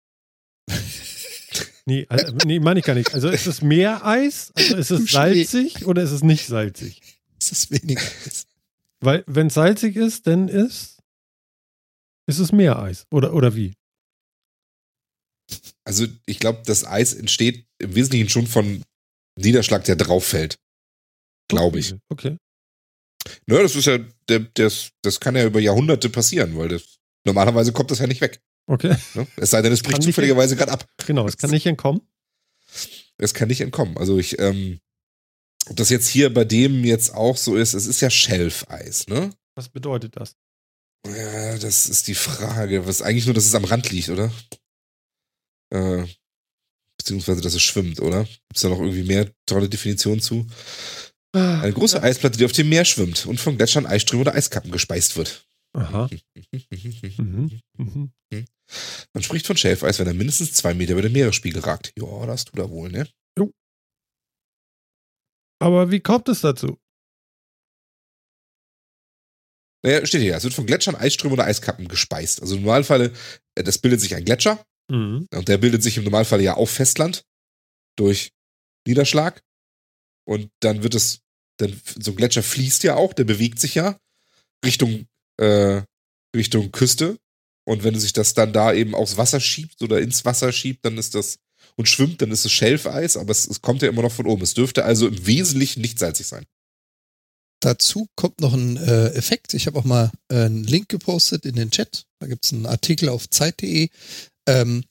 Nee, 1.87 2.05
also, 2.11 2.35
nee, 2.45 2.61
meine 2.61 2.81
ich 2.81 2.87
gar 2.87 2.93
nicht. 2.93 3.15
Also 3.15 3.31
ist 3.31 3.47
es 3.47 3.63
Meereis? 3.63 4.53
Also 4.55 4.77
ist 4.77 4.91
es 4.91 5.11
salzig 5.11 5.87
oder 5.87 6.03
ist 6.03 6.11
es 6.11 6.23
nicht 6.23 6.47
salzig? 6.47 7.01
Das 7.39 7.51
ist 7.51 7.71
weniger. 7.71 8.03
Weil, 9.01 9.25
wenn 9.27 9.47
es 9.47 9.55
salzig 9.55 9.97
ist, 9.97 10.27
dann 10.27 10.49
ist, 10.49 10.99
ist 12.27 12.41
es 12.41 12.53
Meereis. 12.53 13.07
Oder, 13.11 13.33
oder 13.33 13.57
wie? 13.57 13.75
Also 15.89 16.07
ich 16.27 16.39
glaube, 16.39 16.61
das 16.67 16.87
Eis 16.87 17.15
entsteht 17.15 17.65
im 17.79 17.95
Wesentlichen 17.95 18.29
schon 18.29 18.47
von 18.47 18.85
Niederschlag, 19.37 19.85
der 19.85 19.97
drauf 19.97 20.23
fällt. 20.23 20.59
Glaube 21.49 21.79
ich. 21.79 21.95
Okay. 22.11 22.37
Naja, 23.47 23.63
das 23.63 23.75
ist 23.75 23.87
ja, 23.87 23.99
der, 24.29 24.41
das, 24.53 24.91
das 25.01 25.19
kann 25.19 25.35
ja 25.35 25.47
über 25.47 25.61
Jahrhunderte 25.61 26.11
passieren, 26.11 26.59
weil 26.59 26.69
das, 26.69 26.99
normalerweise 27.25 27.73
kommt 27.73 27.91
das 27.91 28.01
ja 28.01 28.07
nicht 28.07 28.21
weg. 28.21 28.39
Okay. 28.67 28.97
Ne? 29.15 29.27
Es 29.37 29.49
sei 29.49 29.63
denn, 29.63 29.73
es 29.73 29.83
bricht 29.83 30.03
zufälligerweise 30.03 30.57
gerade 30.57 30.73
ab. 30.73 30.87
Genau, 31.07 31.27
es 31.27 31.39
kann 31.39 31.49
nicht 31.49 31.65
entkommen. 31.65 32.03
Es 33.17 33.33
kann 33.33 33.49
nicht 33.49 33.63
entkommen. 33.63 33.97
Also 33.97 34.19
ich, 34.19 34.39
ähm, 34.39 34.81
ob 35.71 35.77
das 35.77 35.89
jetzt 35.89 36.09
hier 36.09 36.35
bei 36.35 36.45
dem 36.45 36.85
jetzt 36.85 37.15
auch 37.15 37.39
so 37.39 37.57
ist, 37.57 37.73
es 37.73 37.87
ist 37.87 38.03
ja 38.03 38.11
Schelfeis, 38.11 39.07
ne? 39.07 39.31
Was 39.55 39.71
bedeutet 39.71 40.17
das? 40.17 40.37
Ja, 41.07 41.57
das 41.57 41.89
ist 41.89 42.09
die 42.09 42.15
Frage. 42.15 42.87
Was 42.87 43.01
eigentlich 43.01 43.25
nur, 43.25 43.35
dass 43.35 43.47
es 43.47 43.55
am 43.55 43.65
Rand 43.65 43.91
liegt, 43.91 44.11
oder? 44.11 44.31
Äh, 45.71 46.07
beziehungsweise, 46.97 47.41
dass 47.41 47.55
es 47.55 47.63
schwimmt, 47.63 48.01
oder? 48.01 48.25
Gibt 48.25 48.57
es 48.57 48.63
da 48.63 48.69
noch 48.69 48.81
irgendwie 48.81 49.05
mehr 49.05 49.31
tolle 49.47 49.69
Definitionen 49.69 50.21
zu? 50.21 50.47
Eine 51.33 51.73
große 51.73 52.03
Eisplatte, 52.03 52.39
die 52.39 52.45
auf 52.45 52.53
dem 52.53 52.69
Meer 52.69 52.85
schwimmt 52.85 53.27
und 53.27 53.39
von 53.39 53.57
Gletschern, 53.57 53.87
Eisströmen 53.87 54.23
oder 54.23 54.35
Eiskappen 54.35 54.71
gespeist 54.71 55.17
wird. 55.17 55.47
Aha. 55.75 56.09
Mhm. 57.19 57.61
Mhm. 57.79 58.13
Man 59.15 59.23
spricht 59.23 59.47
von 59.47 59.57
Schelfeis, 59.57 59.99
wenn 59.99 60.07
er 60.07 60.15
mindestens 60.15 60.53
zwei 60.53 60.75
Meter 60.75 60.93
über 60.93 61.03
den 61.03 61.13
Meeresspiegel 61.13 61.63
ragt. 61.63 61.93
Ja, 61.99 62.27
das 62.27 62.45
tut 62.45 62.59
er 62.59 62.71
wohl, 62.71 62.91
ne? 62.91 63.09
Aber 65.61 65.91
wie 65.91 66.01
kommt 66.01 66.29
es 66.29 66.43
dazu? 66.43 66.79
Naja, 69.85 70.05
steht 70.07 70.23
hier, 70.23 70.37
es 70.37 70.45
wird 70.45 70.55
von 70.55 70.67
Gletschern, 70.67 70.97
Eisströmen 70.97 71.35
oder 71.35 71.47
Eiskappen 71.47 71.89
gespeist. 71.89 72.43
Also 72.43 72.57
im 72.57 72.63
Normalfall, 72.63 73.13
äh, 73.55 73.63
das 73.63 73.79
bildet 73.79 74.01
sich 74.01 74.15
ein 74.15 74.25
Gletscher 74.25 74.65
Mhm. 74.91 75.29
und 75.33 75.49
der 75.49 75.59
bildet 75.59 75.83
sich 75.83 75.97
im 75.99 76.05
Normalfall 76.05 76.41
ja 76.41 76.55
auf 76.55 76.71
Festland 76.71 77.25
durch 77.97 78.33
Niederschlag. 78.87 79.43
Und 80.27 80.51
dann 80.61 80.83
wird 80.83 80.95
es, 80.95 81.21
dann, 81.59 81.79
so 82.01 82.13
ein 82.13 82.17
Gletscher 82.17 82.43
fließt 82.43 82.83
ja 82.85 82.97
auch, 82.97 83.13
der 83.13 83.25
bewegt 83.25 83.61
sich 83.61 83.75
ja 83.75 83.99
Richtung, 84.65 85.07
äh, 85.39 85.83
Richtung 86.35 86.73
Küste. 86.73 87.19
Und 87.67 87.85
wenn 87.85 87.99
sich 87.99 88.15
das 88.15 88.33
dann 88.33 88.53
da 88.53 88.73
eben 88.73 88.95
aufs 88.95 89.19
Wasser 89.19 89.41
schiebt 89.41 89.83
oder 89.83 90.01
ins 90.01 90.25
Wasser 90.25 90.53
schiebt, 90.53 90.85
dann 90.85 90.97
ist 90.97 91.15
das 91.15 91.39
und 91.77 91.89
schwimmt, 91.89 92.23
dann 92.23 92.31
ist 92.31 92.45
es 92.45 92.53
Schelfeis, 92.53 93.17
aber 93.17 93.31
es, 93.31 93.47
es 93.47 93.63
kommt 93.63 93.83
ja 93.83 93.89
immer 93.89 94.03
noch 94.03 94.13
von 94.13 94.27
oben. 94.27 94.43
Es 94.43 94.55
dürfte 94.55 94.85
also 94.85 95.07
im 95.07 95.27
Wesentlichen 95.27 95.81
nicht 95.81 95.99
salzig 95.99 96.27
sein. 96.27 96.45
Dazu 97.61 98.09
kommt 98.15 98.41
noch 98.41 98.53
ein 98.53 98.77
äh, 98.77 99.09
Effekt. 99.11 99.55
Ich 99.55 99.67
habe 99.67 99.79
auch 99.79 99.85
mal 99.85 100.13
äh, 100.29 100.45
einen 100.45 100.65
Link 100.65 100.89
gepostet 100.89 101.45
in 101.45 101.57
den 101.57 101.71
Chat. 101.71 102.05
Da 102.21 102.27
gibt 102.27 102.45
es 102.45 102.53
einen 102.53 102.67
Artikel 102.67 103.09
auf 103.09 103.29
Zeit.de. 103.29 103.91
Ähm, 104.49 104.85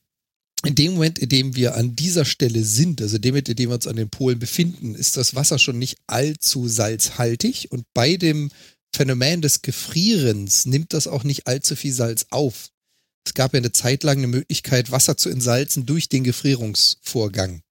in 0.64 0.76
dem 0.76 0.94
Moment, 0.94 1.20
in 1.20 1.30
dem 1.30 1.56
wir 1.56 1.76
an 1.76 1.96
dieser 1.96 2.26
Stelle 2.26 2.64
sind, 2.64 3.02
also 3.02 3.18
dem 3.18 3.34
Moment, 3.34 3.50
in 3.50 3.56
dem 3.56 3.70
wir 3.70 3.76
uns 3.76 3.88
an 3.88 3.96
den 3.96 4.10
Polen 4.10 4.40
befinden, 4.40 4.96
ist 4.96 5.18
das 5.18 5.36
Wasser 5.36 5.60
schon 5.60 5.78
nicht 5.78 5.98
allzu 6.08 6.68
salzhaltig 6.68 7.72
und 7.72 7.86
bei 7.94 8.18
dem 8.18 8.50
Phänomen 8.96 9.42
des 9.42 9.62
Gefrierens 9.62 10.66
nimmt 10.66 10.94
das 10.94 11.08
auch 11.08 11.24
nicht 11.24 11.46
allzu 11.46 11.76
viel 11.76 11.94
Salz 11.94 12.26
auf. 12.32 12.70
Es 13.26 13.34
gab 13.34 13.54
ja 13.54 13.60
eine 13.60 13.72
Zeit 13.72 14.04
lang 14.04 14.18
eine 14.18 14.28
Möglichkeit, 14.28 14.90
Wasser 14.90 15.18
zu 15.18 15.30
entsalzen 15.30 15.86
durch 15.86 16.10
den 16.10 16.24
Gefrierungsvorgang. 16.24 17.62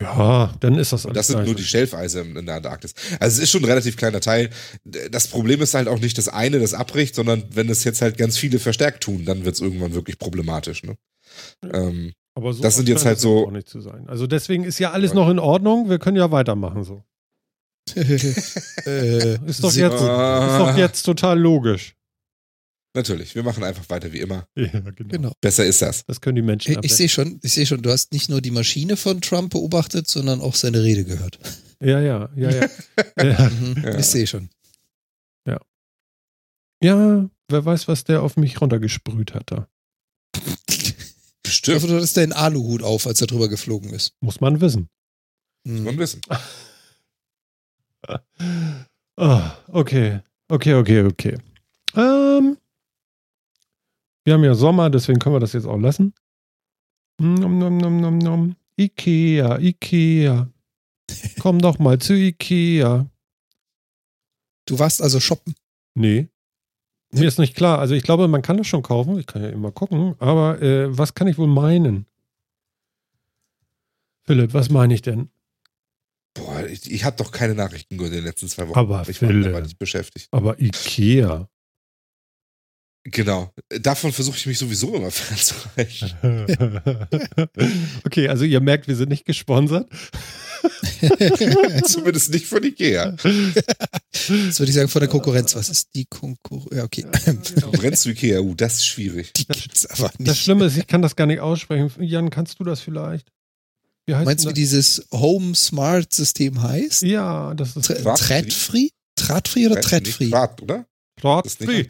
Ja, 0.00 0.54
dann 0.60 0.76
ist 0.76 0.92
das 0.92 1.06
alles 1.06 1.16
das 1.16 1.26
sind 1.26 1.44
nur 1.44 1.56
die 1.56 1.64
Schelfeise 1.64 2.20
in 2.20 2.46
der 2.46 2.56
Antarktis. 2.56 2.94
Also 3.18 3.36
es 3.38 3.42
ist 3.44 3.50
schon 3.50 3.62
ein 3.62 3.68
relativ 3.68 3.96
kleiner 3.96 4.20
Teil. 4.20 4.50
Das 4.84 5.26
Problem 5.26 5.60
ist 5.60 5.74
halt 5.74 5.88
auch 5.88 5.98
nicht 5.98 6.16
das 6.18 6.28
eine, 6.28 6.60
das 6.60 6.72
abbricht, 6.72 7.16
sondern 7.16 7.42
wenn 7.50 7.68
es 7.68 7.82
jetzt 7.82 8.00
halt 8.00 8.16
ganz 8.16 8.36
viele 8.38 8.60
verstärkt 8.60 9.02
tun, 9.02 9.24
dann 9.24 9.44
wird 9.44 9.56
es 9.56 9.60
irgendwann 9.60 9.94
wirklich 9.94 10.18
problematisch. 10.18 10.84
Ne? 10.84 10.96
Ähm, 11.72 12.12
Aber 12.36 12.52
so 12.52 12.62
das 12.62 12.76
sind 12.76 12.88
jetzt 12.88 13.04
halt 13.04 13.18
so- 13.18 13.46
auch 13.46 13.50
nicht 13.50 13.68
zu 13.68 13.80
sein. 13.80 14.08
Also 14.08 14.28
deswegen 14.28 14.62
ist 14.62 14.78
ja 14.78 14.92
alles 14.92 15.14
noch 15.14 15.28
in 15.28 15.40
Ordnung. 15.40 15.90
Wir 15.90 15.98
können 15.98 16.16
ja 16.16 16.30
weitermachen 16.30 16.84
so. 16.84 17.02
Ist 17.96 19.64
doch, 19.64 19.72
jetzt, 19.72 19.94
ist 19.94 20.02
doch 20.02 20.76
jetzt 20.76 21.02
total 21.04 21.40
logisch. 21.40 21.94
Natürlich, 22.94 23.34
wir 23.34 23.42
machen 23.42 23.62
einfach 23.64 23.88
weiter 23.90 24.12
wie 24.12 24.20
immer. 24.20 24.46
Ja, 24.56 24.66
genau. 24.66 25.08
Genau. 25.08 25.32
Besser 25.40 25.64
ist 25.64 25.82
das. 25.82 26.04
Das 26.06 26.20
können 26.20 26.36
die 26.36 26.42
Menschen 26.42 26.72
Ich, 26.72 26.78
ich 26.84 26.94
sehe 26.96 27.08
schon, 27.08 27.38
ich 27.42 27.52
sehe 27.52 27.66
schon, 27.66 27.82
du 27.82 27.90
hast 27.90 28.12
nicht 28.12 28.28
nur 28.28 28.40
die 28.40 28.50
Maschine 28.50 28.96
von 28.96 29.20
Trump 29.20 29.52
beobachtet, 29.52 30.08
sondern 30.08 30.40
auch 30.40 30.54
seine 30.54 30.82
Rede 30.82 31.04
gehört. 31.04 31.38
Ja, 31.80 32.00
ja, 32.00 32.28
ja, 32.36 32.50
ja. 32.50 32.68
ja. 33.22 33.50
Mhm, 33.50 33.82
Ja. 33.84 33.98
Ich 33.98 34.06
sehe 34.06 34.26
schon. 34.26 34.50
Ja, 36.80 37.28
wer 37.48 37.64
weiß, 37.64 37.88
was 37.88 38.04
der 38.04 38.22
auf 38.22 38.36
mich 38.36 38.60
runtergesprüht 38.60 39.34
hat 39.34 39.50
da. 39.50 39.68
Ich 40.68 40.94
Bestimmt. 41.42 41.76
hoffe, 41.78 41.86
du 41.88 41.96
hattest 41.96 42.16
deinen 42.16 42.32
Aluhut 42.32 42.84
auf, 42.84 43.04
als 43.08 43.20
er 43.20 43.26
drüber 43.26 43.48
geflogen 43.48 43.92
ist. 43.92 44.12
Muss 44.20 44.40
man 44.40 44.60
wissen. 44.60 44.88
Muss 45.64 45.78
Mhm. 45.80 45.84
man 45.84 45.98
wissen. 45.98 46.20
Ah, 49.16 49.56
okay. 49.68 50.20
Okay, 50.48 50.74
okay, 50.74 51.02
okay. 51.02 51.36
Ähm, 51.96 52.56
wir 54.28 54.34
haben 54.34 54.44
ja 54.44 54.54
Sommer, 54.54 54.90
deswegen 54.90 55.20
können 55.20 55.36
wir 55.36 55.40
das 55.40 55.54
jetzt 55.54 55.64
auch 55.64 55.78
lassen. 55.78 56.12
Nom, 57.18 57.58
nom, 57.58 57.78
nom, 57.78 57.98
nom, 57.98 58.18
nom. 58.18 58.56
Ikea, 58.76 59.58
Ikea. 59.58 60.52
Komm 61.40 61.60
doch 61.62 61.78
mal 61.78 61.98
zu 61.98 62.12
Ikea. 62.12 63.06
Du 64.66 64.78
warst 64.78 65.00
also 65.00 65.18
shoppen. 65.18 65.54
Nee. 65.94 66.28
Mir 67.10 67.26
ist 67.26 67.38
nicht 67.38 67.56
klar. 67.56 67.78
Also 67.78 67.94
ich 67.94 68.02
glaube, 68.02 68.28
man 68.28 68.42
kann 68.42 68.58
das 68.58 68.66
schon 68.66 68.82
kaufen. 68.82 69.18
Ich 69.18 69.26
kann 69.26 69.42
ja 69.42 69.48
immer 69.48 69.72
gucken. 69.72 70.14
Aber 70.18 70.60
äh, 70.60 70.96
was 70.96 71.14
kann 71.14 71.26
ich 71.26 71.38
wohl 71.38 71.46
meinen? 71.46 72.04
Philipp, 74.24 74.52
was 74.52 74.68
meine 74.68 74.92
ich 74.92 75.00
denn? 75.00 75.30
Boah, 76.34 76.66
ich, 76.66 76.92
ich 76.92 77.04
habe 77.04 77.16
doch 77.16 77.30
keine 77.30 77.54
Nachrichten 77.54 77.96
gehört 77.96 78.12
in 78.12 78.18
den 78.18 78.26
letzten 78.26 78.46
zwei 78.48 78.68
Wochen. 78.68 78.78
Aber 78.78 79.08
ich 79.08 79.22
war 79.22 79.30
Philipp. 79.30 79.44
dabei 79.46 79.62
nicht 79.62 79.78
beschäftigt. 79.78 80.28
Aber 80.32 80.60
Ikea. 80.60 81.48
Genau. 83.04 83.52
Davon 83.80 84.12
versuche 84.12 84.36
ich 84.36 84.46
mich 84.46 84.58
sowieso 84.58 84.94
immer 84.94 85.10
fernzuhalten. 85.12 86.80
okay, 88.04 88.28
also 88.28 88.44
ihr 88.44 88.60
merkt, 88.60 88.86
wir 88.88 88.96
sind 88.96 89.08
nicht 89.08 89.24
gesponsert. 89.24 89.88
Zumindest 91.84 92.30
nicht 92.32 92.46
von 92.46 92.62
Ikea. 92.62 93.16
Jetzt 94.12 94.58
würde 94.58 94.68
ich 94.70 94.74
sagen, 94.74 94.88
von 94.88 95.00
der 95.00 95.08
Konkurrenz. 95.08 95.54
Was 95.54 95.68
ist 95.68 95.90
die 95.94 96.04
Konkurrenz? 96.06 96.74
Ja, 96.76 96.84
okay. 96.84 97.06
Konkurrenz 97.60 98.00
zu 98.02 98.10
Ikea, 98.10 98.40
uh, 98.40 98.54
das 98.54 98.74
ist 98.74 98.86
schwierig. 98.86 99.32
Die 99.34 99.46
gibt's 99.46 99.86
aber 99.86 100.08
Das 100.08 100.18
nicht. 100.18 100.36
Schlimme 100.42 100.66
ist, 100.66 100.76
ich 100.76 100.86
kann 100.86 101.00
das 101.02 101.16
gar 101.16 101.26
nicht 101.26 101.40
aussprechen. 101.40 101.90
Jan, 102.00 102.30
kannst 102.30 102.58
du 102.58 102.64
das 102.64 102.80
vielleicht? 102.80 103.30
Wie 104.06 104.14
heißt 104.14 104.24
Meinst 104.26 104.44
du, 104.44 104.50
wie 104.50 104.54
dieses 104.54 105.06
Home 105.12 105.54
Smart 105.54 106.12
System 106.12 106.62
heißt? 106.62 107.02
das? 107.02 107.08
Ja, 107.08 107.54
das 107.54 107.76
ist? 107.76 107.86
Tradfree? 107.86 108.88
Tradfree 109.16 109.66
oder 109.68 109.80
Tradfree? 109.80 110.30
Draht, 110.30 110.60
oder? 110.62 110.86
Draht 111.20 111.46
ist 111.46 111.60
nicht- 111.60 111.70
free. 111.70 111.86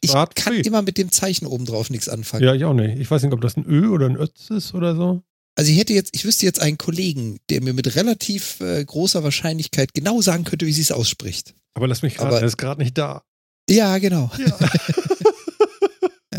Ich 0.00 0.10
Drahtfree. 0.12 0.42
kann 0.42 0.54
immer 0.60 0.82
mit 0.82 0.96
dem 0.98 1.10
Zeichen 1.10 1.46
oben 1.46 1.64
drauf 1.66 1.90
nichts 1.90 2.08
anfangen. 2.08 2.44
Ja, 2.44 2.54
ich 2.54 2.64
auch 2.64 2.74
nicht. 2.74 2.98
Ich 3.00 3.10
weiß 3.10 3.22
nicht, 3.22 3.32
ob 3.32 3.40
das 3.40 3.56
ein 3.56 3.64
Ö 3.66 3.88
oder 3.88 4.06
ein 4.06 4.16
Ötz 4.16 4.48
ist 4.50 4.74
oder 4.74 4.94
so. 4.94 5.22
Also 5.56 5.72
ich 5.72 5.78
hätte 5.78 5.92
jetzt, 5.92 6.10
ich 6.14 6.24
wüsste 6.24 6.46
jetzt 6.46 6.60
einen 6.60 6.78
Kollegen, 6.78 7.40
der 7.50 7.60
mir 7.62 7.72
mit 7.72 7.96
relativ 7.96 8.60
äh, 8.60 8.84
großer 8.84 9.24
Wahrscheinlichkeit 9.24 9.92
genau 9.94 10.20
sagen 10.22 10.44
könnte, 10.44 10.66
wie 10.66 10.72
sie 10.72 10.82
es 10.82 10.92
ausspricht. 10.92 11.54
Aber 11.74 11.88
lass 11.88 12.02
mich 12.02 12.18
raten, 12.20 12.28
Aber- 12.28 12.40
er 12.40 12.46
ist 12.46 12.58
gerade 12.58 12.80
nicht 12.80 12.96
da. 12.96 13.22
Ja, 13.68 13.98
genau. 13.98 14.30
Ja. 14.38 14.58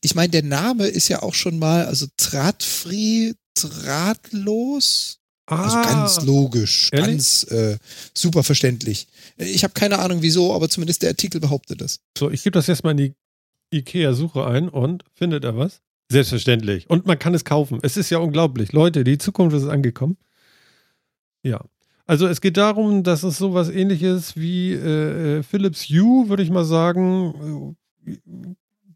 Ich 0.00 0.14
meine, 0.14 0.30
der 0.30 0.42
Name 0.42 0.86
ist 0.86 1.08
ja 1.08 1.22
auch 1.22 1.34
schon 1.34 1.58
mal, 1.58 1.84
also 1.86 2.06
Tradfree, 2.16 3.34
drahtlos. 3.54 5.18
Also 5.46 5.76
Ah, 5.76 5.82
ganz 5.82 6.22
logisch, 6.22 6.88
Ehrlich? 6.92 7.08
ganz 7.08 7.42
äh, 7.50 7.76
super 8.14 8.42
verständlich. 8.42 9.06
Ich 9.36 9.62
habe 9.62 9.74
keine 9.74 9.98
Ahnung 9.98 10.22
wieso, 10.22 10.54
aber 10.54 10.68
zumindest 10.70 11.02
der 11.02 11.10
Artikel 11.10 11.40
behauptet 11.40 11.80
das. 11.82 12.00
So, 12.16 12.30
ich 12.30 12.42
gebe 12.42 12.54
das 12.54 12.66
jetzt 12.66 12.82
mal 12.82 12.92
in 12.92 12.96
die 12.96 13.14
IKEA-Suche 13.70 14.46
ein 14.46 14.68
und 14.70 15.04
findet 15.12 15.44
er 15.44 15.56
was? 15.56 15.82
Selbstverständlich. 16.10 16.88
Und 16.88 17.06
man 17.06 17.18
kann 17.18 17.34
es 17.34 17.44
kaufen. 17.44 17.78
Es 17.82 17.96
ist 17.96 18.08
ja 18.10 18.18
unglaublich. 18.18 18.72
Leute, 18.72 19.04
die 19.04 19.18
Zukunft 19.18 19.56
ist 19.56 19.66
angekommen. 19.66 20.16
Ja. 21.42 21.62
Also 22.06 22.26
es 22.26 22.40
geht 22.40 22.56
darum, 22.56 23.02
dass 23.02 23.22
es 23.22 23.38
sowas 23.38 23.68
ähnliches 23.70 24.36
wie 24.36 24.72
äh, 24.72 25.38
äh, 25.38 25.42
Philips 25.42 25.84
Hue, 25.88 26.28
würde 26.28 26.42
ich 26.42 26.50
mal 26.50 26.64
sagen, 26.64 27.76
äh, 28.06 28.12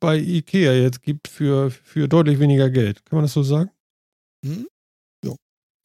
bei 0.01 0.19
IKEA 0.19 0.75
jetzt 0.75 1.03
gibt 1.03 1.29
für, 1.29 1.71
für 1.71 2.09
deutlich 2.09 2.39
weniger 2.39 2.71
Geld. 2.71 3.05
Kann 3.07 3.17
man 3.17 3.25
das 3.25 3.33
so 3.33 3.43
sagen? 3.43 3.71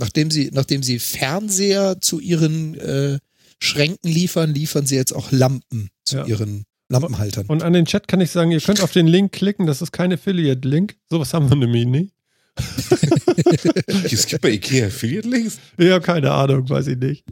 Nachdem 0.04 0.30
sie, 0.32 0.50
nachdem 0.54 0.84
sie 0.84 1.00
Fernseher 1.00 2.02
zu 2.02 2.20
ihren 2.20 2.78
äh, 2.78 3.20
Schränken 3.60 4.12
liefern, 4.12 4.54
liefern 4.54 4.86
sie 4.86 4.96
jetzt 4.96 5.14
auch 5.14 5.32
Lampen 5.32 5.90
zu 6.04 6.18
Ja. 6.18 6.26
ihren 6.26 6.66
Lampenhaltern. 6.90 7.46
Und 7.48 7.64
an 7.64 7.72
den 7.72 7.86
Chat 7.86 8.10
kann 8.10 8.20
ich 8.20 8.30
sagen, 8.30 8.52
ihr 8.52 8.60
könnt 8.60 8.82
auf 8.82 8.92
den 8.92 9.08
Link 9.08 9.32
klicken, 9.32 9.66
das 9.66 9.82
ist 9.82 9.94
kein 9.94 10.12
Affiliate-Link. 10.12 10.98
Sowas 11.10 11.34
haben 11.34 11.48
wir 11.50 11.56
nämlich 11.56 11.86
nicht. 11.86 12.14
Es 14.04 14.28
gibt 14.28 14.42
bei 14.42 14.50
Ikea 14.52 14.88
Affiliate-Links. 14.88 15.58
Ja, 15.80 16.00
keine 16.02 16.32
Ahnung, 16.32 16.70
weiß 16.70 16.88
ich 16.88 16.98
nicht. 16.98 17.24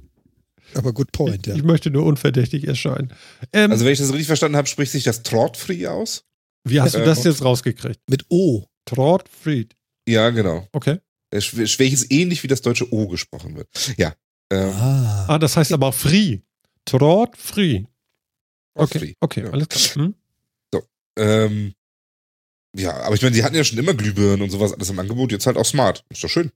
Aber 0.73 0.93
good 0.93 1.11
point, 1.11 1.45
ja. 1.47 1.55
Ich 1.55 1.63
möchte 1.63 1.91
nur 1.91 2.05
unverdächtig 2.05 2.65
erscheinen. 2.65 3.11
Ähm, 3.51 3.71
Also 3.71 3.83
wenn 3.83 3.91
ich 3.91 3.99
das 3.99 4.09
richtig 4.09 4.27
verstanden 4.27 4.55
habe, 4.57 4.69
spricht 4.69 4.93
sich 4.93 5.03
das 5.03 5.23
Trotfree 5.23 5.87
aus? 5.87 6.23
wie 6.63 6.79
hast 6.79 6.95
du 6.95 6.99
äh, 6.99 7.05
das 7.05 7.23
jetzt 7.25 7.43
rausgekriegt? 7.43 7.99
Mit 8.09 8.25
O. 8.29 8.65
Trotfried. 8.85 9.75
Ja, 10.07 10.29
genau. 10.29 10.67
Okay. 10.71 10.99
Es- 11.31 11.57
Welches 11.79 12.09
ähnlich 12.11 12.43
wie 12.43 12.47
das 12.47 12.61
deutsche 12.61 12.91
O 12.93 13.07
gesprochen 13.07 13.55
wird. 13.55 13.67
Ja. 13.97 14.13
Ähm, 14.51 14.71
Ah. 14.73 15.25
Ah, 15.29 15.39
das 15.39 15.55
heißt 15.57 15.71
aber 15.73 15.87
auch 15.87 15.93
free. 15.93 16.39
Trotfree. 16.85 17.85
Okay, 18.75 18.91
Trotfree. 18.99 19.13
okay, 19.21 19.43
Ja. 19.45 19.49
alles 19.51 19.69
klar. 19.69 20.05
Hm? 20.05 20.15
Ähm, 21.17 21.73
ja, 22.77 22.93
aber 23.01 23.15
ich 23.15 23.21
meine, 23.21 23.35
die 23.35 23.43
hatten 23.43 23.55
ja 23.55 23.65
schon 23.65 23.77
immer 23.77 23.93
Glühbirnen 23.93 24.41
und 24.41 24.49
sowas 24.49 24.71
alles 24.71 24.89
im 24.89 24.97
Angebot, 24.97 25.31
jetzt 25.33 25.45
halt 25.45 25.57
auch 25.57 25.65
smart. 25.65 26.05
Ist 26.09 26.23
doch 26.23 26.29
schön. 26.29 26.51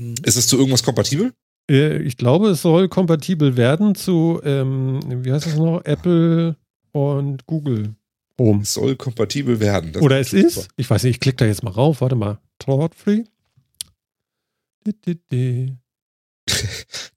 Hm. 0.00 0.14
Ist 0.24 0.36
es 0.36 0.46
zu 0.46 0.56
irgendwas 0.56 0.82
kompatibel? 0.82 1.34
Äh, 1.70 1.98
ich 2.02 2.16
glaube, 2.16 2.48
es 2.50 2.62
soll 2.62 2.88
kompatibel 2.88 3.56
werden 3.58 3.94
zu, 3.94 4.40
ähm, 4.44 5.00
wie 5.24 5.30
heißt 5.32 5.46
es 5.46 5.56
noch, 5.56 5.82
Apple 5.84 6.56
und 6.92 7.46
Google 7.46 7.94
Home. 8.40 8.62
Es 8.62 8.72
soll 8.74 8.96
kompatibel 8.96 9.60
werden. 9.60 9.92
Das 9.92 10.02
Oder 10.02 10.20
es 10.20 10.30
super. 10.30 10.46
ist, 10.46 10.68
ich 10.76 10.88
weiß 10.88 11.02
nicht, 11.04 11.16
ich 11.16 11.20
klicke 11.20 11.36
da 11.36 11.44
jetzt 11.46 11.62
mal 11.62 11.70
rauf, 11.70 12.00
warte 12.00 12.16
mal. 12.16 12.38
Thought 12.58 12.94
free. 12.94 13.24
Di, 14.86 14.92
di, 15.00 15.20
di. 15.30 15.76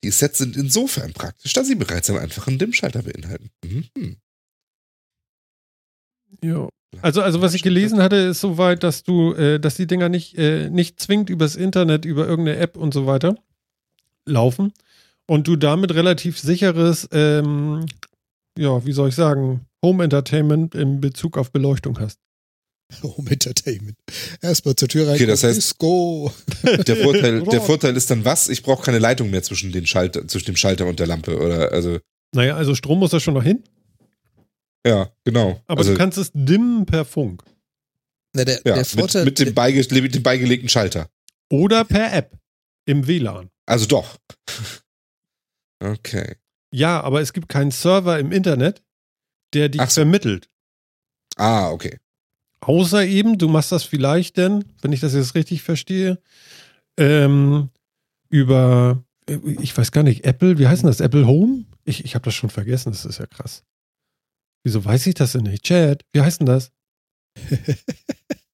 Die 0.04 0.10
Sets 0.10 0.40
sind 0.40 0.58
insofern 0.58 1.14
praktisch, 1.14 1.54
da 1.54 1.64
sie 1.64 1.76
bereits 1.76 2.10
einen 2.10 2.20
einfachen 2.20 2.58
Dimmschalter 2.58 3.04
beinhalten. 3.04 3.52
Mhm. 3.64 4.18
Ja. 6.44 6.70
Also, 7.02 7.22
also 7.22 7.42
was 7.42 7.54
ich 7.54 7.62
gelesen 7.62 8.02
hatte, 8.02 8.16
ist 8.16 8.42
soweit, 8.42 8.84
dass 8.84 9.04
du, 9.04 9.34
äh, 9.34 9.60
dass 9.60 9.76
die 9.76 9.86
Dinger 9.86 10.10
nicht, 10.10 10.36
äh, 10.38 10.70
nicht 10.70 11.00
zwingend 11.00 11.30
übers 11.30 11.56
Internet, 11.56 12.06
über 12.06 12.28
irgendeine 12.28 12.58
App 12.58 12.76
und 12.78 12.94
so 12.94 13.06
weiter 13.06 13.36
laufen 14.26 14.74
und 15.28 15.48
du 15.48 15.56
damit 15.56 15.94
relativ 15.94 16.40
sicheres, 16.40 17.08
ähm, 17.12 17.86
ja, 18.58 18.84
wie 18.86 18.94
soll 18.94 19.10
ich 19.10 19.16
sagen, 19.16 19.68
Home 19.84 20.04
Entertainment 20.04 20.74
in 20.74 21.00
Bezug 21.00 21.38
auf 21.38 21.52
Beleuchtung 21.52 22.00
hast. 22.00 22.20
Home 23.04 23.30
Entertainment. 23.32 23.98
Erstmal 24.42 24.76
zur 24.76 24.88
Tür 24.88 25.08
rein. 25.08 25.16
Okay, 25.16 25.26
das 25.26 25.44
heißt- 25.44 25.56
Disco. 25.56 26.34
Der, 26.88 26.96
Vorteil, 26.98 27.44
der 27.52 27.62
Vorteil 27.62 27.96
ist 27.96 28.10
dann 28.10 28.26
was? 28.26 28.50
Ich 28.50 28.64
brauche 28.64 28.84
keine 28.84 29.00
Leitung 29.00 29.30
mehr 29.30 29.44
zwischen, 29.44 29.72
den 29.72 29.86
Schalter, 29.86 30.28
zwischen 30.28 30.48
dem 30.48 30.56
Schalter 30.56 30.86
und 30.88 31.00
der 31.00 31.08
Lampe. 31.08 31.38
Oder 31.40 31.72
also, 31.72 32.00
Naja, 32.36 32.56
also 32.56 32.76
Strom 32.76 33.00
muss 33.00 33.12
da 33.12 33.20
schon 33.20 33.34
noch 33.36 33.44
hin, 33.44 33.64
ja, 34.86 35.12
genau. 35.26 35.62
aber 35.68 35.80
also, 35.80 35.92
du 35.92 35.98
kannst 35.98 36.18
es 36.18 36.32
dimmen 36.34 36.86
per 36.86 37.04
Funk 37.06 37.44
Na, 38.34 38.46
der, 38.46 38.62
ja, 38.66 38.76
der 38.76 38.86
Vorteil, 38.86 39.26
mit, 39.26 39.38
mit, 39.40 39.48
dem 39.48 39.54
beige, 39.54 40.02
mit 40.02 40.16
dem 40.16 40.24
beigelegten 40.24 40.70
Schalter. 40.70 41.10
oder 41.52 41.84
per 41.86 42.14
App 42.14 42.38
im 42.88 43.06
WLAN. 43.08 43.50
Also 43.68 43.86
doch. 43.86 44.18
Okay. 45.84 46.36
Ja, 46.74 47.02
aber 47.02 47.22
es 47.22 47.34
gibt 47.34 47.50
keinen 47.50 47.72
Server 47.72 48.20
im 48.20 48.32
Internet, 48.32 48.84
der 49.54 49.70
dich 49.70 49.82
so. 49.82 50.02
vermittelt. 50.02 50.50
Ah, 51.36 51.70
okay. 51.72 52.00
Außer 52.70 53.04
eben, 53.04 53.40
du 53.40 53.48
machst 53.50 53.72
das 53.72 53.84
vielleicht 53.84 54.38
denn, 54.38 54.64
wenn 54.84 54.92
ich 54.92 55.00
das 55.00 55.16
jetzt 55.16 55.34
richtig 55.34 55.64
verstehe, 55.64 56.20
ähm, 57.00 57.70
über, 58.30 59.04
äh, 59.28 59.40
ich 59.60 59.76
weiß 59.76 59.92
gar 59.92 60.04
nicht, 60.04 60.24
Apple, 60.24 60.60
wie 60.60 60.68
heißt 60.68 60.84
denn 60.84 60.90
das? 60.90 61.00
Apple 61.00 61.26
Home? 61.26 61.66
Ich, 61.84 62.06
ich 62.06 62.14
habe 62.14 62.26
das 62.26 62.36
schon 62.36 62.52
vergessen, 62.52 62.92
das 62.92 63.06
ist 63.06 63.18
ja 63.18 63.26
krass. 63.26 63.64
Wieso 64.64 64.86
weiß 64.86 65.08
ich 65.08 65.16
das 65.16 65.32
denn 65.32 65.46
nicht? 65.46 65.64
Chat, 65.64 66.06
wie 66.14 66.22
heißt 66.22 66.42
denn 66.42 66.46
das? 66.46 66.72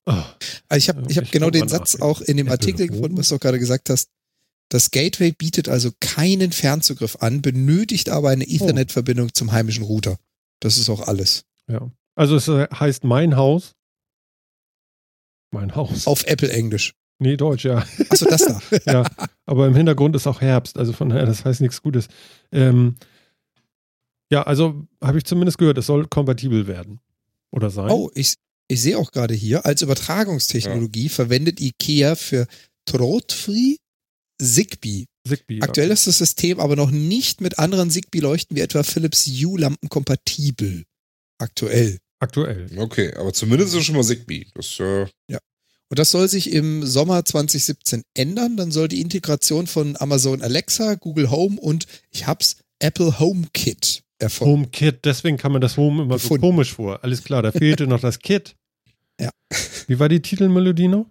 Oh, 0.07 0.23
Also 0.69 0.77
ich 0.77 0.89
habe 0.89 1.03
ich 1.09 1.17
hab 1.17 1.23
Ich 1.23 1.31
genau 1.31 1.49
den 1.49 1.67
Satz 1.67 1.95
auch 1.99 2.21
in 2.21 2.37
dem 2.37 2.45
Apple 2.45 2.59
Artikel 2.59 2.87
Home. 2.87 2.95
gefunden, 2.95 3.17
was 3.17 3.29
du 3.29 3.35
auch 3.35 3.39
gerade 3.39 3.57
gesagt 3.57 3.89
hast. 3.89 4.11
Das 4.69 4.91
Gateway 4.91 5.31
bietet 5.31 5.67
also 5.67 5.89
keinen 5.99 6.51
Fernzugriff 6.51 7.17
an, 7.21 7.41
benötigt 7.41 8.09
aber 8.09 8.29
eine 8.29 8.47
Ethernet-Verbindung 8.47 9.33
zum 9.33 9.51
heimischen 9.51 9.83
Router. 9.83 10.19
Das 10.61 10.77
ist 10.77 10.89
auch 10.89 11.07
alles. 11.07 11.45
ja. 11.67 11.91
Also 12.15 12.35
es 12.35 12.47
äh, 12.47 12.67
heißt 12.71 13.03
mein 13.03 13.35
Haus. 13.35 13.75
Mein 15.51 15.75
Haus. 15.75 16.07
Auf 16.07 16.25
Apple 16.25 16.49
Englisch. 16.49 16.93
Nee, 17.19 17.37
Deutsch, 17.37 17.65
ja. 17.65 17.85
Achso, 18.09 18.25
das 18.25 18.45
da. 18.45 18.61
ja. 18.91 19.05
Aber 19.45 19.67
im 19.67 19.75
Hintergrund 19.75 20.15
ist 20.15 20.27
auch 20.27 20.41
Herbst, 20.41 20.77
also 20.77 20.91
von 20.91 21.09
daher, 21.09 21.25
das 21.25 21.45
heißt 21.45 21.61
nichts 21.61 21.81
Gutes. 21.81 22.07
Ähm, 22.51 22.95
ja, 24.29 24.43
also 24.43 24.85
habe 25.01 25.17
ich 25.17 25.23
zumindest 25.23 25.57
gehört, 25.57 25.77
es 25.77 25.85
soll 25.85 26.07
kompatibel 26.07 26.67
werden. 26.67 26.99
Oder 27.51 27.69
sein. 27.69 27.89
Oh, 27.89 28.11
ich, 28.15 28.35
ich 28.67 28.81
sehe 28.81 28.97
auch 28.97 29.11
gerade 29.11 29.33
hier, 29.33 29.65
als 29.65 29.81
Übertragungstechnologie 29.81 31.09
verwendet 31.09 31.61
IKEA 31.61 32.15
für 32.15 32.47
Trotfree 32.85 33.77
Zigbee. 34.41 35.05
Zigbee. 35.27 35.61
Aktuell 35.61 35.91
ist 35.91 36.07
das 36.07 36.17
System 36.17 36.59
aber 36.59 36.75
noch 36.75 36.91
nicht 36.91 37.41
mit 37.41 37.57
anderen 37.59 37.89
Zigbee-Leuchten 37.89 38.55
wie 38.55 38.61
etwa 38.61 38.83
Philips 38.83 39.25
Hue-Lampen 39.25 39.89
kompatibel. 39.89 40.83
Aktuell. 41.37 41.99
Aktuell. 42.19 42.67
Okay, 42.77 43.13
aber 43.15 43.33
zumindest 43.33 43.73
ist 43.73 43.79
es 43.81 43.85
schon 43.85 43.95
mal 43.95 44.03
Zigbee. 44.03 44.47
Das, 44.55 44.79
äh, 44.79 45.05
Und 45.89 45.99
das 45.99 46.11
soll 46.11 46.27
sich 46.27 46.51
im 46.51 46.85
Sommer 46.85 47.23
2017 47.25 48.03
ändern. 48.15 48.57
Dann 48.57 48.71
soll 48.71 48.87
die 48.87 49.01
Integration 49.01 49.67
von 49.67 49.95
Amazon 49.99 50.41
Alexa, 50.41 50.95
Google 50.95 51.29
Home 51.29 51.59
und 51.59 51.85
ich 52.11 52.25
hab's 52.25 52.57
Apple 52.79 53.19
HomeKit 53.19 54.03
erfolgen. 54.17 54.53
HomeKit, 54.53 55.05
deswegen 55.05 55.37
kam 55.37 55.53
mir 55.53 55.59
das 55.59 55.77
Home 55.77 56.03
immer 56.03 56.15
Gefunden. 56.15 56.41
so 56.41 56.49
komisch 56.49 56.73
vor. 56.73 57.03
Alles 57.03 57.23
klar, 57.23 57.41
da 57.41 57.51
fehlte 57.51 57.87
noch 57.87 57.99
das 58.01 58.19
Kit. 58.19 58.55
Ja. 59.17 59.29
Wie 59.87 59.97
war 59.97 60.09
die 60.09 60.21
Titelmelodie 60.21 60.89
noch? 60.89 61.05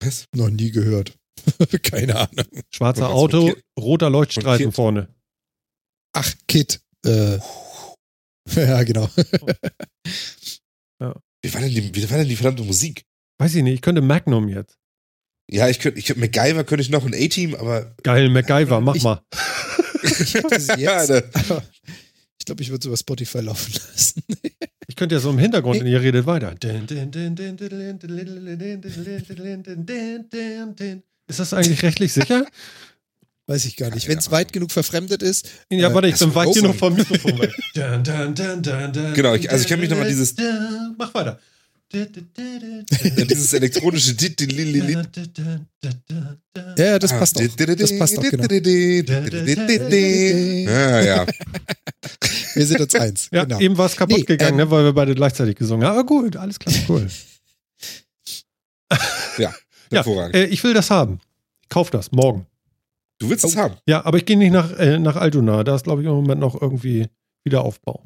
was? 0.00 0.26
Noch 0.34 0.50
nie 0.50 0.70
gehört. 0.70 1.18
Keine 1.82 2.16
Ahnung. 2.16 2.46
Schwarzer 2.70 3.10
Auto, 3.10 3.52
roter 3.78 4.10
Leuchtstreifen 4.10 4.72
vorne. 4.72 5.08
Ach, 6.12 6.32
Kit. 6.46 6.80
Äh, 7.04 7.38
ja, 8.56 8.82
genau. 8.82 9.08
Wie 11.42 11.54
war, 11.54 11.60
denn 11.60 11.70
die, 11.70 11.94
wie 11.94 12.10
war 12.10 12.18
denn 12.18 12.28
die 12.28 12.36
verdammte 12.36 12.64
Musik? 12.64 13.04
Weiß 13.38 13.54
ich 13.54 13.62
nicht, 13.62 13.74
ich 13.74 13.80
könnte 13.82 14.00
Magnum 14.02 14.48
jetzt. 14.48 14.76
Ja, 15.50 15.68
ich 15.68 15.78
könnte, 15.78 15.98
ich 15.98 16.06
könnte 16.06 16.20
MacGyver 16.20 16.64
könnte 16.64 16.82
ich 16.82 16.90
noch 16.90 17.04
ein 17.06 17.14
A-Team, 17.14 17.54
aber 17.54 17.94
Geil, 18.02 18.28
MacGyver, 18.28 18.80
mach 18.80 18.94
Ich- 18.96 19.02
mal. 19.04 19.22
Ich 20.02 20.34
hätte 20.34 20.60
sie 20.60 20.80
Ja, 20.80 20.98
aber 21.00 21.22
ich 22.38 22.44
glaube, 22.44 22.62
ich 22.62 22.70
würde 22.70 22.82
sie 22.82 22.88
über 22.88 22.96
Spotify 22.96 23.38
laufen 23.40 23.72
lassen. 23.72 24.22
Ich 24.86 24.96
könnte 24.96 25.14
ja 25.14 25.20
so 25.20 25.30
im 25.30 25.38
Hintergrund 25.38 25.76
Hey. 25.76 25.82
und 25.82 25.88
ihr 25.88 26.00
redet 26.00 26.26
weiter. 26.26 26.54
Ist 31.28 31.40
das 31.40 31.52
eigentlich 31.52 31.82
rechtlich 31.82 32.12
sicher? 32.12 32.46
Weiß 33.48 33.64
ich 33.64 33.76
gar 33.76 33.88
nicht. 33.94 34.06
Wenn 34.08 34.18
es 34.18 34.30
weit 34.30 34.52
genug 34.52 34.70
verfremdet 34.70 35.22
ist. 35.22 35.48
Ja, 35.70 35.88
Äh, 35.88 35.94
warte, 35.94 36.08
ich 36.08 36.18
bin 36.18 36.34
weit 36.34 36.52
genug 36.54 36.76
vom 36.76 36.92
Mikrofon 36.94 37.38
weg. 37.38 37.50
Dun, 37.74 38.04
dun, 38.04 38.34
dun, 38.34 38.62
dun, 38.62 38.92
dun, 38.92 39.14
Genau, 39.14 39.34
ich- 39.34 39.50
also 39.50 39.62
ich 39.62 39.68
kann 39.70 39.80
mich 39.80 39.88
noch 39.88 39.96
mal 39.96 40.06
dieses- 40.06 40.34
Mach 40.98 41.14
weiter. 41.14 41.40
ja, 41.94 42.04
dieses 43.24 43.54
elektronische 43.54 44.12
Ja, 46.76 46.76
ja, 46.76 46.98
das 46.98 47.10
Ah, 47.12 47.18
passt 47.20 47.38
auch. 47.38 47.56
Das 47.56 47.98
passt 47.98 48.18
auch, 48.18 48.22
genau. 48.24 48.46
Ja, 50.68 51.00
ja. 51.00 51.26
Wir 52.54 52.66
sind 52.66 52.80
uns 52.80 52.94
eins. 52.96 53.28
Ja, 53.32 53.44
genau. 53.44 53.60
eben 53.60 53.78
war 53.78 53.86
es 53.86 53.96
kaputt 53.96 54.18
Nee, 54.18 54.24
gegangen, 54.24 54.58
ähm, 54.60 54.66
ne, 54.66 54.70
weil 54.70 54.84
wir 54.84 54.92
beide 54.92 55.14
gleichzeitig 55.14 55.56
gesungen 55.56 55.86
haben. 55.86 55.94
Aber 55.96 56.04
gut, 56.04 56.36
alles 56.36 56.58
klar, 56.58 56.74
cool. 56.90 57.08
Ja, 59.38 59.54
Hervorragend. 59.90 60.34
äh, 60.36 60.44
ich 60.46 60.62
will 60.64 60.74
das 60.74 60.90
haben. 60.90 61.20
Ich 61.62 61.68
kauf 61.70 61.88
das 61.90 62.12
morgen. 62.12 62.44
Du 63.18 63.28
willst 63.30 63.44
es 63.44 63.56
haben. 63.56 63.74
Ja, 63.86 64.04
aber 64.04 64.18
ich 64.18 64.24
gehe 64.26 64.36
nicht 64.38 64.52
nach, 64.52 64.70
äh, 64.78 64.98
nach 64.98 65.16
Altona. 65.16 65.64
Da 65.64 65.74
ist, 65.74 65.84
glaube 65.84 66.02
ich, 66.02 66.06
im 66.08 66.14
Moment 66.14 66.40
noch 66.40 66.60
irgendwie 66.60 67.08
Wiederaufbau. 67.44 68.04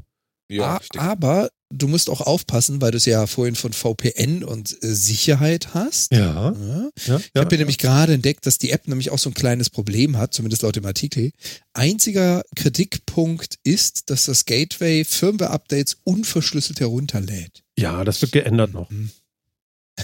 Ja, 0.51 0.81
A- 0.97 0.99
aber 1.13 1.51
du 1.75 1.89
musst 1.89 2.11
auch 2.11 2.21
aufpassen, 2.21 2.83
weil 2.83 2.91
du 2.91 2.99
es 2.99 3.07
ja 3.07 3.27
vorhin 3.27 3.55
von 3.55 3.73
VPN 3.73 4.45
und 4.45 4.73
äh, 4.83 4.95
Sicherheit 4.95 5.73
hast. 5.75 6.13
Ja. 6.13 6.53
Ja. 6.53 6.91
ja, 7.07 7.17
Ich 7.19 7.41
habe 7.41 7.49
hier 7.49 7.59
nämlich 7.59 7.79
gerade 7.79 8.13
entdeckt, 8.13 8.45
dass 8.47 8.59
die 8.59 8.71
App 8.71 8.87
nämlich 8.89 9.11
auch 9.11 9.19
so 9.19 9.31
ein 9.31 9.35
kleines 9.35 9.71
Problem 9.71 10.19
hat, 10.19 10.35
zumindest 10.35 10.63
laut 10.63 10.77
dem 10.77 10.85
Artikel. 10.85 11.31
Einziger 11.73 12.43
Kritikpunkt 12.57 13.57
ist, 13.65 14.11
dass 14.11 14.27
das 14.27 14.45
Gateway 14.45 15.05
Firmware-Updates 15.05 15.99
unverschlüsselt 16.05 16.81
herunterlädt. 16.81 17.63
ja, 17.79 18.05
das 18.05 18.21
wird 18.21 18.33
geändert 18.33 18.73
noch. 18.75 18.91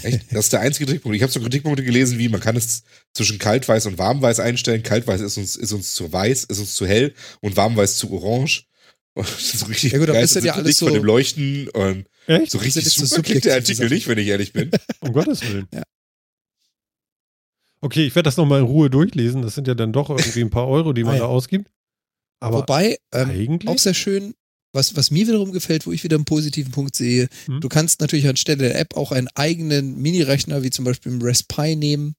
Echt? 0.03 0.31
Das 0.31 0.45
ist 0.45 0.53
der 0.53 0.59
einzige 0.61 0.85
Kritikpunkt. 0.85 1.15
Ich 1.15 1.23
habe 1.23 1.31
so 1.31 1.39
Kritikpunkte 1.39 1.83
gelesen, 1.83 2.19
wie 2.19 2.29
man 2.29 2.39
kann 2.39 2.55
es 2.55 2.83
zwischen 3.13 3.39
kaltweiß 3.39 3.85
und 3.87 3.97
warmweiß 3.97 4.39
einstellen. 4.39 4.83
Kaltweiß 4.83 5.19
ist 5.21 5.37
uns, 5.37 5.55
ist 5.55 5.71
uns 5.73 5.93
zu 5.95 6.11
weiß, 6.13 6.43
ist 6.45 6.59
uns 6.59 6.75
zu 6.75 6.85
hell 6.85 7.13
und 7.41 7.57
warmweiß 7.57 7.97
zu 7.97 8.11
orange. 8.11 8.65
Und 9.15 9.27
das 9.27 9.53
ist 9.53 9.59
so 9.59 9.65
richtig 9.65 9.91
Ja 9.93 9.99
gut, 9.99 10.09
aber 10.09 10.19
ist 10.19 10.35
ja 10.35 10.53
alles 10.53 10.67
nicht 10.67 10.79
von 10.79 10.89
so- 10.89 10.93
dem 10.93 11.03
Leuchten 11.03 11.67
und 11.69 12.05
Echt? 12.27 12.51
so 12.51 12.59
richtig 12.59 12.85
ist 12.85 12.95
so 12.95 13.05
super 13.05 13.23
klingt 13.23 13.45
der 13.45 13.55
Artikel 13.55 13.89
nicht, 13.89 14.07
wenn 14.07 14.19
ich 14.19 14.27
ehrlich 14.27 14.53
bin. 14.53 14.69
Um 15.01 15.11
Gottes 15.13 15.41
Willen. 15.41 15.67
Ja. 15.73 15.81
Okay, 17.81 18.05
ich 18.05 18.15
werde 18.15 18.27
das 18.27 18.37
nochmal 18.37 18.59
in 18.59 18.65
Ruhe 18.65 18.89
durchlesen. 18.89 19.41
Das 19.41 19.55
sind 19.55 19.67
ja 19.67 19.73
dann 19.73 19.93
doch 19.93 20.09
irgendwie 20.09 20.41
ein 20.41 20.49
paar 20.49 20.67
Euro, 20.67 20.93
die 20.93 21.03
man 21.03 21.13
Ah, 21.13 21.17
ja. 21.17 21.23
da 21.23 21.27
ausgibt. 21.29 21.69
Aber 22.41 22.59
Wobei, 22.59 22.97
ähm, 23.13 23.59
auch 23.65 23.77
sehr 23.79 23.93
schön, 23.93 24.33
was, 24.73 24.95
was 24.95 25.11
mir 25.11 25.27
wiederum 25.27 25.51
gefällt, 25.51 25.85
wo 25.87 25.91
ich 25.91 26.03
wieder 26.03 26.15
einen 26.15 26.25
positiven 26.25 26.71
Punkt 26.71 26.95
sehe, 26.95 27.27
Hm. 27.45 27.59
du 27.61 27.69
kannst 27.69 28.01
natürlich 28.01 28.27
anstelle 28.27 28.57
der 28.69 28.79
App 28.79 28.95
auch 28.97 29.11
einen 29.11 29.27
eigenen 29.35 29.97
Mini-Rechner, 30.01 30.63
wie 30.63 30.69
zum 30.69 30.85
Beispiel 30.85 31.11
im 31.11 31.21
Raspberry 31.21 31.75
nehmen. 31.75 32.15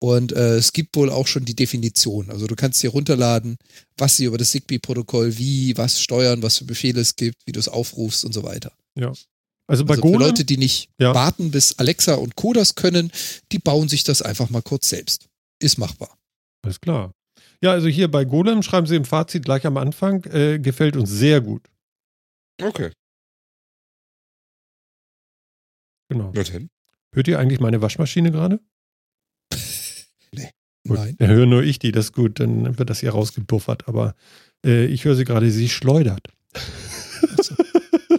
Und 0.00 0.30
äh, 0.30 0.54
es 0.54 0.72
gibt 0.72 0.94
wohl 0.94 1.10
auch 1.10 1.26
schon 1.26 1.44
die 1.44 1.56
Definition. 1.56 2.30
Also 2.30 2.46
du 2.46 2.54
kannst 2.54 2.80
hier 2.80 2.90
runterladen, 2.90 3.56
was 3.96 4.16
sie 4.16 4.26
über 4.26 4.38
das 4.38 4.52
Zigbee-Protokoll, 4.52 5.38
wie, 5.38 5.76
was 5.76 6.00
steuern, 6.00 6.40
was 6.40 6.58
für 6.58 6.64
Befehle 6.66 7.00
es 7.00 7.16
gibt, 7.16 7.34
wie 7.46 7.52
du 7.52 7.58
es 7.58 7.66
aufrufst 7.68 8.24
und 8.24 8.32
so 8.32 8.44
weiter. 8.44 8.70
also 8.96 9.84
bei 9.84 9.94
Also 9.94 9.94
für 9.94 10.00
Golem, 10.00 10.20
Leute, 10.20 10.44
die 10.44 10.56
nicht 10.56 10.88
Ja. 11.00 11.14
warten, 11.14 11.50
bis 11.50 11.78
Alexa 11.80 12.14
und 12.14 12.36
Co. 12.36 12.52
das 12.52 12.76
können, 12.76 13.10
die 13.50 13.58
bauen 13.58 13.88
sich 13.88 14.04
das 14.04 14.22
einfach 14.22 14.50
mal 14.50 14.62
kurz 14.62 14.88
selbst. 14.88 15.26
Ist 15.60 15.78
machbar. 15.78 16.16
alles 16.62 16.80
klar. 16.80 17.12
Ja, 17.60 17.72
also 17.72 17.88
hier 17.88 18.08
bei 18.08 18.24
Golem 18.24 18.62
schreiben 18.62 18.86
sie 18.86 18.94
im 18.94 19.04
Fazit 19.04 19.44
gleich 19.44 19.66
am 19.66 19.76
Anfang, 19.78 20.22
äh, 20.26 20.60
gefällt 20.60 20.94
uns 20.96 21.10
sehr 21.10 21.40
gut. 21.40 21.62
Okay. 22.60 22.90
Genau. 26.08 26.32
Na 26.34 26.42
denn? 26.42 26.70
Hört 27.12 27.28
ihr 27.28 27.38
eigentlich 27.38 27.60
meine 27.60 27.80
Waschmaschine 27.82 28.30
gerade? 28.30 28.60
Gut, 30.86 30.98
Nein. 30.98 31.16
Dann 31.18 31.30
höre 31.30 31.46
nur 31.46 31.62
ich 31.62 31.78
die, 31.78 31.92
das 31.92 32.06
ist 32.06 32.12
gut, 32.14 32.40
dann 32.40 32.78
wird 32.78 32.88
das 32.88 33.00
hier 33.00 33.10
rausgepuffert. 33.10 33.88
Aber 33.88 34.14
äh, 34.64 34.86
ich 34.86 35.04
höre 35.04 35.16
sie 35.16 35.24
gerade, 35.24 35.50
sie 35.50 35.68
schleudert. 35.68 36.28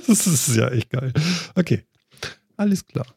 das 0.07 0.28
ist 0.28 0.56
ja 0.56 0.70
echt 0.70 0.91
geil. 0.91 1.11
Okay, 1.56 1.84
alles 2.57 2.86
klar. 2.86 3.07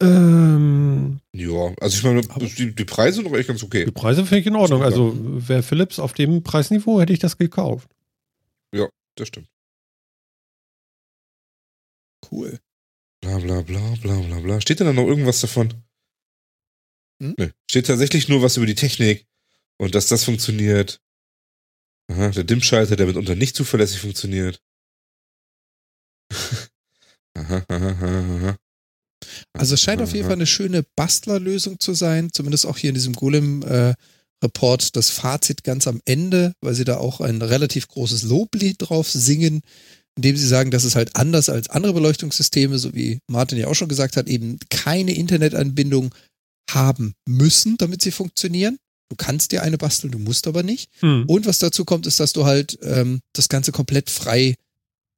Ähm, 0.00 1.18
Ja, 1.32 1.74
also 1.80 1.96
ich 1.96 2.04
meine, 2.04 2.20
die, 2.20 2.72
die 2.72 2.84
Preise 2.84 3.16
sind 3.16 3.24
doch 3.26 3.36
echt 3.36 3.48
ganz 3.48 3.64
okay. 3.64 3.84
die 3.84 3.90
Preise 3.90 4.24
finde 4.24 4.40
ich 4.40 4.46
in 4.46 4.54
Ordnung. 4.54 4.84
Also 4.84 5.16
wäre 5.18 5.64
Philips 5.64 5.98
auf 5.98 6.12
dem 6.12 6.44
Preisniveau, 6.44 7.00
hätte 7.00 7.12
ich 7.12 7.18
das 7.18 7.36
gekauft. 7.36 7.90
Das 9.18 9.28
stimmt. 9.28 9.48
Cool. 12.30 12.58
Bla 13.20 13.38
bla 13.38 13.62
bla 13.62 13.94
bla 14.02 14.20
bla 14.20 14.40
bla. 14.40 14.60
Steht 14.60 14.80
denn 14.80 14.86
da 14.86 14.92
noch 14.92 15.06
irgendwas 15.06 15.40
davon? 15.40 15.74
Hm? 17.22 17.34
Nö. 17.36 17.50
Steht 17.68 17.86
tatsächlich 17.86 18.28
nur 18.28 18.42
was 18.42 18.56
über 18.56 18.66
die 18.66 18.74
Technik 18.74 19.26
und 19.78 19.94
dass 19.94 20.06
das 20.06 20.24
funktioniert. 20.24 21.00
Aha, 22.10 22.30
der 22.30 22.44
Dimmschalter, 22.44 22.96
der 22.96 23.06
mitunter 23.06 23.34
nicht 23.34 23.54
zuverlässig 23.54 24.00
funktioniert. 24.00 24.62
aha, 27.34 27.64
aha, 27.68 27.88
aha, 27.90 28.36
aha. 28.36 28.56
Also 29.52 29.74
es 29.74 29.80
scheint 29.80 30.00
auf 30.00 30.14
jeden 30.14 30.24
Fall 30.24 30.34
eine 30.34 30.46
schöne 30.46 30.84
Bastlerlösung 30.96 31.80
zu 31.80 31.92
sein, 31.94 32.32
zumindest 32.32 32.66
auch 32.66 32.78
hier 32.78 32.90
in 32.90 32.94
diesem 32.94 33.14
Golem-Report 33.14 34.96
das 34.96 35.10
Fazit 35.10 35.64
ganz 35.64 35.86
am 35.86 36.00
Ende, 36.04 36.54
weil 36.60 36.74
sie 36.74 36.84
da 36.84 36.98
auch 36.98 37.20
ein 37.20 37.42
relativ 37.42 37.88
großes 37.88 38.22
Loblied 38.22 38.76
drauf 38.78 39.10
singen, 39.10 39.62
indem 40.18 40.36
sie 40.36 40.48
sagen, 40.48 40.72
dass 40.72 40.82
es 40.82 40.96
halt 40.96 41.14
anders 41.14 41.48
als 41.48 41.70
andere 41.70 41.92
Beleuchtungssysteme, 41.92 42.76
so 42.80 42.92
wie 42.92 43.20
Martin 43.30 43.56
ja 43.56 43.68
auch 43.68 43.76
schon 43.76 43.88
gesagt 43.88 44.16
hat, 44.16 44.26
eben 44.26 44.58
keine 44.68 45.14
Internetanbindung 45.14 46.12
haben 46.68 47.14
müssen, 47.24 47.76
damit 47.76 48.02
sie 48.02 48.10
funktionieren. 48.10 48.78
Du 49.10 49.16
kannst 49.16 49.52
dir 49.52 49.62
eine 49.62 49.78
basteln, 49.78 50.10
du 50.10 50.18
musst 50.18 50.48
aber 50.48 50.64
nicht. 50.64 50.90
Hm. 50.98 51.24
Und 51.28 51.46
was 51.46 51.60
dazu 51.60 51.84
kommt, 51.84 52.04
ist, 52.08 52.18
dass 52.18 52.32
du 52.32 52.46
halt 52.46 52.80
ähm, 52.82 53.20
das 53.32 53.48
Ganze 53.48 53.70
komplett 53.70 54.10
frei 54.10 54.56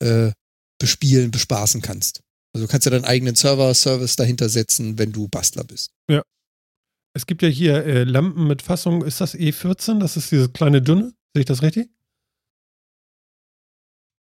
äh, 0.00 0.32
bespielen, 0.78 1.30
bespaßen 1.30 1.80
kannst. 1.80 2.20
Also 2.52 2.66
du 2.66 2.70
kannst 2.70 2.84
ja 2.84 2.90
deinen 2.90 3.06
eigenen 3.06 3.36
Server-Service 3.36 4.16
dahinter 4.16 4.50
setzen, 4.50 4.98
wenn 4.98 5.12
du 5.12 5.28
Bastler 5.28 5.64
bist. 5.64 5.92
Es 7.14 7.24
gibt 7.24 7.40
ja 7.40 7.48
hier 7.48 7.86
äh, 7.86 8.04
Lampen 8.04 8.46
mit 8.46 8.60
Fassung, 8.60 9.02
ist 9.02 9.22
das 9.22 9.34
E14? 9.34 9.98
Das 9.98 10.18
ist 10.18 10.30
diese 10.30 10.50
kleine 10.50 10.82
dünne? 10.82 11.14
Sehe 11.32 11.40
ich 11.40 11.46
das 11.46 11.62
richtig? 11.62 11.88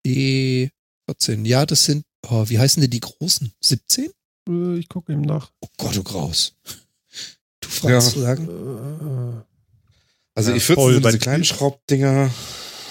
E14, 0.05 1.45
ja, 1.45 1.65
das 1.65 1.85
sind, 1.85 2.05
oh, 2.29 2.45
wie 2.47 2.59
heißen 2.59 2.81
denn 2.81 2.91
die 2.91 2.99
großen? 2.99 3.51
17? 3.61 4.11
Äh, 4.49 4.77
ich 4.77 4.87
gucke 4.89 5.11
eben 5.13 5.21
nach. 5.21 5.51
Oh 5.61 5.67
Gott, 5.77 5.95
du 5.95 6.03
Graus. 6.03 6.55
Du 7.61 7.69
fragst 7.69 8.07
Ja. 8.07 8.13
zu 8.13 8.19
sagen, 8.19 8.47
Äh, 8.47 9.43
Also 10.37 10.51
Ja, 10.51 10.57
ich 10.57 10.63
14 10.63 10.75
voll 10.83 10.93
sind 10.93 11.05
diese 11.05 11.19
kleinen 11.19 11.43
Schraubdinger. 11.45 12.29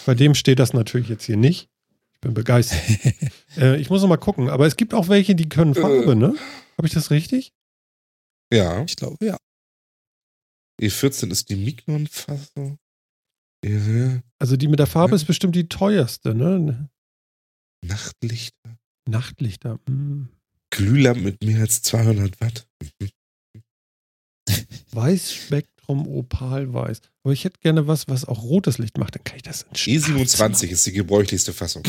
bei 0.06 0.14
dem 0.14 0.34
steht 0.34 0.58
das 0.58 0.72
natürlich 0.72 1.08
jetzt 1.08 1.24
hier 1.24 1.36
nicht. 1.36 1.68
Ich 2.14 2.20
bin 2.20 2.34
begeistert. 2.34 2.80
äh, 3.58 3.76
ich 3.80 3.90
muss 3.90 4.00
noch 4.02 4.08
mal 4.08 4.16
gucken, 4.16 4.48
aber 4.48 4.66
es 4.66 4.76
gibt 4.76 4.94
auch 4.94 5.08
welche, 5.08 5.34
die 5.34 5.48
können 5.48 5.74
Farbe, 5.74 6.12
Äh. 6.12 6.14
ne? 6.14 6.34
Habe 6.78 6.86
ich 6.88 6.94
das 6.94 7.10
richtig? 7.10 7.52
Ja, 8.52 8.82
ich 8.84 8.96
glaube, 8.96 9.24
ja. 9.24 9.36
E14 10.80 11.30
ist 11.30 11.50
die 11.50 11.56
Mignon-Fassung. 11.56 12.78
Ja, 13.64 14.20
Also 14.38 14.56
die 14.56 14.68
mit 14.68 14.78
der 14.78 14.86
Farbe 14.86 15.12
Ja. 15.12 15.16
ist 15.16 15.24
bestimmt 15.26 15.54
die 15.54 15.68
teuerste, 15.68 16.34
ne? 16.34 16.88
Nachtlichter. 17.86 18.78
Nachtlichter. 19.08 19.78
hm. 19.86 20.28
Glühlampen 20.70 21.22
mit 21.24 21.42
mehr 21.44 21.60
als 21.60 21.82
200 21.82 22.40
Watt. 22.40 22.66
Mhm. 23.00 23.10
Weiß, 24.90 25.32
Spektrum, 25.32 26.06
Opal, 26.08 26.72
Weiß. 26.72 27.00
Aber 27.22 27.32
ich 27.32 27.44
hätte 27.44 27.60
gerne 27.60 27.86
was, 27.86 28.08
was 28.08 28.24
auch 28.24 28.42
rotes 28.42 28.78
Licht 28.78 28.98
macht. 28.98 29.14
Dann 29.14 29.24
kann 29.24 29.36
ich 29.36 29.42
das 29.42 29.62
in 29.62 29.70
E27 29.74 30.68
ist 30.68 30.86
die 30.86 30.92
gebräuchlichste 30.92 31.52
Fassung. 31.52 31.82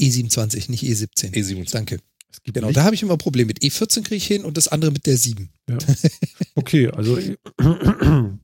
E27, 0.00 0.70
nicht 0.70 0.82
E17. 0.82 1.32
E27. 1.32 1.70
Danke. 1.72 2.00
Es 2.30 2.42
gibt 2.42 2.54
Genau, 2.56 2.66
Licht. 2.66 2.76
da 2.76 2.84
habe 2.84 2.96
ich 2.96 3.02
immer 3.02 3.12
ein 3.12 3.18
Problem 3.18 3.46
mit. 3.46 3.60
E14 3.62 4.02
kriege 4.02 4.16
ich 4.16 4.26
hin 4.26 4.44
und 4.44 4.56
das 4.56 4.66
andere 4.68 4.90
mit 4.90 5.06
der 5.06 5.16
7. 5.16 5.48
Okay, 6.56 6.88
also 6.88 7.16
Kann 7.56 8.40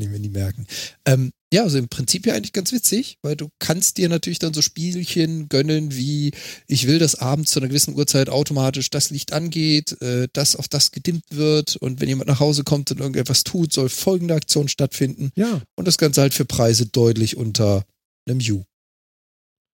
ich 0.00 0.08
mir 0.08 0.18
nie 0.20 0.28
merken. 0.28 0.66
Ähm, 1.06 1.32
ja, 1.52 1.64
also 1.64 1.78
im 1.78 1.88
Prinzip 1.88 2.26
ja 2.26 2.34
eigentlich 2.34 2.52
ganz 2.52 2.72
witzig, 2.72 3.18
weil 3.22 3.34
du 3.34 3.48
kannst 3.58 3.98
dir 3.98 4.08
natürlich 4.08 4.38
dann 4.38 4.54
so 4.54 4.62
Spielchen 4.62 5.48
gönnen, 5.48 5.94
wie 5.96 6.32
ich 6.68 6.86
will, 6.86 6.98
dass 6.98 7.16
abends 7.16 7.50
zu 7.50 7.58
einer 7.58 7.68
gewissen 7.68 7.96
Uhrzeit 7.96 8.28
automatisch 8.28 8.88
das 8.90 9.10
Licht 9.10 9.32
angeht, 9.32 10.00
äh, 10.00 10.28
das 10.32 10.54
auf 10.54 10.68
das 10.68 10.92
gedimmt 10.92 11.24
wird 11.30 11.76
und 11.76 12.00
wenn 12.00 12.08
jemand 12.08 12.28
nach 12.28 12.40
Hause 12.40 12.62
kommt 12.62 12.90
und 12.92 13.00
irgendetwas 13.00 13.42
tut, 13.42 13.72
soll 13.72 13.88
folgende 13.88 14.34
Aktion 14.34 14.68
stattfinden 14.68 15.30
ja, 15.34 15.60
und 15.76 15.88
das 15.88 15.98
Ganze 15.98 16.20
halt 16.20 16.34
für 16.34 16.44
Preise 16.44 16.86
deutlich 16.86 17.36
unter 17.36 17.84
einem 18.28 18.40
U. 18.50 18.64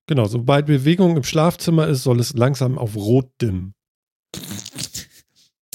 genau. 0.09 0.27
Sobald 0.27 0.66
Bewegung 0.66 1.16
im 1.16 1.24
Schlafzimmer 1.24 1.89
ist, 1.89 2.05
soll 2.05 2.20
es 2.20 2.32
langsam 2.32 2.78
auf 2.78 2.97
Rot 2.97 3.31
dimmen. 3.43 3.74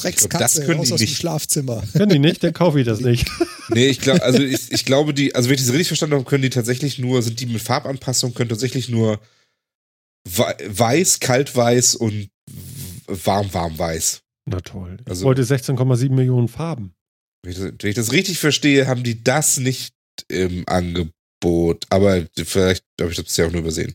Dreckskatze, 0.02 0.38
das 0.60 0.66
können 0.66 0.80
raus 0.80 0.88
die 0.88 0.94
aus 0.94 1.00
dem 1.00 1.06
nicht. 1.06 1.18
Schlafzimmer. 1.18 1.84
Wenn 1.94 2.10
die 2.10 2.20
nicht, 2.20 2.44
dann 2.44 2.54
kaufe 2.54 2.80
ich 2.80 2.86
das 2.86 3.00
nicht. 3.02 3.28
Nee, 3.74 3.88
ich 3.88 4.02
glaube, 4.02 4.22
also 4.22 4.42
ich, 4.44 4.70
ich 4.70 4.84
glaube, 4.84 5.14
die, 5.14 5.34
also 5.34 5.48
wenn 5.48 5.56
ich 5.56 5.62
das 5.62 5.70
richtig 5.72 5.88
verstanden 5.88 6.16
habe, 6.16 6.26
können 6.26 6.42
die 6.44 6.50
tatsächlich 6.50 7.00
nur, 7.00 7.22
sind 7.22 7.40
die 7.40 7.46
mit 7.46 7.62
Farbanpassung, 7.62 8.34
können 8.34 8.50
tatsächlich 8.50 8.90
nur 8.90 9.22
wei- 10.28 10.58
weiß, 10.68 11.22
kaltweiß 11.22 11.96
und 11.96 12.30
warm, 13.08 13.54
warm 13.54 13.78
weiß. 13.80 14.24
Na 14.46 14.60
toll. 14.60 14.98
Ich 15.02 15.08
Also- 15.08 15.24
wollte 15.26 15.44
16,7 15.46 16.10
Millionen 16.14 16.50
Farben. 16.50 16.94
Wenn 17.44 17.54
ich, 17.54 17.60
das, 17.60 17.72
wenn 17.80 17.90
ich 17.92 17.96
das 17.96 18.12
richtig 18.12 18.40
verstehe, 18.40 18.88
haben 18.88 19.04
die 19.04 19.24
das 19.24 19.56
nicht 19.58 19.94
im 20.28 20.68
Angebot. 20.68 21.86
Aber 21.90 22.26
vielleicht 22.44 22.84
habe 23.00 23.12
ich 23.12 23.16
das 23.16 23.26
bisher 23.26 23.48
auch 23.48 23.52
nur 23.52 23.62
übersehen. 23.62 23.94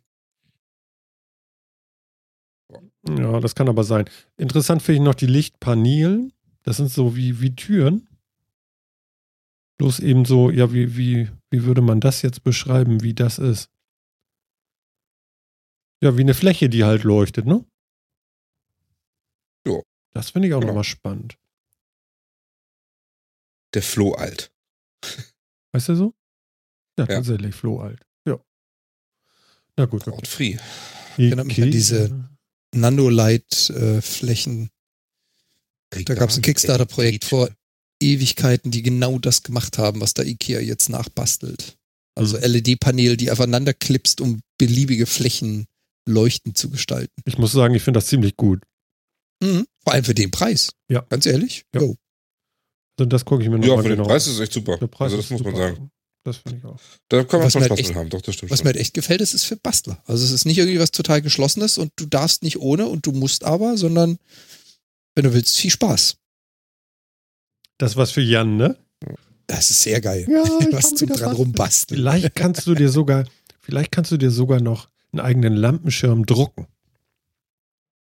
Ja, 3.09 3.41
das 3.41 3.55
kann 3.55 3.69
aber 3.69 3.85
sein. 3.85 4.09
Interessant 4.37 4.83
finde 4.83 5.01
ich 5.01 5.05
noch 5.05 5.15
die 5.15 5.27
Lichtpaneelen. 5.27 6.33
Das 6.63 6.79
sind 6.79 6.91
so 6.91 7.15
wie, 7.17 7.41
wie 7.41 7.55
Türen. 7.55 8.09
Bloß 9.79 10.01
eben 10.01 10.25
so, 10.25 10.51
ja, 10.51 10.73
wie, 10.73 10.97
wie, 10.97 11.31
wie 11.51 11.65
würde 11.65 11.83
man 11.83 12.01
das 12.01 12.23
jetzt 12.23 12.43
beschreiben, 12.43 13.03
wie 13.03 13.15
das 13.15 13.39
ist? 13.39 13.71
Ja, 16.03 16.17
wie 16.17 16.23
eine 16.23 16.35
Fläche, 16.35 16.69
die 16.69 16.85
halt 16.85 17.05
leuchtet, 17.05 17.47
ne? 17.47 17.65
Jo. 19.67 19.83
Das 20.13 20.31
finde 20.31 20.49
ich 20.49 20.55
auch 20.55 20.61
Genau. 20.61 20.69
nochmal 20.73 20.85
spannend. 20.85 21.39
Der 23.75 23.83
Floh 23.83 24.13
alt. 24.15 24.53
Weißt 25.73 25.89
du 25.91 25.95
so? 25.97 26.15
Ja, 26.99 27.05
Ja. 27.05 27.17
tatsächlich, 27.17 27.55
Flo 27.55 27.81
alt. 27.81 28.01
Ja. 28.27 28.41
Na 29.77 29.85
gut. 29.85 30.09
Out 30.09 30.27
free. 30.27 30.57
Erinnert 31.19 31.47
mich 31.47 31.63
an 31.63 31.71
diese- 31.71 32.31
Nanolight-Flächen. 32.75 34.71
Da 35.91 36.15
gab 36.15 36.31
es 36.31 36.37
ein 36.37 36.43
Kickstarter-Projekt 36.43 37.25
vor 37.25 37.49
Ewigkeiten, 38.01 38.71
die 38.71 38.83
genau 38.83 39.19
das 39.19 39.43
gemacht 39.43 39.79
haben, 39.79 40.01
was 40.01 40.15
da 40.15 40.23
IKEA 40.23 40.61
jetzt 40.61 40.89
nachbastelt. 40.89 41.77
Also 42.15 42.37
Mhm. 42.37 42.43
LED-Paneele, 42.45 43.17
die 43.17 43.31
aufeinander 43.31 43.73
klipst, 43.73 44.21
um 44.21 44.41
beliebige 44.59 45.07
Flächen 45.07 45.67
leuchtend 46.09 46.57
zu 46.59 46.71
gestalten. 46.71 47.13
Ich 47.25 47.39
muss 47.39 47.53
sagen, 47.53 47.75
ich 47.75 47.83
finde 47.83 47.99
das 47.99 48.07
ziemlich 48.07 48.37
gut. 48.37 48.63
Mhm. 49.43 49.67
Vor 49.83 49.93
allem 49.93 50.05
für 50.05 50.15
den 50.15 50.31
Preis. 50.31 50.73
Ja. 50.91 51.01
Ganz 51.09 51.27
ehrlich. 51.27 51.65
Ja. 51.75 51.83
Jo. 51.83 51.97
Also 52.99 53.09
das 53.09 53.25
gucke 53.25 53.43
ich 53.43 53.49
mir 53.51 53.57
Ja, 53.61 53.67
nochmal 53.69 53.83
für 53.83 53.89
den 53.91 53.97
genau 53.99 54.09
Preis 54.09 54.27
ist 54.27 54.35
es 54.35 54.41
echt 54.41 54.53
super. 54.53 54.77
Der 54.79 54.87
Preis 54.87 55.13
also 55.13 55.17
das 55.19 55.27
ist 55.27 55.31
muss 55.33 55.43
man 55.43 55.55
super. 55.55 55.69
sagen. 55.69 55.91
Das 56.27 56.39
finde 56.39 56.59
ich 56.59 56.65
auch. 56.65 56.81
Da 57.09 57.23
kann 57.23 57.39
man 57.39 57.47
Was 57.47 57.53
schon 57.53 57.61
mir 57.63 57.67
Spaß 57.67 57.79
halt 57.79 57.87
echt- 57.89 57.95
haben. 57.95 58.11
Doch, 58.11 58.21
das 58.21 58.35
stimmt 58.35 58.51
Was 58.51 58.59
schon. 58.59 58.65
mir 58.65 58.71
halt 58.71 58.81
echt 58.81 58.95
gefällt, 58.95 59.21
ist, 59.21 59.33
ist 59.33 59.45
für 59.45 59.55
Bastler. 59.57 60.03
Also 60.07 60.25
es 60.25 60.33
ist 60.33 60.45
nicht 60.45 60.59
irgendwie 60.59 60.81
was 60.81 60.91
total 60.91 61.23
geschlossenes 61.23 61.79
und 61.79 61.93
du 61.95 62.07
darfst 62.07 62.43
nicht 62.43 62.59
ohne 62.59 62.87
und 62.87 63.07
du 63.07 63.13
musst 63.13 63.45
aber, 63.45 63.77
sondern 63.77 64.19
wenn 65.15 65.23
du 65.25 65.33
willst, 65.33 65.57
viel 65.57 65.71
Spaß. 65.71 66.17
Das 67.79 67.95
was 67.95 68.11
für 68.11 68.23
Jan, 68.23 68.57
ne? 68.57 68.77
Das 69.47 69.71
ist 69.71 69.83
sehr 69.83 70.01
geil. 70.01 70.27
Ja, 70.29 70.43
was 70.73 70.97
zum 70.97 71.11
dran 71.11 71.37
rumbasteln. 71.37 72.01
Vielleicht 72.01 72.35
kannst 72.35 72.67
du 72.67 72.75
dir 72.75 72.89
sogar, 72.91 73.25
vielleicht 73.61 73.93
kannst 73.93 74.11
du 74.11 74.17
dir 74.17 74.33
sogar 74.33 74.61
noch 74.61 74.89
einen 75.13 75.21
eigenen 75.21 75.55
Lampenschirm 75.55 76.27
drucken. 76.27 76.67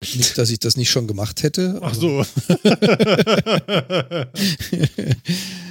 Nicht, 0.02 0.36
dass 0.40 0.50
ich 0.50 0.58
das 0.60 0.78
nicht 0.78 0.90
schon 0.90 1.06
gemacht 1.08 1.44
hätte. 1.44 1.80
Ach 1.84 1.94
so. 1.94 2.26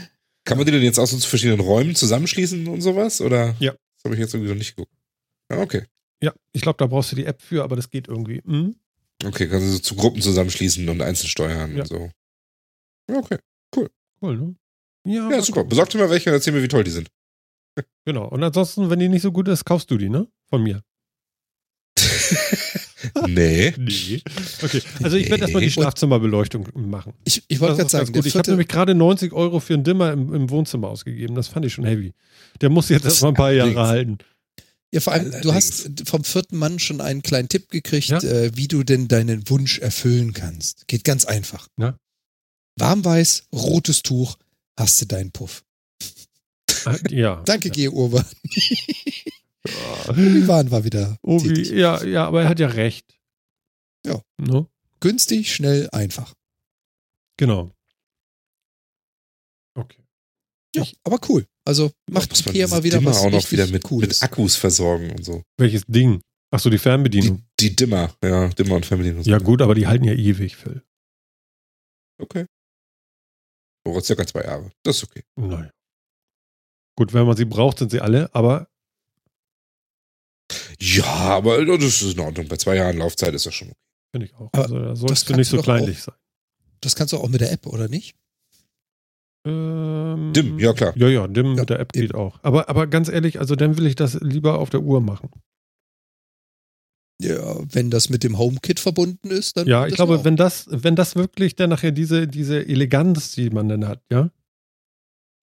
Kann 0.49 0.57
man 0.59 0.65
die 0.67 0.73
denn 0.73 0.83
jetzt 0.83 0.99
aus 0.99 1.11
so 1.11 1.19
zu 1.19 1.29
verschiedenen 1.29 1.61
Räumen 1.61 1.95
zusammenschließen 1.95 2.67
und 2.69 2.81
sowas? 2.81 3.21
Oder? 3.21 3.55
Ja. 3.61 3.73
Das 3.73 4.05
habe 4.05 4.15
ich 4.15 4.21
jetzt 4.21 4.33
irgendwie 4.35 4.51
noch 4.53 4.59
nicht 4.59 4.75
geguckt. 4.77 4.93
Ja, 5.51 5.59
okay. 5.59 5.85
ja, 6.23 6.33
ich 6.53 6.63
glaube, 6.63 6.79
da 6.79 6.87
brauchst 6.87 7.13
du 7.13 7.17
die 7.17 7.27
App 7.27 7.43
für, 7.43 7.63
aber 7.65 7.77
das 7.77 7.91
geht 7.91 8.09
irgendwie. 8.09 8.41
Hm? 8.45 8.77
Okay, 9.25 9.47
kannst 9.49 9.67
du 9.67 9.71
so 9.73 9.79
zu 9.79 9.95
Gruppen 9.97 10.23
zusammenschließen 10.23 10.89
und 10.89 11.03
einzeln 11.03 11.29
steuern 11.29 11.75
Ja. 11.77 11.83
und 11.83 11.87
so. 11.89 12.11
Ja, 13.11 13.17
okay. 13.19 13.39
Cool, 14.21 14.37
ne? 14.37 14.57
Ja, 15.05 15.31
Ja, 15.31 15.43
super. 15.43 15.61
gucken. 15.61 15.69
Besorg 15.69 15.91
dir 15.91 15.99
mal 15.99 16.11
welche 16.11 16.31
und 16.31 16.35
erzähl 16.35 16.53
mir, 16.53 16.63
wie 16.63 16.69
toll 16.69 16.83
die 16.83 16.91
sind. 16.91 17.09
Genau. 18.05 18.27
Und 18.29 18.43
ansonsten, 18.43 18.91
wenn 18.91 18.99
die 18.99 19.09
nicht 19.09 19.23
so 19.23 19.31
gut 19.31 19.47
ist, 19.49 19.65
kaufst 19.65 19.91
du 19.91 19.97
die, 19.99 20.09
ne? 20.09 20.27
Von 20.51 20.63
mir. 20.65 20.83
Nee. 23.27 23.73
Nee. 23.77 24.23
Okay, 24.63 24.83
also 25.03 25.17
ich 25.17 25.29
werde 25.31 25.43
erstmal 25.43 25.63
die. 25.63 25.71
Schlafzimmerbeleuchtung 25.71 26.69
machen. 26.75 27.15
Ich, 27.25 27.43
ich 27.49 27.61
wollte 27.61 27.77
gerade 27.77 27.91
sagen, 27.91 28.13
gut. 28.13 28.27
Ich 28.27 28.37
habe 28.37 28.51
nämlich 28.51 28.69
gerade 28.69 28.95
90 28.95 29.33
Euro 29.33 29.61
für 29.61 29.75
einen 29.75 29.85
Dimmer 29.85 30.13
im, 30.13 30.33
im 30.35 30.51
Wohnzimmer 30.51 30.89
ausgegeben. 30.89 31.35
Das 31.35 31.49
fand 31.49 31.65
ich 31.67 31.73
schon 31.73 31.85
heavy. 31.85 32.13
Der 32.61 32.71
muss 32.71 32.89
jetzt 32.89 33.05
erstmal 33.05 33.33
ein 33.33 33.37
paar 33.37 33.53
Jahre 33.53 33.71
Allerdings. 33.81 33.89
halten. 33.89 34.19
ja, 34.93 35.01
vor 35.01 35.13
allem, 35.13 35.31
du 35.31 35.37
Allerdings. 35.51 35.55
hast 35.55 36.09
vom 36.09 36.25
vierten 36.25 36.57
Mann 36.57 36.79
schon 36.79 37.01
einen 37.01 37.23
kleinen 37.23 37.49
Tipp 37.49 37.71
gekriegt, 37.71 38.09
Ja. 38.09 38.19
äh, 38.21 38.51
wie 38.57 38.69
du 38.69 38.83
denn 38.85 39.09
deinen 39.09 39.49
Wunsch 39.51 39.79
erfüllen 39.79 40.33
kannst. 40.33 40.87
Geht 40.89 41.05
ganz 41.05 41.25
einfach. 41.25 41.69
Ja. 41.79 41.97
Warmweiß, 42.77 43.45
rotes 43.53 44.03
Tuch, 44.03 44.37
hast 44.79 45.01
du 45.01 45.07
deinen 45.07 45.33
Puff. 45.33 45.65
Ah, 46.85 46.97
Ja. 47.11 47.43
Danke, 47.45 47.71
G. 47.71 47.89
Urban. 47.89 48.25
Ja. 49.67 50.09
Urban 50.11 50.71
war 50.71 50.85
wieder 50.85 51.19
Obi, 51.23 51.49
tätig. 51.55 51.71
ja, 51.73 52.03
ja, 52.05 52.27
aber 52.27 52.43
er 52.43 52.49
hat 52.49 52.61
ja 52.61 52.69
recht. 52.69 53.19
Ja. 54.07 54.23
Ne? 54.41 54.67
günstig, 55.01 55.55
schnell, 55.55 55.89
einfach. 55.91 56.35
Genau. 57.39 57.73
Okay. 59.77 60.03
Ja, 60.75 60.83
Ich- 60.83 60.97
aber 61.05 61.19
cool. 61.29 61.47
Also 61.65 61.93
macht 62.11 62.31
Muss 62.31 62.45
man 62.47 62.55
diese 62.55 62.69
mal 62.69 62.83
wieder 62.83 62.99
Dimmer 62.99 63.11
was 63.11 63.19
auch 63.19 63.31
noch 63.31 63.51
wieder 63.53 63.67
mit, 63.67 63.89
mit 63.91 64.23
Akkus 64.23 64.57
versorgen 64.57 65.11
und 65.13 65.25
so. 65.25 65.43
Welches 65.59 65.83
Ding? 65.87 66.21
Ach 66.51 66.59
so, 66.61 66.71
die 66.71 66.77
Die, 66.77 66.83
Fernbedienung. 66.83 67.47
die 67.61 67.77
Dimmer, 67.77 68.15
ja, 68.25 68.49
Dimmer 68.49 68.77
und 68.77 68.87
Fernbedienung. 68.87 69.23
ja 69.25 69.39
gut, 69.39 69.61
aber 69.61 69.75
die 69.75 69.87
halten 69.87 70.05
ja 70.05 70.15
ewig, 70.15 70.57
Phil. 70.57 70.83
Okay. 72.21 72.47
Oh, 73.87 74.01
circa 74.01 74.27
zwei 74.27 74.43
Jahre. 74.45 74.73
Das 74.83 74.97
ist 74.97 75.05
okay. 75.05 75.23
Naja. 75.37 75.71
Gut, 76.97 77.13
wenn 77.13 77.27
man 77.27 77.37
sie 77.37 77.45
braucht, 77.45 77.79
sind 77.79 77.91
sie 77.91 78.01
alle, 78.01 78.35
aber 78.35 78.69
Ja, 80.81 81.05
aber 81.05 81.65
das 81.65 82.03
ist 82.03 82.15
in 82.15 82.21
Ordnung. 82.21 82.49
Bei 82.49 82.57
zwei 82.57 82.77
Jahren 82.77 82.99
Laufzeit 82.99 83.35
ist 83.35 83.47
das 83.47 83.55
schon 83.55 83.69
okay. 83.69 83.79
finde 84.13 84.27
ich 84.27 84.35
auch. 84.35 84.51
Aber 84.53 84.63
Also 84.63 84.79
da 84.79 84.89
das 84.91 84.99
solltest 85.01 85.29
du 85.31 85.35
nicht 85.35 85.49
so 85.49 85.61
kleinlich 85.61 86.03
sein. 86.03 86.15
Das 86.81 86.95
kannst 86.95 87.13
du 87.13 87.19
auch 87.19 87.29
mit 87.29 87.41
der 87.41 87.53
App, 87.53 87.67
oder 87.67 87.89
nicht? 87.89 88.15
Ähm, 89.47 90.33
Dim, 90.35 90.59
ja 90.59 90.73
klar. 90.73 90.93
Ja, 90.97 91.09
ja, 91.09 91.27
Dim 91.27 91.55
Ja, 91.55 91.61
mit 91.61 91.71
der 91.71 91.81
App 91.81 91.93
geht 91.93 92.15
auch. 92.15 92.39
Aber, 92.43 92.69
aber 92.69 92.87
ganz 92.87 93.09
ehrlich, 93.09 93.41
also 93.41 93.57
dann 93.57 93.77
will 93.77 93.87
ich 93.87 93.97
das 93.97 94.15
lieber 94.21 94.59
auf 94.59 94.71
der 94.71 94.83
Uhr 94.83 95.01
machen. 95.01 95.31
Ja, 97.21 97.59
wenn 97.73 97.91
das 97.91 98.11
mit 98.11 98.23
dem 98.23 98.39
HomeKit 98.39 98.79
verbunden 98.79 99.31
ist, 99.31 99.57
dann. 99.57 99.67
Ja, 99.67 99.81
das 99.83 99.91
ich 99.91 99.97
glaube, 99.97 100.19
auch. 100.19 100.25
wenn 100.25 100.37
das, 100.37 100.67
wenn 100.71 100.95
das 100.95 101.17
wirklich 101.17 101.57
dann 101.57 101.71
nachher 101.71 101.91
diese, 101.91 102.29
diese 102.29 102.65
Eleganz, 102.65 103.33
die 103.33 103.51
man 103.51 103.69
dann 103.69 103.89
hat, 103.89 104.03
ja. 104.11 104.31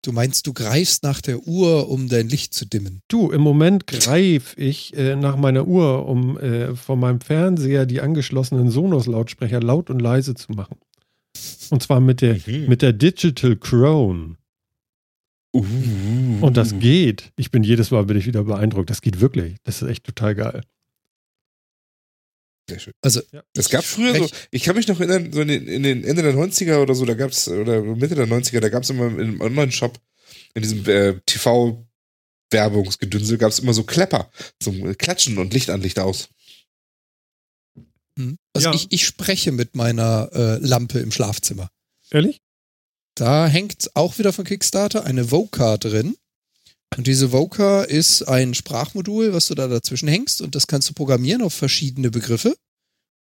Du 0.06 0.12
meinst, 0.12 0.46
du 0.46 0.52
greifst 0.52 1.02
nach 1.02 1.20
der 1.20 1.48
Uhr, 1.48 1.88
um 1.88 2.08
dein 2.08 2.28
Licht 2.28 2.54
zu 2.54 2.64
dimmen. 2.64 3.00
Du, 3.08 3.32
im 3.32 3.40
Moment 3.40 3.88
greife 3.88 4.54
ich 4.60 4.96
äh, 4.96 5.16
nach 5.16 5.36
meiner 5.36 5.66
Uhr, 5.66 6.06
um 6.06 6.38
äh, 6.38 6.76
von 6.76 7.00
meinem 7.00 7.20
Fernseher 7.20 7.86
die 7.86 8.00
angeschlossenen 8.00 8.70
Sonos-Lautsprecher 8.70 9.58
laut 9.60 9.90
und 9.90 9.98
leise 9.98 10.34
zu 10.36 10.52
machen. 10.52 10.76
Und 11.70 11.82
zwar 11.82 11.98
mit 11.98 12.20
der, 12.20 12.34
Mhm. 12.46 12.68
mit 12.68 12.82
der 12.82 12.92
Digital 12.92 13.56
Crown. 13.56 14.36
Uh, 15.52 15.64
Und 16.40 16.56
das 16.56 16.78
geht. 16.78 17.32
Ich 17.36 17.50
bin 17.50 17.64
jedes 17.64 17.90
Mal 17.90 18.04
bin 18.04 18.16
ich 18.16 18.26
wieder 18.26 18.44
beeindruckt. 18.44 18.90
Das 18.90 19.00
geht 19.00 19.20
wirklich. 19.20 19.56
Das 19.64 19.82
ist 19.82 19.88
echt 19.88 20.04
total 20.04 20.34
geil. 20.36 20.60
Sehr 22.68 22.78
schön. 22.80 22.92
Also, 23.02 23.20
Ja. 23.32 23.42
Es 23.56 23.68
gab 23.68 23.84
früher 23.84 24.14
so, 24.16 24.28
ich 24.50 24.62
kann 24.64 24.76
mich 24.76 24.88
noch 24.88 24.98
erinnern, 25.00 25.32
so 25.32 25.40
in 25.40 25.48
den, 25.48 25.66
in 25.68 25.82
den 25.82 26.04
Ende 26.04 26.22
der 26.22 26.34
90er 26.34 26.80
oder 26.82 26.94
so, 26.94 27.04
da 27.04 27.14
gab's, 27.14 27.48
oder 27.48 27.80
Mitte 27.82 28.14
der 28.14 28.26
90er, 28.26 28.60
da 28.60 28.68
gab's 28.68 28.90
immer 28.90 29.06
im 29.06 29.40
Online-Shop, 29.40 29.98
in 30.54 30.62
diesem 30.62 30.84
äh, 30.88 31.20
TV-Werbungsgedünsel, 31.26 33.38
gab's 33.38 33.58
immer 33.60 33.72
so 33.72 33.84
Klepper 33.84 34.30
zum 34.60 34.96
Klatschen 34.98 35.38
und 35.38 35.52
Licht 35.54 35.70
an, 35.70 35.80
Licht 35.80 35.98
aus. 35.98 36.28
Hm. 38.18 38.36
Also 38.54 38.68
Ja. 38.70 38.74
ich, 38.74 38.88
ich 38.90 39.06
spreche 39.06 39.52
mit 39.52 39.76
meiner 39.76 40.30
äh, 40.32 40.56
Lampe 40.58 40.98
im 40.98 41.12
Schlafzimmer. 41.12 41.70
Ehrlich? 42.10 42.40
Da 43.14 43.46
hängt 43.46 43.90
auch 43.94 44.18
wieder 44.18 44.32
von 44.32 44.44
Kickstarter 44.44 45.04
eine 45.04 45.30
Voca 45.30 45.76
drin. 45.78 46.16
Und 46.94 47.06
diese 47.06 47.32
Voca 47.32 47.82
ist 47.82 48.22
ein 48.22 48.54
Sprachmodul, 48.54 49.32
was 49.32 49.48
du 49.48 49.54
da 49.54 49.66
dazwischen 49.66 50.08
hängst 50.08 50.40
und 50.40 50.54
das 50.54 50.66
kannst 50.66 50.88
du 50.88 50.94
programmieren 50.94 51.42
auf 51.42 51.54
verschiedene 51.54 52.10
Begriffe. 52.10 52.56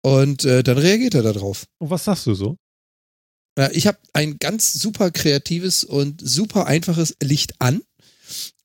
Und 0.02 0.44
äh, 0.44 0.62
dann 0.62 0.78
reagiert 0.78 1.14
er 1.14 1.22
darauf. 1.22 1.66
Und 1.78 1.90
was 1.90 2.04
sagst 2.04 2.26
du 2.26 2.34
so? 2.34 2.56
Ja, 3.58 3.70
ich 3.72 3.86
habe 3.86 3.98
ein 4.12 4.38
ganz 4.38 4.74
super 4.74 5.10
kreatives 5.10 5.82
und 5.82 6.20
super 6.22 6.66
einfaches 6.66 7.16
Licht 7.22 7.60
an. 7.60 7.82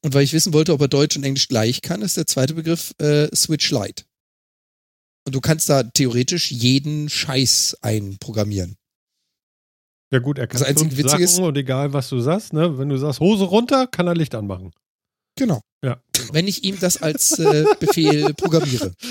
Und 0.04 0.14
weil 0.14 0.24
ich 0.24 0.34
wissen 0.34 0.54
wollte, 0.54 0.74
ob 0.74 0.82
er 0.82 0.88
Deutsch 0.88 1.16
und 1.16 1.24
Englisch 1.24 1.48
gleich 1.48 1.82
kann, 1.82 2.02
ist 2.02 2.18
der 2.18 2.28
zweite 2.28 2.54
Begriff 2.54 2.94
äh, 3.00 3.34
Switch 3.36 3.72
Light. 3.72 4.06
Und 5.26 5.36
du 5.36 5.42
kannst 5.42 5.70
da 5.70 5.84
theoretisch 5.84 6.52
jeden 6.52 7.10
Scheiß 7.10 7.78
einprogrammieren. 7.82 8.76
Ja 10.12 10.20
gut, 10.20 10.38
er 10.38 10.48
kann 10.48 10.60
Das 10.60 10.68
einzige 10.68 10.94
fünf 10.94 11.10
Sachen 11.10 11.46
und 11.46 11.58
egal 11.58 11.94
was 11.94 12.10
du 12.10 12.20
sagst, 12.20 12.54
ne? 12.54 12.78
wenn 12.78 12.90
du 12.90 12.98
sagst 12.98 13.20
Hose 13.20 13.46
runter, 13.46 13.88
kann 13.88 14.08
er 14.08 14.16
Licht 14.16 14.36
anmachen. 14.36 14.72
Genau. 15.38 15.62
Ja. 15.84 16.02
Wenn 16.34 16.48
ich 16.48 16.64
ihm 16.64 16.78
das 16.80 17.02
als 17.02 17.40
äh, 17.40 17.66
Befehl 17.80 18.34
programmiere. 18.34 18.94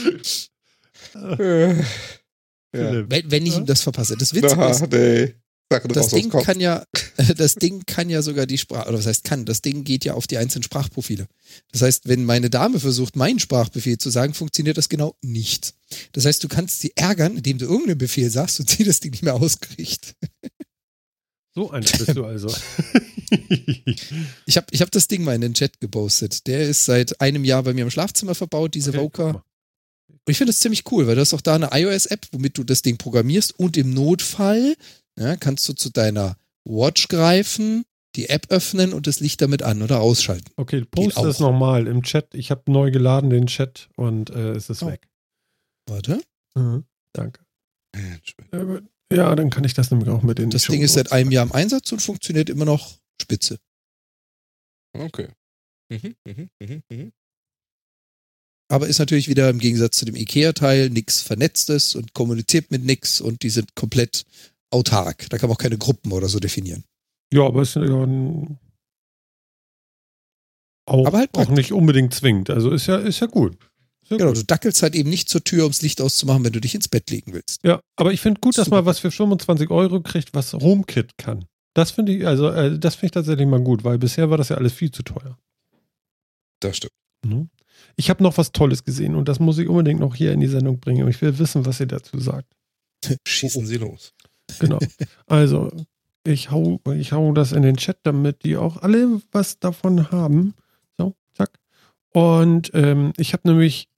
Äh, 1.12 1.72
ja. 1.72 3.10
Wenn, 3.10 3.30
wenn 3.32 3.44
ich 3.44 3.56
ihm 3.56 3.66
das 3.66 3.80
verpasse. 3.80 4.16
Das 4.16 4.32
Witzige 4.32 4.64
ist, 4.66 4.80
Na, 4.82 4.86
nee. 4.96 5.34
Sachen 5.72 5.92
das 5.92 6.08
Ding 6.08 6.30
kann 6.30 6.60
ja, 6.60 6.84
das 7.36 7.54
Ding 7.54 7.82
kann 7.86 8.10
ja 8.10 8.22
sogar 8.22 8.46
die 8.46 8.58
Sprache, 8.58 8.88
oder 8.88 8.98
was 8.98 9.06
heißt 9.06 9.24
kann, 9.24 9.44
das 9.44 9.62
Ding 9.62 9.84
geht 9.84 10.04
ja 10.04 10.14
auf 10.14 10.26
die 10.26 10.36
einzelnen 10.36 10.64
Sprachprofile. 10.64 11.26
Das 11.72 11.82
heißt, 11.82 12.08
wenn 12.08 12.24
meine 12.24 12.50
Dame 12.50 12.80
versucht, 12.80 13.16
meinen 13.16 13.38
Sprachbefehl 13.38 13.98
zu 13.98 14.10
sagen, 14.10 14.34
funktioniert 14.34 14.78
das 14.78 14.88
genau 14.88 15.16
nicht. 15.22 15.74
Das 16.12 16.24
heißt, 16.24 16.42
du 16.42 16.48
kannst 16.48 16.80
sie 16.80 16.92
ärgern, 16.96 17.36
indem 17.36 17.58
du 17.58 17.66
irgendeinen 17.66 17.98
Befehl 17.98 18.30
sagst 18.30 18.60
und 18.60 18.68
sie 18.68 18.84
das 18.84 19.00
Ding 19.00 19.12
nicht 19.12 19.22
mehr 19.22 19.34
auskriegt. 19.34 20.16
So 21.54 21.70
einer 21.70 21.84
bist 21.84 22.14
du 22.16 22.24
also. 22.24 22.48
Ich 24.46 24.56
habe 24.56 24.66
ich 24.72 24.82
hab 24.82 24.90
das 24.90 25.06
Ding 25.06 25.22
mal 25.22 25.34
in 25.36 25.40
den 25.40 25.54
Chat 25.54 25.78
gepostet. 25.80 26.46
Der 26.48 26.62
ist 26.68 26.84
seit 26.84 27.20
einem 27.20 27.44
Jahr 27.44 27.62
bei 27.62 27.72
mir 27.72 27.82
im 27.84 27.90
Schlafzimmer 27.90 28.34
verbaut, 28.34 28.74
diese 28.74 28.90
Okay, 28.90 28.98
Voca. 29.00 29.30
Und 30.08 30.20
ich 30.28 30.36
finde 30.36 30.52
das 30.52 30.58
ziemlich 30.60 30.82
cool, 30.90 31.06
weil 31.06 31.14
du 31.14 31.20
hast 31.20 31.32
auch 31.34 31.40
da 31.40 31.54
eine 31.54 31.70
iOS-App, 31.72 32.26
womit 32.32 32.58
du 32.58 32.64
das 32.64 32.82
Ding 32.82 32.98
programmierst 32.98 33.56
und 33.58 33.76
im 33.76 33.94
Notfall 33.94 34.74
ja, 35.18 35.36
kannst 35.36 35.68
du 35.68 35.74
zu 35.74 35.90
deiner 35.90 36.36
Watch 36.64 37.06
greifen, 37.08 37.84
die 38.16 38.28
App 38.28 38.46
öffnen 38.50 38.92
und 38.92 39.06
das 39.06 39.20
Licht 39.20 39.40
damit 39.40 39.62
an- 39.62 39.82
oder 39.82 40.00
ausschalten. 40.00 40.50
Okay, 40.56 40.84
poste 40.84 41.20
auch. 41.20 41.26
es 41.26 41.38
nochmal 41.38 41.86
im 41.86 42.02
Chat. 42.02 42.34
Ich 42.34 42.50
habe 42.50 42.62
neu 42.70 42.90
geladen 42.90 43.30
den 43.30 43.46
Chat 43.46 43.88
und 43.96 44.30
äh, 44.30 44.52
es 44.52 44.70
ist 44.70 44.82
Oh. 44.82 44.88
weg. 44.88 45.08
Warte. 45.88 46.20
Mhm. 46.56 46.84
Danke. 47.12 47.42
Mensch, 47.94 48.34
Ja, 49.12 49.34
dann 49.34 49.50
kann 49.50 49.64
ich 49.64 49.74
das 49.74 49.90
nämlich 49.90 50.08
auch 50.08 50.22
mit 50.22 50.38
in 50.38 50.50
die 50.50 50.54
Das 50.54 50.66
Ding 50.66 50.82
ist 50.82 50.94
seit 50.94 51.12
einem 51.12 51.32
Jahr 51.32 51.44
im 51.44 51.52
Einsatz 51.52 51.90
und 51.92 52.00
funktioniert 52.00 52.48
immer 52.48 52.64
noch 52.64 52.98
spitze. 53.20 53.58
Okay. 54.96 55.28
Mhm, 55.90 56.14
mhm, 56.24 56.82
mhm. 56.90 57.12
Aber 58.70 58.86
ist 58.86 59.00
natürlich 59.00 59.28
wieder 59.28 59.50
im 59.50 59.58
Gegensatz 59.58 59.96
zu 59.96 60.04
dem 60.04 60.14
IKEA-Teil 60.14 60.90
nichts 60.90 61.22
Vernetztes 61.22 61.96
und 61.96 62.14
kommuniziert 62.14 62.70
mit 62.70 62.84
nix 62.84 63.20
und 63.20 63.42
die 63.42 63.50
sind 63.50 63.74
komplett 63.74 64.24
autark. 64.70 65.28
Da 65.28 65.38
kann 65.38 65.48
man 65.48 65.56
auch 65.56 65.60
keine 65.60 65.78
Gruppen 65.78 66.12
oder 66.12 66.28
so 66.28 66.38
definieren. 66.38 66.84
Ja, 67.32 67.46
aber 67.46 67.62
es 67.62 67.70
ist 67.70 67.82
ja 67.82 68.04
ein 68.04 68.60
auch, 70.90 71.06
Aber 71.06 71.18
halt 71.18 71.34
auch 71.34 71.48
nicht 71.50 71.72
unbedingt 71.72 72.14
zwingend. 72.14 72.50
Also 72.50 72.70
ist 72.70 72.86
ja, 72.86 72.96
ist 72.96 73.20
ja 73.20 73.28
gut. 73.28 73.56
Ja, 74.10 74.16
Genau, 74.16 74.30
gut. 74.30 74.38
du 74.38 74.44
dackelst 74.44 74.82
halt 74.82 74.94
eben 74.94 75.08
nicht 75.10 75.28
zur 75.28 75.44
Tür, 75.44 75.62
ums 75.64 75.82
Licht 75.82 76.00
auszumachen, 76.00 76.44
wenn 76.44 76.52
du 76.52 76.60
dich 76.60 76.74
ins 76.74 76.88
Bett 76.88 77.08
legen 77.10 77.32
willst. 77.32 77.60
ja 77.64 77.80
aber 77.96 78.12
ich 78.12 78.20
finde 78.20 78.40
gut, 78.40 78.58
dass 78.58 78.64
Super. 78.66 78.78
man 78.78 78.86
was 78.86 78.98
für 78.98 79.10
25 79.10 79.70
Euro 79.70 80.00
kriegt, 80.00 80.34
was 80.34 80.52
HomeKit 80.52 81.16
kann. 81.16 81.44
Das 81.74 81.92
finde 81.92 82.12
ich, 82.16 82.26
also 82.26 82.48
äh, 82.48 82.78
das 82.78 82.96
finde 82.96 83.06
ich 83.06 83.12
tatsächlich 83.12 83.46
mal 83.46 83.60
gut, 83.62 83.84
weil 83.84 83.98
bisher 83.98 84.28
war 84.30 84.38
das 84.38 84.48
ja 84.48 84.56
alles 84.56 84.72
viel 84.72 84.90
zu 84.90 85.02
teuer. 85.04 85.38
Das 86.60 86.76
stimmt. 86.76 86.92
Ne? 87.24 87.48
Ich 87.96 88.10
habe 88.10 88.22
noch 88.22 88.36
was 88.38 88.52
Tolles 88.52 88.84
gesehen 88.84 89.14
und 89.14 89.28
das 89.28 89.38
muss 89.40 89.58
ich 89.58 89.68
unbedingt 89.68 90.00
noch 90.00 90.14
hier 90.14 90.32
in 90.32 90.40
die 90.40 90.46
Sendung 90.48 90.80
bringen. 90.80 91.04
Und 91.04 91.10
ich 91.10 91.20
will 91.22 91.38
wissen, 91.38 91.64
was 91.66 91.80
ihr 91.80 91.86
dazu 91.86 92.18
sagt. 92.18 92.52
Schießen 93.26 93.64
Sie 93.66 93.76
los. 93.76 94.12
Genau. 94.58 94.78
Also, 95.26 95.70
ich 96.24 96.50
hau, 96.50 96.80
ich 96.94 97.12
hau 97.12 97.32
das 97.32 97.52
in 97.52 97.62
den 97.62 97.76
Chat, 97.76 97.98
damit 98.02 98.44
die 98.44 98.56
auch 98.56 98.78
alle 98.78 99.22
was 99.32 99.58
davon 99.60 100.10
haben. 100.10 100.54
So, 100.98 101.14
zack. 101.34 101.50
Und 102.12 102.70
ähm, 102.74 103.12
ich 103.16 103.32
habe 103.32 103.48
nämlich 103.48 103.88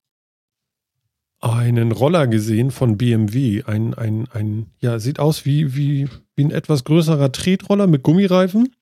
einen 1.43 1.93
Roller 1.93 2.27
gesehen 2.29 2.71
von 2.71 2.97
BMW. 2.97 3.65
Ein, 3.65 3.95
ein, 3.95 4.29
ein, 4.31 4.67
ja, 4.81 4.99
sieht 4.99 5.19
aus 5.19 5.45
wie, 5.45 5.75
wie, 5.75 6.09
wie 6.37 6.45
ein 6.45 6.51
etwas 6.51 6.85
größerer 6.85 7.33
Tretroller 7.33 7.87
mit 7.87 8.03
Gummireifen. 8.03 8.75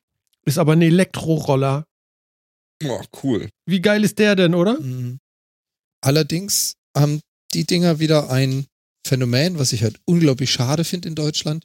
Ist 0.44 0.58
aber 0.58 0.72
ein 0.72 0.82
Elektroroller. 0.82 1.86
Oh, 2.84 3.02
cool. 3.22 3.48
Wie 3.66 3.80
geil 3.80 4.04
ist 4.04 4.18
der 4.18 4.36
denn, 4.36 4.54
oder? 4.54 4.80
Mhm. 4.80 5.18
Allerdings 6.02 6.74
haben 6.96 7.20
die 7.54 7.64
Dinger 7.64 7.98
wieder 7.98 8.30
ein 8.30 8.66
Phänomen, 9.06 9.58
was 9.58 9.72
ich 9.72 9.82
halt 9.82 9.98
unglaublich 10.04 10.50
schade 10.50 10.84
finde 10.84 11.08
in 11.08 11.14
Deutschland. 11.14 11.64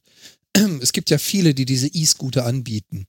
Es 0.81 0.93
gibt 0.93 1.09
ja 1.09 1.17
viele, 1.17 1.53
die 1.53 1.65
diese 1.65 1.87
E-Scooter 1.87 2.45
anbieten. 2.45 3.05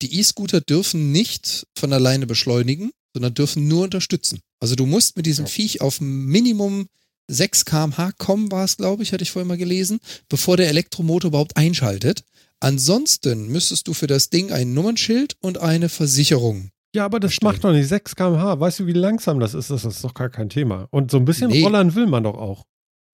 Die 0.00 0.18
E-Scooter 0.18 0.62
dürfen 0.62 1.12
nicht 1.12 1.66
von 1.76 1.92
alleine 1.92 2.26
beschleunigen, 2.26 2.90
sondern 3.12 3.34
dürfen 3.34 3.68
nur 3.68 3.84
unterstützen. 3.84 4.40
Also 4.60 4.74
du 4.74 4.86
musst 4.86 5.16
mit 5.16 5.26
diesem 5.26 5.44
Ja. 5.44 5.50
Viech 5.50 5.82
auf 5.82 6.00
Minimum 6.00 6.86
6 7.32 7.64
kmh 7.64 8.12
kommen, 8.18 8.50
war 8.50 8.64
es, 8.64 8.76
glaube 8.76 9.02
ich, 9.02 9.12
hatte 9.12 9.22
ich 9.22 9.30
vorhin 9.30 9.48
mal 9.48 9.56
gelesen, 9.56 10.00
bevor 10.28 10.56
der 10.56 10.68
Elektromotor 10.68 11.28
überhaupt 11.28 11.56
einschaltet. 11.56 12.24
Ansonsten 12.60 13.48
müsstest 13.48 13.88
du 13.88 13.94
für 13.94 14.06
das 14.06 14.28
Ding 14.30 14.52
ein 14.52 14.74
Nummernschild 14.74 15.36
und 15.40 15.58
eine 15.58 15.88
Versicherung. 15.88 16.70
Ja, 16.94 17.04
aber 17.04 17.20
das 17.20 17.30
Verstehe. 17.32 17.48
macht 17.48 17.64
doch 17.64 17.72
nicht 17.72 17.88
6 17.88 18.14
km/h. 18.16 18.60
Weißt 18.60 18.80
du, 18.80 18.86
wie 18.86 18.92
langsam 18.92 19.40
das 19.40 19.54
ist? 19.54 19.70
Das 19.70 19.84
ist 19.84 20.04
doch 20.04 20.12
gar 20.14 20.28
kein 20.28 20.48
Thema. 20.50 20.86
Und 20.90 21.10
so 21.10 21.16
ein 21.16 21.24
bisschen 21.24 21.50
Nee. 21.50 21.62
rollern 21.62 21.94
will 21.94 22.06
man 22.06 22.24
doch 22.24 22.36
auch. 22.36 22.64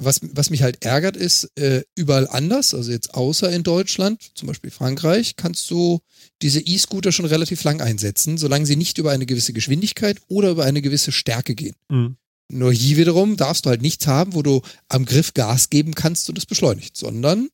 Was, 0.02 0.20
was 0.22 0.50
mich 0.50 0.62
halt 0.62 0.84
ärgert, 0.84 1.16
ist, 1.16 1.50
äh, 1.56 1.82
überall 1.94 2.26
anders, 2.28 2.74
also 2.74 2.90
jetzt 2.90 3.14
außer 3.14 3.50
in 3.52 3.62
Deutschland, 3.62 4.20
zum 4.34 4.48
Beispiel 4.48 4.70
Frankreich, 4.70 5.36
kannst 5.36 5.70
du 5.70 6.00
diese 6.42 6.60
E-Scooter 6.60 7.12
schon 7.12 7.26
relativ 7.26 7.62
lang 7.64 7.80
einsetzen, 7.80 8.36
solange 8.38 8.66
sie 8.66 8.74
nicht 8.76 8.98
über 8.98 9.12
eine 9.12 9.24
gewisse 9.26 9.52
Geschwindigkeit 9.52 10.18
oder 10.26 10.50
über 10.50 10.64
eine 10.64 10.82
gewisse 10.82 11.12
Stärke 11.12 11.54
gehen. 11.54 11.74
Mhm. 11.88 12.16
Nur 12.54 12.72
hier 12.72 12.96
wiederum 12.96 13.36
darfst 13.36 13.66
du 13.66 13.70
halt 13.70 13.82
nichts 13.82 14.06
haben, 14.06 14.34
wo 14.34 14.42
du 14.42 14.62
am 14.88 15.04
Griff 15.04 15.34
Gas 15.34 15.70
geben 15.70 15.94
kannst 15.94 16.28
und 16.28 16.38
es 16.38 16.46
beschleunigt, 16.46 16.96
sondern 16.96 17.48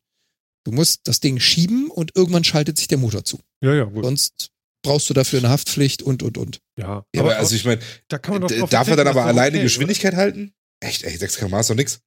du 0.64 0.72
musst 0.72 1.09
das 1.09 1.20
Ding 1.20 1.40
schieben 1.40 1.90
und 1.90 2.14
irgendwann 2.14 2.44
schaltet 2.44 2.77
sich 2.77 2.86
der 2.86 2.98
Motor 2.98 3.24
zu. 3.24 3.40
Ja, 3.62 3.74
ja, 3.74 3.85
gut. 3.85 4.05
Sonst 4.05 4.51
brauchst 4.82 5.09
du 5.09 5.14
dafür 5.14 5.39
eine 5.39 5.48
Haftpflicht 5.48 6.02
und, 6.02 6.22
und, 6.22 6.36
und. 6.36 6.60
Ja, 6.78 7.06
Ja, 7.14 7.22
aber 7.22 7.36
also 7.36 7.56
ich 7.56 7.64
meine, 7.64 7.81
da 8.09 8.18
kann 8.18 8.35
man 8.35 8.43
doch 8.43 8.51
drauf 8.51 8.68
darf 8.68 8.89
er 8.89 8.97
dann 8.97 9.09
aber 9.09 9.24
alleine 9.24 9.56
okay, 9.56 9.62
Geschwindigkeit 9.62 10.14
halten? 10.14 10.52
Echt, 10.81 11.02
ey, 11.02 11.16
6 11.16 11.36
km 11.36 11.55
ist 11.56 11.70
doch 11.70 11.74
nix. 11.74 12.01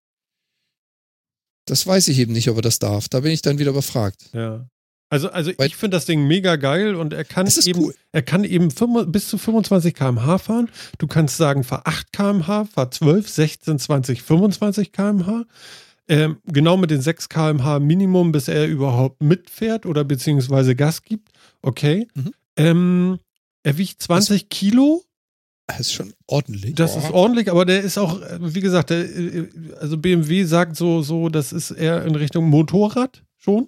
Das 1.66 1.88
weiß 1.88 2.10
ich 2.10 2.20
eben 2.20 2.34
nicht, 2.34 2.50
ob 2.50 2.58
er 2.58 2.62
das 2.62 2.78
darf. 2.78 3.10
Da 3.10 3.22
bin 3.22 3.32
ich 3.32 3.42
dann 3.42 3.58
wieder 3.58 3.72
überfragt. 3.72 4.30
oder? 4.34 4.42
Ja. 4.42 4.70
Also, 5.14 5.30
also 5.30 5.52
Weil- 5.58 5.68
ich 5.68 5.76
finde 5.76 5.96
das 5.96 6.06
Ding 6.06 6.26
mega 6.26 6.56
geil 6.56 6.96
und 6.96 7.14
er 7.14 7.24
kann 7.24 7.46
Das 7.46 7.68
eben, 7.68 7.80
cool. 7.84 7.96
er 8.12 8.24
kann 8.24 8.44
eben 8.44 8.70
bis 9.12 9.28
zu 9.28 9.38
25 9.38 9.94
km/h 9.94 10.40
fahren. 10.40 10.70
Du 10.98 11.06
kannst 11.06 11.38
sagen, 11.38 11.64
fahr 11.64 11.84
8 11.86 12.12
km/h, 12.12 12.66
fahr 12.66 12.90
12, 12.90 13.30
16, 13.30 13.78
20, 13.78 14.24
25 14.24 14.92
km/h. 14.92 15.44
Ähm, 16.08 16.38
genau 16.52 16.78
mit 16.78 16.90
den 16.90 17.00
6 17.02 17.30
km/h 17.30 17.80
Minimum, 17.80 18.32
bis 18.32 18.48
er 18.48 18.68
überhaupt 18.68 19.22
mitfährt 19.22 19.86
oder 19.86 20.04
beziehungsweise 20.04 20.76
Gas 20.76 21.04
gibt. 21.04 21.30
Okay. 21.62 22.08
Mhm. 22.16 22.32
Ähm, 22.58 23.20
er 23.62 23.78
wiegt 23.78 24.02
20 24.02 24.50
Kilo. 24.50 25.04
Das 25.68 25.82
ist 25.82 25.94
schon 25.94 26.12
ordentlich. 26.26 26.74
Das 26.74 26.96
ist 26.96 27.12
ordentlich, 27.12 27.52
aber 27.52 27.66
der 27.66 27.82
ist 27.82 28.00
auch, 28.00 28.20
äh, 28.20 28.40
wie 28.42 28.62
gesagt, 28.62 28.90
der, 28.90 29.04
äh, 29.16 29.48
also 29.80 29.96
BMW 29.98 30.44
sagt 30.46 30.76
so, 30.76 31.04
so, 31.04 31.30
das 31.30 31.54
ist 31.54 31.70
eher 31.70 32.04
in 32.04 32.16
Richtung 32.16 32.50
Motorrad 32.50 33.22
schon. 33.38 33.68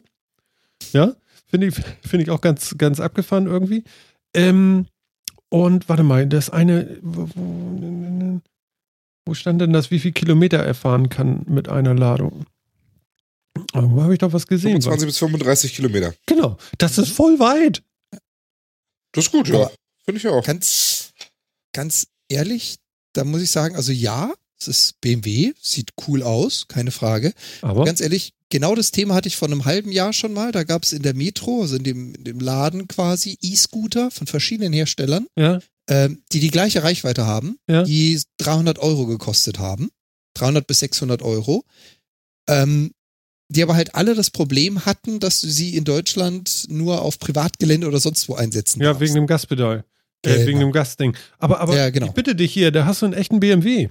Ja, 0.91 1.13
finde 1.45 1.67
ich, 1.67 1.75
finde 2.07 2.23
ich 2.23 2.29
auch 2.29 2.41
ganz, 2.41 2.75
ganz 2.77 2.99
abgefahren 2.99 3.47
irgendwie. 3.47 3.83
Ähm, 4.33 4.87
und 5.49 5.87
warte 5.87 6.03
mal, 6.03 6.27
das 6.27 6.49
eine, 6.49 6.97
wo, 7.01 7.29
wo, 9.25 9.33
stand 9.33 9.61
denn 9.61 9.73
das, 9.73 9.91
wie 9.91 9.99
viel 9.99 10.11
Kilometer 10.11 10.57
er 10.57 10.73
fahren 10.73 11.09
kann 11.09 11.45
mit 11.47 11.69
einer 11.69 11.93
Ladung? 11.93 12.45
Ah, 13.71 13.83
Wo 13.83 14.03
habe 14.03 14.13
ich 14.13 14.19
doch 14.19 14.33
was 14.33 14.47
gesehen? 14.47 14.81
25 14.81 15.07
bis 15.07 15.17
35 15.17 15.75
Kilometer. 15.75 16.13
Genau, 16.25 16.57
das 16.77 16.97
ist 16.97 17.11
voll 17.11 17.39
weit. 17.39 17.81
Das 19.13 19.25
ist 19.25 19.31
gut, 19.31 19.47
ja. 19.47 19.71
Finde 20.03 20.19
ich 20.19 20.27
auch. 20.27 20.43
Ganz, 20.45 21.13
ganz 21.73 22.07
ehrlich, 22.27 22.77
da 23.13 23.23
muss 23.23 23.41
ich 23.41 23.49
sagen, 23.49 23.75
also 23.75 23.91
ja, 23.91 24.33
es 24.59 24.67
ist 24.67 25.01
BMW, 25.01 25.53
sieht 25.61 25.91
cool 26.07 26.21
aus, 26.21 26.67
keine 26.67 26.91
Frage. 26.91 27.33
Aber 27.61 27.85
Ganz 27.85 28.01
ehrlich, 28.01 28.33
genau 28.49 28.75
das 28.75 28.91
Thema 28.91 29.15
hatte 29.15 29.27
ich 29.27 29.35
vor 29.35 29.47
einem 29.47 29.65
halben 29.65 29.91
Jahr 29.91 30.13
schon 30.13 30.33
mal. 30.33 30.51
Da 30.51 30.63
gab 30.63 30.83
es 30.83 30.93
in 30.93 31.01
der 31.01 31.13
Metro, 31.15 31.61
also 31.61 31.75
in 31.77 31.83
dem, 31.83 32.13
in 32.15 32.23
dem 32.23 32.39
Laden 32.39 32.87
quasi, 32.87 33.37
E-Scooter 33.41 34.11
von 34.11 34.27
verschiedenen 34.27 34.73
Herstellern, 34.73 35.27
ja, 35.37 35.59
ähm, 35.89 36.21
die 36.31 36.39
die 36.39 36.49
gleiche 36.51 36.83
Reichweite 36.83 37.25
haben, 37.25 37.57
Ja. 37.69 37.83
die 37.83 38.19
300 38.37 38.79
Euro 38.79 39.05
gekostet 39.05 39.59
haben. 39.59 39.89
300 40.35 40.65
bis 40.67 40.79
600 40.79 41.21
Euro. 41.21 41.63
Ähm, 42.47 42.91
die 43.49 43.61
aber 43.61 43.75
halt 43.75 43.93
alle 43.93 44.15
das 44.15 44.31
Problem 44.31 44.85
hatten, 44.87 45.19
dass 45.19 45.41
du 45.41 45.47
sie 45.47 45.75
in 45.77 45.83
Deutschland 45.83 46.65
nur 46.67 47.03
auf 47.03 47.19
Privatgelände 47.19 47.87
oder 47.87 47.99
sonst 47.99 48.27
wo 48.27 48.33
einsetzen 48.33 48.81
ja, 48.81 48.87
darfst. 48.87 49.01
wegen 49.01 49.13
dem 49.13 49.27
Gaspedal. 49.27 49.83
Äh, 50.25 50.33
Genau. 50.33 50.47
wegen 50.47 50.59
dem 50.61 50.71
Gasding. 50.71 51.15
Aber, 51.37 51.59
aber 51.59 51.77
Ja, 51.77 51.91
genau. 51.91 52.07
ich 52.07 52.13
bitte 52.13 52.33
dich 52.35 52.51
hier, 52.51 52.71
da 52.71 52.85
hast 52.87 53.03
du 53.03 53.05
einen 53.05 53.13
echten 53.13 53.39
BMW. 53.39 53.89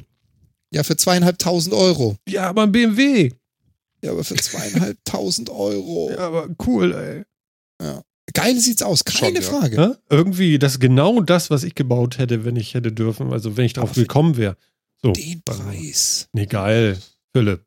Ja, 0.73 0.83
für 0.83 0.97
zweieinhalbtausend 0.97 1.73
Euro. 1.73 2.17
Ja, 2.29 2.49
aber 2.49 2.65
ein 2.65 2.73
BMW. 2.73 3.31
Ja, 4.05 4.13
aber 4.13 4.23
für 4.23 4.35
zweieinhalbtausend 4.37 5.49
Euro. 5.49 6.11
Ja, 6.11 6.19
aber 6.19 6.49
cool, 6.67 6.93
ey. 6.93 7.25
Geil 8.33 8.59
sieht's 8.59 8.83
aus, 8.83 9.05
keine 9.05 9.19
Schon, 9.19 9.35
ja. 9.35 9.41
Frage. 9.43 9.77
Ja? 9.77 9.97
Irgendwie, 10.11 10.59
das 10.59 10.73
ist 10.73 10.81
genau 10.81 11.21
das, 11.21 11.51
was 11.51 11.63
ich 11.63 11.75
gebaut 11.75 12.19
hätte, 12.19 12.45
wenn 12.45 12.57
ich 12.57 12.75
hätte 12.75 12.93
dürfen. 12.93 13.33
Also, 13.33 13.57
wenn 13.57 13.65
ich 13.65 13.75
drauf 13.75 13.91
Aber 13.91 14.01
gekommen 14.01 14.37
wäre. 14.37 14.57
So. 15.03 15.13
Den 15.13 15.43
Preis. 15.43 16.29
Nee, 16.33 16.47
geil. 16.47 16.99
Philipp. 17.35 17.65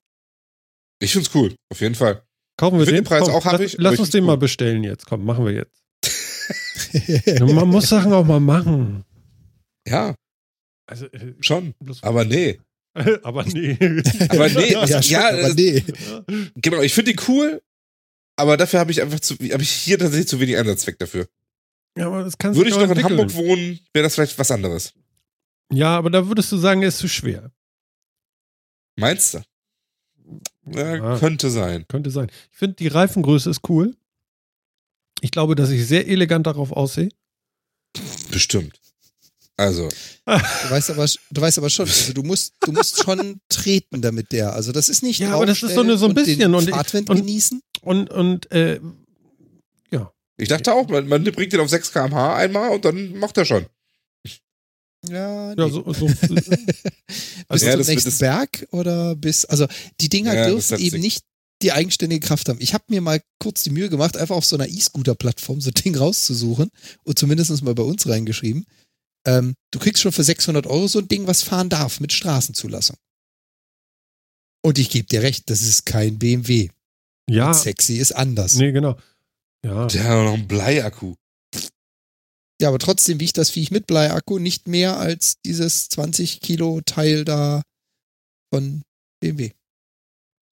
Ich 1.00 1.14
find's 1.14 1.30
cool, 1.36 1.56
auf 1.72 1.82
jeden 1.82 1.96
Fall. 1.96 2.24
Kaufen 2.60 2.80
wir 2.80 2.86
den? 2.86 2.96
den 2.96 3.04
Preis 3.04 3.24
Komm, 3.24 3.36
auch 3.36 3.46
hab 3.46 3.54
lass, 3.54 3.62
ich, 3.62 3.76
lass 3.78 4.00
uns 4.00 4.10
den 4.10 4.24
cool. 4.24 4.28
mal 4.28 4.38
bestellen 4.38 4.84
jetzt. 4.84 5.06
Komm, 5.06 5.26
machen 5.26 5.46
wir 5.46 5.54
jetzt. 5.54 5.84
Man 7.40 7.68
muss 7.68 7.90
Sachen 7.90 8.14
auch 8.14 8.26
mal 8.26 8.40
machen. 8.40 9.06
Ja, 9.88 10.16
Also, 10.88 11.06
äh, 11.08 11.36
schon. 11.40 11.76
Aber 12.02 12.26
nee. 12.26 12.60
aber 13.24 13.44
nee. 13.46 13.78
Aber 14.30 14.50
nee, 14.50 14.72
ja, 14.88 15.00
ja, 15.02 15.30
aber 15.30 15.54
nee. 15.54 15.84
Genau, 16.56 16.82
ich 16.82 16.94
finde 16.94 17.14
die 17.14 17.20
cool, 17.28 17.62
aber 18.36 18.58
dafür 18.58 18.80
habe 18.80 18.92
ich 18.92 19.02
einfach 19.02 19.20
zu, 19.20 19.36
habe 19.36 19.64
ich 19.64 19.72
hier 19.72 19.98
tatsächlich 20.00 20.28
zu 20.28 20.40
wenig 20.40 20.58
Einsatzzweck 20.58 20.98
dafür. 21.00 21.28
Ja, 21.98 22.08
aber 22.08 22.24
das 22.24 22.38
kannst 22.38 22.58
Würde 22.58 22.70
ich 22.70 22.76
noch 22.76 22.84
in 22.84 22.90
entwickeln. 22.92 23.20
Hamburg 23.20 23.36
wohnen, 23.36 23.80
wäre 23.94 24.04
das 24.04 24.16
vielleicht 24.16 24.38
was 24.38 24.52
anderes. 24.52 24.94
Ja, 25.72 25.98
aber 25.98 26.10
da 26.10 26.28
würdest 26.28 26.52
du 26.52 26.58
sagen, 26.58 26.82
er 26.82 26.90
ist 26.90 27.00
zu 27.00 27.08
schwer. 27.10 27.52
Meinst 28.96 29.34
du? 29.34 29.42
Ja, 30.66 30.96
Ja. 30.96 31.20
Könnte 31.20 31.50
sein. 31.50 31.86
Könnte 31.88 32.10
sein. 32.12 32.30
Ich 32.52 32.58
finde, 32.58 32.76
die 32.76 32.88
Reifengröße 32.88 33.50
ist 33.50 33.62
cool. 33.70 33.96
Ich 35.22 35.32
glaube, 35.32 35.56
dass 35.56 35.70
ich 35.72 35.88
sehr 35.88 36.08
elegant 36.08 36.46
darauf 36.48 36.72
aussehe. 36.72 37.10
Bestimmt. 38.32 38.80
Also, 39.60 39.90
Du 40.26 40.70
weißt 40.70 40.92
aber, 40.92 41.06
du 41.32 41.42
weißt 41.42 41.58
aber 41.58 41.70
schon, 41.70 41.88
also 41.88 42.14
du 42.14 42.22
musst, 42.24 42.54
du 42.62 42.72
musst 42.72 43.02
schon 43.04 43.40
treten 43.50 44.02
damit 44.02 44.32
der. 44.32 44.54
Also 44.54 44.72
das 44.72 44.88
ist 44.88 45.02
nicht 45.02 45.20
Ja, 45.20 45.34
aber 45.34 45.46
das 45.48 45.64
ist 45.64 45.74
so 45.74 45.82
eine- 45.82 45.98
so 45.98 46.06
ein 46.06 46.10
und 46.12 46.16
bisschen 46.16 46.40
den 46.40 46.54
und- 46.54 46.70
Fahrtwind 46.70 47.10
und- 47.10 47.18
genießen. 47.18 47.62
Und, 47.82 48.10
und, 48.12 48.52
äh, 48.52 48.80
ich 50.40 50.50
dachte 50.50 50.72
auch, 50.72 50.88
man, 50.88 51.08
man 51.08 51.24
bringt 51.24 51.52
den 51.52 51.60
auf 51.62 51.70
6 51.72 51.92
km/h 51.92 52.36
einmal 52.36 52.70
und 52.70 52.86
dann 52.86 53.18
macht 53.18 53.36
er 53.38 53.46
schon. 53.46 53.66
Ja, 55.10 55.56
nee. 55.56 55.62
ja, 55.64 55.70
so, 55.70 55.84
so 55.94 56.06
bis 56.22 56.22
Also- 57.48 57.66
Ja, 57.66 57.72
zum 57.78 57.86
nächsten 57.88 58.18
Berg 58.20 58.68
oder 58.72 59.16
bis, 59.16 59.46
also 59.46 59.66
die 60.00 60.10
Dinger 60.10 60.36
Ja, 60.36 60.48
dürfen 60.50 60.78
eben 60.80 61.00
nicht 61.00 61.24
die 61.64 61.72
eigenständige 61.72 62.24
Kraft 62.28 62.50
haben. 62.50 62.60
Ich 62.62 62.76
habe 62.76 62.84
mir 62.90 63.02
mal 63.02 63.20
kurz 63.40 63.64
die 63.64 63.72
Mühe 63.72 63.90
gemacht, 63.90 64.16
einfach 64.16 64.36
auf 64.36 64.46
so 64.46 64.56
einer 64.56 64.68
E-Scooter-Plattform 64.68 65.60
so 65.60 65.72
ein 65.72 65.74
Ding 65.74 65.96
rauszusuchen 65.96 66.70
und 67.04 67.18
zumindest 67.18 67.64
mal 67.64 67.74
bei 67.74 67.82
uns 67.84 68.08
reingeschrieben. 68.08 68.66
Ähm, 69.28 69.56
du 69.72 69.80
kriegst 69.80 70.02
schon 70.02 70.12
für 70.14 70.24
600 70.24 70.66
Euro 70.68 70.88
so 70.88 71.00
ein 71.00 71.08
Ding, 71.08 71.28
was 71.28 71.44
fahren 71.44 71.70
darf 71.70 72.00
mit 72.00 72.14
Straßenzulassung. 72.14 72.96
Und 74.64 74.80
ich 74.80 74.90
gebe 74.90 75.08
dir 75.08 75.22
recht, 75.22 75.50
das 75.50 75.62
ist 75.62 75.86
kein 75.86 76.18
BMW. 76.18 76.70
ja, 77.30 77.54
Sexy 77.54 77.98
ist 77.98 78.14
anders. 78.14 78.56
nee, 78.56 78.72
genau. 78.72 78.98
Ja, 79.66 79.88
Der 79.88 80.04
hat 80.04 80.12
auch 80.12 80.24
noch 80.24 80.34
einen 80.36 80.48
Bleiakku. 80.48 81.16
Ja, 82.62 82.70
aber 82.70 82.80
trotzdem 82.80 83.20
wiegt 83.20 83.38
das 83.38 83.50
Viech 83.52 83.70
mit 83.70 83.86
Bleiakku 83.86 84.40
nicht 84.40 84.68
mehr 84.68 84.98
als 84.98 85.36
dieses 85.46 85.90
20 85.90 86.40
Kilo 86.42 86.82
Teil 86.86 87.24
da 87.26 87.62
von 88.52 88.82
BMW. 89.20 89.52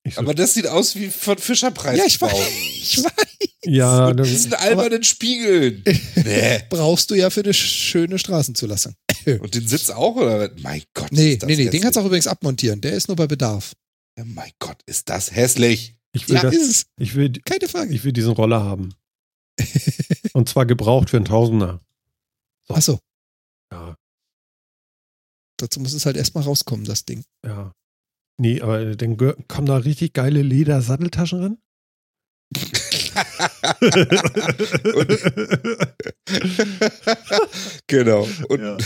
so, 0.09 0.19
Aber 0.21 0.33
das 0.33 0.53
sieht 0.53 0.67
aus 0.67 0.95
wie 0.95 1.09
von 1.09 1.37
Fischerpreis. 1.37 1.97
Ja, 1.97 2.05
ich 2.05 2.21
weiß. 2.21 2.33
Ich 2.77 3.03
weiß. 3.03 3.28
Ja 3.65 4.07
Und 4.07 4.17
das, 4.17 4.29
diesen 4.29 4.53
albernen 4.53 5.03
Spiegeln. 5.03 5.83
nee. 6.15 6.59
Brauchst 6.69 7.11
du 7.11 7.15
ja 7.15 7.29
für 7.29 7.41
eine 7.41 7.53
schöne 7.53 8.17
Straßenzulassung. 8.19 8.95
Und 9.25 9.53
den 9.55 9.67
Sitz 9.67 9.89
auch, 9.89 10.15
oder? 10.15 10.49
Mein 10.61 10.83
Gott. 10.93 11.11
Nee, 11.11 11.33
ist 11.33 11.43
das 11.43 11.47
nee, 11.47 11.55
nee, 11.55 11.69
den 11.69 11.81
kannst 11.81 11.97
du 11.97 12.01
auch 12.01 12.05
übrigens 12.05 12.27
abmontieren. 12.27 12.81
Der 12.81 12.93
ist 12.93 13.07
nur 13.07 13.17
bei 13.17 13.27
Bedarf. 13.27 13.73
Ja, 14.17 14.23
mein 14.25 14.51
Gott, 14.59 14.77
ist 14.85 15.09
das 15.09 15.31
hässlich. 15.33 15.95
ich, 16.13 16.27
will 16.27 16.35
Ja, 16.35 16.41
das, 16.43 16.55
ist 16.55 16.69
es. 16.69 16.85
ich, 16.97 17.15
will, 17.15 17.31
Keine 17.45 17.67
Frage. 17.67 17.93
ich 17.93 18.03
will 18.03 18.13
diesen 18.13 18.31
Roller 18.31 18.63
haben. 18.63 18.93
Und 20.33 20.47
zwar 20.49 20.65
gebraucht 20.65 21.09
für 21.09 21.17
einen 21.17 21.25
Tausender. 21.25 21.81
Achso, 22.69 22.99
Ja, 23.71 23.95
dazu 25.57 25.79
muss 25.79 25.93
es 25.93 26.05
halt 26.05 26.15
erstmal 26.17 26.43
rauskommen, 26.43 26.85
das 26.85 27.05
Ding. 27.05 27.23
ja. 27.45 27.73
Nee, 28.41 28.61
aber 28.61 28.95
dann 28.95 29.17
kommen 29.49 29.67
da 29.67 29.75
richtig 29.75 30.13
geile 30.13 30.41
Leder-Satteltaschen 30.41 31.39
ran? 31.41 31.57
genau. 37.87 38.27
Und, 38.49 38.61
Ja. 38.61 38.77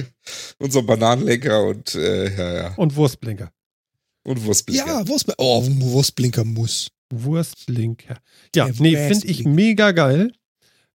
und 0.58 0.72
so 0.72 0.80
ein 0.80 0.86
Bananenlenker 0.86 1.64
und, 1.64 1.94
äh, 1.94 2.34
ja, 2.36 2.54
ja. 2.54 2.74
Und 2.76 2.96
Wurstblinker. 2.96 3.52
Und 4.24 4.44
Wurstblinker. 4.44 4.86
Ja, 4.86 5.08
Wurstblinker. 5.08 5.38
Oh, 5.38 5.64
Wurstblinker 5.66 6.44
muss. 6.44 6.88
Wurstblinker. 7.12 8.18
Ja, 8.54 8.66
Der 8.66 8.74
nee, 8.78 9.08
finde 9.08 9.26
ich 9.28 9.44
mega 9.44 9.92
geil. 9.92 10.32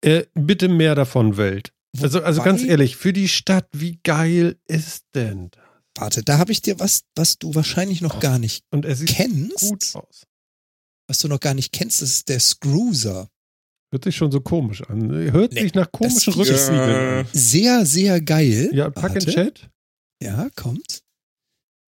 Äh, 0.01 0.23
bitte 0.33 0.67
mehr 0.69 0.95
davon, 0.95 1.37
Welt. 1.37 1.71
Also, 2.01 2.21
also 2.21 2.41
ganz 2.41 2.63
ehrlich, 2.63 2.95
für 2.95 3.13
die 3.13 3.27
Stadt, 3.27 3.67
wie 3.73 3.99
geil 4.03 4.57
ist 4.67 5.03
denn 5.13 5.49
das? 5.51 5.61
Warte, 5.97 6.23
da 6.23 6.37
habe 6.37 6.51
ich 6.51 6.61
dir 6.61 6.79
was, 6.79 7.01
was 7.15 7.37
du 7.39 7.53
wahrscheinlich 7.55 8.01
noch 8.01 8.19
gar 8.19 8.39
nicht 8.39 8.63
Und 8.71 8.85
er 8.85 8.95
sieht 8.95 9.09
kennst. 9.09 9.59
gut 9.59 9.83
aus. 9.95 10.23
Was 11.09 11.17
du 11.19 11.27
noch 11.27 11.39
gar 11.39 11.53
nicht 11.55 11.71
kennst, 11.71 12.01
das 12.03 12.11
ist 12.11 12.29
der 12.29 12.39
Scruiser. 12.39 13.27
Hört 13.91 14.03
sich 14.03 14.15
schon 14.15 14.31
so 14.31 14.41
komisch 14.41 14.83
an. 14.83 15.09
Hört 15.11 15.53
Nee, 15.53 15.63
sich 15.63 15.73
nach 15.73 15.91
komischen 15.91 16.33
an. 16.33 17.27
Sehr, 17.33 17.85
sehr 17.87 18.21
geil. 18.21 18.69
Ja, 18.73 18.91
pack 18.91 19.15
in 19.15 19.25
Warte. 19.25 19.31
Chat. 19.31 19.69
Ja, 20.21 20.49
kommt. 20.55 21.01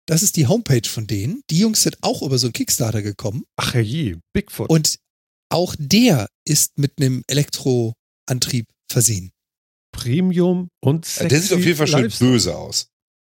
Das 0.07 0.23
ist 0.23 0.37
die 0.37 0.47
Homepage 0.47 0.89
von 0.89 1.07
denen. 1.09 1.43
Die 1.51 1.59
Jungs 1.59 1.83
sind 1.83 1.99
auch 2.03 2.23
über 2.23 2.39
so 2.39 2.47
einen 2.47 2.53
Kickstarter 2.53 3.03
gekommen. 3.03 3.43
Ach 3.57 3.75
herrje, 3.75 4.21
Bigfoot. 4.33 4.71
Und 4.71 4.99
auch 5.51 5.75
der 5.79 6.29
ist 6.47 6.79
mit 6.79 6.93
einem 7.01 7.25
Elektroantrieb 7.27 8.67
versehen. 8.91 9.33
Premium 9.93 10.69
und 10.81 11.05
sexy 11.07 11.29
Der 11.29 11.41
sieht 11.41 11.53
auf 11.55 11.65
jeden 11.65 11.77
Fall 11.77 11.89
schön 11.89 12.03
Lifestyle. 12.03 12.31
böse 12.31 12.57
aus. 12.57 12.87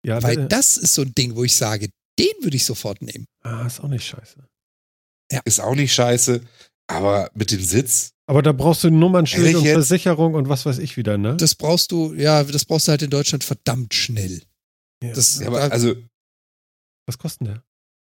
Ja, 0.06 0.22
Weil 0.22 0.48
das 0.50 0.76
ist 0.78 0.94
so 0.94 1.04
ein 1.04 1.14
Ding, 1.16 1.36
wo 1.36 1.44
ich 1.46 1.56
sage, 1.56 1.90
den 2.20 2.34
würde 2.42 2.58
ich 2.58 2.66
sofort 2.66 3.02
nehmen. 3.02 3.26
ah, 3.44 3.66
ist 3.66 3.80
auch 3.80 3.88
nicht 3.88 4.06
scheiße. 4.06 4.46
Ist 5.46 5.60
auch 5.60 5.76
nicht 5.76 5.94
scheiße, 5.94 6.42
aber 6.88 7.30
mit 7.34 7.52
dem 7.52 7.62
Sitz. 7.62 8.12
Aber 8.28 8.42
da 8.42 8.52
brauchst 8.52 8.84
du 8.84 8.90
Nummernschild 8.90 9.46
Ehrlich 9.48 9.58
und? 9.58 9.68
Versicherung 9.68 10.34
und 10.34 10.50
was 10.50 10.66
weiß 10.66 10.80
ich 10.80 10.98
wieder, 10.98 11.18
ne? 11.18 11.36
Das 11.38 11.56
brauchst 11.56 11.92
du, 11.92 12.14
ja, 12.14 12.44
das 12.44 12.66
brauchst 12.66 12.88
du 12.88 12.92
halt 12.92 13.02
in 13.02 13.10
Deutschland 13.10 13.44
verdammt 13.44 13.94
schnell. 13.94 14.42
ja. 15.04 15.14
das- 15.14 15.40
Ja, 15.40 15.48
aber 15.48 15.62
also, 15.72 15.96
was 17.06 17.18
kostet 17.18 17.48
der? 17.48 17.64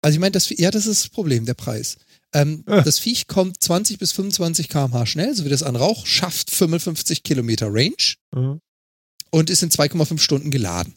Also 0.04 0.16
ich 0.16 0.20
meine, 0.20 0.32
das, 0.32 0.50
ja, 0.50 0.72
das 0.72 0.86
ist 0.88 1.04
das 1.06 1.10
Problem, 1.10 1.46
der 1.46 1.54
Preis. 1.54 1.98
Ähm, 2.34 2.64
Äh. 2.66 2.82
Das 2.84 2.98
Viech 3.00 3.28
kommt 3.28 3.62
20 3.62 4.00
bis 4.00 4.12
25 4.14 4.68
km/h 4.68 5.06
schnell, 5.06 5.36
so 5.36 5.46
wie 5.46 5.50
das 5.50 5.64
an 5.64 5.76
Rauch, 5.76 6.06
schafft 6.06 6.50
55 6.50 7.24
Kilometer 7.24 7.68
Range 7.72 7.94
Mhm. 8.34 8.60
und 9.30 9.50
ist 9.50 9.62
in 9.64 9.70
2,5 9.70 10.20
Stunden 10.22 10.50
geladen. 10.50 10.96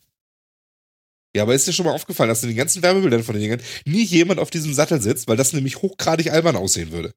Ja, 1.35 1.43
aber 1.43 1.55
ist 1.55 1.67
dir 1.67 1.73
schon 1.73 1.87
mal 1.87 1.93
aufgefallen, 1.95 2.29
dass 2.29 2.43
in 2.43 2.49
den 2.49 2.57
ganzen 2.57 2.83
Werbebildern 2.83 3.25
von 3.25 3.35
den 3.35 3.43
Dingern 3.43 3.61
nie 3.85 4.05
jemand 4.05 4.41
auf 4.41 4.51
diesem 4.51 4.73
Sattel 4.75 5.01
sitzt, 5.01 5.27
weil 5.29 5.37
das 5.37 5.53
nämlich 5.53 5.83
hochgradig 5.83 6.31
albern 6.31 6.57
aussehen 6.57 6.93
würde. 6.93 7.13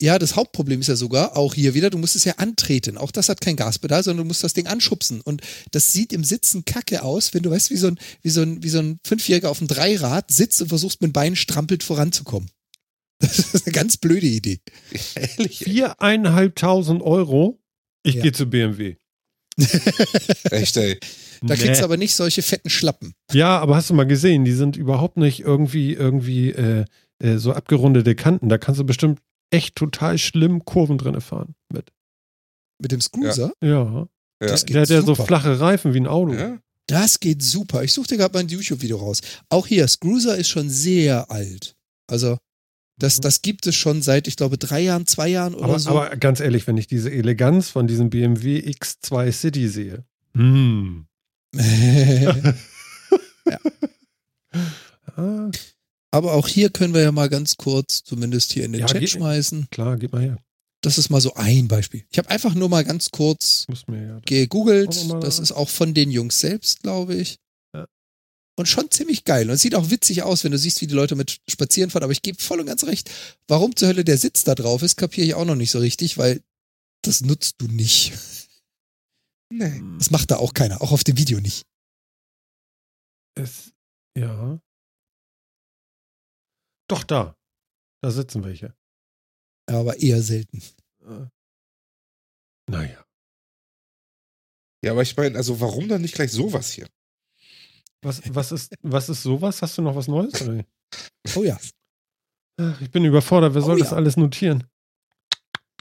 Ja, 0.00 0.20
das 0.20 0.36
Hauptproblem 0.36 0.80
ist 0.80 0.86
ja 0.86 0.94
sogar, 0.94 1.36
auch 1.36 1.54
hier 1.54 1.74
wieder, 1.74 1.90
du 1.90 1.98
musst 1.98 2.14
es 2.14 2.24
ja 2.24 2.34
antreten. 2.34 2.96
Auch 2.96 3.10
das 3.10 3.28
hat 3.28 3.40
kein 3.40 3.56
Gaspedal, 3.56 4.04
sondern 4.04 4.24
du 4.24 4.28
musst 4.28 4.44
das 4.44 4.54
Ding 4.54 4.68
anschubsen. 4.68 5.20
Und 5.20 5.42
das 5.72 5.92
sieht 5.92 6.12
im 6.12 6.22
Sitzen 6.22 6.64
kacke 6.64 7.02
aus, 7.02 7.34
wenn 7.34 7.42
du 7.42 7.50
weißt, 7.50 7.70
wie 7.70 7.76
so 7.76 7.88
ein, 7.88 7.98
wie 8.22 8.30
so 8.30 8.42
ein, 8.42 8.62
wie 8.62 8.68
so 8.68 8.78
ein 8.78 9.00
Fünfjähriger 9.04 9.50
auf 9.50 9.58
dem 9.58 9.66
Dreirad 9.66 10.30
sitzt 10.30 10.62
und 10.62 10.68
versuchst 10.68 11.00
mit 11.00 11.08
den 11.10 11.12
Beinen 11.14 11.36
strampelt 11.36 11.82
voranzukommen. 11.82 12.48
Das 13.20 13.40
ist 13.52 13.66
eine 13.66 13.72
ganz 13.72 13.96
blöde 13.96 14.28
Idee. 14.28 14.60
Ehrlich? 15.16 15.58
Viereinhalbtausend 15.58 17.02
Euro. 17.02 17.60
Ich 18.04 18.14
Ja. 18.14 18.22
gehe 18.22 18.32
zu 18.32 18.46
BMW. 18.46 18.94
Echt, 20.52 20.76
ey. 20.76 21.00
Da 21.42 21.54
Nee. 21.54 21.60
kriegst 21.60 21.80
du 21.80 21.84
aber 21.84 21.96
nicht 21.96 22.14
solche 22.14 22.42
fetten 22.42 22.70
Schlappen. 22.70 23.14
Ja, 23.32 23.58
aber 23.58 23.76
hast 23.76 23.90
du 23.90 23.94
mal 23.94 24.06
gesehen, 24.06 24.44
die 24.44 24.52
sind 24.52 24.76
überhaupt 24.76 25.16
nicht 25.16 25.40
irgendwie, 25.40 25.92
irgendwie 25.94 26.50
äh, 26.50 26.84
äh, 27.22 27.36
so 27.38 27.52
abgerundete 27.52 28.14
Kanten. 28.14 28.48
Da 28.48 28.58
kannst 28.58 28.80
du 28.80 28.84
bestimmt 28.84 29.20
echt 29.50 29.76
total 29.76 30.18
schlimm 30.18 30.64
Kurven 30.64 30.98
drin 30.98 31.20
fahren 31.20 31.54
mit. 31.72 31.90
Mit 32.80 32.92
dem 32.92 33.00
Cruiser, 33.00 33.52
Ja. 33.62 33.68
Ja. 34.40 34.46
Das 34.48 34.64
geht 34.66 34.74
Der 34.76 34.82
hat 34.82 34.88
ja 34.90 35.02
so 35.02 35.14
flache 35.16 35.58
Reifen 35.58 35.94
wie 35.94 36.00
ein 36.00 36.06
Auto. 36.06 36.32
Ja? 36.34 36.58
das 36.86 37.18
geht 37.20 37.42
super. 37.42 37.82
Ich 37.82 37.92
suchte 37.92 38.16
gerade 38.16 38.32
mal 38.32 38.40
ein 38.40 38.48
YouTube-Video 38.48 38.96
raus. 38.96 39.20
Auch 39.50 39.66
hier, 39.66 39.84
Cruiser 40.00 40.36
ist 40.38 40.48
schon 40.48 40.70
sehr 40.70 41.30
alt. 41.30 41.74
Also, 42.10 42.38
das, 42.98 43.18
Mhm. 43.18 43.22
das 43.22 43.42
gibt 43.42 43.66
es 43.66 43.74
schon 43.74 44.00
seit, 44.00 44.26
ich 44.28 44.36
glaube, 44.36 44.56
drei 44.58 44.80
Jahren, 44.80 45.06
zwei 45.06 45.28
Jahren 45.28 45.54
oder 45.54 45.64
Aber, 45.64 45.78
so. 45.80 45.90
aber 45.90 46.16
ganz 46.16 46.40
ehrlich, 46.40 46.66
wenn 46.66 46.76
ich 46.78 46.86
diese 46.86 47.10
Eleganz 47.10 47.68
von 47.68 47.86
diesem 47.88 48.08
BMW 48.10 48.60
X2 48.60 49.32
City 49.32 49.68
sehe. 49.68 50.04
Hm. 50.36 51.06
Ah, 55.16 55.50
Aber 56.10 56.32
auch 56.34 56.48
hier 56.48 56.70
können 56.70 56.94
wir 56.94 57.02
ja 57.02 57.12
mal 57.12 57.28
ganz 57.28 57.56
kurz, 57.56 58.02
zumindest 58.04 58.52
hier 58.52 58.64
in 58.64 58.72
den 58.72 58.82
Ja, 58.82 58.86
Chat 58.86 59.00
geht- 59.00 59.10
schmeißen. 59.10 59.68
klar, 59.70 59.96
gib 59.96 60.12
mal 60.12 60.22
her. 60.22 60.38
Das 60.80 60.96
ist 60.96 61.10
mal 61.10 61.20
so 61.20 61.34
ein 61.34 61.66
Beispiel. 61.66 62.04
Ich 62.08 62.18
habe 62.18 62.30
einfach 62.30 62.54
nur 62.54 62.68
mal 62.68 62.84
ganz 62.84 63.10
kurz 63.10 63.66
ja. 63.88 64.20
gegoogelt. 64.24 65.06
Mal. 65.06 65.18
Das 65.20 65.40
ist 65.40 65.50
auch 65.50 65.68
von 65.68 65.92
den 65.92 66.10
Jungs 66.12 66.38
selbst, 66.38 66.82
glaube 66.82 67.16
ich. 67.16 67.38
Ja. 67.74 67.86
Und 68.56 68.66
schon 68.68 68.88
ziemlich 68.90 69.24
geil. 69.24 69.48
Und 69.48 69.56
es 69.56 69.62
sieht 69.62 69.74
auch 69.74 69.90
witzig 69.90 70.22
aus, 70.22 70.44
wenn 70.44 70.52
du 70.52 70.58
siehst, 70.58 70.80
wie 70.80 70.86
die 70.86 70.94
Leute 70.94 71.16
mit 71.16 71.40
spazieren 71.48 71.90
fahren. 71.90 72.04
Aber 72.04 72.12
ich 72.12 72.22
gebe 72.22 72.40
voll 72.40 72.60
und 72.60 72.66
ganz 72.66 72.84
recht. 72.84 73.10
Warum 73.48 73.74
zur 73.74 73.88
Hölle 73.88 74.04
der 74.04 74.18
Sitz 74.18 74.44
da 74.44 74.54
drauf 74.54 74.82
ist, 74.82 74.96
kapiere 74.96 75.26
ich 75.26 75.34
auch 75.34 75.44
noch 75.44 75.56
nicht 75.56 75.72
so 75.72 75.80
richtig, 75.80 76.16
weil 76.16 76.42
das 77.02 77.22
nutzt 77.22 77.56
du 77.58 77.66
nicht. 77.66 78.12
Nee. 79.50 79.80
Das 79.98 80.10
macht 80.10 80.30
da 80.30 80.36
auch 80.36 80.52
keiner, 80.54 80.82
auch 80.82 80.92
auf 80.92 81.04
dem 81.04 81.16
Video 81.16 81.40
nicht. 81.40 81.66
Es, 83.34 83.72
ja. 84.16 84.60
Doch, 86.88 87.04
da. 87.04 87.36
Da 88.02 88.10
sitzen 88.10 88.44
welche. 88.44 88.74
Aber 89.66 89.98
eher 89.98 90.22
selten. 90.22 90.62
Äh, 91.02 91.26
Naja. 92.70 93.04
Ja, 94.84 94.92
aber 94.92 95.02
ich 95.02 95.16
meine, 95.16 95.36
also 95.36 95.60
warum 95.60 95.88
dann 95.88 96.02
nicht 96.02 96.14
gleich 96.14 96.30
sowas 96.30 96.70
hier? 96.70 96.88
Was, 98.02 98.22
was, 98.32 98.52
ist, 98.52 98.74
was 98.82 99.08
ist 99.08 99.22
sowas? 99.22 99.60
Hast 99.60 99.76
du 99.76 99.82
noch 99.82 99.96
was 99.96 100.08
Neues? 100.08 100.40
Oder? 100.42 100.64
Oh 101.36 101.42
ja. 101.42 101.58
Ach, 102.58 102.80
Ich 102.80 102.90
bin 102.90 103.04
überfordert. 103.04 103.52
Wer 103.54 103.62
Oh 103.62 103.66
soll 103.66 103.78
ja. 103.78 103.84
das 103.84 103.92
alles 103.92 104.16
notieren? 104.16 104.66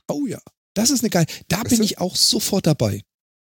Oh 0.10 0.26
ja. 0.26 0.42
Das 0.74 0.90
ist 0.90 1.02
eine 1.02 1.10
geile. 1.10 1.28
Da 1.48 1.64
Das 1.64 1.70
bin 1.72 1.82
ich 1.84 2.00
auch 2.00 2.16
sofort 2.18 2.68
dabei. 2.68 3.02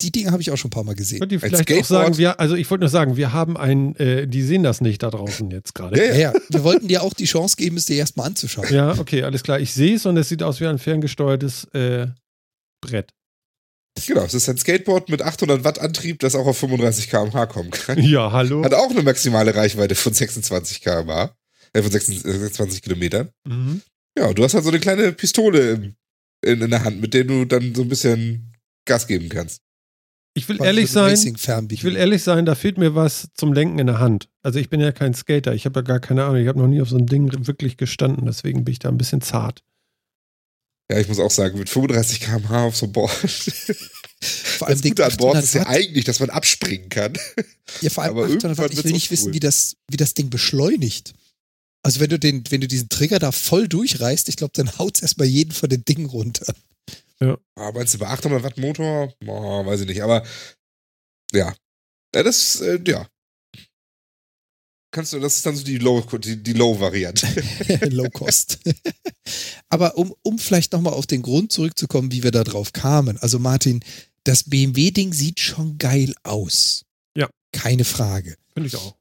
Die 0.02 0.12
Dinge 0.12 0.32
habe 0.32 0.42
ich 0.42 0.52
auch 0.52 0.58
schon 0.58 0.68
ein 0.68 0.72
paar 0.72 0.84
Mal 0.84 0.96
gesehen. 0.96 1.20
Könnt 1.20 1.32
ihr 1.32 1.40
vielleicht 1.40 1.72
auch 1.72 1.86
sagen, 1.86 2.18
wir, 2.18 2.40
also 2.40 2.56
ich 2.56 2.70
wollte 2.70 2.82
nur 2.82 2.90
sagen, 2.90 3.16
wir 3.16 3.32
haben 3.32 3.56
ein, 3.56 3.96
äh, 3.96 4.28
die 4.28 4.42
sehen 4.42 4.64
das 4.64 4.82
nicht 4.82 5.02
da 5.02 5.10
draußen 5.10 5.50
jetzt 5.52 5.76
gerade. 5.76 5.98
Ja, 5.98 6.14
Ja, 6.14 6.20
ja. 6.20 6.34
Wir 6.50 6.64
wollten 6.64 6.88
dir 6.88 7.04
auch 7.04 7.14
die 7.14 7.26
Chance 7.26 7.56
geben, 7.56 7.78
es 7.78 7.86
dir 7.86 7.96
erstmal 7.98 8.28
anzuschauen. 8.28 8.68
Ja, 8.74 8.98
okay, 9.00 9.24
alles 9.24 9.44
klar. 9.44 9.60
Ich 9.60 9.74
sehe 9.74 9.96
es 9.96 10.06
und 10.06 10.18
es 10.18 10.28
sieht 10.30 10.44
aus 10.44 10.60
wie 10.60 10.68
ein 10.68 10.80
ferngesteuertes 10.80 11.66
äh, 11.74 12.08
Brett. 12.82 13.12
Genau, 14.08 14.24
es 14.24 14.34
ist 14.34 14.50
ein 14.50 14.58
Skateboard 14.58 15.10
mit 15.10 15.22
800 15.22 15.64
Watt 15.64 15.80
Antrieb, 15.80 16.20
das 16.20 16.36
auch 16.36 16.48
auf 16.48 16.58
35 16.58 17.10
km/h 17.10 17.46
kommen 17.46 17.70
kann. 17.72 18.02
Ja, 18.02 18.32
hallo. 18.32 18.64
Hat 18.64 18.74
auch 18.74 18.90
eine 18.90 19.04
maximale 19.04 19.56
Reichweite 19.56 19.96
von 19.96 20.14
26 20.14 20.82
km/h, 20.82 21.36
äh, 21.74 21.82
von 21.82 21.92
26, 21.92 22.32
26 22.32 22.82
Kilometern. 22.82 23.30
Mhm. 23.48 23.82
Ja, 24.18 24.28
und 24.28 24.38
du 24.38 24.44
hast 24.44 24.56
halt 24.56 24.64
so 24.64 24.72
eine 24.72 24.80
kleine 24.80 25.12
Pistole 25.14 25.72
im, 25.72 25.96
in, 26.44 26.62
in 26.62 26.70
der 26.72 26.84
Hand, 26.84 27.02
mit 27.02 27.14
der 27.14 27.24
du 27.24 27.46
dann 27.46 27.74
so 27.76 27.84
ein 27.84 27.90
bisschen 27.90 28.52
Gas 28.86 29.08
geben 29.08 29.30
kannst. 29.30 29.62
Ich 30.36 30.50
will 30.50 30.62
ehrlich 30.62 30.90
sein, 30.90 31.16
ich 31.70 31.84
will 31.84 31.96
ehrlich 31.96 32.24
sein, 32.24 32.46
da 32.46 32.56
fehlt 32.56 32.80
mir 32.80 32.96
was 32.96 33.28
zum 33.36 33.54
Lenken 33.54 33.78
in 33.78 33.86
der 33.88 34.00
Hand. 34.00 34.30
Also 34.42 34.58
ich 34.58 34.70
bin 34.70 34.80
ja 34.80 34.92
kein 34.92 35.14
Skater, 35.14 35.54
ich 35.54 35.66
habe 35.66 35.80
ja 35.80 35.84
gar 35.84 36.00
keine 36.00 36.24
Ahnung, 36.24 36.38
ich 36.42 36.48
habe 36.48 36.58
noch 36.58 36.68
nie 36.68 36.82
auf 36.82 36.90
so 36.90 36.98
ein 36.98 37.06
Ding 37.06 37.30
wirklich 37.46 37.78
gestanden, 37.78 38.26
deswegen 38.26 38.64
bin 38.64 38.72
ich 38.72 38.80
da 38.80 38.90
ein 38.90 38.98
bisschen 38.98 39.22
zart. 39.22 39.64
Ja, 40.92 41.00
ich 41.00 41.08
muss 41.08 41.20
auch 41.20 41.32
sagen, 41.32 41.58
mit 41.60 41.70
35 41.70 42.20
km/h 42.20 42.66
auf 42.66 42.76
so 42.76 42.86
einem 42.88 42.94
Board. 42.94 43.12
Vor 44.22 44.68
allem 44.68 44.82
Das 44.82 44.90
Gute 44.90 45.06
an 45.06 45.18
Bord 45.18 45.38
ist 45.44 45.54
ja 45.54 45.62
800 45.62 45.68
Watt. 45.68 45.76
eigentlich, 45.76 46.06
dass 46.06 46.20
man 46.20 46.30
abspringen 46.30 46.90
kann. 46.90 47.14
Ja, 47.82 47.90
vor 47.90 48.04
allem 48.04 48.12
aber 48.14 48.24
800 48.26 48.44
irgendwann 48.44 48.58
Watt. 48.66 48.74
Ich 48.74 48.84
will 48.84 48.92
nicht 48.92 49.12
wissen, 49.12 49.26
uncool. 49.26 49.36
wie 49.36 49.40
das, 49.40 49.76
wie 49.90 49.98
das 49.98 50.14
Ding 50.14 50.30
beschleunigt. 50.30 51.14
Also 51.84 52.00
wenn 52.00 52.10
du 52.10 52.18
den, 52.18 52.44
wenn 52.50 52.62
du 52.62 52.68
diesen 52.68 52.90
Trigger 52.90 53.20
da 53.20 53.32
voll 53.32 53.68
durchreißt, 53.68 54.30
ich 54.30 54.38
glaube, 54.38 54.54
dann 54.56 54.78
haut's 54.78 55.02
erstmal 55.02 55.28
jeden 55.28 55.52
von 55.52 55.70
den 55.70 55.84
Dingen 55.84 56.06
runter. 56.06 56.54
Ah, 57.56 57.72
meinst 57.74 57.94
du 57.94 58.00
bei 58.00 58.08
800 58.08 58.44
Watt 58.44 58.58
Motor? 58.58 59.14
Oh, 59.26 59.66
weiß 59.66 59.82
ich 59.82 59.88
nicht, 59.88 60.04
aber 60.04 60.24
ja. 61.34 61.54
Ja, 62.16 62.24
das, 62.24 62.62
äh, 62.62 62.80
ja. 62.86 63.08
Kannst 64.94 65.12
du, 65.12 65.20
das 65.20 65.38
ist 65.38 65.46
dann 65.46 65.56
so 65.56 65.64
die 65.64 65.80
Low, 65.80 66.02
die, 66.02 66.42
die 66.42 66.54
Low-Variante. 66.54 67.28
Low 67.90 68.10
Cost. 68.12 68.60
Aber 69.70 69.98
um, 69.98 70.14
um 70.22 70.38
vielleicht 70.38 70.72
nochmal 70.72 70.94
auf 70.94 71.08
den 71.08 71.24
Grund 71.24 71.52
zurückzukommen, 71.52 72.12
wie 72.12 72.22
wir 72.22 72.30
da 72.30 72.44
drauf 72.44 72.74
kamen. 72.74 73.18
Also 73.18 73.40
Martin, 73.40 73.84
das 74.24 74.44
BMW-Ding 74.44 75.12
sieht 75.12 75.40
schon 75.40 75.80
geil 75.80 76.14
aus. 76.22 76.86
Ja. 77.18 77.28
Keine 77.52 77.86
Frage. 77.86 78.38
Finde 78.54 78.68
ich 78.68 78.76
auch. 78.76 78.96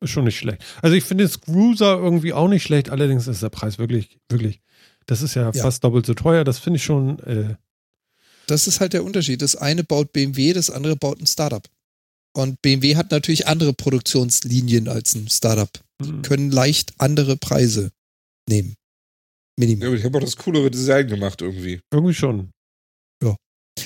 Ist 0.00 0.10
schon 0.10 0.24
nicht 0.24 0.38
schlecht. 0.38 0.64
Also 0.82 0.96
ich 0.96 1.04
finde 1.04 1.28
den 1.28 1.40
Cruiser 1.40 1.96
irgendwie 1.96 2.32
auch 2.32 2.48
nicht 2.48 2.64
schlecht, 2.64 2.90
allerdings 2.90 3.28
ist 3.28 3.42
der 3.42 3.50
Preis 3.50 3.78
wirklich, 3.78 4.18
wirklich, 4.28 4.60
das 5.08 5.22
ist 5.22 5.34
ja, 5.34 5.50
Ja. 5.52 5.62
fast 5.62 5.82
doppelt 5.82 6.06
so 6.06 6.14
teuer, 6.14 6.44
das 6.44 6.58
finde 6.60 6.76
ich 6.76 6.84
schon, 6.84 7.18
äh, 7.20 7.56
Das 8.46 8.66
ist 8.66 8.80
halt 8.80 8.92
der 8.94 9.04
Unterschied. 9.04 9.42
Das 9.42 9.56
eine 9.56 9.84
baut 9.84 10.12
BMW, 10.12 10.52
das 10.54 10.70
andere 10.70 10.96
baut 10.96 11.20
ein 11.20 11.26
Startup. 11.26 11.66
Und 12.34 12.62
BMW 12.62 12.96
hat 12.96 13.10
natürlich 13.10 13.46
andere 13.46 13.72
Produktionslinien 13.74 14.88
als 14.88 15.14
ein 15.14 15.28
Startup. 15.28 15.70
hm. 16.00 16.22
Können 16.22 16.50
leicht 16.50 16.94
andere 16.98 17.36
Preise 17.36 17.90
nehmen. 18.48 18.70
Ja, 18.70 19.66
Minimum. 19.66 19.88
aber 19.88 19.96
ich 19.96 20.04
habe 20.04 20.16
auch 20.18 20.22
das 20.22 20.36
coolere 20.36 20.70
Design 20.70 21.08
gemacht 21.08 21.42
irgendwie. 21.42 21.80
irgendwie 21.92 22.14
schon. 22.14 22.50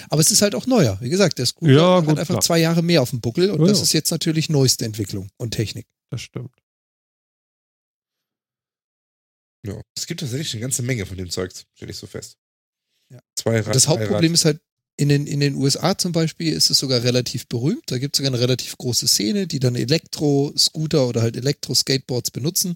Aber 0.09 0.23
es 0.23 0.31
ist 0.31 0.40
halt 0.40 0.55
auch 0.55 0.66
neuer. 0.66 0.97
Wie 1.03 1.11
gesagt, 1.11 1.39
der 1.39 1.44
Scooter 1.44 1.70
Ja, 1.73 1.97
hat 1.99 2.07
gut, 2.07 2.19
einfach 2.19 2.35
klar. 2.35 2.40
zwei 2.40 2.59
Jahre 2.59 2.82
mehr 2.82 3.03
auf 3.03 3.11
dem 3.11 3.20
Buckel 3.20 3.51
und 3.51 3.61
Ja, 3.61 3.66
das 3.66 3.78
ja. 3.78 3.82
ist 3.85 3.93
jetzt 3.93 4.11
natürlich 4.11 4.49
neueste 4.49 4.86
Entwicklung 4.86 5.28
und 5.36 5.51
Technik. 5.53 5.86
Das 6.11 6.23
stimmt. 6.23 6.51
Ja. 9.64 9.80
Es 9.97 10.06
gibt 10.06 10.20
tatsächlich 10.20 10.52
eine 10.55 10.62
ganze 10.62 10.82
Menge 10.82 11.06
von 11.06 11.16
dem 11.16 11.30
Zeugs, 11.30 11.66
stelle 11.74 11.93
ich 11.93 11.97
so 11.97 12.06
fest. 12.06 12.36
Ja. 13.10 13.20
Zwei 13.36 13.60
Rad, 13.60 13.74
das 13.74 13.89
Hauptproblem 13.89 14.34
ist 14.34 14.44
halt, 14.44 14.60
In 14.97 15.09
den, 15.09 15.26
in 15.26 15.40
den 15.40 15.55
USA 15.55 15.97
zum 15.97 16.12
Beispiel 16.12 16.52
ist 16.52 16.70
es 16.70 16.78
sogar 16.78 17.02
relativ 17.02 17.47
berühmt. 17.47 17.84
Da 17.86 17.98
gibt 17.98 18.14
es 18.14 18.18
sogar 18.18 18.32
eine 18.32 18.40
relativ 18.40 18.76
große 18.76 19.09
Szene, 19.09 19.47
die 19.47 19.60
dann 19.60 19.74
Elektro-Scooter 19.74 21.06
oder 21.09 21.22
halt 21.22 21.36
Elektro-Skateboards 21.36 22.30
benutzen. 22.30 22.74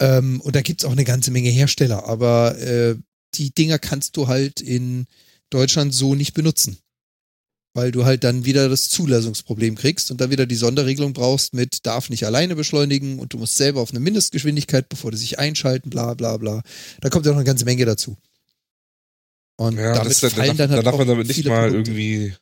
Ähm, 0.00 0.40
und 0.40 0.56
da 0.56 0.62
gibt 0.62 0.80
es 0.80 0.84
auch 0.84 0.92
eine 0.92 1.04
ganze 1.04 1.30
Menge 1.30 1.50
Hersteller. 1.50 2.06
Aber 2.06 2.58
äh, 2.58 2.96
die 3.34 3.52
Dinger 3.52 3.78
kannst 3.78 4.16
du 4.16 4.28
halt 4.28 4.60
in 4.60 5.06
Deutschland 5.50 5.94
so 5.94 6.14
nicht 6.14 6.34
benutzen. 6.34 6.78
Weil 7.74 7.90
du 7.90 8.04
halt 8.04 8.22
dann 8.22 8.44
wieder 8.44 8.68
das 8.68 8.88
Zulassungsproblem 8.88 9.74
kriegst 9.74 10.10
und 10.12 10.20
dann 10.20 10.30
wieder 10.30 10.46
die 10.46 10.54
Sonderregelung 10.54 11.12
brauchst 11.12 11.54
mit 11.54 11.84
darf 11.84 12.08
nicht 12.08 12.24
alleine 12.24 12.54
beschleunigen 12.54 13.18
und 13.18 13.32
du 13.32 13.38
musst 13.38 13.56
selber 13.56 13.80
auf 13.80 13.90
eine 13.90 13.98
Mindestgeschwindigkeit, 14.00 14.88
bevor 14.88 15.10
die 15.10 15.16
sich 15.16 15.38
einschalten, 15.40 15.90
bla 15.90 16.14
bla 16.14 16.36
bla. 16.36 16.62
Da 17.00 17.10
kommt 17.10 17.26
ja 17.26 17.32
noch 17.32 17.38
eine 17.38 17.46
ganze 17.46 17.64
Menge 17.64 17.84
dazu. 17.84 18.16
Und 19.56 19.76
Ja, 19.76 19.94
damit 19.94 20.10
das, 20.10 20.20
da, 20.20 20.30
fallen 20.30 20.48
darf, 20.48 20.56
dann 20.56 20.70
halt 20.70 20.78
da 20.86 20.90
darf 20.90 20.98
man 20.98 21.08
damit 21.08 21.26
nicht 21.28 21.44
mal 21.46 21.68
Produkte. 21.70 21.90
irgendwie 21.92 22.34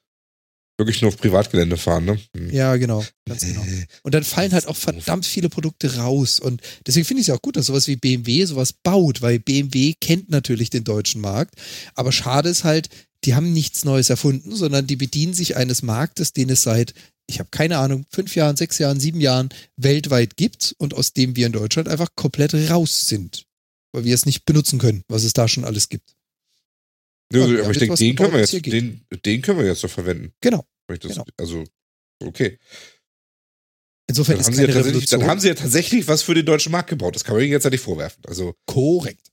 wirklich 0.78 1.00
nur 1.02 1.09
auf 1.10 1.18
Privatgelände 1.18 1.76
fahren, 1.76 2.04
ne? 2.04 2.18
Hm. 2.36 2.50
Ja, 2.50 2.76
genau, 2.76 3.04
ganz 3.28 3.42
genau. 3.42 3.64
Und 4.02 4.14
dann 4.14 4.24
fallen 4.24 4.52
halt 4.52 4.66
auch 4.66 4.76
verdammt 4.76 5.26
viele 5.26 5.48
Produkte 5.48 5.96
raus. 5.96 6.40
Und 6.40 6.60
deswegen 6.86 7.04
finde 7.06 7.20
ich 7.20 7.24
es 7.24 7.28
ja 7.28 7.34
auch 7.36 7.42
gut, 7.42 7.56
dass 7.56 7.66
sowas 7.66 7.86
wie 7.88 7.96
BMW 7.96 8.44
sowas 8.44 8.72
baut, 8.72 9.22
weil 9.22 9.38
BMW 9.38 9.94
kennt 10.00 10.30
natürlich 10.30 10.70
den 10.70 10.84
deutschen 10.84 11.20
Markt. 11.20 11.54
Aber 11.94 12.10
schade 12.12 12.48
ist 12.48 12.64
halt, 12.64 12.88
die 13.24 13.34
haben 13.34 13.52
nichts 13.52 13.84
Neues 13.84 14.10
erfunden, 14.10 14.54
sondern 14.54 14.86
die 14.86 14.96
bedienen 14.96 15.34
sich 15.34 15.56
eines 15.56 15.82
Marktes, 15.82 16.32
den 16.32 16.50
es 16.50 16.62
seit, 16.62 16.94
ich 17.26 17.38
habe 17.38 17.50
keine 17.50 17.78
Ahnung, 17.78 18.04
fünf 18.10 18.34
Jahren, 18.34 18.56
sechs 18.56 18.78
Jahren, 18.78 18.98
sieben 18.98 19.20
Jahren 19.20 19.50
weltweit 19.76 20.36
gibt 20.36 20.74
und 20.78 20.94
aus 20.94 21.12
dem 21.12 21.36
wir 21.36 21.46
in 21.46 21.52
Deutschland 21.52 21.88
einfach 21.88 22.08
komplett 22.16 22.54
raus 22.54 23.06
sind. 23.06 23.44
Weil 23.92 24.04
wir 24.04 24.14
es 24.14 24.26
nicht 24.26 24.44
benutzen 24.44 24.78
können, 24.78 25.04
was 25.08 25.22
es 25.22 25.34
da 25.34 25.48
schon 25.48 25.64
alles 25.64 25.88
gibt. 25.88 26.14
Ja, 27.32 27.44
aber 27.44 27.52
wir 27.52 27.70
ich 27.70 27.78
denke, 27.78 27.96
den 27.96 28.16
können 28.16 28.32
wir 28.32 28.40
jetzt, 28.40 28.66
den, 28.66 29.04
den 29.24 29.42
können 29.42 29.58
wir 29.58 29.66
jetzt 29.66 29.84
doch 29.84 29.90
verwenden. 29.90 30.32
Genau. 30.40 30.66
Das, 30.86 30.98
Genau. 31.00 31.24
Also, 31.38 31.64
okay. 32.22 32.58
Insofern 34.08 34.34
Dann 34.34 34.40
ist 34.40 34.46
haben, 34.46 34.54
sie 34.54 34.60
ja 34.60 34.66
keine 34.66 34.74
tatsächlich, 34.74 34.94
Revolution. 34.94 35.20
dann 35.20 35.28
haben 35.30 35.40
sie 35.40 35.48
ja 35.48 35.54
tatsächlich 35.54 36.08
was 36.08 36.22
für 36.22 36.34
den 36.34 36.44
deutschen 36.44 36.72
Markt 36.72 36.90
gebaut. 36.90 37.14
Das 37.14 37.24
kann 37.24 37.34
man 37.34 37.44
ihnen 37.44 37.52
jetzt 37.52 37.64
ja 37.64 37.70
nicht 37.70 37.82
vorwerfen. 37.82 38.22
Also, 38.26 38.54
Korrekt. 38.66 39.31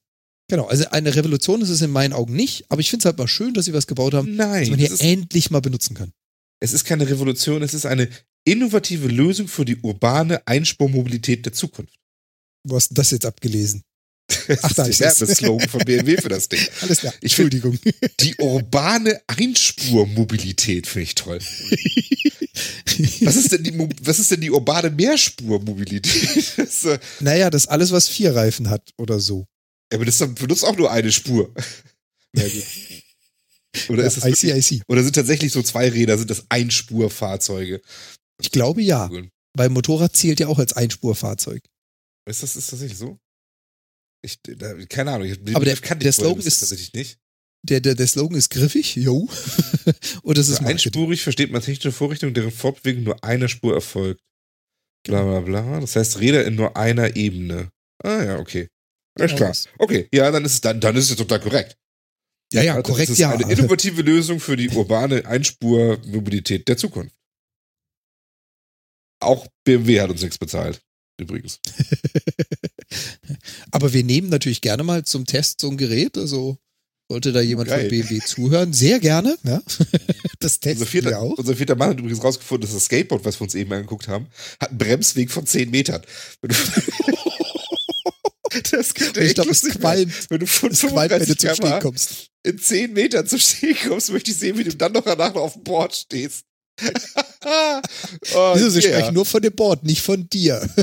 Genau, 0.49 0.65
also 0.65 0.85
eine 0.89 1.15
Revolution 1.15 1.61
ist 1.61 1.69
es 1.69 1.81
in 1.81 1.91
meinen 1.91 2.11
Augen 2.13 2.35
nicht, 2.35 2.65
aber 2.69 2.81
ich 2.81 2.89
finde 2.89 3.03
es 3.03 3.05
halt 3.05 3.17
mal 3.17 3.27
schön, 3.27 3.53
dass 3.53 3.65
sie 3.65 3.73
was 3.73 3.87
gebaut 3.87 4.13
haben, 4.13 4.35
nein. 4.35 4.61
dass 4.61 4.69
man 4.71 4.79
hier 4.79 4.91
ist, 4.91 5.01
endlich 5.01 5.51
mal 5.51 5.61
benutzen 5.61 5.93
kann. 5.95 6.11
es 6.59 6.73
ist 6.73 6.83
keine 6.85 7.07
Revolution, 7.07 7.61
es 7.61 7.73
ist 7.73 7.85
eine 7.85 8.09
innovative 8.45 9.07
Lösung 9.07 9.47
für 9.47 9.63
die 9.63 9.77
urbane 9.77 10.45
Einspurmobilität 10.47 11.45
der 11.45 11.53
Zukunft. 11.53 11.93
Wo 12.67 12.75
hast 12.75 12.89
du 12.89 12.95
das 12.95 13.11
jetzt 13.11 13.25
abgelesen? 13.25 13.83
Das 14.47 14.63
Ach, 14.63 14.73
da 14.73 14.85
ist 14.85 15.01
es. 15.01 15.19
Werbeslogan 15.21 15.69
von 15.69 15.81
BMW 15.81 16.17
für 16.17 16.29
das 16.29 16.49
Ding. 16.49 16.59
Alles 16.81 16.99
klar. 16.99 17.13
Ich 17.21 17.35
find- 17.35 17.53
Entschuldigung. 17.53 17.79
Die 18.19 18.35
urbane 18.35 19.21
Einspurmobilität 19.27 20.85
finde 20.87 21.03
ich 21.03 21.15
toll. 21.15 21.39
Was 23.21 23.35
ist 23.35 23.51
denn 23.51 23.63
die, 23.63 23.89
was 24.01 24.19
ist 24.19 24.31
denn 24.31 24.41
die 24.41 24.51
urbane 24.51 24.89
Mehrspurmobilität? 24.89 26.53
Das, 26.57 26.83
äh, 26.85 26.99
naja, 27.21 27.49
das 27.49 27.67
alles, 27.67 27.91
was 27.91 28.07
vier 28.07 28.35
Reifen 28.35 28.69
hat 28.69 28.91
oder 28.97 29.19
so. 29.19 29.45
Ja, 29.91 29.97
aber 29.97 30.05
das 30.05 30.17
benutzt 30.35 30.63
auch 30.65 30.75
nur 30.77 30.91
eine 30.91 31.11
Spur. 31.11 31.53
Oder, 33.89 34.03
ist 34.03 34.17
das 34.17 34.23
I 34.23 34.27
wirklich, 34.29 34.39
see, 34.39 34.57
I 34.57 34.61
see. 34.61 34.81
oder 34.87 35.03
sind 35.03 35.13
tatsächlich 35.15 35.51
so 35.51 35.61
zwei 35.61 35.89
Räder, 35.89 36.17
sind 36.17 36.29
das 36.31 36.43
Einspurfahrzeuge? 36.49 37.81
Ich 38.41 38.51
glaube 38.51 38.81
ja, 38.81 39.09
weil 39.53 39.69
Motorrad 39.69 40.15
zählt 40.15 40.39
ja 40.39 40.47
auch 40.47 40.57
als 40.59 40.73
Einspurfahrzeug. 40.73 41.61
Ist 42.27 42.41
das 42.43 42.55
ist 42.55 42.69
tatsächlich 42.69 42.97
so? 42.97 43.19
Ich, 44.23 44.39
da, 44.41 44.73
keine 44.85 45.11
Ahnung. 45.11 45.27
Ich, 45.27 45.55
Aber 45.55 45.65
der- 45.65 45.77
kannte 45.77 46.03
der 46.03 46.13
Slogan 46.13 46.43
ist- 46.45 46.59
tatsächlich 46.59 46.93
nicht. 46.93 47.19
Der, 47.63 47.79
der, 47.81 47.93
der 47.93 48.07
Slogan 48.07 48.37
ist 48.37 48.49
griffig, 48.49 48.95
yo. 48.95 49.27
Und 50.23 50.37
das 50.37 50.47
ist 50.47 50.61
einspurig 50.61 51.21
versteht 51.21 51.51
man 51.51 51.61
technische 51.61 51.91
Vorrichtung, 51.91 52.33
deren 52.33 52.51
Fortbewegung 52.51 53.03
nur 53.03 53.23
eine 53.23 53.49
Spur 53.49 53.73
erfolgt. 53.75 54.21
Bla 55.05 55.23
bla 55.23 55.41
bla. 55.41 55.79
Das 55.81 55.95
heißt 55.95 56.19
Räder 56.19 56.45
in 56.45 56.55
nur 56.55 56.75
einer 56.77 57.15
Ebene. 57.15 57.69
Ah 58.03 58.23
ja, 58.23 58.39
okay. 58.39 58.67
Alles 59.19 59.31
Genau 59.31 59.37
klar. 59.37 59.49
das. 59.49 59.67
Okay, 59.77 60.07
ja, 60.13 60.31
dann 60.31 60.45
ist 60.45 60.53
es 60.53 60.61
dann, 60.61 60.79
dann 60.79 60.95
ist 60.95 61.09
es 61.09 61.15
total 61.17 61.39
korrekt. 61.39 61.77
Ja, 62.51 62.63
ja, 62.63 62.75
Also 62.75 62.83
korrekt, 62.91 63.09
das 63.09 63.13
ist 63.13 63.19
ja. 63.19 63.31
eine 63.31 63.43
innovative 63.51 64.01
Lösung 64.01 64.39
für 64.39 64.55
die 64.57 64.69
urbane 64.69 65.25
Einspurmobilität 65.25 66.67
der 66.67 66.77
Zukunft. 66.77 67.15
Auch 69.21 69.47
BMW 69.65 70.01
hat 70.01 70.09
uns 70.09 70.21
nichts 70.21 70.37
bezahlt. 70.37 70.81
Übrigens. 71.19 71.59
Aber 73.71 73.91
wir 73.93 74.03
nehmen 74.03 74.29
natürlich 74.29 74.61
gerne 74.61 74.83
mal 74.83 75.03
zum 75.03 75.25
Test 75.25 75.59
so 75.59 75.69
ein 75.69 75.77
Gerät. 75.77 76.17
Also 76.17 76.57
sollte 77.11 77.31
da 77.33 77.41
jemand 77.41 77.67
Geil. 77.69 77.81
von 77.81 77.89
BMW 77.89 78.19
zuhören, 78.19 78.73
sehr 78.73 78.99
gerne. 78.99 79.37
Ja. 79.43 79.61
Das 80.41 80.53
Unser 80.55 80.59
testen 80.61 80.79
wir 80.79 80.87
vierter, 80.87 81.19
auch. 81.19 81.37
unser 81.37 81.53
vierter 81.53 81.75
Mann 81.75 81.89
hat 81.89 81.99
übrigens 81.99 82.23
rausgefunden, 82.23 82.61
dass 82.65 82.73
das 82.73 82.85
Skateboard, 82.85 83.25
was 83.25 83.41
wir 83.41 83.43
uns 83.43 83.55
eben 83.55 83.73
angeguckt 83.73 84.07
haben, 84.07 84.27
hat 84.61 84.69
einen 84.69 84.77
Bremsweg 84.77 85.29
von 85.31 85.45
10 85.45 85.69
Metern. 85.69 86.01
Das 88.71 88.93
könnte 88.93 89.21
Ich 89.21 89.33
glaube, 89.33 89.51
es 89.51 89.61
qualmt. 89.61 90.13
Wenn 90.29 90.39
du 90.39 90.47
von 90.47 90.71
Es 90.71 90.81
qualmt, 90.81 91.11
wenn 91.11 91.19
du 91.19 91.25
35 91.25 91.37
zum 91.37 91.55
Stehen 91.55 91.79
kommst. 91.79 92.29
in 92.43 92.57
10 92.57 92.93
Metern 92.93 93.27
zum 93.27 93.39
Stehen 93.39 93.77
kommst, 93.87 94.11
möchte 94.11 94.31
ich 94.31 94.37
sehen, 94.37 94.57
wie 94.57 94.63
du 94.63 94.75
dann 94.75 94.91
noch 94.91 95.03
danach 95.03 95.33
noch 95.33 95.41
auf 95.41 95.53
dem 95.53 95.63
Board 95.63 95.95
stehst. 95.95 96.45
oh, 97.41 98.55
Wieso, 98.55 98.69
sie 98.69 98.79
yeah. 98.79 98.99
sprechen 98.99 99.13
nur 99.13 99.25
von 99.25 99.41
dem 99.41 99.53
Board, 99.53 99.83
nicht 99.83 100.01
von 100.01 100.27
dir. 100.29 100.67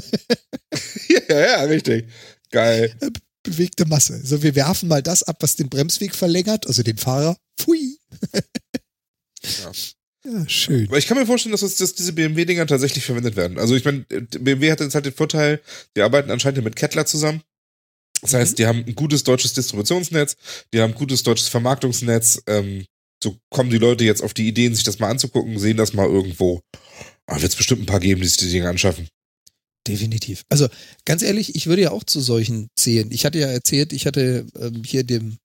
Ja, 1.29 1.41
ja, 1.41 1.63
richtig. 1.63 2.09
Geil. 2.51 2.95
Bewegte 3.43 3.87
Masse. 3.87 4.21
So, 4.25 4.43
wir 4.43 4.55
werfen 4.55 4.89
mal 4.89 5.03
das 5.03 5.23
ab, 5.23 5.37
was 5.41 5.57
den 5.57 5.69
Bremsweg 5.69 6.15
verlängert, 6.15 6.67
also 6.67 6.83
den 6.83 6.99
Fahrer. 6.99 7.37
Pfui. 7.59 7.99
Ja. 8.33 9.73
Ja, 10.29 10.49
schön. 10.49 10.89
Aber 10.89 10.99
ich 10.99 11.07
kann 11.07 11.17
mir 11.17 11.25
vorstellen, 11.25 11.53
dass, 11.53 11.77
dass 11.77 11.95
diese 11.95 12.13
BMW-Dinger 12.13 12.67
tatsächlich 12.67 13.05
verwendet 13.05 13.37
werden. 13.37 13.61
Also 13.61 13.77
ich 13.77 13.85
meine, 13.85 14.01
BMW 14.01 14.73
hat 14.73 14.81
jetzt 14.81 14.97
halt 14.97 15.07
den 15.07 15.13
Vorteil, 15.13 15.61
die 15.97 16.03
arbeiten 16.03 16.33
anscheinend 16.33 16.65
mit 16.65 16.75
Kettler 16.75 17.07
zusammen. 17.07 17.43
Das 18.23 18.35
heißt, 18.35 18.59
die 18.59 18.67
haben 18.67 18.85
ein 18.87 18.95
gutes 18.95 19.25
deutsches 19.25 19.53
Distributionsnetz, 19.53 20.37
die 20.73 20.81
haben 20.81 20.93
ein 20.93 20.99
gutes 20.99 21.23
deutsches 21.23 21.49
Vermarktungsnetz. 21.49 22.43
Ähm, 22.47 22.85
so 23.23 23.37
kommen 23.51 23.71
die 23.71 23.79
Leute 23.79 24.05
jetzt 24.05 24.23
auf 24.23 24.35
die 24.35 24.49
Ideen, 24.49 24.75
sich 24.75 24.85
das 24.85 24.99
mal 24.99 25.11
anzugucken, 25.11 25.59
sehen 25.59 25.77
das 25.77 25.93
mal 25.93 26.07
irgendwo. 26.07 26.61
Aber 27.27 27.43
wird 27.43 27.53
es 27.53 27.57
bestimmt 27.57 27.83
ein 27.83 27.87
paar 27.87 28.01
geben, 28.01 28.21
die 28.21 28.29
sich 28.29 28.37
die 28.37 28.51
Dinge 28.51 28.69
anschaffen. 28.69 29.09
Definitiv. 29.87 30.43
Also 30.49 30.69
ganz 31.05 31.23
ehrlich, 31.23 31.55
ich 31.55 31.67
würde 31.67 31.83
ja 31.83 31.91
auch 31.93 32.05
zu 32.05 32.21
solchen 32.21 32.69
zählen. 32.77 33.11
Ich 33.13 33.25
hatte 33.25 33.39
ja 33.39 33.47
erzählt, 33.47 33.93
ich 33.93 34.07
hatte 34.07 34.47
ähm, 34.59 34.83
hier 34.85 35.05
dem, 35.05 35.39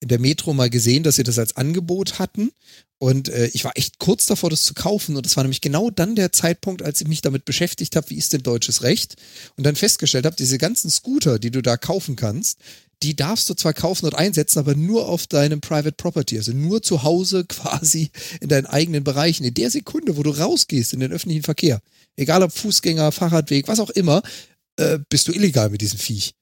in 0.00 0.08
der 0.08 0.18
Metro 0.18 0.52
mal 0.54 0.70
gesehen, 0.70 1.02
dass 1.02 1.16
sie 1.16 1.24
das 1.24 1.38
als 1.38 1.56
Angebot 1.56 2.18
hatten. 2.18 2.50
Und 2.98 3.28
äh, 3.28 3.48
ich 3.52 3.64
war 3.64 3.72
echt 3.76 3.98
kurz 3.98 4.26
davor, 4.26 4.50
das 4.50 4.64
zu 4.64 4.74
kaufen. 4.74 5.16
Und 5.16 5.24
das 5.26 5.36
war 5.36 5.44
nämlich 5.44 5.60
genau 5.60 5.90
dann 5.90 6.16
der 6.16 6.32
Zeitpunkt, 6.32 6.82
als 6.82 7.00
ich 7.00 7.08
mich 7.08 7.20
damit 7.20 7.44
beschäftigt 7.44 7.96
habe, 7.96 8.10
wie 8.10 8.16
ist 8.16 8.32
denn 8.32 8.42
deutsches 8.42 8.82
Recht? 8.82 9.16
Und 9.56 9.64
dann 9.64 9.76
festgestellt 9.76 10.26
habe, 10.26 10.36
diese 10.36 10.58
ganzen 10.58 10.90
Scooter, 10.90 11.38
die 11.38 11.50
du 11.50 11.62
da 11.62 11.76
kaufen 11.76 12.16
kannst, 12.16 12.58
die 13.02 13.14
darfst 13.14 13.48
du 13.48 13.54
zwar 13.54 13.74
kaufen 13.74 14.06
und 14.06 14.14
einsetzen, 14.14 14.58
aber 14.58 14.74
nur 14.74 15.08
auf 15.08 15.28
deinem 15.28 15.60
Private 15.60 15.92
Property, 15.92 16.36
also 16.36 16.52
nur 16.52 16.82
zu 16.82 17.04
Hause 17.04 17.44
quasi 17.48 18.10
in 18.40 18.48
deinen 18.48 18.66
eigenen 18.66 19.04
Bereichen. 19.04 19.44
In 19.44 19.54
der 19.54 19.70
Sekunde, 19.70 20.16
wo 20.16 20.22
du 20.22 20.30
rausgehst 20.30 20.92
in 20.92 21.00
den 21.00 21.12
öffentlichen 21.12 21.44
Verkehr, 21.44 21.80
egal 22.16 22.42
ob 22.42 22.52
Fußgänger, 22.52 23.12
Fahrradweg, 23.12 23.68
was 23.68 23.80
auch 23.80 23.90
immer, 23.90 24.22
äh, 24.76 24.98
bist 25.08 25.28
du 25.28 25.32
illegal 25.32 25.70
mit 25.70 25.80
diesem 25.80 25.98
Viech. 25.98 26.34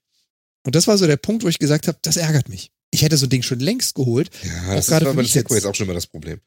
Und 0.65 0.75
das 0.75 0.87
war 0.87 0.99
so 0.99 1.07
der 1.07 1.17
Punkt, 1.17 1.45
wo 1.45 1.49
ich 1.49 1.59
gesagt 1.59 1.87
habe, 1.87 1.99
das 2.03 2.17
ärgert 2.17 2.49
mich. 2.49 2.71
Ich 2.91 3.03
hätte 3.03 3.17
so 3.17 3.27
ein 3.27 3.31
Ding 3.31 3.43
schon 3.43 3.61
längst 3.61 3.95
geholt, 3.95 4.31
Ja, 4.45 4.75
das 4.75 4.85
ist 4.87 4.91
gerade 4.91 5.07
aber 5.07 5.13
für 5.15 5.17
bei 5.23 5.25
Segway 5.25 5.55
jetzt. 5.57 5.65
jetzt 5.65 5.71
auch 5.71 5.75
schon 5.75 5.87
immer 5.87 5.95
das 5.95 6.07
Problem. 6.07 6.41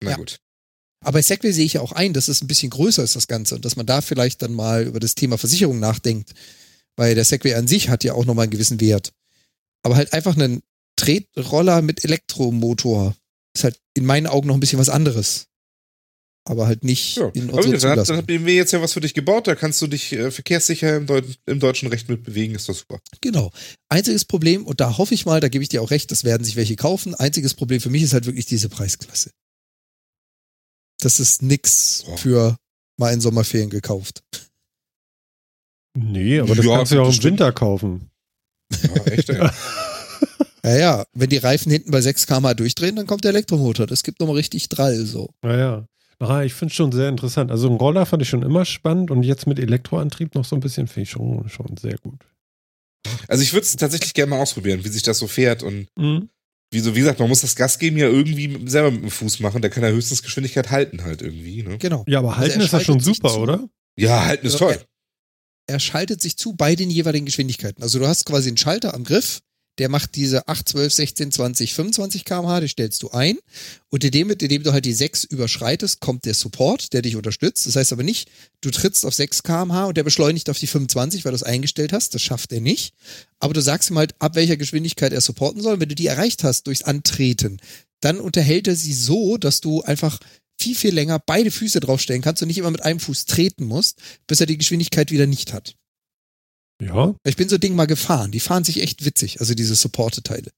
Na 0.00 0.10
Ja. 0.10 0.16
gut. 0.16 0.38
aber 1.00 1.12
bei 1.18 1.22
Segway 1.22 1.52
sehe 1.52 1.64
ich 1.64 1.74
ja 1.74 1.80
auch 1.80 1.92
ein, 1.92 2.12
dass 2.12 2.28
es 2.28 2.42
ein 2.42 2.46
bisschen 2.48 2.70
größer 2.70 3.02
ist, 3.02 3.16
das 3.16 3.26
Ganze, 3.26 3.54
und 3.56 3.64
dass 3.64 3.76
man 3.76 3.86
da 3.86 4.00
vielleicht 4.00 4.42
dann 4.42 4.52
mal 4.52 4.84
über 4.84 5.00
das 5.00 5.14
Thema 5.14 5.38
Versicherung 5.38 5.78
nachdenkt. 5.80 6.34
Weil 6.96 7.14
der 7.14 7.24
Segway 7.24 7.54
an 7.54 7.68
sich 7.68 7.88
hat 7.88 8.02
ja 8.04 8.12
auch 8.14 8.24
nochmal 8.24 8.44
einen 8.44 8.50
gewissen 8.50 8.80
Wert. 8.80 9.12
Aber 9.82 9.94
halt 9.96 10.12
einfach 10.12 10.34
einen 10.36 10.62
Tretroller 10.96 11.80
mit 11.82 12.04
Elektromotor 12.04 13.14
ist 13.54 13.64
halt 13.64 13.78
in 13.94 14.04
meinen 14.04 14.26
Augen 14.26 14.48
noch 14.48 14.54
ein 14.54 14.60
bisschen 14.60 14.78
was 14.80 14.88
anderes. 14.88 15.46
Aber 16.48 16.66
halt 16.66 16.82
nicht 16.82 17.16
Ja. 17.16 17.28
in 17.34 17.50
Aber 17.50 17.58
unserer 17.58 17.72
gut, 17.72 17.82
dann, 17.84 17.90
hat, 17.90 17.98
dann 17.98 18.04
Zulassung. 18.06 18.16
hat 18.16 18.26
BMW 18.26 18.56
jetzt 18.56 18.72
ja 18.72 18.80
was 18.80 18.94
für 18.94 19.00
dich 19.00 19.12
gebaut, 19.14 19.46
da 19.46 19.54
kannst 19.54 19.82
du 19.82 19.86
dich 19.86 20.12
äh, 20.14 20.30
verkehrssicher 20.30 20.96
im, 20.96 21.06
Deut 21.06 21.24
im 21.46 21.60
deutschen 21.60 21.88
Recht 21.88 22.08
mitbewegen, 22.08 22.54
ist 22.56 22.68
das 22.68 22.78
super. 22.78 23.00
Genau. 23.20 23.50
Einziges 23.90 24.24
Problem, 24.24 24.66
und 24.66 24.80
da 24.80 24.96
hoffe 24.96 25.12
ich 25.14 25.26
mal, 25.26 25.40
da 25.40 25.48
gebe 25.48 25.62
ich 25.62 25.68
dir 25.68 25.82
auch 25.82 25.90
recht, 25.90 26.10
das 26.10 26.24
werden 26.24 26.44
sich 26.44 26.56
welche 26.56 26.76
kaufen. 26.76 27.14
Einziges 27.14 27.52
Problem 27.54 27.80
für 27.80 27.90
mich 27.90 28.02
ist 28.02 28.14
halt 28.14 28.24
wirklich 28.26 28.46
diese 28.46 28.68
Preisklasse. 28.70 29.30
Das 31.00 31.20
ist 31.20 31.42
nix 31.42 32.02
Boah. 32.06 32.18
für 32.18 32.56
mal 32.98 33.12
in 33.12 33.20
Sommerferien 33.20 33.70
gekauft. 33.70 34.22
Nee, 35.96 36.40
aber 36.40 36.54
das 36.54 36.64
Ja, 36.64 36.76
kannst 36.76 36.92
du 36.92 36.96
ja 36.96 37.02
auch 37.02 37.06
im 37.08 37.12
stimmt. 37.12 37.32
Winter 37.40 37.52
kaufen. 37.52 38.10
Ja, 38.82 39.04
echt, 39.06 39.28
ey. 39.30 39.48
Ja, 40.64 40.76
ja, 40.76 41.06
wenn 41.14 41.30
die 41.30 41.36
Reifen 41.38 41.70
hinten 41.70 41.92
bei 41.92 42.00
6 42.00 42.26
km 42.26 42.48
durchdrehen, 42.56 42.96
dann 42.96 43.06
kommt 43.06 43.22
der 43.24 43.30
Elektromotor. 43.30 43.86
Das 43.86 44.02
gibt 44.02 44.18
nochmal 44.20 44.36
richtig 44.36 44.68
Drall, 44.68 45.06
so. 45.06 45.30
Naja. 45.40 45.86
Ah, 46.20 46.42
ich 46.42 46.52
finde 46.54 46.72
es 46.72 46.76
schon 46.76 46.90
sehr 46.92 47.08
interessant. 47.08 47.50
Also 47.50 47.68
ein 47.70 47.76
Roller 47.76 48.04
fand 48.06 48.22
ich 48.22 48.28
schon 48.28 48.42
immer 48.42 48.64
spannend 48.64 49.10
und 49.10 49.22
jetzt 49.22 49.46
mit 49.46 49.58
Elektroantrieb 49.58 50.34
noch 50.34 50.44
so 50.44 50.56
ein 50.56 50.60
bisschen 50.60 50.88
finde 50.88 51.02
ich 51.02 51.10
schon, 51.10 51.48
schon 51.48 51.76
sehr 51.76 51.96
gut. 51.98 52.24
Also 53.28 53.42
ich 53.42 53.52
würde 53.52 53.62
es 53.64 53.76
tatsächlich 53.76 54.14
gerne 54.14 54.30
mal 54.30 54.40
ausprobieren, 54.40 54.84
wie 54.84 54.88
sich 54.88 55.02
das 55.02 55.18
so 55.18 55.28
fährt 55.28 55.62
und 55.62 55.86
Mhm. 55.96 56.28
wie, 56.72 56.80
so, 56.80 56.94
wie 56.96 57.00
gesagt, 57.00 57.20
man 57.20 57.28
muss 57.28 57.40
das 57.42 57.54
Gas 57.54 57.78
geben 57.78 57.96
ja 57.96 58.08
irgendwie 58.08 58.68
selber 58.68 58.90
mit 58.90 59.02
dem 59.02 59.10
Fuß 59.10 59.38
machen. 59.40 59.62
Der 59.62 59.70
kann 59.70 59.82
ja 59.84 59.90
höchstens 59.90 60.22
Geschwindigkeit 60.22 60.70
halten 60.70 61.04
halt 61.04 61.22
irgendwie. 61.22 61.62
Ne? 61.62 61.78
Genau. 61.78 62.04
Ja, 62.08 62.18
aber 62.18 62.30
Also 62.30 62.40
halten 62.40 62.58
er 62.60 62.64
ist 62.64 62.72
das 62.72 62.82
schon 62.82 63.00
super, 63.00 63.28
zu. 63.30 63.38
oder? 63.38 63.68
Ja, 63.96 64.24
halten 64.26 64.46
ist 64.46 64.54
Also 64.54 64.66
toll. 64.66 64.80
Er 65.68 65.78
schaltet 65.80 66.20
sich 66.20 66.36
zu 66.36 66.54
bei 66.54 66.74
den 66.74 66.90
jeweiligen 66.90 67.26
Geschwindigkeiten. 67.26 67.82
Also 67.82 67.98
du 67.98 68.06
hast 68.08 68.24
quasi 68.24 68.48
einen 68.48 68.56
Schalter 68.56 68.94
am 68.94 69.04
Griff, 69.04 69.40
der 69.78 69.88
macht 69.88 70.16
diese 70.16 70.48
8, 70.48 70.68
12, 70.68 70.92
16, 70.92 71.32
20, 71.32 71.74
25 71.74 72.24
km/h, 72.24 72.60
die 72.60 72.68
stellst 72.68 73.02
du 73.02 73.10
ein. 73.10 73.38
Und 73.88 74.04
indem, 74.04 74.30
indem 74.30 74.62
du 74.62 74.72
halt 74.72 74.84
die 74.84 74.92
6 74.92 75.24
überschreitest, 75.24 76.00
kommt 76.00 76.24
der 76.24 76.34
Support, 76.34 76.92
der 76.92 77.02
dich 77.02 77.16
unterstützt. 77.16 77.66
Das 77.66 77.76
heißt 77.76 77.92
aber 77.92 78.02
nicht, 78.02 78.28
du 78.60 78.70
trittst 78.70 79.06
auf 79.06 79.14
6 79.14 79.42
km/h 79.42 79.86
und 79.86 79.96
der 79.96 80.04
beschleunigt 80.04 80.50
auf 80.50 80.58
die 80.58 80.66
25, 80.66 81.24
weil 81.24 81.32
du 81.32 81.36
es 81.36 81.42
eingestellt 81.42 81.92
hast. 81.92 82.14
Das 82.14 82.22
schafft 82.22 82.52
er 82.52 82.60
nicht. 82.60 82.94
Aber 83.38 83.54
du 83.54 83.62
sagst 83.62 83.90
ihm 83.90 83.98
halt, 83.98 84.14
ab 84.18 84.34
welcher 84.34 84.56
Geschwindigkeit 84.56 85.12
er 85.12 85.20
supporten 85.20 85.62
soll. 85.62 85.80
Wenn 85.80 85.88
du 85.88 85.94
die 85.94 86.06
erreicht 86.06 86.44
hast 86.44 86.66
durchs 86.66 86.82
Antreten, 86.82 87.60
dann 88.00 88.20
unterhält 88.20 88.68
er 88.68 88.76
sie 88.76 88.92
so, 88.92 89.38
dass 89.38 89.60
du 89.60 89.82
einfach 89.82 90.18
viel, 90.60 90.74
viel 90.74 90.92
länger 90.92 91.20
beide 91.24 91.50
Füße 91.50 91.80
draufstellen 91.80 92.22
kannst 92.22 92.42
und 92.42 92.48
nicht 92.48 92.58
immer 92.58 92.70
mit 92.70 92.82
einem 92.82 93.00
Fuß 93.00 93.26
treten 93.26 93.64
musst, 93.64 94.00
bis 94.26 94.40
er 94.40 94.46
die 94.46 94.58
Geschwindigkeit 94.58 95.10
wieder 95.10 95.26
nicht 95.26 95.52
hat. 95.52 95.76
Ja. 96.80 97.14
Ich 97.24 97.36
bin 97.36 97.48
so 97.48 97.58
Ding 97.58 97.74
mal 97.74 97.86
gefahren. 97.86 98.30
Die 98.30 98.40
fahren 98.40 98.64
sich 98.64 98.80
echt 98.82 99.04
witzig, 99.04 99.40
also 99.40 99.54
diese 99.54 99.74
Supporte-Teile. 99.74 100.50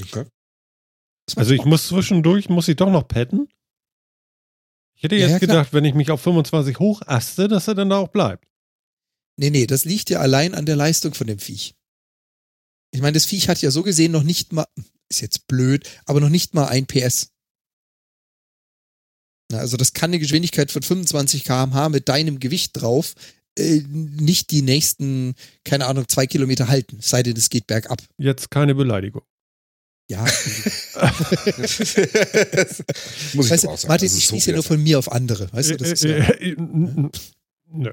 Okay. 0.00 0.26
Also 1.36 1.54
ich 1.54 1.64
muss 1.64 1.88
zwischendurch, 1.88 2.48
muss 2.48 2.68
ich 2.68 2.76
doch 2.76 2.90
noch 2.90 3.06
padden? 3.06 3.48
Ich 4.96 5.02
hätte 5.02 5.16
Ja, 5.16 5.22
jetzt 5.22 5.32
ja, 5.32 5.38
klar. 5.38 5.56
gedacht, 5.58 5.72
wenn 5.72 5.84
ich 5.84 5.94
mich 5.94 6.10
auf 6.10 6.20
25 6.20 6.78
hochaste, 6.78 7.48
dass 7.48 7.68
er 7.68 7.74
dann 7.74 7.90
da 7.90 7.98
auch 7.98 8.08
bleibt. 8.08 8.46
Nee, 9.38 9.50
nee, 9.50 9.66
das 9.66 9.84
liegt 9.84 10.10
ja 10.10 10.20
allein 10.20 10.54
an 10.54 10.66
der 10.66 10.76
Leistung 10.76 11.14
von 11.14 11.26
dem 11.26 11.38
Viech. 11.38 11.74
Ich 12.94 13.00
meine, 13.00 13.14
das 13.14 13.24
Viech 13.24 13.48
hat 13.48 13.62
ja 13.62 13.70
so 13.70 13.82
gesehen 13.82 14.12
noch 14.12 14.22
nicht 14.22 14.52
mal, 14.52 14.66
ist 15.08 15.20
jetzt 15.22 15.46
blöd, 15.46 15.88
aber 16.04 16.20
noch 16.20 16.28
nicht 16.28 16.54
mal 16.54 16.66
ein 16.68 16.86
PS. 16.86 17.30
Na, 19.50 19.58
also 19.58 19.76
das 19.76 19.92
kann 19.94 20.10
eine 20.10 20.18
Geschwindigkeit 20.18 20.70
von 20.70 20.82
25 20.82 21.44
km/h 21.44 21.88
mit 21.88 22.08
deinem 22.08 22.38
Gewicht 22.38 22.72
drauf 22.80 23.14
äh, 23.58 23.82
nicht 23.88 24.50
die 24.50 24.62
nächsten, 24.62 25.34
keine 25.64 25.86
Ahnung, 25.86 26.08
zwei 26.08 26.26
Kilometer 26.26 26.68
halten, 26.68 26.98
es 27.00 27.10
sei 27.10 27.22
denn, 27.22 27.36
es 27.36 27.50
geht 27.50 27.66
bergab. 27.66 28.02
Jetzt 28.18 28.50
keine 28.50 28.74
Beleidigung. 28.74 29.22
Ja, 30.10 30.24
Muss 33.34 33.46
ich 33.46 33.50
weißt 33.50 33.64
du, 33.64 33.68
auch 33.68 33.78
sagen. 33.78 33.88
Martin, 33.88 34.06
ist 34.06 34.18
ich 34.18 34.26
so 34.26 34.30
schließe 34.30 34.50
ja 34.50 34.56
nur 34.56 34.64
von 34.64 34.82
mir 34.82 34.98
auf 34.98 35.10
andere. 35.10 35.50
Weißt 35.52 35.70
du, 35.70 35.76
das 35.76 35.92
ist 35.92 36.04
ja, 36.04 36.16
Äh, 36.16 36.50
äh, 36.50 36.56
nö. 37.68 37.92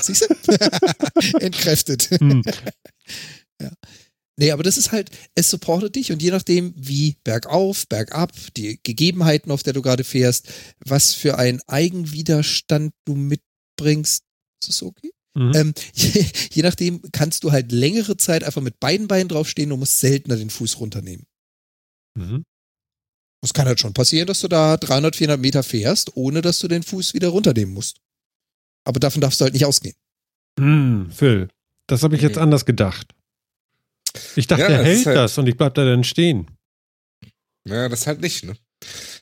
siehst 0.00 0.28
du? 0.30 1.38
Entkräftet. 1.40 2.10
Hm. 2.20 2.42
Nee, 4.40 4.52
aber 4.52 4.62
das 4.62 4.78
ist 4.78 4.92
halt, 4.92 5.10
es 5.34 5.50
supportet 5.50 5.96
dich 5.96 6.12
und 6.12 6.22
je 6.22 6.30
nachdem, 6.30 6.72
wie 6.76 7.16
bergauf, 7.24 7.88
bergab, 7.88 8.32
die 8.56 8.78
Gegebenheiten, 8.84 9.50
auf 9.50 9.64
der 9.64 9.72
du 9.72 9.82
gerade 9.82 10.04
fährst, 10.04 10.46
was 10.78 11.12
für 11.12 11.38
einen 11.38 11.60
Eigenwiderstand 11.66 12.92
du 13.04 13.16
mitbringst, 13.16 14.22
ist 14.60 14.68
das 14.68 14.82
okay? 14.82 15.10
Mhm. 15.34 15.52
Ähm, 15.54 15.74
je, 15.94 16.24
je 16.52 16.62
nachdem 16.62 17.02
kannst 17.12 17.44
du 17.44 17.52
halt 17.52 17.70
längere 17.72 18.16
Zeit 18.16 18.44
einfach 18.44 18.62
mit 18.62 18.80
beiden 18.80 19.06
Beinen 19.08 19.28
draufstehen 19.28 19.70
und 19.72 19.78
musst 19.80 20.00
seltener 20.00 20.36
den 20.36 20.50
Fuß 20.50 20.80
runternehmen. 20.80 21.26
Mhm. 22.16 22.44
Es 23.44 23.54
kann 23.54 23.66
halt 23.66 23.78
schon 23.78 23.94
passieren, 23.94 24.26
dass 24.26 24.40
du 24.40 24.48
da 24.48 24.76
300, 24.76 25.14
400 25.14 25.40
Meter 25.40 25.62
fährst, 25.62 26.16
ohne 26.16 26.42
dass 26.42 26.58
du 26.58 26.66
den 26.66 26.82
Fuß 26.82 27.14
wieder 27.14 27.28
runternehmen 27.28 27.72
musst. 27.72 27.98
Aber 28.84 28.98
davon 28.98 29.20
darfst 29.20 29.40
du 29.40 29.44
halt 29.44 29.54
nicht 29.54 29.64
ausgehen. 29.66 29.94
Hm, 30.58 31.10
Phil, 31.12 31.48
das 31.86 32.02
habe 32.02 32.16
ich 32.16 32.22
jetzt 32.22 32.36
Mhm. 32.36 32.42
anders 32.42 32.64
gedacht. 32.64 33.14
Ich 34.34 34.48
dachte, 34.48 34.62
Ja, 34.62 34.68
er 34.70 34.84
hält 34.84 35.06
halt- 35.06 35.16
das 35.16 35.38
und 35.38 35.46
ich 35.46 35.56
bleib 35.56 35.74
da 35.74 35.84
dann 35.84 36.02
stehen. 36.02 36.50
Ja, 37.64 37.88
das 37.88 38.06
halt 38.08 38.20
nicht, 38.20 38.44
ne? 38.44 38.56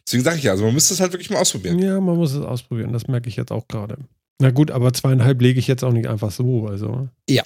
Deswegen 0.07 0.23
sage 0.25 0.39
ich 0.39 0.45
ja, 0.45 0.53
also 0.53 0.65
man 0.65 0.73
müsste 0.75 0.95
es 0.95 1.01
halt 1.01 1.13
wirklich 1.13 1.29
mal 1.31 1.41
ausprobieren. 1.41 1.79
Ja, 1.81 2.01
man 2.01 2.17
muss 2.17 2.33
es 2.33 2.43
ausprobieren, 2.43 2.93
das 2.93 3.09
merke 3.09 3.29
ich 3.29 3.37
jetzt 3.37 3.51
auch 3.53 3.67
gerade. 3.69 3.99
Na 4.41 4.51
gut, 4.51 4.71
aber 4.71 4.93
zweieinhalb 4.93 5.41
lege 5.41 5.59
ich 5.59 5.67
jetzt 5.67 5.83
auch 5.83 5.93
nicht 5.93 6.09
einfach 6.09 6.31
so, 6.31 6.67
also. 6.67 7.09
Ja. 7.29 7.43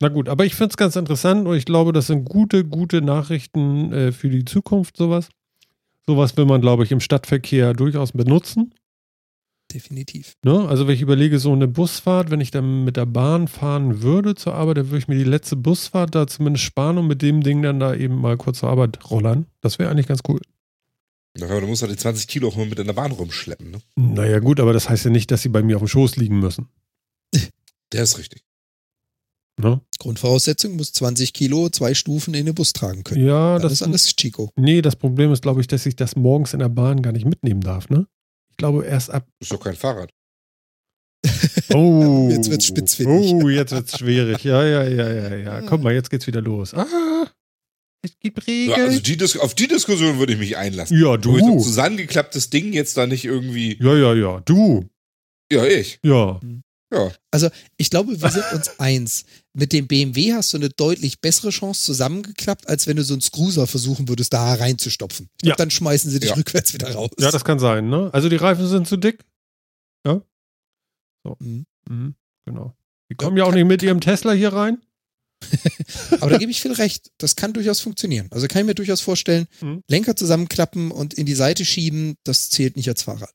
Na 0.00 0.08
gut, 0.08 0.28
aber 0.28 0.44
ich 0.44 0.54
finde 0.54 0.70
es 0.70 0.76
ganz 0.76 0.96
interessant 0.96 1.46
und 1.46 1.56
ich 1.56 1.64
glaube, 1.64 1.92
das 1.92 2.08
sind 2.08 2.24
gute, 2.26 2.64
gute 2.64 3.00
Nachrichten 3.00 3.92
äh, 3.92 4.12
für 4.12 4.28
die 4.28 4.44
Zukunft, 4.44 4.96
sowas. 4.96 5.28
Sowas 6.06 6.36
will 6.36 6.44
man, 6.44 6.60
glaube 6.60 6.84
ich, 6.84 6.92
im 6.92 7.00
Stadtverkehr 7.00 7.72
durchaus 7.72 8.12
benutzen. 8.12 8.74
Definitiv. 9.72 10.34
Ne? 10.44 10.68
Also 10.68 10.86
wenn 10.86 10.94
ich 10.94 11.00
überlege, 11.00 11.38
so 11.38 11.52
eine 11.52 11.66
Busfahrt, 11.66 12.30
wenn 12.30 12.40
ich 12.40 12.50
dann 12.50 12.84
mit 12.84 12.96
der 12.96 13.06
Bahn 13.06 13.48
fahren 13.48 14.02
würde 14.02 14.34
zur 14.34 14.54
Arbeit, 14.54 14.76
dann 14.76 14.88
würde 14.88 14.98
ich 14.98 15.08
mir 15.08 15.16
die 15.16 15.24
letzte 15.24 15.56
Busfahrt 15.56 16.14
da 16.14 16.26
zumindest 16.26 16.64
sparen 16.64 16.98
und 16.98 17.06
mit 17.06 17.22
dem 17.22 17.42
Ding 17.42 17.62
dann 17.62 17.80
da 17.80 17.94
eben 17.94 18.20
mal 18.20 18.36
kurz 18.36 18.58
zur 18.58 18.68
Arbeit 18.68 19.10
rollern. 19.10 19.46
Das 19.62 19.78
wäre 19.78 19.90
eigentlich 19.90 20.06
ganz 20.06 20.20
cool. 20.28 20.40
Ja, 21.36 21.48
Aber 21.48 21.60
du 21.60 21.66
musst 21.66 21.82
halt 21.82 21.92
die 21.92 21.96
20 21.96 22.28
Kilo 22.28 22.48
auch 22.48 22.56
mal 22.56 22.66
mit 22.66 22.78
in 22.78 22.86
der 22.86 22.94
Bahn 22.94 23.10
rumschleppen, 23.12 23.70
ne? 23.70 23.80
Naja 23.96 24.38
gut, 24.38 24.60
aber 24.60 24.72
das 24.72 24.88
heißt 24.88 25.04
ja 25.06 25.10
nicht, 25.10 25.30
dass 25.30 25.42
sie 25.42 25.48
bei 25.48 25.62
mir 25.62 25.76
auf 25.76 25.82
dem 25.82 25.88
Schoß 25.88 26.16
liegen 26.16 26.38
müssen. 26.38 26.68
Der 27.92 28.02
ist 28.02 28.18
richtig. 28.18 28.44
Ne? 29.60 29.80
Grundvoraussetzung 29.98 30.76
muss 30.76 30.92
20 30.92 31.32
Kilo 31.32 31.68
zwei 31.68 31.94
Stufen 31.94 32.34
in 32.34 32.46
den 32.46 32.54
Bus 32.54 32.72
tragen 32.72 33.04
können. 33.04 33.24
Ja, 33.24 33.54
Dann 33.54 33.62
das 33.62 33.72
ist 33.72 33.82
alles 33.82 34.14
Chico. 34.16 34.50
Nee, 34.56 34.82
das 34.82 34.96
Problem 34.96 35.32
ist, 35.32 35.42
glaube 35.42 35.60
ich, 35.60 35.68
dass 35.68 35.86
ich 35.86 35.94
das 35.94 36.16
morgens 36.16 36.54
in 36.54 36.58
der 36.58 36.68
Bahn 36.68 37.02
gar 37.02 37.12
nicht 37.12 37.24
mitnehmen 37.24 37.60
darf, 37.60 37.88
ne? 37.88 38.06
Ich 38.50 38.56
glaube 38.56 38.84
erst 38.84 39.10
ab. 39.10 39.28
Ist 39.40 39.52
doch 39.52 39.60
kein 39.60 39.76
Fahrrad. 39.76 40.10
Oh. 41.72 42.28
Jetzt 42.30 42.50
wird's 42.50 42.66
spitzfindig. 42.66 43.32
Oh, 43.32 43.48
jetzt 43.48 43.72
wird's 43.72 43.98
schwierig. 43.98 44.44
Ja, 44.44 44.64
ja, 44.64 44.82
ja, 44.84 45.10
ja, 45.10 45.34
ja. 45.36 45.62
Komm 45.62 45.82
mal, 45.82 45.94
jetzt 45.94 46.10
geht's 46.10 46.26
wieder 46.26 46.42
los. 46.42 46.74
Ah, 46.74 47.26
es 48.04 48.18
gibt 48.20 48.46
Ja, 48.46 48.74
also 48.74 48.86
Regeln. 48.86 49.02
die 49.02 49.16
Dis 49.16 49.36
auf 49.36 49.54
die 49.54 49.66
Diskussion 49.68 50.18
würde 50.18 50.32
ich 50.34 50.38
mich 50.38 50.56
einlassen. 50.56 50.98
Ja, 51.00 51.16
Du. 51.16 51.38
So 51.38 51.46
ein 51.52 51.60
zusammengeklapptes 51.60 52.50
Ding 52.50 52.72
jetzt 52.72 52.96
da 52.96 53.06
nicht 53.06 53.24
irgendwie. 53.24 53.76
Ja, 53.82 53.94
ja, 53.96 54.14
ja. 54.14 54.40
Du. 54.40 54.88
Ja, 55.50 55.64
ich. 55.66 55.98
Ja. 56.02 56.40
Ja. 56.92 57.10
Ich 57.76 57.90
glaube, 57.90 58.20
wir 58.20 58.30
sind 58.30 58.44
uns 58.52 58.68
eins. 58.78 59.24
Mit 59.52 59.72
dem 59.72 59.86
BMW 59.88 60.32
hast 60.32 60.52
du 60.52 60.58
eine 60.58 60.68
deutlich 60.68 61.20
bessere 61.20 61.50
Chance 61.50 61.84
zusammengeklappt, 61.84 62.68
als 62.68 62.86
wenn 62.86 62.96
du 62.96 63.02
so 63.04 63.14
einen 63.14 63.20
Scruiser 63.20 63.66
versuchen 63.66 64.08
würdest, 64.08 64.32
da 64.32 64.54
reinzustopfen. 64.54 65.28
Glaub, 65.38 65.50
Ja. 65.50 65.56
Dann 65.56 65.70
schmeißen 65.70 66.10
sie 66.10 66.20
dich 66.20 66.30
Ja. 66.30 66.36
rückwärts 66.36 66.72
wieder 66.74 66.92
raus. 66.92 67.10
Ja, 67.18 67.30
das 67.30 67.44
kann 67.44 67.58
sein, 67.58 67.88
ne? 67.88 68.10
Also 68.12 68.28
die 68.28 68.36
Reifen 68.36 68.66
sind 68.68 68.86
zu 68.86 68.96
dick. 68.96 69.24
Ja. 70.06 70.20
So. 71.24 71.36
Mhm. 71.40 71.66
Mhm. 71.88 72.14
Genau. 72.46 72.74
Die 73.10 73.14
kommen 73.16 73.36
ja 73.36 73.44
auch 73.44 73.52
nicht 73.54 73.66
mit 73.66 73.82
ihrem 73.82 74.00
Tesla 74.00 74.32
hier 74.32 74.52
rein. 74.52 74.78
Aber 76.20 76.30
da 76.30 76.38
gebe 76.38 76.50
ich 76.50 76.60
viel 76.60 76.72
recht. 76.72 77.10
Das 77.18 77.36
kann 77.36 77.52
durchaus 77.52 77.80
funktionieren. 77.80 78.28
Also 78.30 78.48
kann 78.48 78.60
ich 78.60 78.66
mir 78.66 78.74
durchaus 78.74 79.00
vorstellen, 79.00 79.46
Mhm. 79.60 79.82
Lenker 79.88 80.16
zusammenklappen 80.16 80.90
und 80.90 81.14
in 81.14 81.26
die 81.26 81.34
Seite 81.34 81.64
schieben, 81.64 82.16
das 82.24 82.50
zählt 82.50 82.76
nicht 82.76 82.88
als 82.88 83.02
Fahrrad. 83.02 83.32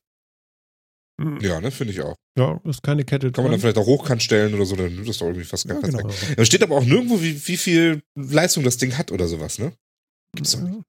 Mhm. 1.18 1.40
Ja, 1.40 1.60
ne, 1.60 1.70
finde 1.70 1.92
ich 1.92 2.00
auch. 2.00 2.16
Ja, 2.38 2.60
ist 2.64 2.82
keine 2.82 3.04
Kette 3.04 3.30
Kann 3.32 3.44
man 3.44 3.52
dann 3.52 3.60
vielleicht 3.60 3.76
auch 3.78 3.86
hochkant 3.86 4.22
stellen 4.22 4.54
oder 4.54 4.64
so, 4.64 4.76
dann 4.76 4.94
nimmt 4.94 5.08
das 5.08 5.18
doch 5.18 5.26
irgendwie 5.26 5.44
fast 5.44 5.66
Ja, 5.66 5.74
keinen 5.74 5.92
Platz 5.92 6.20
genau. 6.20 6.34
Da 6.36 6.44
steht 6.44 6.62
aber 6.62 6.76
auch 6.76 6.84
nirgendwo, 6.84 7.20
wie, 7.20 7.46
wie 7.46 7.56
viel 7.56 8.02
Leistung 8.14 8.64
das 8.64 8.78
Ding 8.78 8.96
hat 8.96 9.12
oder 9.12 9.28
sowas, 9.28 9.58
ne? 9.58 9.72
Gibt's 10.34 10.52
doch 10.52 10.60
nicht. 10.62 10.82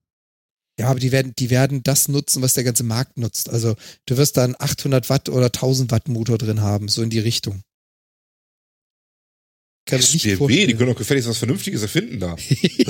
Ja, 0.78 0.88
aber 0.88 1.00
die 1.00 1.12
werden, 1.12 1.34
die 1.38 1.50
werden 1.50 1.82
das 1.82 2.08
nutzen, 2.08 2.42
was 2.42 2.54
der 2.54 2.64
ganze 2.64 2.82
Markt 2.82 3.18
nutzt. 3.18 3.50
Also 3.50 3.74
du 4.06 4.16
wirst 4.16 4.38
da 4.38 4.44
einen 4.44 4.56
800 4.58 5.10
Watt 5.10 5.28
oder 5.28 5.46
1000 5.46 5.90
Watt 5.90 6.08
Motor 6.08 6.38
drin 6.38 6.62
haben, 6.62 6.88
so 6.88 7.02
in 7.02 7.10
die 7.10 7.18
Richtung. 7.18 7.60
Kann 9.92 10.00
mir 10.00 10.12
nicht 10.12 10.24
SBB, 10.24 10.30
die 10.30 10.36
vorstellen. 10.36 10.78
können 10.78 10.90
doch 10.90 10.98
gefälligst 10.98 11.28
was 11.28 11.38
Vernünftiges 11.38 11.82
erfinden 11.82 12.20
da. 12.20 12.36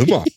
Mal. 0.07 0.25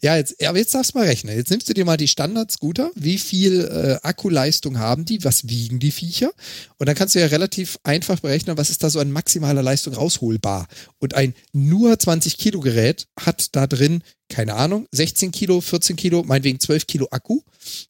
Ja, 0.00 0.16
jetzt, 0.16 0.40
aber 0.46 0.58
jetzt 0.58 0.74
darfst 0.74 0.94
du 0.94 0.98
mal 0.98 1.08
rechnen. 1.08 1.36
Jetzt 1.36 1.50
nimmst 1.50 1.68
du 1.68 1.74
dir 1.74 1.84
mal 1.84 1.96
die 1.96 2.06
Standard-Scooter. 2.06 2.92
Wie 2.94 3.18
viel 3.18 3.64
äh, 3.64 4.06
Akkuleistung 4.06 4.78
haben 4.78 5.04
die? 5.04 5.24
Was 5.24 5.48
wiegen 5.48 5.80
die 5.80 5.90
Viecher? 5.90 6.30
Und 6.78 6.86
dann 6.88 6.94
kannst 6.94 7.16
du 7.16 7.18
ja 7.18 7.26
relativ 7.26 7.80
einfach 7.82 8.20
berechnen, 8.20 8.56
was 8.56 8.70
ist 8.70 8.84
da 8.84 8.90
so 8.90 9.00
an 9.00 9.10
maximaler 9.10 9.62
Leistung 9.62 9.94
rausholbar. 9.94 10.68
Und 10.98 11.14
ein 11.14 11.34
nur 11.52 11.98
20 11.98 12.38
Kilo 12.38 12.60
Gerät 12.60 13.08
hat 13.18 13.56
da 13.56 13.66
drin, 13.66 14.04
keine 14.28 14.54
Ahnung, 14.54 14.86
16 14.92 15.32
Kilo, 15.32 15.60
14 15.60 15.96
Kilo, 15.96 16.22
meinetwegen 16.22 16.60
12 16.60 16.86
Kilo 16.86 17.08
Akku. 17.10 17.40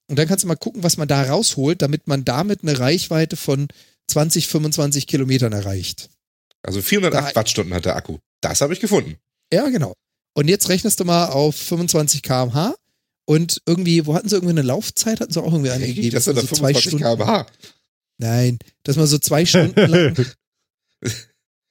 Und 0.06 0.18
dann 0.18 0.26
kannst 0.26 0.44
du 0.44 0.48
mal 0.48 0.56
gucken, 0.56 0.82
was 0.82 0.96
man 0.96 1.08
da 1.08 1.24
rausholt, 1.24 1.82
damit 1.82 2.06
man 2.06 2.24
damit 2.24 2.62
eine 2.62 2.78
Reichweite 2.78 3.36
von 3.36 3.68
20, 4.06 4.48
25 4.48 5.06
Kilometern 5.06 5.52
erreicht. 5.52 6.08
Also 6.62 6.82
408 6.82 7.30
Da- 7.30 7.34
Wattstunden 7.40 7.74
hat 7.74 7.84
der 7.84 7.96
Akku. 7.96 8.18
Das 8.40 8.60
habe 8.60 8.72
ich 8.72 8.80
gefunden. 8.80 9.16
Ja, 9.52 9.68
genau. 9.68 9.94
Und 10.34 10.48
jetzt 10.48 10.68
rechnest 10.68 11.00
du 11.00 11.04
mal 11.04 11.26
auf 11.26 11.56
25 11.56 12.22
km/h 12.22 12.74
und 13.26 13.60
irgendwie, 13.66 14.06
wo 14.06 14.14
hatten 14.14 14.28
sie 14.28 14.36
irgendwie 14.36 14.52
eine 14.52 14.62
Laufzeit? 14.62 15.20
Hatten 15.20 15.32
sie 15.32 15.40
auch 15.42 15.52
irgendwie 15.52 15.70
eine 15.70 15.86
gegeben? 15.86 16.10
Das 16.14 16.24
sind 16.24 16.36
da 16.36 16.42
so 16.42 16.46
zwei 16.48 16.72
25 16.74 16.82
Stunden. 16.90 17.04
km/h. 17.04 17.46
Nein, 18.18 18.58
dass 18.84 18.96
man 18.96 19.06
so 19.06 19.18
zwei 19.18 19.44
Stunden 19.46 19.80
lang, 19.90 20.26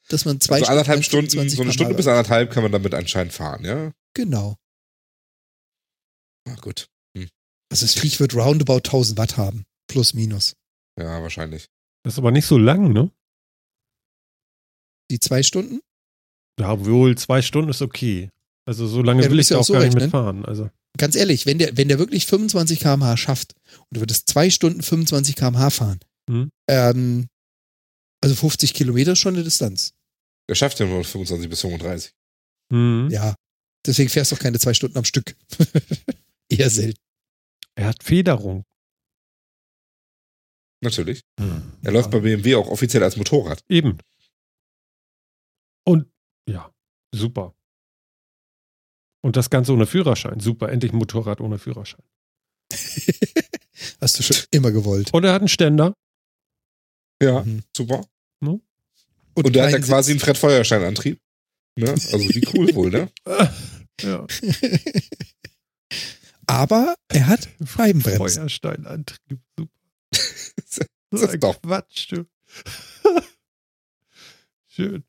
dass 0.09 0.26
man 0.26 0.39
zwei 0.39 0.55
Also 0.59 0.68
anderthalb 0.68 0.97
lang 0.97 1.03
Stunden, 1.03 1.30
25 1.30 1.57
so 1.57 1.61
eine 1.64 1.73
Stunde 1.73 1.93
bis 1.95 2.07
anderthalb 2.07 2.51
kann 2.51 2.64
man 2.64 2.72
damit 2.72 2.93
anscheinend 2.93 3.34
fahren, 3.34 3.64
ja? 3.65 3.91
Genau. 4.14 4.55
Na 6.45 6.55
gut. 6.55 6.88
Also 7.69 7.85
das 7.85 7.95
Viech 7.95 8.22
wird 8.22 8.34
roundabout 8.34 8.77
1000 8.77 9.18
Watt 9.18 9.35
haben. 9.35 9.65
Plus, 9.88 10.14
minus. 10.14 10.55
Ja, 10.97 11.22
wahrscheinlich. 11.22 11.68
Das 12.03 12.14
ist 12.14 12.18
aber 12.19 12.31
nicht 12.31 12.45
so 12.45 12.57
lang, 12.57 12.93
ne? 12.93 13.11
Die 15.11 15.19
zwei 15.19 15.43
Stunden? 15.43 15.79
Ja, 16.59 16.85
wohl, 16.85 17.17
zwei 17.17 17.41
Stunden 17.41 17.69
ist 17.69 17.81
okay. 17.81 18.29
Also 18.65 18.88
so 18.88 19.01
lange 19.01 19.23
Ja, 19.23 19.31
will 19.31 19.39
ich 19.39 19.47
da 19.47 19.55
ja 19.55 19.59
auch 19.59 19.61
auch 19.61 19.67
so 19.67 19.73
gar 19.73 19.79
nicht 19.79 19.89
rechnen. 19.93 20.03
mitfahren. 20.05 20.45
Also 20.45 20.69
Ganz 20.97 21.15
ehrlich, 21.15 21.45
wenn 21.45 21.59
der, 21.59 21.77
wenn 21.77 21.88
der 21.88 21.99
wirklich 21.99 22.25
25 22.25 22.79
km/h 22.79 23.15
schafft 23.17 23.53
und 23.81 23.88
du 23.97 23.99
würdest 24.01 24.27
zwei 24.27 24.49
Stunden 24.49 24.81
25 24.81 25.35
km/h 25.35 25.69
fahren, 25.69 25.99
Hm. 26.29 26.49
ähm, 26.67 27.27
also 28.21 28.35
50 28.35 28.73
Kilometer 28.73 29.11
ist 29.13 29.19
schon 29.19 29.35
eine 29.35 29.43
Distanz. 29.43 29.93
Der 30.49 30.55
schafft 30.55 30.79
ja 30.79 30.85
nur 30.88 31.03
25 31.03 31.49
bis 31.49 31.61
35. 31.61 32.11
hm. 32.73 33.09
Ja. 33.11 33.35
Deswegen 33.85 34.09
fährst 34.09 34.31
du 34.31 34.35
auch 34.35 34.39
keine 34.39 34.59
zwei 34.59 34.73
Stunden 34.73 34.97
am 34.97 35.05
Stück. 35.05 35.35
Eher 36.49 36.69
selten. 36.69 36.99
er 37.75 37.85
hat 37.88 38.03
Federung. 38.03 38.63
Natürlich. 40.81 41.21
Er 41.84 41.91
läuft 41.91 42.11
bei 42.11 42.19
BMW 42.19 42.55
auch 42.55 42.67
offiziell 42.67 43.03
als 43.03 43.17
Motorrad. 43.17 43.61
Eben. 43.69 43.97
Und 45.88 46.07
ja, 46.49 46.73
super. 47.14 47.53
Und 49.22 49.35
das 49.38 49.49
Ganze 49.49 49.73
ohne 49.73 49.85
Führerschein. 49.85 50.39
Super, 50.39 50.69
endlich 50.69 50.91
ein 50.91 50.97
Motorrad 50.97 51.39
ohne 51.41 51.59
Führerschein. 51.59 52.03
Hast 54.01 54.19
du 54.19 54.23
schon 54.23 54.45
immer 54.51 54.72
gewollt. 54.72 55.14
Und 55.14 55.23
er 55.23 55.34
hat 55.34 55.41
einen 55.41 55.47
Ständer. 55.47 55.93
Ja, 57.22 57.43
Mhm. 57.43 57.64
super. 57.76 58.05
Und, 58.41 58.61
Und 59.45 59.55
der 59.55 59.65
hat 59.65 59.72
ja 59.72 59.80
quasi 59.80 60.11
einen 60.11 60.19
Fred 60.19 60.38
Feuerstein-Antrieb. 60.38 61.19
Ne? 61.77 61.91
Also 61.91 62.19
wie 62.19 62.47
cool 62.55 62.73
wohl, 62.76 62.89
ne? 62.89 63.11
Ja. 64.01 64.26
Aber 66.47 66.95
er 67.09 67.27
hat 67.27 67.47
Scheibenbremsen. 67.65 68.18
Feuersteinantrieb. 68.18 69.39
Super. 69.57 69.72
Das 71.11 71.22
ist 71.22 71.43
doch. 71.43 71.61
Quatsch, 71.61 72.11
du. 72.11 72.26
Schön. 74.68 75.03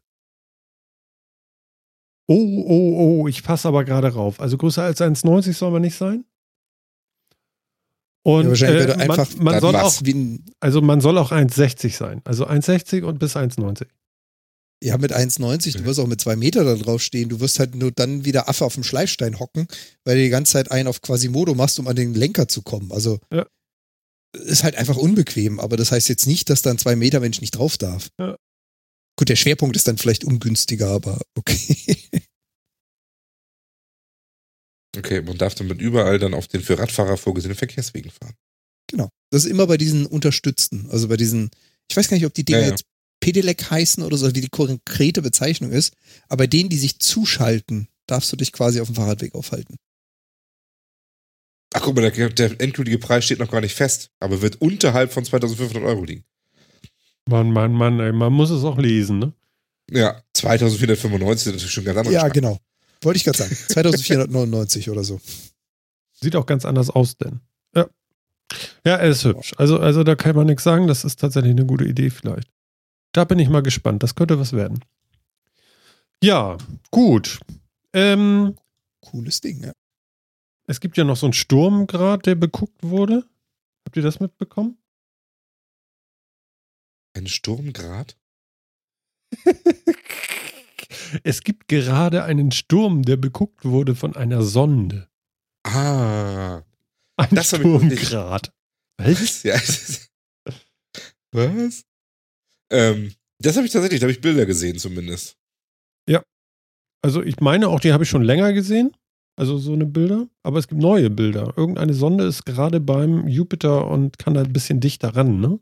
Oh, 2.31 2.65
oh, 2.67 3.21
oh, 3.23 3.29
ich 3.29 3.43
passe 3.43 3.69
aber 3.69 3.85
gerade 3.85 4.09
rauf. 4.13 4.39
Also 4.41 4.59
größer 4.59 4.83
als 4.83 5.01
1,90 5.01 5.55
soll 5.55 5.71
man 5.71 5.83
nicht 5.83 5.97
sein. 5.97 6.25
Und 8.23 8.59
Ja, 8.61 8.69
äh, 8.69 9.07
man, 9.07 9.27
man 9.39 9.61
soll 9.61 9.75
auch, 9.77 9.95
also 10.61 10.83
man 10.83 11.01
soll 11.01 11.17
auch 11.17 11.33
1,60 11.33 11.97
sein. 11.97 12.21
Also 12.25 12.47
1,60 12.47 13.03
und 13.05 13.19
bis 13.19 13.37
1,90. 13.37 13.87
ja, 14.83 14.99
mit 14.99 15.15
1,90, 15.15 15.79
du 15.79 15.85
wirst 15.87 15.99
auch 16.01 16.07
mit 16.07 16.21
zwei 16.21 16.37
Meter 16.37 16.65
da 16.65 16.75
drauf 16.75 17.01
stehen. 17.01 17.31
Du 17.31 17.41
wirst 17.41 17.59
halt 17.59 17.75
nur 17.75 17.91
dann 17.93 18.27
wieder 18.27 18.49
Affe 18.49 18.67
auf 18.67 18.75
dem 18.75 18.85
Schleifstein 18.85 19.39
hocken, 19.39 19.67
weil 20.05 20.17
du 20.17 20.23
die 20.25 20.29
ganze 20.29 20.53
Zeit 20.53 20.71
einen 20.71 20.89
auf 20.89 21.01
Quasimodo 21.01 21.55
machst, 21.55 21.79
um 21.79 21.89
an 21.89 21.97
den 21.97 22.13
Lenker 22.13 22.49
zu 22.49 22.61
kommen. 22.61 22.93
Also 22.93 23.19
Ja. 23.33 23.47
ist 24.35 24.65
halt 24.65 24.77
einfach 24.77 24.97
unbequem, 24.99 25.59
aber 25.59 25.79
das 25.79 25.93
heißt 25.93 26.11
jetzt 26.11 26.27
nicht, 26.27 26.51
dass 26.51 26.61
da 26.61 26.71
ein 26.71 26.79
zwei 26.79 26.97
Meter 26.97 27.21
Mensch 27.21 27.41
nicht 27.41 27.53
drauf 27.53 27.79
darf. 27.79 28.11
Ja. 28.21 28.37
Gut, 29.19 29.29
der 29.29 29.37
Schwerpunkt 29.37 29.75
ist 29.75 29.89
dann 29.89 29.99
vielleicht 29.99 30.25
ungünstiger, 30.25 30.91
aber 30.91 31.21
okay. 31.37 31.97
Okay, 34.97 35.21
man 35.21 35.37
darf 35.37 35.55
damit 35.55 35.81
überall 35.81 36.19
dann 36.19 36.35
auf 36.35 36.49
den 36.49 36.63
für 36.63 36.77
Radfahrer 36.79 37.17
vorgesehenen 37.19 37.57
Verkehrswegen 37.57 38.11
fahren. 38.11 38.35
genau. 38.91 39.11
Das 39.31 39.45
ist 39.45 39.51
immer 39.51 39.67
bei 39.67 39.77
diesen 39.77 40.07
unterstützten, 40.07 40.91
also 40.91 41.09
bei 41.09 41.17
diesen, 41.17 41.51
ich 41.89 41.97
weiß 41.97 42.09
gar 42.09 42.17
nicht, 42.17 42.27
ob 42.27 42.35
die 42.35 42.45
Dinge 42.45 42.61
Ja, 42.61 42.65
ja. 42.65 42.71
jetzt 42.71 42.85
Pedelec 43.21 43.71
heißen 43.71 44.03
oder 44.03 44.17
so, 44.17 44.27
wie 44.35 44.41
die 44.41 44.49
konkrete 44.49 45.21
Bezeichnung 45.23 45.71
ist, 45.71 45.95
aber 46.29 46.45
bei 46.45 46.47
denen, 46.47 46.71
die 46.71 46.79
sich 46.79 46.99
zuschalten, 46.99 47.89
darfst 48.07 48.33
du 48.33 48.37
dich 48.37 48.51
quasi 48.51 48.81
auf 48.81 48.89
dem 48.89 48.97
Fahrradweg 48.97 49.35
aufhalten. 49.35 49.77
Ach 51.75 51.83
guck 51.83 51.95
mal, 51.95 52.11
der, 52.11 52.31
der 52.31 52.61
endgültige 52.61 52.99
Preis 52.99 53.27
steht 53.27 53.39
noch 53.39 53.51
gar 53.51 53.61
nicht 53.61 53.75
fest, 53.75 54.11
aber 54.21 54.41
wird 54.41 54.61
unterhalb 54.61 55.13
von 55.13 55.25
2500 55.25 55.85
Euro 55.85 56.05
liegen. 56.05 56.25
Mann, 57.29 57.51
Mann, 57.53 57.73
Mann, 57.73 58.01
ey, 58.01 58.13
man 58.13 58.33
muss 58.33 58.51
es 58.51 58.65
auch 58.65 58.79
lesen, 58.79 59.19
ne? 59.19 59.33
Ja, 59.91 60.23
2495 60.35 61.47
ist 61.47 61.53
natürlich 61.53 61.73
schon 61.73 61.85
ganz 61.85 61.99
anders. 61.99 62.13
Ja, 62.13 62.29
genau. 62.29 62.59
Wollte 63.03 63.19
ich 63.19 63.25
gerade 63.25 63.39
sagen. 63.39 63.55
2499 63.55 64.91
oder 64.91 65.05
so. 65.05 65.21
Sieht 66.13 66.37
auch 66.37 66.47
ganz 66.47 66.65
anders 66.65 66.91
aus, 66.91 67.17
denn. 67.17 67.41
Ja. 67.75 67.87
Ja, 68.85 68.97
er 68.97 69.11
ist 69.11 69.25
hübsch. 69.25 69.53
Also, 69.57 69.79
also 69.79 70.05
da 70.05 70.15
kann 70.17 70.37
man 70.37 70.47
nichts 70.47 70.65
sagen. 70.65 70.87
Das 70.87 71.05
ist 71.05 71.21
tatsächlich 71.21 71.53
eine 71.53 71.67
gute 71.67 71.85
Idee, 71.85 72.11
vielleicht. 72.11 72.51
Da 73.13 73.25
bin 73.25 73.39
ich 73.39 73.49
mal 73.49 73.63
gespannt. 73.63 74.03
Das 74.03 74.15
könnte 74.15 74.39
was 74.39 74.53
werden. 74.53 74.85
Ja, 76.23 76.59
gut. 76.91 77.41
Ähm, 77.93 78.57
Cooles 79.01 79.41
Ding, 79.41 79.63
ja. 79.65 79.73
es 80.67 80.81
gibt 80.81 80.97
ja 80.97 81.05
noch 81.05 81.17
so 81.17 81.27
einen 81.27 81.33
Sturm 81.33 81.87
gerade, 81.87 82.23
der 82.23 82.35
beguckt 82.35 82.83
wurde. 82.83 83.25
Habt 83.87 83.97
ihr 83.97 84.03
das 84.03 84.21
mitbekommen? 84.21 84.77
Ein 87.19 87.27
Sturmgrad? 87.27 88.17
es 91.25 91.43
gibt 91.43 91.69
gerade 91.69 92.25
einen 92.25 92.53
Sturm, 92.53 93.03
der 93.03 93.17
beguckt 93.17 93.65
wurde 93.65 93.95
von 93.95 94.17
einer 94.17 94.43
Sonde. 94.43 95.09
Ah. 95.65 96.63
Ein 97.17 97.35
Das 97.35 97.49
Sturmgrad. 97.49 98.53
Was? 98.99 99.43
Ja. 99.43 99.57
Was? 101.33 101.85
Ähm, 102.71 103.13
das 103.39 103.57
habe 103.57 103.67
ich 103.67 103.73
tatsächlich, 103.73 104.01
da 104.01 104.05
habe 104.05 104.13
ich 104.13 104.21
Bilder 104.21 104.47
gesehen 104.47 104.79
zumindest. 104.79 105.39
Also 107.03 107.23
ich 107.23 107.41
meine 107.41 107.69
auch, 107.69 107.81
die 107.81 107.93
habe 107.93 108.05
ich 108.05 108.11
schon 108.11 108.23
länger 108.23 108.53
gesehen. 108.53 108.93
Also 109.37 109.57
so 109.59 109.73
eine 109.73 109.87
Bilder. 109.87 110.29
Aber 110.43 110.59
es 110.59 110.67
gibt 110.67 110.81
neue 110.81 111.11
Bilder. 111.11 111.55
Irgendeine 111.57 111.95
Sonde 111.95 112.25
ist 112.25 112.45
gerade 112.45 112.81
beim 112.81 113.29
Jupiter 113.29 113.87
und 113.87 114.19
kann 114.19 114.35
da 114.35 114.43
ein 114.43 114.53
bisschen 114.53 114.81
dichter 114.81 115.15
ran, 115.15 115.41
ne? 115.41 115.61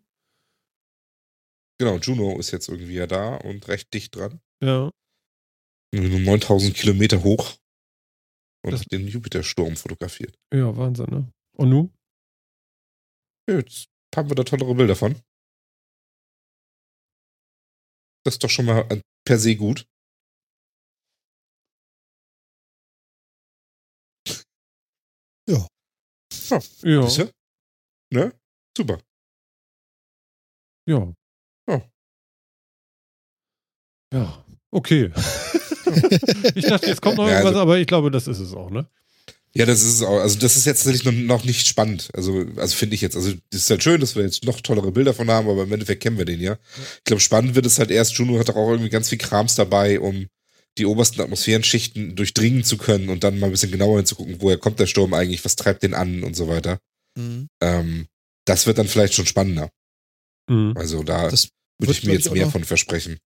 Genau, 1.79 1.97
Juno 1.99 2.39
ist 2.39 2.51
jetzt 2.53 2.69
irgendwie 2.69 2.95
ja 2.95 3.07
da 3.07 3.37
und 3.37 3.69
recht 3.69 3.93
dicht 3.93 4.15
dran. 4.15 4.41
Ja. 4.63 4.91
Nur 5.95 6.21
9000 6.21 6.75
Kilometer 6.75 7.23
hoch. 7.23 7.57
Und 8.65 8.73
Das- 8.73 8.81
hat 8.81 8.93
den 8.93 9.07
Jupitersturm 9.07 9.77
fotografiert. 9.77 10.37
Ja, 10.53 10.77
Wahnsinn, 10.77 11.07
ne? 11.11 11.33
Und 11.57 11.71
nu? 11.71 11.91
Ja, 13.49 13.59
Jetzt 13.59 13.87
haben 14.15 14.29
wir 14.31 14.35
da 14.35 14.43
tollere 14.45 14.75
Bilder 14.75 14.97
von. 14.97 15.15
Das 18.25 18.35
ist 18.35 18.43
doch 18.43 18.51
schon 18.51 18.65
mal 18.67 18.83
per 19.25 19.39
se 19.39 19.55
gut. 19.57 19.87
Ja. 25.49 25.65
Siehst 26.33 26.83
du? 27.19 27.31
Ne? 28.13 28.33
Super. 28.77 28.99
Ja. 30.89 30.99
Ja. 30.99 31.15
Ja. 34.13 34.45
Okay. 34.71 35.11
ich 36.55 36.65
dachte, 36.67 36.87
jetzt 36.87 37.01
kommt 37.03 37.17
noch 37.17 37.25
Ja, 37.27 37.33
irgendwas, 37.35 37.49
also- 37.55 37.61
aber 37.61 37.79
ich 37.79 37.87
glaube, 37.87 38.11
das 38.11 38.27
ist 38.27 38.39
es 38.39 38.53
auch, 38.53 38.71
ne? 38.71 38.87
Ja, 39.55 39.65
das 39.65 39.81
ist 39.83 39.95
es 39.95 40.03
auch. 40.03 40.21
Also, 40.21 40.39
das 40.39 40.57
ist 40.59 40.67
jetzt 40.67 40.85
tatsächlich 40.85 41.25
noch, 41.27 41.43
nicht 41.45 41.67
spannend. 41.67 42.11
Also, 42.13 42.45
also 42.57 42.77
finde 42.77 42.95
ich 42.95 43.01
jetzt. 43.01 43.17
Also, 43.17 43.33
das 43.49 43.63
ist 43.63 43.71
halt 43.71 43.83
schön, 43.83 44.03
dass 44.03 44.15
wir 44.15 44.23
jetzt 44.23 44.45
noch 44.45 44.61
tollere 44.61 44.93
Bilder 44.93 45.15
von 45.15 45.31
haben, 45.31 45.49
aber 45.49 45.63
im 45.63 45.73
Endeffekt 45.73 46.03
kennen 46.03 46.19
wir 46.19 46.27
den 46.27 46.43
ja. 46.43 46.59
Ich 46.99 47.05
glaube, 47.05 47.21
spannend 47.21 47.55
wird 47.55 47.65
es 47.65 47.79
halt 47.79 47.91
erst. 47.91 48.13
Juno 48.19 48.39
hat 48.39 48.51
doch 48.51 48.57
auch 48.57 48.69
irgendwie 48.71 48.91
ganz 48.91 49.09
viel 49.09 49.17
Krams 49.17 49.55
dabei, 49.55 49.99
um 49.99 50.27
die 50.77 50.85
obersten 50.85 51.23
Atmosphärenschichten 51.23 52.17
durchdringen 52.17 52.65
zu 52.65 52.77
können 52.77 53.09
und 53.09 53.25
dann 53.25 53.39
mal 53.39 53.47
ein 53.47 53.53
bisschen 53.53 53.71
genauer 53.73 53.97
hinzugucken, 53.97 54.43
woher 54.43 54.59
kommt 54.59 54.79
der 54.79 54.87
Sturm 54.87 55.15
eigentlich, 55.15 55.43
was 55.43 55.57
treibt 55.57 55.83
den 55.83 55.95
an 55.95 56.23
und 56.23 56.37
so 56.37 56.49
weiter. 56.49 56.79
Mhm. 57.17 57.49
Ähm, 57.63 58.07
das 58.45 58.67
wird 58.67 58.77
dann 58.77 58.89
vielleicht 58.89 59.15
schon 59.15 59.25
spannender. 59.25 59.71
Mhm. 60.51 60.75
Also, 60.77 61.03
da 61.03 61.33
würde 61.33 61.93
ich 61.93 62.05
mir 62.05 62.13
jetzt 62.13 62.31
mehr 62.31 62.45
noch- 62.45 62.53
von 62.53 62.65
versprechen. 62.65 63.17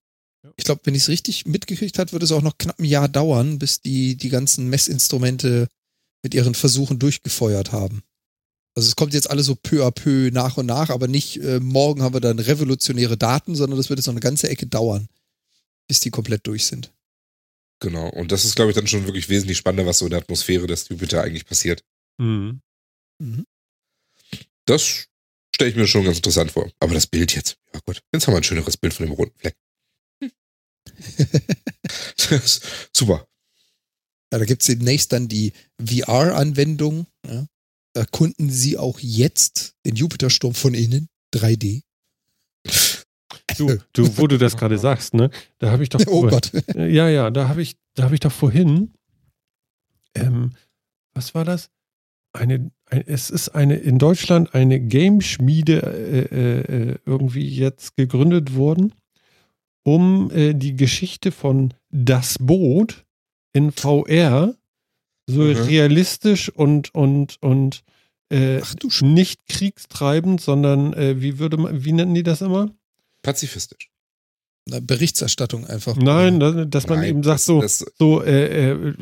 Ich 0.56 0.64
glaube, 0.64 0.80
wenn 0.84 0.94
ich 0.94 1.02
es 1.02 1.08
richtig 1.08 1.46
mitgekriegt 1.46 1.98
hat, 1.98 2.12
wird 2.12 2.22
es 2.22 2.32
auch 2.32 2.42
noch 2.42 2.56
knapp 2.56 2.78
ein 2.78 2.84
Jahr 2.84 3.08
dauern, 3.08 3.58
bis 3.58 3.80
die 3.80 4.16
die 4.16 4.30
ganzen 4.30 4.68
Messinstrumente 4.68 5.68
mit 6.22 6.34
ihren 6.34 6.54
Versuchen 6.54 6.98
durchgefeuert 6.98 7.72
haben. 7.72 8.02
Also 8.74 8.88
es 8.88 8.96
kommt 8.96 9.14
jetzt 9.14 9.28
alles 9.28 9.46
so 9.46 9.56
peu 9.56 9.84
à 9.84 9.90
peu 9.90 10.30
nach 10.30 10.56
und 10.56 10.66
nach, 10.66 10.90
aber 10.90 11.08
nicht 11.08 11.42
äh, 11.42 11.60
morgen 11.60 12.02
haben 12.02 12.14
wir 12.14 12.20
dann 12.20 12.38
revolutionäre 12.38 13.16
Daten, 13.16 13.54
sondern 13.54 13.76
das 13.76 13.88
wird 13.88 13.98
jetzt 13.98 14.06
noch 14.06 14.14
eine 14.14 14.20
ganze 14.20 14.48
Ecke 14.48 14.66
dauern, 14.66 15.08
bis 15.88 16.00
die 16.00 16.10
komplett 16.10 16.46
durch 16.46 16.66
sind. 16.66 16.92
Genau. 17.80 18.08
Und 18.08 18.30
das 18.30 18.44
ist, 18.44 18.56
glaube 18.56 18.70
ich, 18.70 18.76
dann 18.76 18.86
schon 18.86 19.06
wirklich 19.06 19.28
wesentlich 19.28 19.58
spannender, 19.58 19.86
was 19.86 19.98
so 19.98 20.06
in 20.06 20.10
der 20.10 20.20
Atmosphäre 20.20 20.66
des 20.66 20.88
Jupiter 20.88 21.22
eigentlich 21.22 21.46
passiert. 21.46 21.82
Mhm. 22.18 22.60
Das 24.66 25.08
stelle 25.54 25.70
ich 25.70 25.76
mir 25.76 25.86
schon 25.86 26.04
ganz 26.04 26.18
interessant 26.18 26.52
vor. 26.52 26.70
Aber 26.78 26.94
das 26.94 27.06
Bild 27.06 27.34
jetzt, 27.34 27.56
ja 27.74 27.80
gut, 27.84 28.02
jetzt 28.12 28.26
haben 28.26 28.34
wir 28.34 28.38
ein 28.38 28.44
schöneres 28.44 28.76
Bild 28.76 28.94
von 28.94 29.06
dem 29.06 29.12
roten 29.12 29.36
Fleck. 29.38 29.56
Super. 32.94 33.27
Ja, 34.32 34.39
da 34.39 34.44
gibt 34.44 34.62
es 34.62 34.66
demnächst 34.68 35.12
dann 35.12 35.28
die 35.28 35.52
VR-Anwendung. 35.85 37.06
Ja. 37.27 37.47
Da 37.93 38.02
erkunden 38.02 38.51
sie 38.51 38.78
auch 38.78 39.01
jetzt 39.01 39.74
den 39.85 39.97
Jupitersturm 39.97 40.55
von 40.55 40.74
innen, 40.74 41.09
3D. 41.35 41.82
Du, 43.59 43.78
du, 43.93 44.16
wo 44.16 44.27
du 44.27 44.39
das 44.39 44.56
gerade 44.56 44.78
sagst, 44.78 45.14
ne? 45.14 45.31
Da 45.59 45.70
habe 45.70 45.82
ich 45.82 45.89
doch. 45.89 46.01
Oh 46.06 46.22
Gott. 46.22 46.52
Ja, 46.77 47.09
ja, 47.09 47.31
da 47.31 47.48
habe 47.48 47.62
ich, 47.62 47.77
da 47.94 48.05
habe 48.05 48.14
ich 48.14 48.20
doch 48.20 48.32
vorhin, 48.32 48.93
ähm, 50.14 50.55
was 51.14 51.35
war 51.35 51.44
das? 51.44 51.70
Eine, 52.32 52.70
ein, 52.86 53.06
es 53.06 53.28
ist 53.28 53.48
eine 53.51 53.77
in 53.77 53.98
Deutschland 53.98 54.55
eine 54.55 54.78
Gameschmiede 54.81 55.82
äh, 55.82 56.20
äh, 56.20 56.90
äh, 56.93 56.98
irgendwie 57.05 57.48
jetzt 57.48 57.97
gegründet 57.97 58.55
worden, 58.55 58.94
um 59.82 60.31
äh, 60.31 60.55
die 60.55 60.77
Geschichte 60.77 61.32
von 61.32 61.74
Das 61.90 62.36
Boot 62.39 63.05
in 63.52 63.73
VR 63.73 64.55
so 65.27 65.43
Mhm. 65.43 65.57
realistisch 65.62 66.48
und, 66.48 66.93
und, 66.94 67.36
und 67.40 67.82
äh, 68.32 68.61
Ach 68.62 68.74
nicht 69.02 69.47
kriegstreibend, 69.48 70.40
sondern 70.40 70.93
äh, 70.94 71.20
wie 71.23 71.39
würde 71.39 71.57
man, 71.57 71.85
wie 71.85 71.93
nennen 71.93 72.15
die 72.15 72.23
das 72.24 72.40
immer? 72.43 72.70
Pazifistisch. 73.23 73.90
Na, 74.66 74.81
Berichterstattung 74.81 75.66
einfach. 75.66 75.97
Nein, 75.97 76.40
dass, 76.40 76.55
dass 76.69 76.86
man 76.89 77.01
Nein, 77.01 77.09
eben 77.09 77.23
sagt, 77.23 77.36
das- 77.40 77.47
so, 77.47 77.61
das- 77.61 77.85
so 77.98 78.23
äh, 78.23 78.70
äh, 78.73 78.94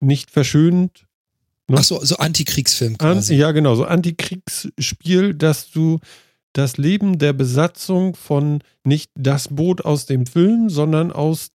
nicht 0.00 0.30
verschönend. 0.30 1.06
Ach 1.70 1.82
so, 1.84 2.04
so 2.04 2.16
Antikriegsfilm 2.16 2.94
An, 2.98 3.14
quasi. 3.16 3.34
ja, 3.34 3.52
genau, 3.52 3.74
so 3.76 3.84
Antikriegsspiel, 3.84 5.34
dass 5.34 5.70
du 5.70 5.98
das 6.54 6.76
Leben 6.76 7.18
der 7.18 7.32
Besatzung 7.32 8.14
von 8.14 8.62
nicht 8.84 9.10
das 9.14 9.48
Boot 9.48 9.84
aus 9.84 10.06
dem 10.06 10.26
Film, 10.26 10.68
sondern 10.70 11.10
aus. 11.12 11.48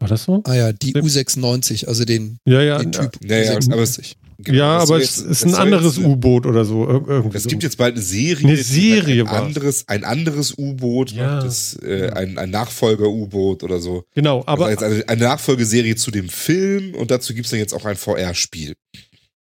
War 0.00 0.08
das 0.08 0.24
so? 0.24 0.42
Ah 0.44 0.54
ja, 0.54 0.72
die 0.72 0.92
Dem- 0.92 1.04
U96, 1.04 1.86
also 1.86 2.04
den, 2.04 2.38
Ja, 2.44 2.60
ja. 2.62 2.78
den 2.78 2.92
Typ 2.92 3.18
Ja, 3.24 3.36
ja, 3.38 3.52
U96. 3.58 3.72
aber 3.72 3.82
es- 3.82 4.00
Genau, 4.44 4.58
ja, 4.58 4.78
das 4.80 4.90
aber 4.90 4.98
es 5.00 5.16
jetzt- 5.18 5.26
ist 5.30 5.44
ein 5.44 5.54
anderes 5.54 5.98
U-Boot 5.98 6.46
oder 6.46 6.64
so. 6.64 6.88
Irgendwie 6.88 7.36
Es 7.36 7.44
so. 7.44 7.48
gibt 7.48 7.62
jetzt 7.62 7.76
bald 7.76 7.94
eine 7.94 8.02
Serie. 8.02 8.48
Eine 8.48 8.56
Serie 8.56 9.22
ein 9.22 9.28
anderes, 9.28 9.86
ein 9.86 10.02
anderes 10.02 10.58
U-Boot, 10.58 11.12
Ja. 11.12 11.40
das, 11.40 11.76
äh, 11.80 12.10
ein, 12.10 12.38
ein 12.38 12.50
Nachfolger-U-Boot 12.50 13.62
oder 13.62 13.78
so. 13.78 14.04
Genau, 14.16 14.42
Aber 14.46 14.70
jetzt 14.70 14.82
eine, 14.82 15.08
eine 15.08 15.22
Nachfolgeserie 15.22 15.94
zu 15.94 16.10
dem 16.10 16.28
Film 16.28 16.96
und 16.96 17.12
dazu 17.12 17.34
gibt 17.34 17.44
es 17.44 17.50
dann 17.50 17.60
jetzt 17.60 17.72
auch 17.72 17.84
ein 17.84 17.94
VR-Spiel. 17.96 18.74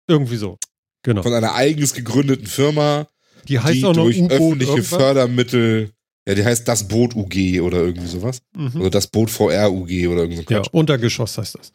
irgendwie 0.06 0.36
so. 0.36 0.58
Genau. 1.02 1.22
Von 1.22 1.32
einer 1.32 1.54
eigens 1.54 1.94
gegründeten 1.94 2.46
Firma, 2.46 3.06
Die 3.48 3.58
heißt 3.60 3.74
die 3.74 3.84
auch 3.84 3.94
noch 3.94 4.04
durch 4.04 4.18
U-Boot. 4.18 4.32
öffentliche 4.32 4.72
irgendwas. 4.72 4.98
Fördermittel, 5.00 5.90
ja, 6.26 6.34
die 6.34 6.44
heißt 6.44 6.66
das 6.66 6.88
Boot 6.88 7.14
UG 7.14 7.60
oder 7.60 7.78
irgendwie 7.78 8.06
sowas. 8.06 8.40
Mhm. 8.56 8.80
Oder 8.80 8.90
das 8.90 9.06
Boot 9.06 9.30
VR 9.30 9.70
UG 9.70 10.08
oder 10.08 10.22
irgend 10.22 10.36
so 10.36 10.42
ein 10.42 10.46
Ja. 10.48 10.62
Untergeschoss 10.72 11.38
heißt 11.38 11.56
das. 11.58 11.72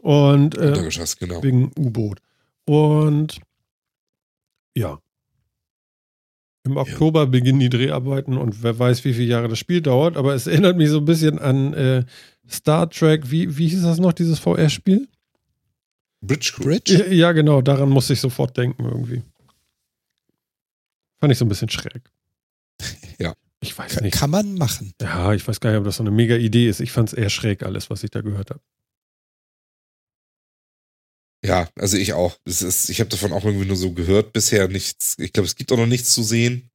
Und 0.00 0.56
äh, 0.56 0.68
Untergeschoss, 0.68 1.16
genau. 1.16 1.42
wegen 1.42 1.72
U-Boot. 1.78 2.20
Und 2.66 3.40
ja. 4.76 4.98
Im 6.62 6.76
Oktober 6.76 7.26
beginnen 7.26 7.58
die 7.58 7.70
Dreharbeiten 7.70 8.36
und 8.36 8.62
wer 8.62 8.78
weiß, 8.78 9.04
wie 9.04 9.14
viele 9.14 9.26
Jahre 9.26 9.48
das 9.48 9.58
Spiel 9.58 9.80
dauert, 9.80 10.16
aber 10.16 10.34
es 10.34 10.46
erinnert 10.46 10.76
mich 10.76 10.90
so 10.90 10.98
ein 10.98 11.06
bisschen 11.06 11.38
an 11.38 11.72
äh, 11.72 12.04
Star 12.48 12.88
Trek, 12.90 13.30
wie, 13.30 13.56
wie 13.56 13.68
hieß 13.68 13.82
das 13.82 13.98
noch, 13.98 14.12
dieses 14.12 14.38
VR-Spiel? 14.38 15.08
Bridge. 16.20 16.52
Bridge? 16.58 16.98
Ja, 16.98 17.12
ja, 17.12 17.32
genau, 17.32 17.62
daran 17.62 17.88
musste 17.88 18.12
ich 18.12 18.20
sofort 18.20 18.56
denken 18.56 18.84
irgendwie. 18.84 19.22
Fand 21.20 21.32
ich 21.32 21.38
so 21.38 21.44
ein 21.44 21.48
bisschen 21.48 21.68
schräg. 21.68 22.10
Ja. 23.18 23.34
Ich 23.62 23.76
weiß 23.76 24.00
nicht. 24.00 24.14
Kann 24.16 24.30
man 24.30 24.54
machen. 24.54 24.94
Ja, 25.02 25.34
ich 25.34 25.46
weiß 25.46 25.60
gar 25.60 25.70
nicht, 25.70 25.78
ob 25.78 25.84
das 25.84 25.96
so 25.96 26.02
eine 26.02 26.10
mega 26.10 26.34
Idee 26.36 26.68
ist. 26.68 26.80
Ich 26.80 26.92
fand 26.92 27.10
es 27.10 27.14
eher 27.14 27.28
schräg, 27.28 27.62
alles, 27.62 27.90
was 27.90 28.02
ich 28.02 28.10
da 28.10 28.22
gehört 28.22 28.50
habe. 28.50 28.60
Ja, 31.44 31.68
also 31.78 31.96
ich 31.96 32.12
auch. 32.12 32.38
Ist, 32.44 32.88
ich 32.90 33.00
habe 33.00 33.10
davon 33.10 33.32
auch 33.32 33.44
irgendwie 33.44 33.66
nur 33.66 33.76
so 33.76 33.92
gehört, 33.92 34.32
bisher 34.32 34.68
nichts. 34.68 35.16
Ich 35.18 35.32
glaube, 35.32 35.46
es 35.46 35.56
gibt 35.56 35.72
auch 35.72 35.76
noch 35.76 35.86
nichts 35.86 36.12
zu 36.12 36.22
sehen. 36.22 36.70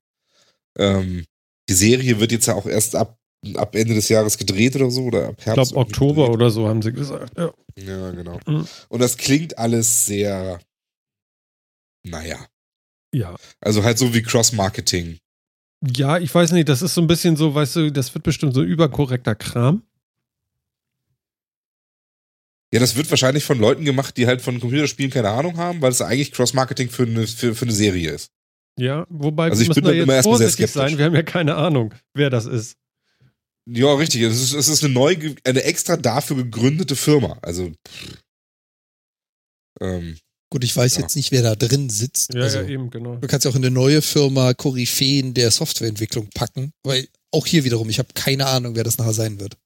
Ähm, 0.78 1.26
die 1.70 1.74
Serie 1.74 2.20
wird 2.20 2.32
jetzt 2.32 2.48
ja 2.48 2.56
auch 2.56 2.66
erst 2.66 2.96
ab, 2.96 3.18
ab 3.56 3.76
Ende 3.76 3.94
des 3.96 4.10
Jahres 4.10 4.38
gedreht 4.38 4.76
oder 4.76 4.90
so, 4.92 5.06
oder 5.06 5.30
ab 5.30 5.36
Ich 5.40 5.46
Herbst. 5.46 5.72
glaube, 5.72 5.82
irgendwie 5.82 5.94
Oktober 5.94 6.22
gedreht. 6.26 6.36
oder 6.36 6.50
so 6.52 6.68
haben 6.68 6.82
sie 6.82 6.94
gesagt. 6.94 7.38
Ja. 7.38 7.54
Ja, 7.78 8.12
genau. 8.12 8.40
Mhm. 8.48 8.68
Und 8.90 9.00
das 9.02 9.18
klingt 9.18 9.58
alles 9.58 10.06
sehr, 10.06 10.60
naja. 12.04 12.48
Ja. 13.16 13.36
Also 13.62 13.84
halt 13.84 13.98
so 13.98 14.14
wie 14.14 14.22
Cross-Marketing. 14.22 15.18
Ja, 15.96 16.18
ich 16.18 16.34
weiß 16.34 16.52
nicht, 16.52 16.70
das 16.70 16.82
ist 16.82 16.94
so 16.96 17.02
ein 17.02 17.08
bisschen 17.08 17.36
so, 17.36 17.54
weißt 17.54 17.76
du, 17.76 17.92
das 17.92 18.14
wird 18.14 18.24
bestimmt 18.24 18.54
so 18.54 18.64
überkorrekter 18.64 19.36
Kram. 19.36 19.84
Ja, 22.74 22.80
das 22.80 22.96
wird 22.96 23.10
wahrscheinlich 23.10 23.44
von 23.46 23.60
Leuten 23.60 23.86
gemacht, 23.86 24.18
die 24.18 24.28
halt 24.28 24.42
von 24.42 24.60
Computerspielen 24.60 25.12
keine 25.12 25.30
Ahnung 25.30 25.58
haben, 25.58 25.82
weil 25.82 25.92
es 25.92 26.02
eigentlich 26.02 26.32
Cross-Marketing 26.32 26.90
für 26.90 27.04
eine, 27.04 27.26
für, 27.28 27.56
für 27.56 27.66
eine 27.66 27.72
Serie 27.74 28.12
ist. 28.12 28.32
Ja, 28.78 29.06
wobei 29.10 29.50
Also 29.50 29.62
wir 29.62 29.70
ich 29.70 29.76
bin 29.76 29.84
da 29.86 29.92
immer 29.92 30.16
erstmal 30.16 30.38
sehr 30.40 30.50
skeptisch. 30.50 30.74
sein. 30.74 30.98
Wir 30.98 31.06
haben 31.06 31.16
ja 31.16 31.24
keine 31.24 31.56
Ahnung, 31.56 31.94
wer 32.14 32.30
das 32.30 32.46
ist. 32.46 32.76
Ja, 33.68 33.94
richtig. 33.94 34.22
Es 34.22 34.42
ist, 34.42 34.54
es 34.54 34.68
ist 34.68 34.84
eine 34.84 34.94
neu, 34.94 35.16
eine 35.46 35.64
extra 35.64 35.96
dafür 35.96 36.36
gegründete 36.38 36.96
Firma. 36.96 37.38
Also, 37.42 37.72
ähm, 39.80 40.18
Gut, 40.56 40.64
ich 40.64 40.74
weiß 40.78 40.96
Ja. 40.96 41.02
jetzt 41.02 41.18
nicht, 41.18 41.34
wer 41.34 41.42
da 41.42 41.54
drin 41.58 41.90
sitzt. 41.90 42.34
Ja, 42.34 42.44
also, 42.44 42.60
ja, 42.60 42.68
eben, 42.70 42.90
genau. 42.90 43.18
Du 43.18 43.28
kannst 43.28 43.44
ja 43.44 43.52
auch 43.52 43.56
in 43.56 43.66
eine 43.66 43.74
neue 43.76 44.02
Firma 44.02 44.54
Koryphäen 44.54 45.34
der 45.34 45.52
Softwareentwicklung 45.52 46.30
packen, 46.34 46.72
weil 46.86 47.10
auch 47.34 47.46
hier 47.46 47.66
wiederum, 47.66 47.90
ich 47.90 48.00
habe 48.00 48.08
keine 48.14 48.46
Ahnung, 48.46 48.74
wer 48.78 48.86
das 48.86 48.98
nachher 48.98 49.12
sein 49.12 49.38
wird. 49.42 49.58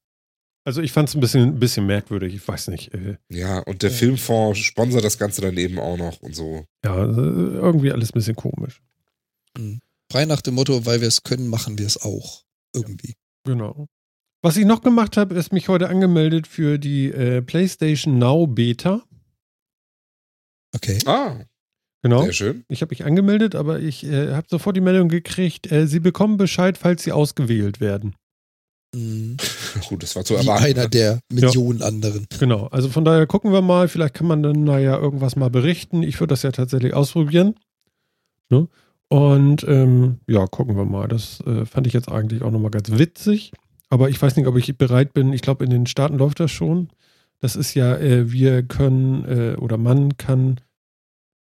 Also 0.64 0.82
ich 0.82 0.90
fand 0.90 1.08
es 1.08 1.14
ein 1.14 1.20
bisschen, 1.20 1.42
ein 1.42 1.60
bisschen 1.60 1.86
merkwürdig, 1.86 2.34
ich 2.34 2.48
weiß 2.48 2.66
nicht. 2.68 2.92
Äh, 2.92 3.18
ja, 3.30 3.60
und 3.60 3.82
der 3.82 3.90
Ja. 3.90 3.96
Filmfonds 3.98 4.58
sponsert 4.58 5.04
das 5.04 5.16
Ganze 5.16 5.40
dann 5.42 5.56
eben 5.58 5.78
auch 5.78 5.96
noch 5.96 6.20
und 6.22 6.34
so. 6.34 6.64
ja, 6.84 7.04
äh, 7.04 7.06
irgendwie 7.08 7.92
alles 7.92 8.10
ein 8.10 8.14
bisschen 8.14 8.34
komisch. 8.34 8.82
Frei 10.10 10.24
nach 10.24 10.40
dem 10.42 10.54
Motto, 10.54 10.86
weil 10.86 11.00
wir 11.00 11.06
es 11.08 11.22
können, 11.22 11.46
machen 11.46 11.78
wir 11.78 11.86
es 11.86 12.02
auch. 12.02 12.42
Irgendwie. 12.74 13.14
Genau. 13.44 13.86
Was 14.42 14.56
ich 14.56 14.64
noch 14.64 14.82
gemacht 14.82 15.16
habe, 15.16 15.36
ist 15.36 15.52
mich 15.52 15.68
heute 15.68 15.88
angemeldet 15.88 16.48
für 16.48 16.78
die 16.78 17.12
äh, 17.12 17.42
PlayStation 17.42 18.18
Now 18.18 18.48
Beta. 18.48 19.02
Okay. 20.74 20.98
Ah, 21.06 21.36
Genau. 22.02 22.22
sehr 22.22 22.32
schön. 22.32 22.64
Ich 22.68 22.80
habe 22.80 22.90
mich 22.92 23.04
angemeldet, 23.04 23.54
aber 23.54 23.78
ich 23.80 24.04
äh, 24.04 24.32
habe 24.32 24.46
sofort 24.48 24.74
die 24.74 24.80
Meldung 24.80 25.08
gekriegt, 25.08 25.70
äh, 25.70 25.86
Sie 25.86 26.00
bekommen 26.00 26.38
Bescheid, 26.38 26.78
falls 26.78 27.02
Sie 27.02 27.12
ausgewählt 27.12 27.78
werden. 27.80 28.14
Mhm. 28.96 29.36
Gut, 29.88 30.02
das 30.02 30.16
war 30.16 30.24
zu 30.24 30.34
Wie 30.34 30.38
erwarten. 30.38 30.64
einer 30.64 30.88
der 30.88 31.20
Millionen 31.30 31.82
anderen. 31.82 32.26
Genau. 32.38 32.68
Also 32.68 32.88
von 32.88 33.04
daher 33.04 33.26
gucken 33.26 33.52
wir 33.52 33.60
mal. 33.60 33.86
Vielleicht 33.88 34.14
kann 34.14 34.26
man 34.26 34.42
dann 34.42 34.64
naja 34.64 34.96
irgendwas 34.96 35.36
mal 35.36 35.50
berichten. 35.50 36.02
Ich 36.02 36.18
würde 36.20 36.32
das 36.32 36.42
ja 36.42 36.52
tatsächlich 36.52 36.94
ausprobieren. 36.94 37.54
Ne? 38.48 38.66
Und 39.08 39.64
ähm, 39.68 40.20
ja, 40.26 40.46
gucken 40.46 40.76
wir 40.76 40.86
mal. 40.86 41.06
Das 41.06 41.40
äh, 41.42 41.66
fand 41.66 41.86
ich 41.86 41.92
jetzt 41.92 42.08
eigentlich 42.08 42.42
auch 42.42 42.50
nochmal 42.50 42.70
ganz 42.70 42.90
witzig. 42.90 43.52
Aber 43.90 44.08
ich 44.08 44.20
weiß 44.22 44.36
nicht, 44.36 44.46
ob 44.46 44.56
ich 44.56 44.76
bereit 44.78 45.12
bin. 45.12 45.32
Ich 45.34 45.42
glaube, 45.42 45.64
in 45.64 45.70
den 45.70 45.86
Staaten 45.86 46.16
läuft 46.16 46.40
das 46.40 46.50
schon. 46.50 46.88
Das 47.40 47.56
ist 47.56 47.74
ja, 47.74 47.96
äh, 47.96 48.30
wir 48.30 48.62
können 48.62 49.24
äh, 49.24 49.56
oder 49.56 49.76
man 49.78 50.16
kann 50.16 50.60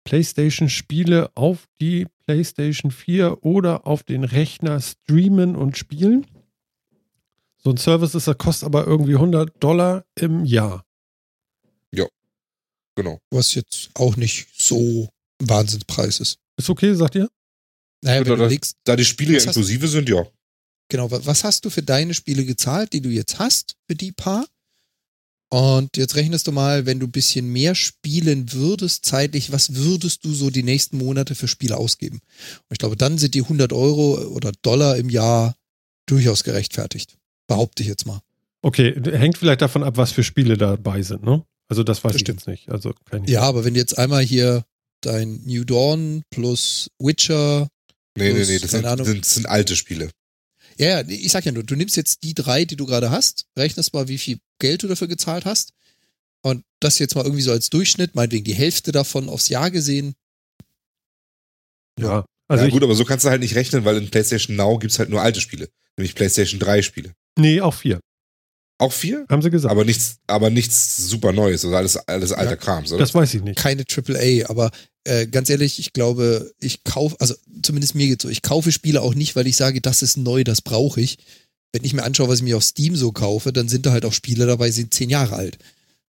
PlayStation-Spiele 0.05 1.31
auf 1.37 1.67
die 1.81 2.07
PlayStation 2.25 2.91
4 2.91 3.45
oder 3.45 3.87
auf 3.87 4.03
den 4.03 4.25
Rechner 4.25 4.81
streamen 4.81 5.57
und 5.57 5.77
spielen. 5.77 6.27
So 7.59 7.71
ein 7.71 7.77
Service 7.77 8.15
ist, 8.15 8.29
das 8.29 8.39
kostet 8.39 8.67
aber 8.67 8.87
irgendwie 8.87 9.15
100 9.15 9.63
Dollar 9.63 10.05
im 10.19 10.45
Jahr. 10.45 10.83
Genau. 12.99 13.21
Was 13.31 13.55
jetzt 13.55 13.91
auch 13.93 14.17
nicht 14.17 14.49
so 14.59 15.11
ein 15.39 15.49
Wahnsinnspreis 15.51 16.19
ist. 16.19 16.39
Ist 16.57 16.71
okay, 16.71 16.95
sagt 16.95 17.15
ihr? 17.17 17.29
Naja, 18.03 18.21
wenn 18.25 18.29
Oder 18.33 18.37
du 18.37 18.43
das- 18.45 18.53
legst, 18.53 18.77
Da 18.85 18.97
die 18.97 19.05
Spiele 19.05 19.37
Was 19.37 19.47
hast- 19.47 19.57
inklusive 19.57 19.87
sind, 19.87 20.09
ja. 20.09 20.27
genau, 20.89 21.11
wa- 21.11 21.21
was 21.23 21.45
hast 21.45 21.67
du 21.67 21.69
für 21.69 21.83
deine 21.83 22.15
Spiele 22.15 22.47
gezahlt, 22.47 22.95
die 22.95 23.03
du 23.03 23.11
jetzt 23.11 23.39
hast, 23.39 23.77
für 23.87 23.95
die 23.95 24.13
paar? 24.13 24.47
Und 25.49 25.97
jetzt 25.97 26.17
rechnest 26.17 26.47
du 26.49 26.53
mal, 26.53 26.87
wenn 26.87 26.99
du 26.99 27.07
ein 27.07 27.13
bisschen 27.13 27.49
mehr 27.49 27.75
spielen 27.75 28.53
würdest, 28.53 29.05
zeitlich, 29.05 29.53
was 29.53 29.75
würdest 29.77 30.25
du 30.25 30.33
so 30.33 30.51
die 30.51 30.65
nächsten 30.65 30.99
Monate 30.99 31.35
für 31.35 31.47
Spiele 31.47 31.77
ausgeben? 31.77 32.17
Und 32.17 32.73
ich 32.73 32.79
glaube, 32.79 32.97
dann 32.97 33.17
sind 33.19 33.35
die 33.35 33.43
100 33.43 33.73
Euro 33.73 34.19
oder 34.29 34.53
Dollar 34.63 34.97
im 34.97 35.09
Jahr 35.09 35.55
durchaus 36.07 36.43
gerechtfertigt. 36.43 37.17
Behaupte 37.47 37.83
ich 37.83 37.89
jetzt 37.89 38.07
mal. 38.07 38.21
Okay, 38.63 39.01
hängt 39.13 39.39
vielleicht 39.39 39.63
davon 39.63 39.85
ab, 39.85 39.97
was 39.97 40.11
für 40.11 40.25
Spiele 40.25 40.57
dabei 40.57 41.03
sind, 41.03 41.23
ne? 41.23 41.45
Also 41.69 41.85
das 41.85 42.03
weiß 42.03 42.13
Das 42.13 42.23
ich 42.23 42.29
jetzt 42.29 42.47
nicht. 42.49 42.69
Also 42.69 42.95
kann 43.05 43.25
ich 43.25 43.31
Ja, 43.31 43.43
aber 43.43 43.65
wenn 43.65 43.75
du 43.75 43.81
jetzt 43.81 43.99
einmal 43.99 44.23
hier 44.23 44.65
dein 45.01 45.43
New 45.45 45.65
Dawn 45.65 46.23
plus 46.31 46.91
Witcher, 46.99 47.69
Nee, 48.17 48.29
nee, 48.29 48.35
Plus, 48.35 48.49
nee, 48.49 48.59
das 48.59 48.71
keine 48.71 48.97
sind, 48.97 49.05
sind, 49.05 49.25
sind 49.27 49.47
alte 49.47 49.77
Spiele. 49.77 50.11
Ja, 50.79 51.01
ja, 51.01 51.09
ich 51.09 51.33
sag 51.33 51.45
ja 51.45 51.53
nur, 51.53 51.65
du 51.65 51.77
nimmst 51.77 51.97
jetzt 51.97 52.23
die 52.23 52.35
drei, 52.35 52.65
die 52.65 52.77
du 52.77 52.87
gerade 52.87 53.11
hast, 53.11 53.47
rechnest 53.57 53.95
mal, 53.95 54.09
wie 54.09 54.19
viel 54.19 54.39
Geld 54.59 54.83
du 54.83 54.89
dafür 54.89 55.09
gezahlt 55.09 55.45
hast 55.45 55.73
und 56.43 56.65
das 56.81 56.99
jetzt 56.99 57.15
mal 57.15 57.25
irgendwie 57.25 57.43
so 57.43 57.53
als 57.53 57.71
Durchschnitt, 57.71 58.15
meinetwegen 58.15 58.45
die 58.45 58.55
Hälfte 58.55 58.93
davon 58.93 59.29
aufs 59.29 59.49
Jahr 59.49 59.71
gesehen. 59.71 60.15
ja. 62.01 62.25
Also 62.49 62.65
ja, 62.65 62.71
gut, 62.71 62.85
aber 62.85 62.95
so 62.95 63.05
kannst 63.05 63.25
du 63.25 63.31
halt 63.31 63.41
nicht 63.41 63.57
rechnen, 63.57 63.85
weil 63.85 63.97
in 63.97 64.09
PlayStation 64.09 64.55
Now 64.55 64.79
gibt's 64.79 65.01
halt 65.01 65.09
nur 65.09 65.21
alte 65.21 65.41
Spiele. 65.41 65.69
Nämlich 65.97 66.15
PlayStation 66.15 66.61
3 66.61 66.83
Spiele. 66.83 67.13
nee, 67.37 67.61
auch 67.61 67.75
vier, 67.75 67.99
Auch 68.79 68.93
vier? 68.93 69.25
haben 69.31 69.41
sie 69.43 69.51
gesagt. 69.51 69.71
Aber 69.73 69.85
nichts, 69.85 70.19
aber 70.27 70.51
nichts 70.51 70.97
super 71.09 71.33
Neues, 71.33 71.65
also 71.65 71.77
alles, 71.77 71.97
alles 71.97 72.33
alter 72.33 72.51
Ja, 72.53 72.57
Krams, 72.57 72.91
oder? 72.93 72.99
das 73.01 73.15
weiß 73.15 73.33
ich 73.35 73.43
nicht. 73.43 73.57
Keine 73.59 73.85
AAA, 73.85 74.49
aber 74.51 74.71
äh, 75.05 75.27
ganz 75.27 75.49
ehrlich, 75.49 75.79
ich 75.79 75.93
glaube, 75.95 76.53
ich 76.61 76.85
kaufe, 76.85 77.17
also 77.21 77.35
zumindest 77.63 77.95
mir 77.95 78.07
geht's 78.07 78.23
so, 78.23 78.29
ich 78.29 78.43
kaufe 78.43 78.73
Spiele 78.73 79.01
auch 79.01 79.15
nicht, 79.15 79.35
weil 79.37 79.47
ich 79.47 79.57
sage, 79.57 79.81
das 79.81 80.03
ist 80.03 80.17
neu, 80.19 80.45
das 80.45 80.61
brauche 80.61 81.01
ich. 81.01 81.19
Wenn 81.73 81.85
ich 81.85 81.95
mir 81.95 82.03
anschaue, 82.05 82.29
was 82.29 82.39
ich 82.39 82.45
mir 82.45 82.57
auf 82.57 82.65
Steam 82.65 82.97
so 82.97 83.13
kaufe, 83.13 83.53
dann 83.53 83.69
sind 83.69 83.87
da 83.87 83.93
halt 83.93 84.05
auch 84.05 84.13
Spiele 84.13 84.47
dabei, 84.47 84.67
die 84.67 84.73
sind 84.73 84.93
zehn 84.95 85.09
Jahre 85.11 85.37
alt. 85.37 85.59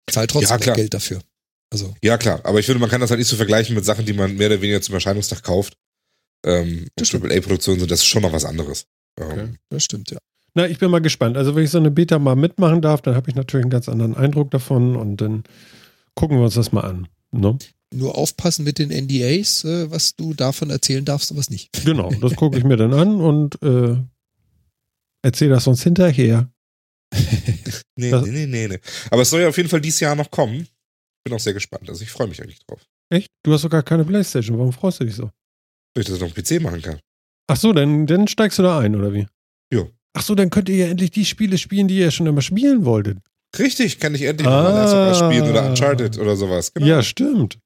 Ich 0.09 0.13
zahle 0.15 0.27
trotzdem 0.27 0.59
Ja. 0.61 0.73
Geld 0.73 0.93
dafür. 0.93 1.21
Also, 1.71 1.93
Ja, 2.03 2.17
klar, 2.17 2.41
aber 2.43 2.59
ich 2.59 2.65
finde, 2.65 2.79
man 2.79 2.89
kann 2.89 2.99
das 2.99 3.09
halt 3.09 3.19
nicht 3.19 3.27
so 3.29 3.35
vergleichen 3.37 3.75
mit 3.75 3.85
Sachen, 3.85 4.05
die 4.05 4.13
man 4.13 4.35
mehr 4.35 4.47
oder 4.47 4.61
weniger 4.61 4.81
zum 4.81 4.95
Erscheinungstag 4.95 5.43
kauft. 5.43 5.75
Ähm, 6.45 6.87
Das 6.95 7.07
stimmt. 7.09 7.25
AAA-Produktionen 7.25 7.79
sind 7.79 7.91
das 7.91 8.03
schon 8.05 8.21
noch 8.23 8.33
was 8.33 8.43
anderes. 8.45 8.85
Ähm, 9.19 9.27
Okay. 9.31 9.47
das 9.69 9.83
stimmt, 9.83 10.11
ja. 10.11 10.17
Na, 10.55 10.67
ich 10.67 10.79
bin 10.79 10.89
mal 10.91 10.99
gespannt. 11.01 11.37
Also 11.37 11.55
wenn 11.55 11.63
ich 11.63 11.69
so 11.69 11.77
eine 11.77 11.91
Beta 11.91 12.19
mal 12.19 12.35
mitmachen 12.35 12.81
darf, 12.81 13.01
dann 13.01 13.15
habe 13.15 13.29
ich 13.29 13.35
natürlich 13.35 13.63
einen 13.63 13.71
ganz 13.71 13.87
anderen 13.89 14.15
Eindruck 14.15 14.51
davon 14.51 14.95
und 14.95 15.17
dann 15.17 15.43
gucken 16.15 16.37
wir 16.37 16.43
uns 16.45 16.55
das 16.55 16.71
mal 16.71 16.81
an. 16.81 17.07
Ne? 17.31 17.57
Nur 17.93 18.17
aufpassen 18.17 18.63
mit 18.65 18.77
den 18.79 18.89
NDAs, 18.91 19.63
äh, 19.63 19.89
was 19.91 20.15
du 20.15 20.33
davon 20.33 20.69
erzählen 20.69 21.05
darfst 21.05 21.31
und 21.31 21.37
was 21.37 21.49
nicht. 21.49 21.69
Genau, 21.85 22.11
das 22.21 22.35
gucke 22.35 22.57
ich 22.57 22.63
mir 22.65 22.77
dann 22.77 22.93
an 22.93 23.15
und 23.21 23.61
äh, 23.63 23.95
erzähle 25.21 25.51
das 25.51 25.63
sonst 25.65 25.83
hinterher. 25.83 26.49
Nee, 27.95 28.11
Das- 28.11 28.23
nee, 28.25 28.31
nee, 28.31 28.45
nee, 28.47 28.67
nee. 28.67 28.79
Aber 29.11 29.21
es 29.23 29.29
soll 29.29 29.41
ja 29.41 29.49
auf 29.49 29.57
jeden 29.57 29.69
Fall 29.69 29.81
dieses 29.81 29.99
Jahr 29.99 30.15
noch 30.15 30.29
kommen. 30.31 30.67
Bin 31.23 31.33
auch 31.33 31.39
sehr 31.39 31.53
gespannt. 31.53 31.89
Also 31.89 32.03
ich 32.03 32.09
freue 32.11 32.27
mich 32.27 32.41
eigentlich 32.41 32.59
drauf. 32.65 32.81
Echt? 33.09 33.29
Du 33.43 33.51
hast 33.53 33.63
doch 33.63 33.69
gar 33.69 33.83
keine 33.83 34.05
Playstation. 34.05 34.57
Warum 34.57 34.71
freust 34.73 34.99
du 34.99 35.05
dich 35.05 35.15
so? 35.15 35.29
Wenn 35.95 36.01
ich 36.01 36.07
das 36.07 36.21
auf 36.21 36.31
dem 36.33 36.43
PC 36.43 36.61
machen 36.61 36.81
kann. 36.81 36.99
Ach 37.47 37.57
so, 37.57 37.73
dann, 37.73 38.05
dann 38.05 38.27
steigst 38.27 38.59
du 38.59 38.63
da 38.63 38.79
ein, 38.79 38.95
oder 38.95 39.13
wie? 39.13 39.25
Ach 40.13 40.23
so, 40.23 40.35
dann 40.35 40.49
könnt 40.49 40.69
ihr 40.69 40.75
ja 40.75 40.87
endlich 40.87 41.11
die 41.11 41.25
Spiele 41.25 41.57
spielen, 41.57 41.87
die 41.87 41.97
ihr 41.99 42.11
schon 42.11 42.27
immer 42.27 42.41
spielen 42.41 42.85
wolltet. 42.85 43.19
Richtig, 43.57 43.99
kann 43.99 44.13
ich 44.15 44.23
endlich 44.23 44.45
mal 44.47 44.61
Last 44.63 44.93
of 44.93 45.07
Us 45.07 45.17
spielen 45.31 45.49
oder 45.49 45.69
Uncharted 45.69 46.17
oder 46.19 46.35
sowas. 46.35 46.73
Genau. 46.73 46.87
Ja, 46.87 47.01
stimmt. 47.03 47.57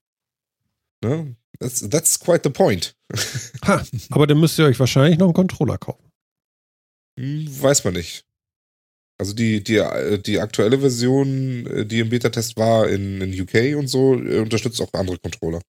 Ne? 1.04 1.36
That's, 1.60 1.88
that's 1.90 2.20
quite 2.20 2.42
the 2.44 2.50
point. 2.50 2.96
Ha, 3.66 3.82
aber 4.10 4.28
dann 4.28 4.40
müsst 4.40 4.58
ihr 4.60 4.66
euch 4.66 4.80
wahrscheinlich 4.80 5.20
noch 5.20 5.28
einen 5.28 5.34
Controller 5.34 5.78
kaufen. 5.78 6.10
Hm, 7.20 7.48
Weiß 7.62 7.84
man 7.84 7.94
nicht. 7.94 8.26
Also 9.20 9.34
die, 9.34 9.64
die, 9.64 9.82
die 10.26 10.40
aktuelle 10.40 10.80
Version, 10.80 11.66
äh, 11.68 11.86
die 11.86 12.00
im 12.00 12.10
Beta-Test 12.10 12.58
war 12.58 12.90
in, 12.90 13.22
in 13.22 13.40
UK 13.42 13.78
und 13.78 13.88
so, 13.88 14.16
äh, 14.16 14.40
unterstützt 14.40 14.82
auch 14.82 14.92
andere 14.94 15.18
Controller. 15.20 15.62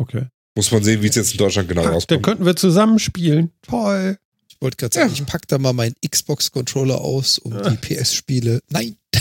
Okay. 0.00 0.26
Muss 0.56 0.72
man 0.72 0.82
sehen, 0.82 1.02
wie 1.02 1.08
es 1.08 1.14
jetzt 1.14 1.32
in 1.32 1.38
Deutschland 1.38 1.68
genau 1.68 1.82
Ha, 1.82 1.86
dann 1.86 1.94
rauskommt. 1.94 2.22
könnten 2.22 2.46
wir 2.46 2.56
zusammen 2.56 2.98
spielen. 2.98 3.52
Toll. 3.62 4.16
Ich 4.60 4.64
wollte 4.64 4.76
gerade 4.76 4.94
sagen, 4.94 5.08
Ja. 5.08 5.14
ich 5.22 5.24
pack 5.26 5.48
da 5.48 5.56
mal 5.56 5.72
meinen 5.72 5.94
Xbox-Controller 6.06 7.00
aus, 7.00 7.38
um 7.38 7.54
Ah. 7.54 7.70
die 7.70 7.76
PS-Spiele. 7.78 8.60
Nein! 8.68 8.96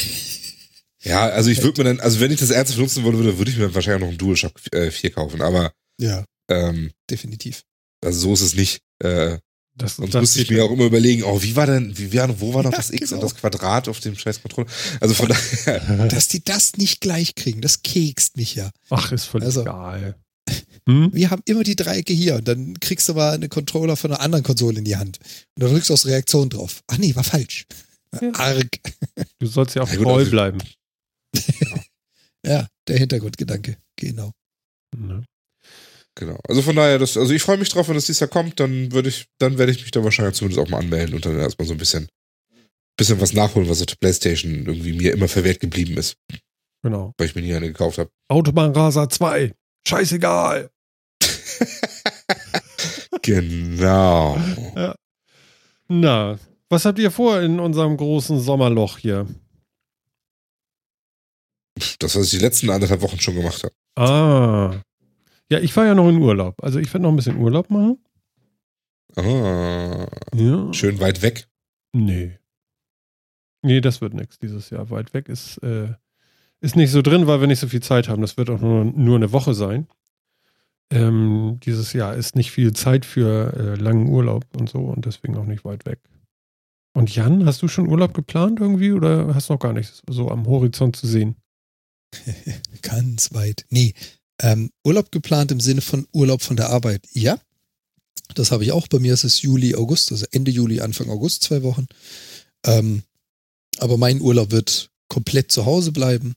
Ja, 1.02 1.30
also 1.30 1.50
ich 1.50 1.64
würde 1.64 1.82
mir 1.82 1.86
dann, 1.92 2.02
also 2.02 2.20
wenn 2.20 2.30
ich 2.30 2.42
das 2.42 2.50
ernsthaft 2.50 2.78
nutzen 2.82 3.06
würde, 3.06 3.18
würde, 3.20 3.38
würde 3.38 3.50
ich 3.50 3.58
mir 3.58 3.74
wahrscheinlich 3.74 4.02
noch 4.02 4.10
einen 4.10 4.18
DualShock 4.18 4.52
äh, 4.74 4.92
4 4.92 5.12
kaufen. 5.12 5.42
Aber 5.42 5.72
Ja, 5.98 6.26
ähm, 6.50 6.92
definitiv. 7.10 7.64
also 8.04 8.20
so 8.20 8.34
ist 8.34 8.42
es 8.42 8.54
nicht. 8.54 8.82
Äh, 9.02 9.38
Das, 9.78 9.96
sonst 9.96 10.14
das 10.14 10.20
müsste 10.20 10.42
ich 10.42 10.50
mir 10.50 10.62
auch 10.66 10.72
immer 10.72 10.84
überlegen, 10.84 11.24
oh, 11.24 11.42
wie 11.42 11.56
war 11.56 11.68
denn, 11.68 11.98
wie 11.98 12.14
war, 12.14 12.42
wo 12.42 12.54
war 12.54 12.64
noch 12.64 12.74
Ja, 12.74 12.78
das 12.80 12.90
X 12.90 13.12
genau. 13.12 13.22
und 13.22 13.32
das 13.32 13.40
Quadrat 13.40 13.88
auf 13.88 14.02
dem 14.02 14.18
scheiß 14.18 14.42
Controller? 14.42 14.68
Also 15.00 15.14
von 15.14 15.30
daher, 15.30 16.08
Dass 16.10 16.28
die 16.28 16.44
das 16.44 16.76
nicht 16.76 17.00
gleich 17.00 17.34
kriegen, 17.36 17.62
das 17.62 17.82
kekst 17.82 18.36
mich 18.36 18.56
ja. 18.56 18.70
Ach, 18.90 19.14
ist 19.14 19.24
völlig 19.24 19.46
Also- 19.46 19.62
egal. 19.62 20.18
Hm? 20.88 21.10
Wir 21.14 21.30
haben 21.30 21.42
immer 21.46 21.64
die 21.64 21.76
Dreiecke 21.76 22.14
hier 22.14 22.36
und 22.36 22.48
dann 22.48 22.80
kriegst 22.80 23.08
du 23.08 23.14
aber 23.14 23.32
eine 23.32 23.50
Controller 23.50 23.96
von 23.96 24.12
einer 24.12 24.22
anderen 24.22 24.44
Konsole 24.44 24.80
in 24.80 24.86
die 24.86 24.96
Hand. 24.98 25.20
Und 25.56 25.64
dann 25.64 25.72
drückst 25.72 25.90
du 25.90 25.94
aus 25.94 26.06
Reaktion 26.06 26.50
drauf. 26.50 26.82
Ach 26.88 26.98
nee, 26.98 27.16
war 27.16 27.24
falsch. 27.24 27.66
Ja. 28.22 28.32
Arg. 28.34 28.68
Du 29.40 29.46
sollst 29.48 29.76
ja 29.76 29.84
auch 29.84 29.90
Ja, 29.90 29.96
gut, 29.98 30.06
treu 30.06 30.14
also- 30.20 30.32
bleiben. 30.32 30.58
Ja, 32.46 32.68
der 32.88 32.98
Hintergrundgedanke. 32.98 33.78
Genau. 33.98 34.32
Ne? 34.98 35.26
genau. 36.16 36.40
Also 36.48 36.62
von 36.62 36.76
daher, 36.76 36.98
das, 36.98 37.18
also 37.18 37.34
ich 37.34 37.42
freue 37.42 37.58
mich 37.58 37.70
drauf, 37.70 37.88
wenn 37.90 37.96
das 37.96 38.06
dieses 38.06 38.22
Jahr 38.22 38.30
kommt, 38.30 38.60
dann 38.60 38.92
würde 38.94 39.10
ich, 39.10 39.26
dann 39.40 39.58
werde 39.58 39.72
ich 39.74 39.82
mich 39.82 39.92
da 39.92 40.04
wahrscheinlich 40.04 40.36
zumindest 40.36 40.60
auch 40.66 40.70
mal 40.70 40.80
anmelden 40.80 41.16
und 41.16 41.26
dann 41.26 41.38
erstmal 41.38 41.68
so 41.68 41.74
ein 41.74 41.78
bisschen, 41.78 42.08
bisschen 42.98 43.20
was 43.22 43.34
nachholen, 43.34 43.68
was 43.70 43.82
auf 43.82 43.88
der 43.88 43.96
Playstation 43.98 44.66
irgendwie 44.66 44.94
mir 44.94 45.12
immer 45.14 45.28
verwehrt 45.28 45.60
geblieben 45.60 45.98
ist, 45.98 46.16
Genau. 46.82 47.14
weil 47.18 47.28
ich 47.28 47.36
mir 47.36 47.42
nie 47.42 47.54
eine 47.54 47.68
gekauft 47.68 47.98
habe. 47.98 48.10
Autobahnraser 48.30 49.10
2. 49.10 49.54
Scheißegal. 49.90 50.70
Genau. 53.22 54.38
Na, 55.88 56.40
was 56.70 56.86
habt 56.86 57.00
ihr 57.00 57.12
vor 57.12 57.42
in 57.42 57.60
unserem 57.60 57.98
großen 57.98 58.40
Sommerloch 58.40 58.98
hier? 58.98 59.28
Das, 62.00 62.16
was 62.16 62.26
ich 62.26 62.32
die 62.40 62.46
letzten 62.46 62.70
anderthalb 62.70 63.02
Wochen 63.02 63.20
schon 63.20 63.36
gemacht 63.36 63.64
habe. 63.64 63.74
Ah. 63.96 64.82
Ja, 65.52 65.60
ich 65.60 65.76
war 65.76 65.86
ja 65.86 65.96
noch 65.96 66.08
in 66.08 66.22
Urlaub. 66.22 66.56
Also 66.64 66.80
ich 66.80 66.88
werde 66.94 67.04
noch 67.04 67.10
ein 67.10 67.16
bisschen 67.18 67.38
Urlaub 67.38 67.70
machen. 67.70 68.04
Ah, 69.16 70.08
Ja. 70.34 70.72
schön 70.74 71.00
weit 71.00 71.22
weg. 71.22 71.48
Nee. 71.94 72.38
Nee, 73.64 73.82
das 73.82 74.02
wird 74.02 74.14
nichts 74.14 74.40
dieses 74.40 74.70
Jahr. 74.70 74.90
Weit 74.92 75.14
weg 75.14 75.28
ist, 75.30 75.58
äh, 75.58 75.94
ist 76.62 76.76
nicht 76.76 76.92
so 76.92 77.02
drin, 77.02 77.28
weil 77.28 77.40
wir 77.40 77.48
nicht 77.48 77.60
so 77.60 77.68
viel 77.68 77.82
Zeit 77.82 78.10
haben. 78.10 78.22
Das 78.22 78.38
wird 78.38 78.50
auch 78.50 78.60
nur, 78.60 78.86
nur 78.86 79.16
eine 79.16 79.32
Woche 79.32 79.54
sein. 79.54 79.88
Ähm, 80.92 81.60
dieses 81.64 81.94
Jahr 81.94 82.16
ist 82.16 82.36
nicht 82.36 82.52
viel 82.52 82.74
Zeit 82.74 83.06
für 83.06 83.54
äh, 83.54 83.76
langen 83.76 84.10
Urlaub 84.10 84.46
und 84.58 84.70
so 84.70 84.80
und 84.80 85.06
deswegen 85.06 85.38
auch 85.38 85.46
nicht 85.46 85.64
weit 85.64 85.86
weg. 85.86 86.00
Und 86.94 87.14
Jan, 87.16 87.46
hast 87.46 87.62
du 87.62 87.68
schon 87.68 87.88
Urlaub 87.88 88.14
geplant 88.14 88.60
irgendwie 88.60 88.92
oder 88.92 89.36
hast 89.36 89.50
du 89.50 89.54
noch 89.54 89.60
gar 89.60 89.74
nichts 89.74 90.02
so 90.10 90.30
am 90.30 90.48
Horizont 90.48 90.96
zu 90.96 91.06
sehen? 91.06 91.36
Ganz 92.82 93.34
weit. 93.34 93.66
Nee, 93.70 93.94
ähm, 94.42 94.72
Urlaub 94.84 95.12
geplant 95.12 95.52
im 95.52 95.60
Sinne 95.60 95.82
von 95.82 96.08
Urlaub 96.12 96.42
von 96.42 96.58
der 96.58 96.70
Arbeit. 96.70 97.08
Ja, 97.12 97.40
das 98.34 98.52
habe 98.52 98.64
ich 98.64 98.72
auch. 98.72 98.88
Bei 98.88 99.00
mir 99.00 99.14
ist 99.14 99.24
es 99.24 99.42
Juli, 99.42 99.76
August, 99.76 100.12
also 100.12 100.26
Ende 100.32 100.52
Juli, 100.52 100.82
Anfang 100.82 101.10
August, 101.10 101.44
zwei 101.44 101.62
Wochen. 101.62 101.88
Ähm, 102.66 103.04
aber 103.78 103.98
mein 103.98 104.22
Urlaub 104.22 104.52
wird 104.52 104.90
komplett 105.08 105.52
zu 105.52 105.66
Hause 105.66 105.92
bleiben. 105.92 106.34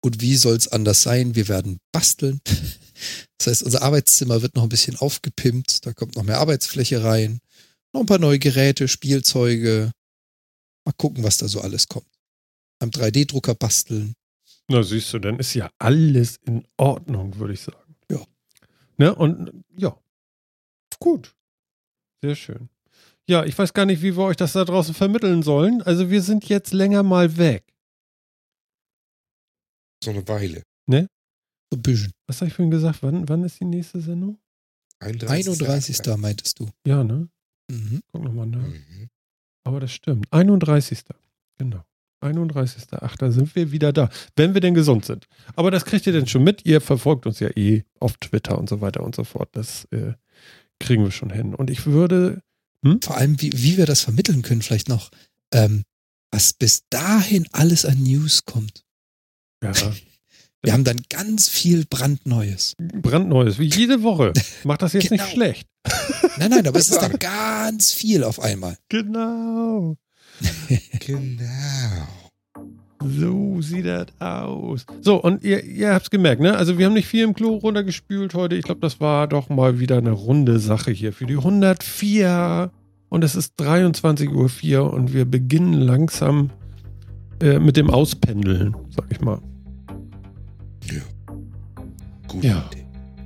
Und 0.00 0.20
wie 0.20 0.36
soll 0.36 0.56
es 0.56 0.68
anders 0.68 1.02
sein? 1.02 1.34
Wir 1.34 1.48
werden 1.48 1.78
basteln. 1.92 2.40
Das 3.38 3.46
heißt, 3.46 3.62
unser 3.62 3.82
Arbeitszimmer 3.82 4.42
wird 4.42 4.56
noch 4.56 4.64
ein 4.64 4.68
bisschen 4.68 4.96
aufgepimpt. 4.96 5.86
Da 5.86 5.92
kommt 5.92 6.16
noch 6.16 6.24
mehr 6.24 6.38
Arbeitsfläche 6.38 7.04
rein. 7.04 7.38
Noch 7.92 8.00
ein 8.00 8.06
paar 8.06 8.18
neue 8.18 8.38
Geräte, 8.38 8.88
Spielzeuge. 8.88 9.92
Mal 10.84 10.92
gucken, 10.96 11.22
was 11.22 11.38
da 11.38 11.48
so 11.48 11.60
alles 11.60 11.88
kommt. 11.88 12.08
Am 12.80 12.90
3D-Drucker 12.90 13.54
basteln. 13.54 14.14
Na, 14.68 14.82
siehst 14.82 15.12
du, 15.12 15.18
dann 15.18 15.38
ist 15.38 15.54
ja 15.54 15.70
alles 15.78 16.38
in 16.44 16.64
Ordnung, 16.76 17.38
würde 17.38 17.54
ich 17.54 17.60
sagen. 17.60 17.96
Ja. 18.10 18.24
Ne? 18.96 19.14
Und 19.14 19.64
ja. 19.76 19.96
Gut. 20.98 21.34
Sehr 22.22 22.34
schön. 22.34 22.68
Ja, 23.28 23.44
ich 23.44 23.56
weiß 23.56 23.72
gar 23.74 23.84
nicht, 23.84 24.02
wie 24.02 24.16
wir 24.16 24.24
euch 24.24 24.36
das 24.36 24.54
da 24.54 24.64
draußen 24.64 24.94
vermitteln 24.94 25.42
sollen. 25.42 25.82
Also 25.82 26.10
wir 26.10 26.22
sind 26.22 26.48
jetzt 26.48 26.72
länger 26.72 27.02
mal 27.02 27.36
weg. 27.36 27.64
So 30.02 30.10
eine 30.10 30.26
Weile. 30.28 30.62
So 31.70 31.76
ein 31.76 31.82
bisschen. 31.82 32.12
Was 32.26 32.40
habe 32.40 32.48
ich 32.48 32.54
vorhin 32.54 32.70
gesagt? 32.70 33.02
Wann, 33.02 33.28
wann 33.28 33.44
ist 33.44 33.60
die 33.60 33.64
nächste 33.64 34.00
Sendung? 34.00 34.38
31. 35.00 36.00
meintest 36.16 36.58
du. 36.58 36.68
Ja, 36.86 37.04
ne? 37.04 37.28
Mhm. 37.70 38.00
Guck 38.10 38.24
nochmal 38.24 38.46
nach. 38.46 38.66
Mhm. 38.66 39.08
Aber 39.64 39.80
das 39.80 39.92
stimmt. 39.92 40.26
31. 40.32 41.04
Genau. 41.58 41.84
31.8. 42.20 43.30
sind 43.30 43.54
wir 43.54 43.70
wieder 43.70 43.92
da. 43.92 44.08
Wenn 44.34 44.54
wir 44.54 44.60
denn 44.60 44.74
gesund 44.74 45.04
sind. 45.04 45.28
Aber 45.54 45.70
das 45.70 45.84
kriegt 45.84 46.06
ihr 46.06 46.12
denn 46.12 46.26
schon 46.26 46.42
mit. 46.42 46.64
Ihr 46.66 46.80
verfolgt 46.80 47.26
uns 47.26 47.38
ja 47.38 47.48
eh 47.56 47.84
auf 48.00 48.16
Twitter 48.16 48.58
und 48.58 48.68
so 48.68 48.80
weiter 48.80 49.02
und 49.02 49.14
so 49.14 49.24
fort. 49.24 49.50
Das 49.52 49.84
äh, 49.92 50.14
kriegen 50.80 51.04
wir 51.04 51.10
schon 51.12 51.30
hin. 51.30 51.54
Und 51.54 51.70
ich 51.70 51.86
würde. 51.86 52.42
Vor 53.02 53.16
allem, 53.16 53.40
wie, 53.40 53.52
wie 53.54 53.76
wir 53.76 53.86
das 53.86 54.00
vermitteln 54.00 54.42
können, 54.42 54.62
vielleicht 54.62 54.88
noch, 54.88 55.10
ähm, 55.52 55.82
was 56.30 56.52
bis 56.52 56.84
dahin 56.90 57.46
alles 57.52 57.84
an 57.84 58.02
News 58.02 58.44
kommt. 58.44 58.84
Ja, 59.62 59.72
Wir 60.62 60.72
haben 60.72 60.82
dann 60.84 61.00
ganz 61.08 61.48
viel 61.48 61.84
brandneues. 61.88 62.74
brandneues, 62.78 63.60
wie 63.60 63.66
jede 63.66 64.02
Woche. 64.02 64.32
Macht 64.64 64.82
das 64.82 64.92
jetzt 64.92 65.08
Genau. 65.08 65.22
nicht 65.22 65.32
schlecht. 65.32 65.68
Nein, 66.38 66.50
nein, 66.50 66.66
aber 66.66 66.78
es 66.78 66.88
ist 66.90 67.00
dann 67.02 67.16
ganz 67.18 67.92
viel 67.92 68.24
auf 68.24 68.40
einmal. 68.40 68.76
Genau. 68.88 69.96
Genau. 71.06 72.08
So 73.00 73.60
sieht 73.62 73.86
das 73.86 74.06
aus. 74.18 74.84
So, 75.00 75.22
und 75.22 75.44
ihr, 75.44 75.62
ihr 75.64 75.94
habt 75.94 76.06
es 76.06 76.10
gemerkt, 76.10 76.42
ne? 76.42 76.56
Also 76.56 76.76
wir 76.78 76.86
haben 76.86 76.92
nicht 76.94 77.06
viel 77.06 77.22
im 77.24 77.34
Klo 77.34 77.54
runtergespült 77.56 78.34
heute. 78.34 78.56
Ich 78.56 78.64
glaube, 78.64 78.80
das 78.80 79.00
war 79.00 79.28
doch 79.28 79.48
mal 79.48 79.78
wieder 79.78 79.98
eine 79.98 80.10
runde 80.10 80.58
Sache 80.58 80.90
hier 80.90 81.12
für 81.12 81.26
die 81.26 81.36
104. 81.36 82.70
Und 83.08 83.24
es 83.24 83.36
ist 83.36 83.54
23.04 83.60 84.78
Uhr 84.80 84.92
und 84.92 85.14
wir 85.14 85.24
beginnen 85.24 85.72
langsam 85.74 86.50
äh, 87.40 87.58
mit 87.58 87.76
dem 87.76 87.90
Auspendeln, 87.90 88.76
sag 88.90 89.06
ich 89.10 89.20
mal. 89.20 89.40
Gut. 92.28 92.44
Ja. 92.44 92.68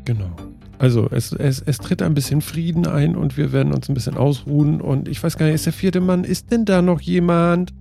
Genau. 0.05 0.31
Also 0.79 1.09
es, 1.11 1.33
es, 1.33 1.61
es 1.61 1.79
tritt 1.79 2.03
ein 2.03 2.15
bisschen 2.15 2.41
Frieden 2.41 2.87
ein 2.87 3.15
und 3.17 3.37
wir 3.37 3.53
werden 3.53 3.73
uns 3.73 3.89
ein 3.89 3.95
bisschen 3.95 4.17
ausruhen. 4.17 4.81
Und 4.81 5.09
ich 5.09 5.23
weiß 5.23 5.37
gar 5.37 5.47
nicht, 5.47 5.57
ist 5.57 5.67
der 5.67 5.73
vierte 5.73 6.01
Mann, 6.01 6.25
ist 6.25 6.51
denn 6.51 6.65
da 6.65 6.83
noch 6.83 7.01
jemand? 7.01 7.73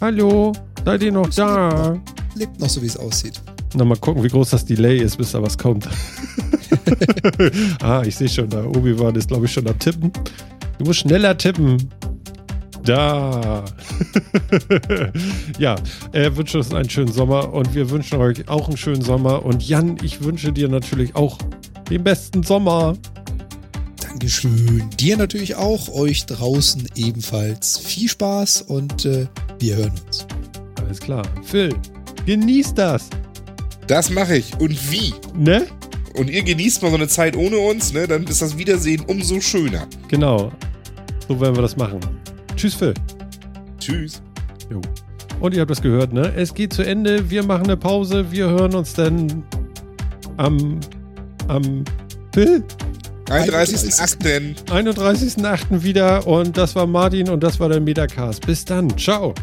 Hallo? 0.00 0.52
Seid 0.84 1.02
ihr 1.02 1.12
noch 1.12 1.28
da? 1.30 1.98
Lebt 2.34 2.60
noch 2.60 2.68
so, 2.68 2.82
wie 2.82 2.86
es 2.86 2.96
aussieht. 2.96 3.40
Na, 3.74 3.84
mal 3.84 3.96
gucken, 3.96 4.22
wie 4.22 4.28
groß 4.28 4.50
das 4.50 4.64
Delay 4.64 4.98
ist, 4.98 5.16
bis 5.16 5.32
da 5.32 5.42
was 5.42 5.58
kommt. 5.58 5.88
ah, 7.82 8.02
ich 8.04 8.16
sehe 8.16 8.28
schon, 8.28 8.48
da 8.48 8.64
Obi-Wan 8.64 9.14
ist, 9.16 9.28
glaube 9.28 9.46
ich, 9.46 9.52
schon 9.52 9.66
am 9.66 9.78
Tippen. 9.78 10.12
Du 10.78 10.84
musst 10.84 11.00
schneller 11.00 11.36
tippen. 11.36 11.76
Da. 12.84 13.64
ja, 15.58 15.76
er 16.12 16.36
wünscht 16.36 16.54
uns 16.54 16.74
einen 16.74 16.90
schönen 16.90 17.12
Sommer 17.12 17.52
und 17.52 17.74
wir 17.74 17.88
wünschen 17.88 18.20
euch 18.20 18.46
auch 18.48 18.68
einen 18.68 18.76
schönen 18.76 19.02
Sommer. 19.02 19.44
Und 19.44 19.66
Jan, 19.66 19.96
ich 20.02 20.22
wünsche 20.22 20.52
dir 20.52 20.68
natürlich 20.68 21.16
auch 21.16 21.38
den 21.88 22.04
besten 22.04 22.42
Sommer. 22.42 22.94
Dankeschön. 24.00 24.90
Dir 25.00 25.16
natürlich 25.16 25.56
auch, 25.56 25.88
euch 25.88 26.26
draußen 26.26 26.86
ebenfalls. 26.94 27.78
Viel 27.78 28.08
Spaß 28.08 28.62
und 28.62 29.06
äh, 29.06 29.26
wir 29.58 29.76
hören 29.76 29.92
uns. 30.06 30.26
Alles 30.76 31.00
klar. 31.00 31.22
Phil, 31.42 31.74
genieß 32.26 32.74
das. 32.74 33.08
Das 33.86 34.10
mache 34.10 34.36
ich. 34.36 34.58
Und 34.60 34.92
wie? 34.92 35.14
Ne? 35.34 35.66
Und 36.16 36.30
ihr 36.30 36.42
genießt 36.42 36.82
mal 36.82 36.90
so 36.90 36.96
eine 36.96 37.08
Zeit 37.08 37.36
ohne 37.36 37.58
uns, 37.58 37.92
ne? 37.92 38.06
Dann 38.06 38.24
ist 38.24 38.40
das 38.40 38.56
Wiedersehen 38.56 39.02
umso 39.06 39.40
schöner. 39.40 39.86
Genau. 40.08 40.52
So 41.26 41.40
werden 41.40 41.56
wir 41.56 41.62
das 41.62 41.76
machen. 41.76 42.00
Tschüss, 42.56 42.74
Phil. 42.74 42.94
Tschüss. 43.78 44.22
Und 45.40 45.54
ihr 45.54 45.60
habt 45.60 45.70
das 45.70 45.82
gehört, 45.82 46.12
ne? 46.12 46.32
Es 46.36 46.54
geht 46.54 46.72
zu 46.72 46.82
Ende. 46.82 47.28
Wir 47.30 47.44
machen 47.44 47.64
eine 47.64 47.76
Pause. 47.76 48.30
Wir 48.30 48.48
hören 48.48 48.74
uns 48.74 48.94
dann 48.94 49.42
am, 50.36 50.80
am 51.48 51.84
Phil? 52.32 52.64
31.8. 53.26 54.64
31.08. 54.66 55.82
wieder. 55.82 56.26
Und 56.26 56.56
das 56.56 56.74
war 56.74 56.86
Martin 56.86 57.28
und 57.28 57.42
das 57.42 57.58
war 57.58 57.68
der 57.68 57.80
Metacast. 57.80 58.46
Bis 58.46 58.64
dann. 58.64 58.96
Ciao. 58.98 59.34